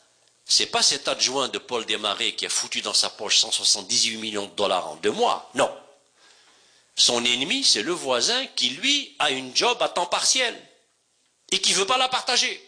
c'est 0.46 0.66
pas 0.66 0.82
cet 0.82 1.06
adjoint 1.06 1.46
de 1.46 1.58
Paul 1.58 1.86
Desmarais 1.86 2.32
qui 2.32 2.44
a 2.44 2.50
foutu 2.50 2.82
dans 2.82 2.92
sa 2.92 3.08
poche 3.08 3.38
178 3.38 4.16
millions 4.16 4.46
de 4.46 4.54
dollars 4.56 4.88
en 4.88 4.96
deux 4.96 5.12
mois. 5.12 5.48
Non. 5.54 5.72
Son 6.96 7.24
ennemi, 7.24 7.62
c'est 7.62 7.82
le 7.82 7.92
voisin 7.92 8.46
qui, 8.56 8.70
lui, 8.70 9.14
a 9.20 9.30
une 9.30 9.54
job 9.54 9.80
à 9.80 9.88
temps 9.88 10.06
partiel 10.06 10.60
et 11.54 11.60
qui 11.60 11.70
ne 11.70 11.76
veut 11.76 11.86
pas 11.86 11.98
la 11.98 12.08
partager. 12.08 12.60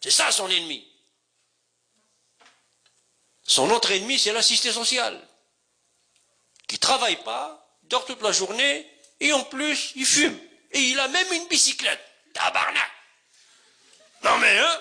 C'est 0.00 0.10
ça 0.10 0.32
son 0.32 0.50
ennemi. 0.50 0.84
Son 3.44 3.70
autre 3.70 3.92
ennemi, 3.92 4.18
c'est 4.18 4.32
l'assisté 4.32 4.72
social, 4.72 5.16
qui 6.66 6.74
ne 6.74 6.80
travaille 6.80 7.22
pas, 7.22 7.78
dort 7.84 8.04
toute 8.04 8.20
la 8.22 8.32
journée, 8.32 8.84
et 9.20 9.32
en 9.32 9.44
plus, 9.44 9.92
il 9.94 10.06
fume. 10.06 10.36
Et 10.72 10.80
il 10.80 10.98
a 10.98 11.06
même 11.06 11.32
une 11.32 11.46
bicyclette. 11.46 12.04
Tabarnak 12.32 12.90
Non 14.24 14.36
mais, 14.38 14.58
hein 14.58 14.80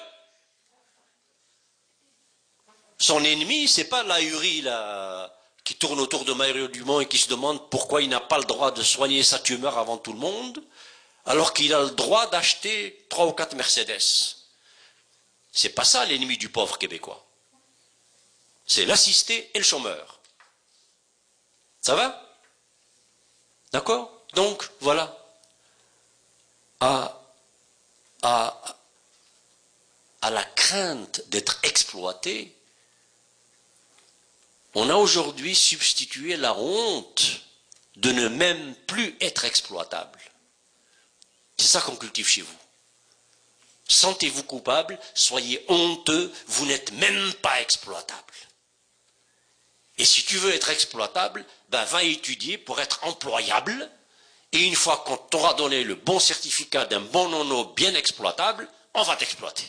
Son 2.97 3.23
ennemi, 3.23 3.67
c'est 3.67 3.89
pas 3.89 4.01
l'ahurie, 4.01 4.65
qui 5.63 5.75
tourne 5.75 5.99
autour 5.99 6.25
de 6.25 6.33
Mario 6.33 6.67
Dumont 6.67 6.99
et 6.99 7.07
qui 7.07 7.19
se 7.19 7.29
demande 7.29 7.69
pourquoi 7.69 8.01
il 8.01 8.09
n'a 8.09 8.19
pas 8.19 8.39
le 8.39 8.45
droit 8.45 8.71
de 8.71 8.81
soigner 8.81 9.21
sa 9.21 9.37
tumeur 9.37 9.77
avant 9.77 9.97
tout 9.97 10.13
le 10.13 10.19
monde, 10.19 10.63
alors 11.29 11.53
qu'il 11.53 11.73
a 11.75 11.83
le 11.83 11.91
droit 11.91 12.27
d'acheter 12.31 13.05
trois 13.07 13.27
ou 13.27 13.33
quatre 13.33 13.55
Mercedes. 13.55 14.01
C'est 15.51 15.69
pas 15.69 15.85
ça 15.85 16.03
l'ennemi 16.05 16.37
du 16.39 16.49
pauvre 16.49 16.79
québécois. 16.79 17.23
C'est 18.65 18.85
l'assisté 18.85 19.51
et 19.53 19.59
le 19.59 19.63
chômeur. 19.63 20.19
Ça 21.81 21.93
va? 21.93 22.35
D'accord? 23.71 24.11
Donc, 24.33 24.67
voilà. 24.79 25.15
À, 26.81 27.15
la 30.23 30.43
crainte 30.55 31.21
d'être 31.27 31.59
exploité, 31.61 32.55
on 34.73 34.89
a 34.89 34.95
aujourd'hui 34.95 35.53
substitué 35.55 36.37
la 36.37 36.55
honte 36.55 37.41
de 37.97 38.11
ne 38.11 38.29
même 38.29 38.75
plus 38.87 39.15
être 39.21 39.45
exploitable. 39.45 40.19
C'est 41.59 41.67
ça 41.67 41.81
qu'on 41.81 41.97
cultive 41.97 42.27
chez 42.27 42.41
vous. 42.41 42.57
Sentez-vous 43.89 44.43
coupable, 44.43 44.97
soyez 45.13 45.65
honteux, 45.67 46.31
vous 46.47 46.65
n'êtes 46.65 46.93
même 46.93 47.33
pas 47.35 47.59
exploitable. 47.59 48.33
Et 49.97 50.05
si 50.05 50.23
tu 50.23 50.37
veux 50.37 50.53
être 50.53 50.69
exploitable, 50.69 51.45
ben 51.67 51.83
va 51.83 52.03
étudier 52.03 52.57
pour 52.57 52.79
être 52.79 53.03
employable. 53.03 53.91
Et 54.53 54.63
une 54.65 54.75
fois 54.75 55.03
qu'on 55.05 55.17
t'aura 55.17 55.53
donné 55.55 55.83
le 55.83 55.95
bon 55.95 56.17
certificat 56.17 56.85
d'un 56.85 57.01
bon 57.01 57.27
nono 57.27 57.65
bien 57.73 57.93
exploitable, 57.93 58.69
on 58.93 59.03
va 59.03 59.17
t'exploiter. 59.17 59.67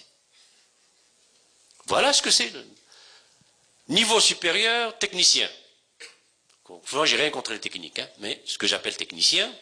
Voilà 1.86 2.12
ce 2.12 2.22
que 2.22 2.30
c'est. 2.30 2.52
Niveau 3.88 4.20
supérieur, 4.20 4.96
technicien. 4.98 5.50
Moi, 6.92 7.04
j'ai 7.04 7.16
rien 7.16 7.30
contre 7.30 7.52
les 7.52 7.58
techniques, 7.58 7.98
hein, 7.98 8.08
mais 8.18 8.40
ce 8.46 8.58
que 8.58 8.68
j'appelle 8.68 8.96
technicien, 8.96 9.52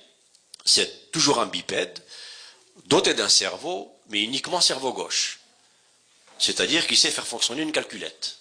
c'est 0.69 1.11
toujours 1.11 1.41
un 1.41 1.47
bipède, 1.47 2.03
doté 2.85 3.15
d'un 3.15 3.29
cerveau, 3.29 3.93
mais 4.09 4.23
uniquement 4.23 4.61
cerveau 4.61 4.93
gauche. 4.93 5.41
C'est-à-dire 6.39 6.87
qu'il 6.87 6.99
sait 6.99 7.11
faire 7.11 7.27
fonctionner 7.27 7.63
une 7.63 7.73
calculette. 7.73 8.39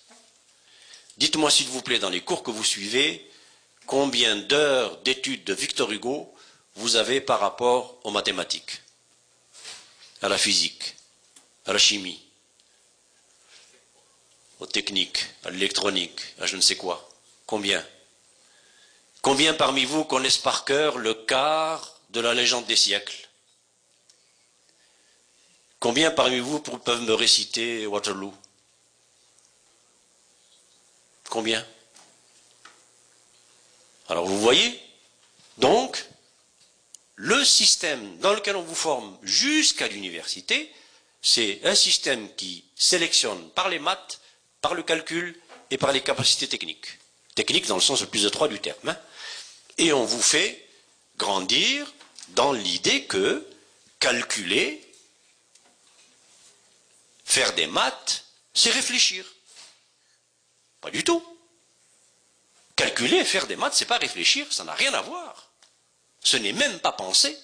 Dites-moi 1.17 1.49
s'il 1.49 1.67
vous 1.67 1.81
plaît, 1.81 1.99
dans 1.99 2.09
les 2.09 2.21
cours 2.21 2.43
que 2.43 2.51
vous 2.51 2.63
suivez, 2.63 3.29
combien 3.85 4.35
d'heures 4.35 4.97
d'études 4.97 5.45
de 5.45 5.53
Victor 5.53 5.91
Hugo 5.91 6.33
vous 6.75 6.95
avez 6.95 7.21
par 7.21 7.39
rapport 7.39 7.97
aux 8.03 8.11
mathématiques, 8.11 8.81
à 10.21 10.29
la 10.29 10.37
physique, 10.37 10.95
à 11.65 11.73
la 11.73 11.79
chimie, 11.79 12.21
aux 14.59 14.67
techniques, 14.67 15.25
à 15.43 15.49
l'électronique, 15.49 16.19
à 16.39 16.45
je 16.45 16.55
ne 16.55 16.61
sais 16.61 16.75
quoi. 16.75 17.09
Combien? 17.45 17.83
Combien 19.21 19.53
parmi 19.53 19.85
vous 19.85 20.03
connaissent 20.03 20.37
par 20.37 20.65
cœur 20.65 20.97
le 20.97 21.13
quart 21.13 21.96
de 22.17 22.21
la 22.21 22.33
légende 22.33 22.65
des 22.65 22.75
siècles 22.75 23.29
Combien 25.79 26.09
parmi 26.09 26.39
vous 26.39 26.59
peuvent 26.59 27.03
me 27.03 27.13
réciter 27.13 27.85
Waterloo? 27.85 28.33
Combien? 31.29 31.63
Alors 34.09 34.25
vous 34.25 34.39
voyez, 34.39 34.81
donc, 35.59 36.03
le 37.15 37.45
système 37.45 38.17
dans 38.17 38.33
lequel 38.33 38.55
on 38.55 38.63
vous 38.63 38.73
forme 38.73 39.15
jusqu'à 39.21 39.87
l'université, 39.87 40.73
c'est 41.21 41.59
un 41.65 41.75
système 41.75 42.33
qui 42.35 42.63
sélectionne 42.75 43.49
par 43.51 43.69
les 43.69 43.77
maths, 43.77 44.19
par 44.61 44.73
le 44.73 44.81
calcul 44.81 45.39
et 45.69 45.77
par 45.77 45.91
les 45.91 46.01
capacités 46.01 46.47
techniques. 46.47 46.97
Techniques 47.35 47.67
dans 47.67 47.75
le 47.75 47.81
sens 47.81 48.01
le 48.01 48.07
plus 48.07 48.25
étroit 48.25 48.47
du 48.47 48.59
terme. 48.59 48.89
Hein. 48.89 48.97
Et 49.77 49.93
on 49.93 50.05
vous 50.05 50.23
fait 50.23 50.67
grandir 51.17 51.93
dans 52.29 52.51
l'idée 52.51 53.05
que 53.05 53.47
calculer, 53.99 54.81
faire 57.25 57.53
des 57.53 57.67
maths, 57.67 58.25
c'est 58.53 58.71
réfléchir. 58.71 59.25
Pas 60.81 60.91
du 60.91 61.03
tout. 61.03 61.23
Calculer, 62.75 63.25
faire 63.25 63.47
des 63.47 63.55
maths, 63.55 63.73
c'est 63.73 63.85
pas 63.85 63.97
réfléchir, 63.97 64.51
ça 64.51 64.63
n'a 64.63 64.73
rien 64.73 64.93
à 64.93 65.01
voir. 65.01 65.51
Ce 66.23 66.37
n'est 66.37 66.53
même 66.53 66.79
pas 66.79 66.91
penser. 66.91 67.37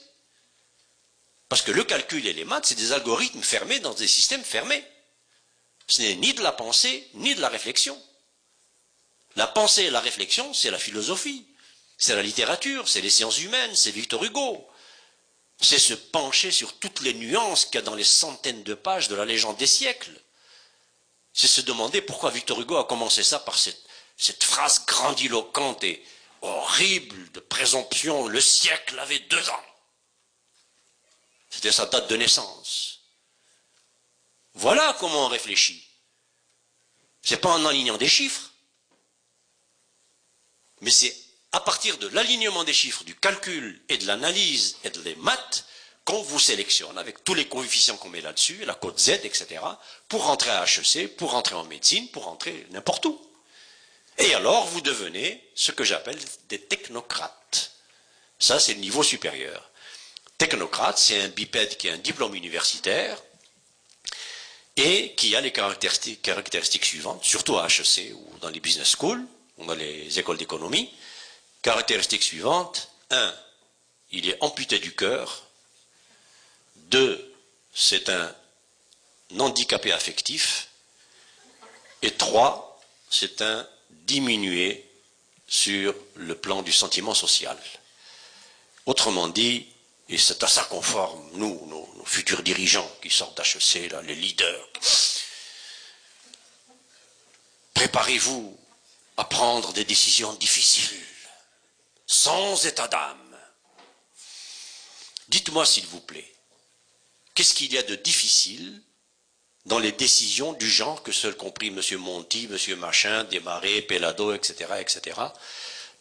Parce 1.49 1.61
que 1.61 1.71
le 1.71 1.83
calcul 1.83 2.25
et 2.25 2.33
les 2.33 2.45
maths, 2.45 2.67
c'est 2.67 2.75
des 2.75 2.91
algorithmes 2.93 3.41
fermés 3.41 3.79
dans 3.79 3.93
des 3.93 4.07
systèmes 4.07 4.43
fermés. 4.43 4.83
Ce 5.87 6.01
n'est 6.01 6.15
ni 6.15 6.33
de 6.33 6.41
la 6.41 6.51
pensée, 6.51 7.07
ni 7.15 7.35
de 7.35 7.41
la 7.41 7.49
réflexion. 7.49 8.01
La 9.35 9.47
pensée 9.47 9.83
et 9.83 9.89
la 9.89 9.99
réflexion, 9.99 10.53
c'est 10.53 10.69
la 10.69 10.79
philosophie, 10.79 11.45
c'est 11.97 12.15
la 12.15 12.21
littérature, 12.21 12.87
c'est 12.87 13.01
les 13.01 13.09
sciences 13.09 13.39
humaines, 13.39 13.75
c'est 13.75 13.91
Victor 13.91 14.23
Hugo. 14.23 14.67
C'est 15.63 15.79
se 15.79 15.93
pencher 15.93 16.51
sur 16.51 16.77
toutes 16.77 16.99
les 16.99 17.13
nuances 17.13 17.65
qu'il 17.65 17.75
y 17.75 17.77
a 17.77 17.81
dans 17.83 17.95
les 17.95 18.03
centaines 18.03 18.63
de 18.63 18.73
pages 18.73 19.07
de 19.07 19.15
la 19.15 19.23
légende 19.23 19.55
des 19.55 19.65
siècles. 19.65 20.21
C'est 21.31 21.47
se 21.47 21.61
demander 21.61 22.01
pourquoi 22.01 22.31
Victor 22.31 22.59
Hugo 22.59 22.75
a 22.75 22.83
commencé 22.83 23.23
ça 23.23 23.39
par 23.39 23.57
cette, 23.57 24.43
phrase 24.43 24.85
grandiloquente 24.85 25.85
et 25.85 26.05
horrible 26.41 27.31
de 27.31 27.39
présomption. 27.39 28.27
Le 28.27 28.41
siècle 28.41 28.99
avait 28.99 29.19
deux 29.19 29.49
ans. 29.49 29.65
C'était 31.49 31.71
sa 31.71 31.85
date 31.85 32.09
de 32.09 32.17
naissance. 32.17 32.99
Voilà 34.55 34.97
comment 34.99 35.27
on 35.27 35.29
réfléchit. 35.29 35.87
C'est 37.21 37.37
pas 37.37 37.53
en 37.53 37.65
alignant 37.65 37.97
des 37.97 38.09
chiffres, 38.09 38.51
mais 40.81 40.91
c'est 40.91 41.15
à 41.53 41.59
partir 41.59 41.97
de 41.99 42.07
l'alignement 42.09 42.63
des 42.63 42.73
chiffres, 42.73 43.03
du 43.03 43.15
calcul 43.15 43.79
et 43.87 43.97
de 43.97 44.07
l'analyse 44.07 44.77
et 44.83 44.89
de 44.89 45.01
les 45.01 45.15
maths 45.15 45.65
qu'on 46.03 46.21
vous 46.21 46.39
sélectionne 46.39 46.97
avec 46.97 47.23
tous 47.23 47.35
les 47.35 47.47
coefficients 47.47 47.95
qu'on 47.95 48.09
met 48.09 48.21
là-dessus, 48.21 48.65
la 48.65 48.73
cote 48.73 48.99
Z, 48.99 49.09
etc., 49.23 49.61
pour 50.09 50.25
rentrer 50.25 50.49
à 50.49 50.65
HEC, 50.65 51.15
pour 51.15 51.31
rentrer 51.31 51.55
en 51.55 51.63
médecine, 51.63 52.09
pour 52.09 52.25
rentrer 52.25 52.67
n'importe 52.71 53.05
où. 53.05 53.21
Et 54.17 54.33
alors, 54.33 54.65
vous 54.65 54.81
devenez 54.81 55.47
ce 55.55 55.71
que 55.71 55.83
j'appelle 55.83 56.19
des 56.49 56.59
technocrates. 56.59 57.71
Ça, 58.39 58.59
c'est 58.59 58.73
le 58.73 58.79
niveau 58.79 59.03
supérieur. 59.03 59.71
Technocrate, 60.37 60.97
c'est 60.97 61.21
un 61.21 61.29
bipède 61.29 61.77
qui 61.77 61.87
a 61.87 61.93
un 61.93 61.97
diplôme 61.97 62.35
universitaire 62.35 63.21
et 64.75 65.13
qui 65.15 65.35
a 65.35 65.41
les 65.41 65.51
caractéristiques, 65.51 66.23
caractéristiques 66.23 66.83
suivantes, 66.85 67.23
surtout 67.23 67.57
à 67.57 67.67
HEC 67.67 68.11
ou 68.13 68.37
dans 68.39 68.49
les 68.49 68.59
business 68.59 68.89
schools, 68.89 69.23
ou 69.57 69.65
dans 69.65 69.75
les 69.75 70.19
écoles 70.19 70.37
d'économie. 70.37 70.91
Caractéristiques 71.63 72.23
suivantes. 72.23 72.89
Un, 73.09 73.33
il 74.11 74.29
est 74.29 74.37
amputé 74.41 74.79
du 74.79 74.95
cœur, 74.95 75.43
deux, 76.75 77.33
c'est 77.73 78.09
un 78.09 78.35
handicapé 79.39 79.91
affectif. 79.91 80.69
Et 82.01 82.11
trois, 82.11 82.79
c'est 83.09 83.41
un 83.41 83.67
diminué 83.89 84.87
sur 85.47 85.95
le 86.15 86.35
plan 86.35 86.61
du 86.61 86.71
sentiment 86.71 87.13
social. 87.13 87.57
Autrement 88.85 89.27
dit, 89.27 89.67
et 90.09 90.17
c'est 90.17 90.43
à 90.43 90.47
ça 90.47 90.63
qu'on 90.65 90.81
forme, 90.81 91.29
nous, 91.33 91.65
nos, 91.67 91.89
futurs 92.05 92.43
dirigeants 92.43 92.91
qui 93.01 93.09
sortent 93.09 93.37
d'HEC, 93.37 93.93
les 94.03 94.15
leaders. 94.15 94.67
Préparez-vous 97.73 98.59
à 99.17 99.23
prendre 99.23 99.71
des 99.73 99.85
décisions 99.85 100.33
difficiles, 100.33 100.99
sans 102.13 102.65
état 102.65 102.87
d'âme. 102.87 103.37
Dites-moi, 105.29 105.65
s'il 105.65 105.85
vous 105.87 106.01
plaît, 106.01 106.33
Qu'est-ce 107.33 107.55
qu'il 107.55 107.73
y 107.73 107.77
a 107.77 107.83
de 107.83 107.95
difficile 107.95 108.81
dans 109.65 109.79
les 109.79 109.91
décisions 109.91 110.53
du 110.53 110.69
genre 110.69 111.01
que 111.03 111.11
seul 111.11 111.35
compris 111.35 111.67
M. 111.67 111.81
Monti, 111.97 112.47
M. 112.51 112.75
Machin, 112.77 113.23
Desmarais, 113.23 113.81
Pelado, 113.81 114.33
etc., 114.33 114.73
etc., 114.79 115.19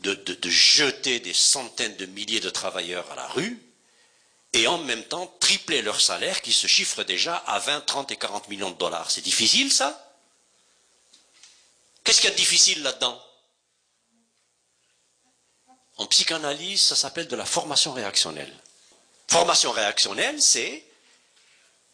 de, 0.00 0.14
de, 0.14 0.50
jeter 0.50 1.20
des 1.20 1.32
centaines 1.32 1.96
de 1.96 2.06
milliers 2.06 2.40
de 2.40 2.50
travailleurs 2.50 3.08
à 3.12 3.14
la 3.14 3.28
rue 3.28 3.62
et 4.52 4.66
en 4.66 4.78
même 4.78 5.04
temps 5.04 5.32
tripler 5.38 5.80
leur 5.80 6.00
salaire 6.00 6.42
qui 6.42 6.52
se 6.52 6.66
chiffre 6.66 7.04
déjà 7.04 7.36
à 7.36 7.60
20, 7.60 7.82
30 7.82 8.10
et 8.10 8.16
40 8.16 8.48
millions 8.48 8.72
de 8.72 8.78
dollars? 8.78 9.12
C'est 9.12 9.20
difficile 9.22 9.72
ça? 9.72 10.12
Qu'est-ce 12.02 12.20
qu'il 12.20 12.30
y 12.30 12.32
a 12.32 12.34
de 12.34 12.40
difficile 12.40 12.82
là-dedans? 12.82 13.22
En 15.98 16.06
psychanalyse, 16.06 16.80
ça 16.80 16.96
s'appelle 16.96 17.28
de 17.28 17.36
la 17.36 17.44
formation 17.44 17.92
réactionnelle. 17.92 18.52
Formation 19.28 19.70
réactionnelle, 19.72 20.40
c'est 20.40 20.84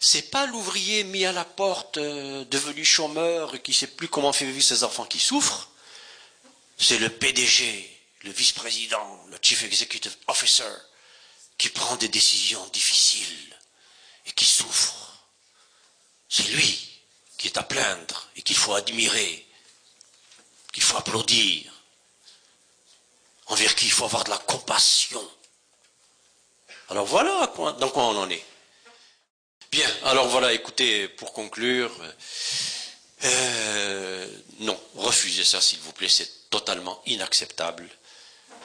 c'est 0.00 0.30
pas 0.30 0.46
l'ouvrier 0.46 1.02
mis 1.04 1.24
à 1.24 1.32
la 1.32 1.44
porte, 1.44 1.98
euh, 1.98 2.44
devenu 2.44 2.84
chômeur, 2.84 3.60
qui 3.62 3.74
sait 3.74 3.88
plus 3.88 4.08
comment 4.08 4.32
faire 4.32 4.48
vivre 4.48 4.62
ses 4.64 4.84
enfants 4.84 5.04
qui 5.04 5.18
souffrent. 5.18 5.70
C'est 6.78 6.98
le 6.98 7.08
PDG, 7.08 7.98
le 8.22 8.30
vice-président, 8.30 9.24
le 9.30 9.38
chief 9.42 9.64
executive 9.64 10.16
officer, 10.28 10.72
qui 11.56 11.68
prend 11.68 11.96
des 11.96 12.08
décisions 12.08 12.64
difficiles 12.68 13.56
et 14.26 14.32
qui 14.32 14.44
souffre. 14.44 15.24
C'est 16.28 16.48
lui 16.50 17.00
qui 17.36 17.48
est 17.48 17.58
à 17.58 17.62
plaindre 17.64 18.28
et 18.36 18.42
qu'il 18.42 18.56
faut 18.56 18.74
admirer, 18.74 19.46
qu'il 20.72 20.82
faut 20.82 20.96
applaudir, 20.96 21.72
envers 23.48 23.74
qui 23.74 23.86
il 23.86 23.92
faut 23.92 24.04
avoir 24.04 24.24
de 24.24 24.30
la 24.30 24.38
compassion. 24.38 25.22
Alors 26.90 27.06
voilà 27.06 27.52
dans 27.78 27.90
quoi 27.90 28.04
on 28.04 28.16
en 28.18 28.30
est. 28.30 28.44
Bien, 29.70 29.88
alors 30.04 30.28
voilà, 30.28 30.54
écoutez, 30.54 31.08
pour 31.08 31.34
conclure, 31.34 31.92
euh, 33.24 34.26
non, 34.60 34.78
refusez 34.94 35.44
ça 35.44 35.60
s'il 35.60 35.78
vous 35.80 35.92
plaît, 35.92 36.08
c'est 36.08 36.48
totalement 36.48 37.02
inacceptable. 37.04 37.86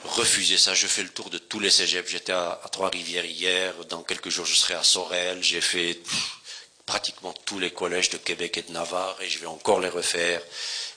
Refusez 0.05 0.57
ça, 0.57 0.73
je 0.73 0.87
fais 0.87 1.03
le 1.03 1.09
tour 1.09 1.29
de 1.29 1.37
tous 1.37 1.59
les 1.59 1.69
cégeps, 1.69 2.09
j'étais 2.09 2.31
à, 2.31 2.61
Trois-Rivières 2.71 3.25
hier, 3.25 3.73
dans 3.85 4.03
quelques 4.03 4.29
jours 4.29 4.45
je 4.45 4.55
serai 4.55 4.75
à 4.75 4.83
Sorel, 4.83 5.43
j'ai 5.43 5.61
fait 5.61 5.99
pratiquement 6.85 7.33
tous 7.45 7.59
les 7.59 7.71
collèges 7.71 8.09
de 8.09 8.17
Québec 8.17 8.57
et 8.57 8.61
de 8.63 8.71
Navarre 8.71 9.21
et 9.21 9.29
je 9.29 9.39
vais 9.39 9.45
encore 9.45 9.79
les 9.79 9.89
refaire. 9.89 10.41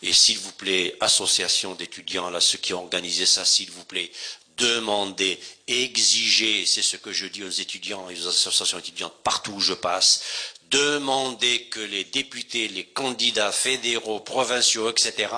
Et 0.03 0.13
s'il 0.13 0.39
vous 0.39 0.53
plaît, 0.53 0.97
association 1.01 1.75
d'étudiants, 1.75 2.31
là, 2.31 2.41
ceux 2.41 2.59
qui 2.59 2.75
ont 2.75 2.83
organisé 2.83 3.27
ça, 3.27 3.45
s'il 3.45 3.71
vous 3.71 3.85
plaît, 3.85 4.11
demander, 4.57 5.39
exiger, 5.67 6.65
c'est 6.67 6.83
ce 6.83 6.97
que 6.97 7.13
je 7.13 7.27
dis 7.27 7.45
aux 7.45 7.51
étudiants 7.51 8.09
et 8.09 8.19
aux 8.19 8.29
associations 8.29 8.79
étudiantes 8.79 9.15
partout 9.23 9.53
où 9.53 9.61
je 9.61 9.75
passe, 9.75 10.23
demander 10.71 11.65
que 11.65 11.81
les 11.81 12.05
députés, 12.05 12.69
les 12.69 12.85
candidats 12.85 13.53
fédéraux, 13.53 14.21
provinciaux, 14.21 14.91
etc., 14.91 15.29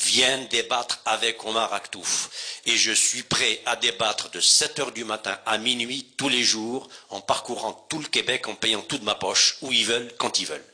viennent 0.00 0.46
débattre 0.48 1.00
avec 1.04 1.44
Omar 1.44 1.72
Aktouf. 1.72 2.60
Et 2.66 2.76
je 2.76 2.92
suis 2.92 3.22
prêt 3.22 3.60
à 3.66 3.76
débattre 3.76 4.30
de 4.30 4.40
7 4.40 4.78
heures 4.78 4.92
du 4.92 5.04
matin 5.04 5.38
à 5.46 5.58
minuit 5.58 6.06
tous 6.16 6.28
les 6.28 6.42
jours, 6.42 6.88
en 7.10 7.20
parcourant 7.20 7.86
tout 7.88 7.98
le 7.98 8.08
Québec, 8.08 8.48
en 8.48 8.54
payant 8.54 8.82
tout 8.82 8.98
de 8.98 9.04
ma 9.04 9.14
poche, 9.14 9.56
où 9.62 9.72
ils 9.72 9.86
veulent, 9.86 10.12
quand 10.18 10.38
ils 10.40 10.46
veulent. 10.46 10.64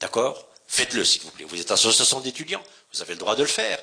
D'accord? 0.00 0.46
Faites-le, 0.68 1.04
s'il 1.04 1.22
vous 1.22 1.30
plaît. 1.30 1.46
Vous 1.48 1.60
êtes 1.60 1.70
association 1.70 2.20
d'étudiants, 2.20 2.62
vous 2.92 3.02
avez 3.02 3.14
le 3.14 3.20
droit 3.20 3.36
de 3.36 3.42
le 3.42 3.48
faire 3.48 3.78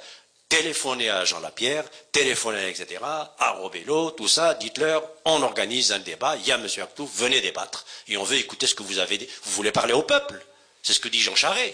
téléphonez 0.53 1.09
à 1.09 1.25
Jean 1.25 1.39
Lapierre, 1.39 1.83
téléphonez, 2.11 2.69
etc., 2.69 2.99
à 3.03 3.51
Robello, 3.53 4.11
tout 4.11 4.27
ça, 4.27 4.53
dites-leur, 4.53 5.03
on 5.25 5.41
organise 5.41 5.91
un 5.91 5.97
débat, 5.97 6.35
il 6.35 6.45
y 6.45 6.51
a 6.51 6.55
M. 6.55 6.67
Actou, 6.79 7.07
venez 7.07 7.41
débattre, 7.41 7.83
et 8.07 8.17
on 8.17 8.23
veut 8.23 8.37
écouter 8.37 8.67
ce 8.67 8.75
que 8.75 8.83
vous 8.83 8.99
avez 8.99 9.17
dit. 9.17 9.27
Vous 9.45 9.51
voulez 9.53 9.71
parler 9.71 9.93
au 9.93 10.03
peuple, 10.03 10.45
c'est 10.83 10.93
ce 10.93 10.99
que 10.99 11.07
dit 11.07 11.21
Jean 11.21 11.35
Charest. 11.35 11.73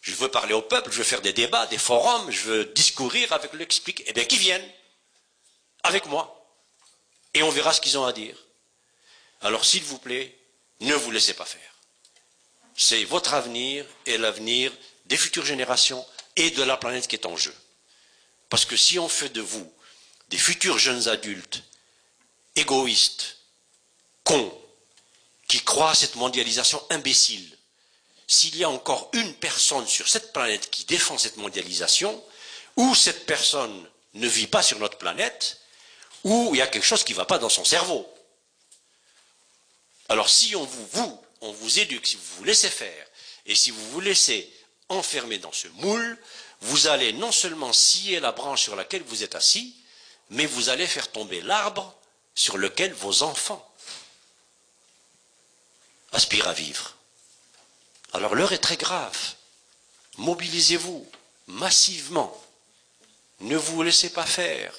Je 0.00 0.12
veux 0.16 0.28
parler 0.28 0.54
au 0.54 0.62
peuple, 0.62 0.90
je 0.90 0.98
veux 0.98 1.04
faire 1.04 1.22
des 1.22 1.32
débats, 1.32 1.66
des 1.66 1.78
forums, 1.78 2.32
je 2.32 2.40
veux 2.40 2.64
discourir 2.64 3.32
avec 3.32 3.52
l'explique. 3.52 4.02
Eh 4.06 4.12
bien, 4.12 4.24
qu'ils 4.24 4.40
viennent, 4.40 4.68
avec 5.84 6.06
moi, 6.06 6.44
et 7.32 7.44
on 7.44 7.50
verra 7.50 7.72
ce 7.72 7.80
qu'ils 7.80 7.96
ont 7.96 8.04
à 8.04 8.12
dire. 8.12 8.36
Alors, 9.40 9.64
s'il 9.64 9.84
vous 9.84 9.98
plaît, 9.98 10.36
ne 10.80 10.94
vous 10.94 11.12
laissez 11.12 11.34
pas 11.34 11.44
faire. 11.44 11.60
C'est 12.74 13.04
votre 13.04 13.34
avenir 13.34 13.86
et 14.04 14.18
l'avenir 14.18 14.72
des 15.06 15.16
futures 15.16 15.46
générations 15.46 16.04
et 16.34 16.50
de 16.50 16.64
la 16.64 16.76
planète 16.76 17.06
qui 17.06 17.14
est 17.14 17.26
en 17.26 17.36
jeu. 17.36 17.54
Parce 18.54 18.66
que 18.66 18.76
si 18.76 19.00
on 19.00 19.08
fait 19.08 19.30
de 19.30 19.40
vous 19.40 19.68
des 20.28 20.38
futurs 20.38 20.78
jeunes 20.78 21.08
adultes 21.08 21.64
égoïstes, 22.54 23.38
cons, 24.22 24.56
qui 25.48 25.60
croient 25.60 25.90
à 25.90 25.94
cette 25.96 26.14
mondialisation 26.14 26.80
imbécile, 26.90 27.58
s'il 28.28 28.56
y 28.56 28.62
a 28.62 28.70
encore 28.70 29.10
une 29.12 29.34
personne 29.34 29.88
sur 29.88 30.08
cette 30.08 30.32
planète 30.32 30.70
qui 30.70 30.84
défend 30.84 31.18
cette 31.18 31.36
mondialisation, 31.36 32.24
ou 32.76 32.94
cette 32.94 33.26
personne 33.26 33.90
ne 34.12 34.28
vit 34.28 34.46
pas 34.46 34.62
sur 34.62 34.78
notre 34.78 34.98
planète, 34.98 35.60
ou 36.22 36.50
il 36.52 36.58
y 36.58 36.62
a 36.62 36.68
quelque 36.68 36.86
chose 36.86 37.02
qui 37.02 37.10
ne 37.10 37.16
va 37.16 37.24
pas 37.24 37.38
dans 37.38 37.48
son 37.48 37.64
cerveau. 37.64 38.08
Alors 40.08 40.28
si 40.28 40.54
on 40.54 40.64
vous, 40.64 40.86
vous, 40.92 41.24
on 41.40 41.50
vous 41.50 41.80
éduque, 41.80 42.06
si 42.06 42.14
vous 42.14 42.36
vous 42.36 42.44
laissez 42.44 42.70
faire, 42.70 43.04
et 43.46 43.56
si 43.56 43.72
vous 43.72 43.90
vous 43.90 44.00
laissez 44.00 44.48
enfermer 44.88 45.38
dans 45.38 45.52
ce 45.52 45.66
moule, 45.66 46.16
vous 46.64 46.86
allez 46.86 47.12
non 47.12 47.30
seulement 47.30 47.74
scier 47.74 48.20
la 48.20 48.32
branche 48.32 48.62
sur 48.62 48.74
laquelle 48.74 49.02
vous 49.02 49.22
êtes 49.22 49.34
assis, 49.34 49.76
mais 50.30 50.46
vous 50.46 50.70
allez 50.70 50.86
faire 50.86 51.12
tomber 51.12 51.42
l'arbre 51.42 51.94
sur 52.34 52.56
lequel 52.56 52.94
vos 52.94 53.22
enfants 53.22 53.70
aspirent 56.12 56.48
à 56.48 56.54
vivre. 56.54 56.94
Alors 58.14 58.34
l'heure 58.34 58.54
est 58.54 58.58
très 58.58 58.78
grave. 58.78 59.18
Mobilisez-vous 60.16 61.06
massivement. 61.48 62.34
Ne 63.40 63.58
vous 63.58 63.82
laissez 63.82 64.10
pas 64.10 64.24
faire. 64.24 64.74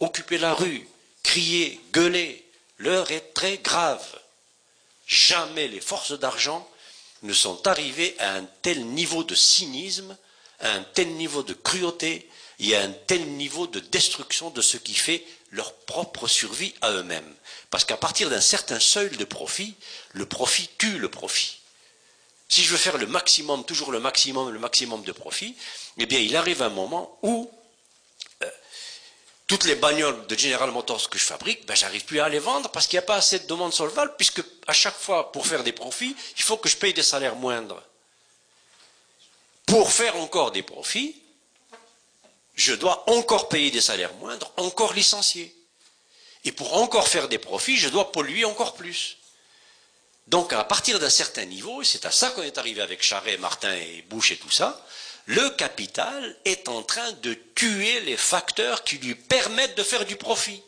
Occupez 0.00 0.36
la 0.36 0.52
rue, 0.52 0.86
criez, 1.22 1.80
gueulez. 1.92 2.46
L'heure 2.76 3.10
est 3.10 3.32
très 3.32 3.56
grave. 3.56 4.04
Jamais 5.06 5.68
les 5.68 5.80
forces 5.80 6.12
d'argent 6.12 6.68
ne 7.22 7.32
sont 7.32 7.66
arrivées 7.66 8.16
à 8.18 8.34
un 8.34 8.44
tel 8.60 8.84
niveau 8.84 9.24
de 9.24 9.34
cynisme 9.34 10.14
un 10.62 10.82
tel 10.94 11.08
niveau 11.14 11.42
de 11.42 11.54
cruauté 11.54 12.28
et 12.60 12.76
à 12.76 12.82
un 12.82 12.90
tel 12.90 13.26
niveau 13.32 13.66
de 13.66 13.80
destruction 13.80 14.50
de 14.50 14.62
ce 14.62 14.76
qui 14.76 14.94
fait 14.94 15.24
leur 15.50 15.74
propre 15.74 16.26
survie 16.26 16.74
à 16.80 16.92
eux-mêmes. 16.92 17.34
Parce 17.70 17.84
qu'à 17.84 17.96
partir 17.96 18.30
d'un 18.30 18.40
certain 18.40 18.80
seuil 18.80 19.10
de 19.10 19.24
profit, 19.24 19.74
le 20.12 20.26
profit 20.26 20.70
tue 20.78 20.98
le 20.98 21.10
profit. 21.10 21.58
Si 22.48 22.62
je 22.62 22.70
veux 22.70 22.76
faire 22.76 22.98
le 22.98 23.06
maximum, 23.06 23.64
toujours 23.64 23.92
le 23.92 24.00
maximum, 24.00 24.50
le 24.50 24.58
maximum 24.58 25.02
de 25.02 25.12
profit, 25.12 25.56
eh 25.98 26.06
bien 26.06 26.20
il 26.20 26.36
arrive 26.36 26.62
un 26.62 26.68
moment 26.68 27.18
où 27.22 27.50
euh, 28.42 28.50
toutes 29.46 29.64
les 29.64 29.74
bagnoles 29.74 30.26
de 30.26 30.38
General 30.38 30.70
Motors 30.70 31.08
que 31.08 31.18
je 31.18 31.24
fabrique, 31.24 31.66
ben, 31.66 31.74
j'arrive 31.74 32.04
plus 32.04 32.20
à 32.20 32.28
les 32.28 32.38
vendre 32.38 32.70
parce 32.70 32.86
qu'il 32.86 32.98
n'y 32.98 33.04
a 33.04 33.06
pas 33.06 33.16
assez 33.16 33.38
de 33.38 33.46
demandes 33.46 33.72
val, 33.72 34.14
puisque 34.16 34.42
à 34.66 34.72
chaque 34.72 34.96
fois, 34.96 35.32
pour 35.32 35.46
faire 35.46 35.64
des 35.64 35.72
profits, 35.72 36.14
il 36.36 36.42
faut 36.42 36.58
que 36.58 36.68
je 36.68 36.76
paye 36.76 36.94
des 36.94 37.02
salaires 37.02 37.36
moindres 37.36 37.82
pour 39.66 39.92
faire 39.92 40.16
encore 40.16 40.50
des 40.50 40.62
profits, 40.62 41.16
je 42.54 42.74
dois 42.74 43.08
encore 43.10 43.48
payer 43.48 43.70
des 43.70 43.80
salaires 43.80 44.14
moindres, 44.14 44.52
encore 44.56 44.92
licencier. 44.92 45.54
Et 46.44 46.52
pour 46.52 46.76
encore 46.76 47.08
faire 47.08 47.28
des 47.28 47.38
profits, 47.38 47.76
je 47.76 47.88
dois 47.88 48.12
polluer 48.12 48.44
encore 48.44 48.74
plus. 48.74 49.18
Donc 50.26 50.52
à 50.52 50.64
partir 50.64 50.98
d'un 50.98 51.10
certain 51.10 51.44
niveau, 51.44 51.82
et 51.82 51.84
c'est 51.84 52.04
à 52.04 52.10
ça 52.10 52.30
qu'on 52.30 52.42
est 52.42 52.58
arrivé 52.58 52.80
avec 52.80 53.02
Charret, 53.02 53.36
Martin 53.38 53.74
et 53.74 54.02
Bush 54.08 54.32
et 54.32 54.36
tout 54.36 54.50
ça, 54.50 54.84
le 55.26 55.50
capital 55.50 56.36
est 56.44 56.68
en 56.68 56.82
train 56.82 57.12
de 57.12 57.34
tuer 57.54 58.00
les 58.00 58.16
facteurs 58.16 58.82
qui 58.82 58.98
lui 58.98 59.14
permettent 59.14 59.76
de 59.76 59.82
faire 59.82 60.04
du 60.04 60.16
profit. 60.16 60.62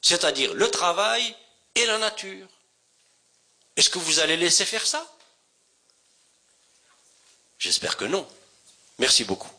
C'est-à-dire 0.00 0.54
le 0.54 0.70
travail 0.70 1.34
et 1.74 1.86
la 1.86 1.98
nature. 1.98 2.48
Est-ce 3.76 3.90
que 3.90 3.98
vous 3.98 4.18
allez 4.18 4.36
laisser 4.36 4.64
faire 4.64 4.86
ça? 4.86 5.06
J'espère 7.58 7.96
que 7.96 8.04
non. 8.04 8.26
Merci 8.98 9.24
beaucoup. 9.24 9.50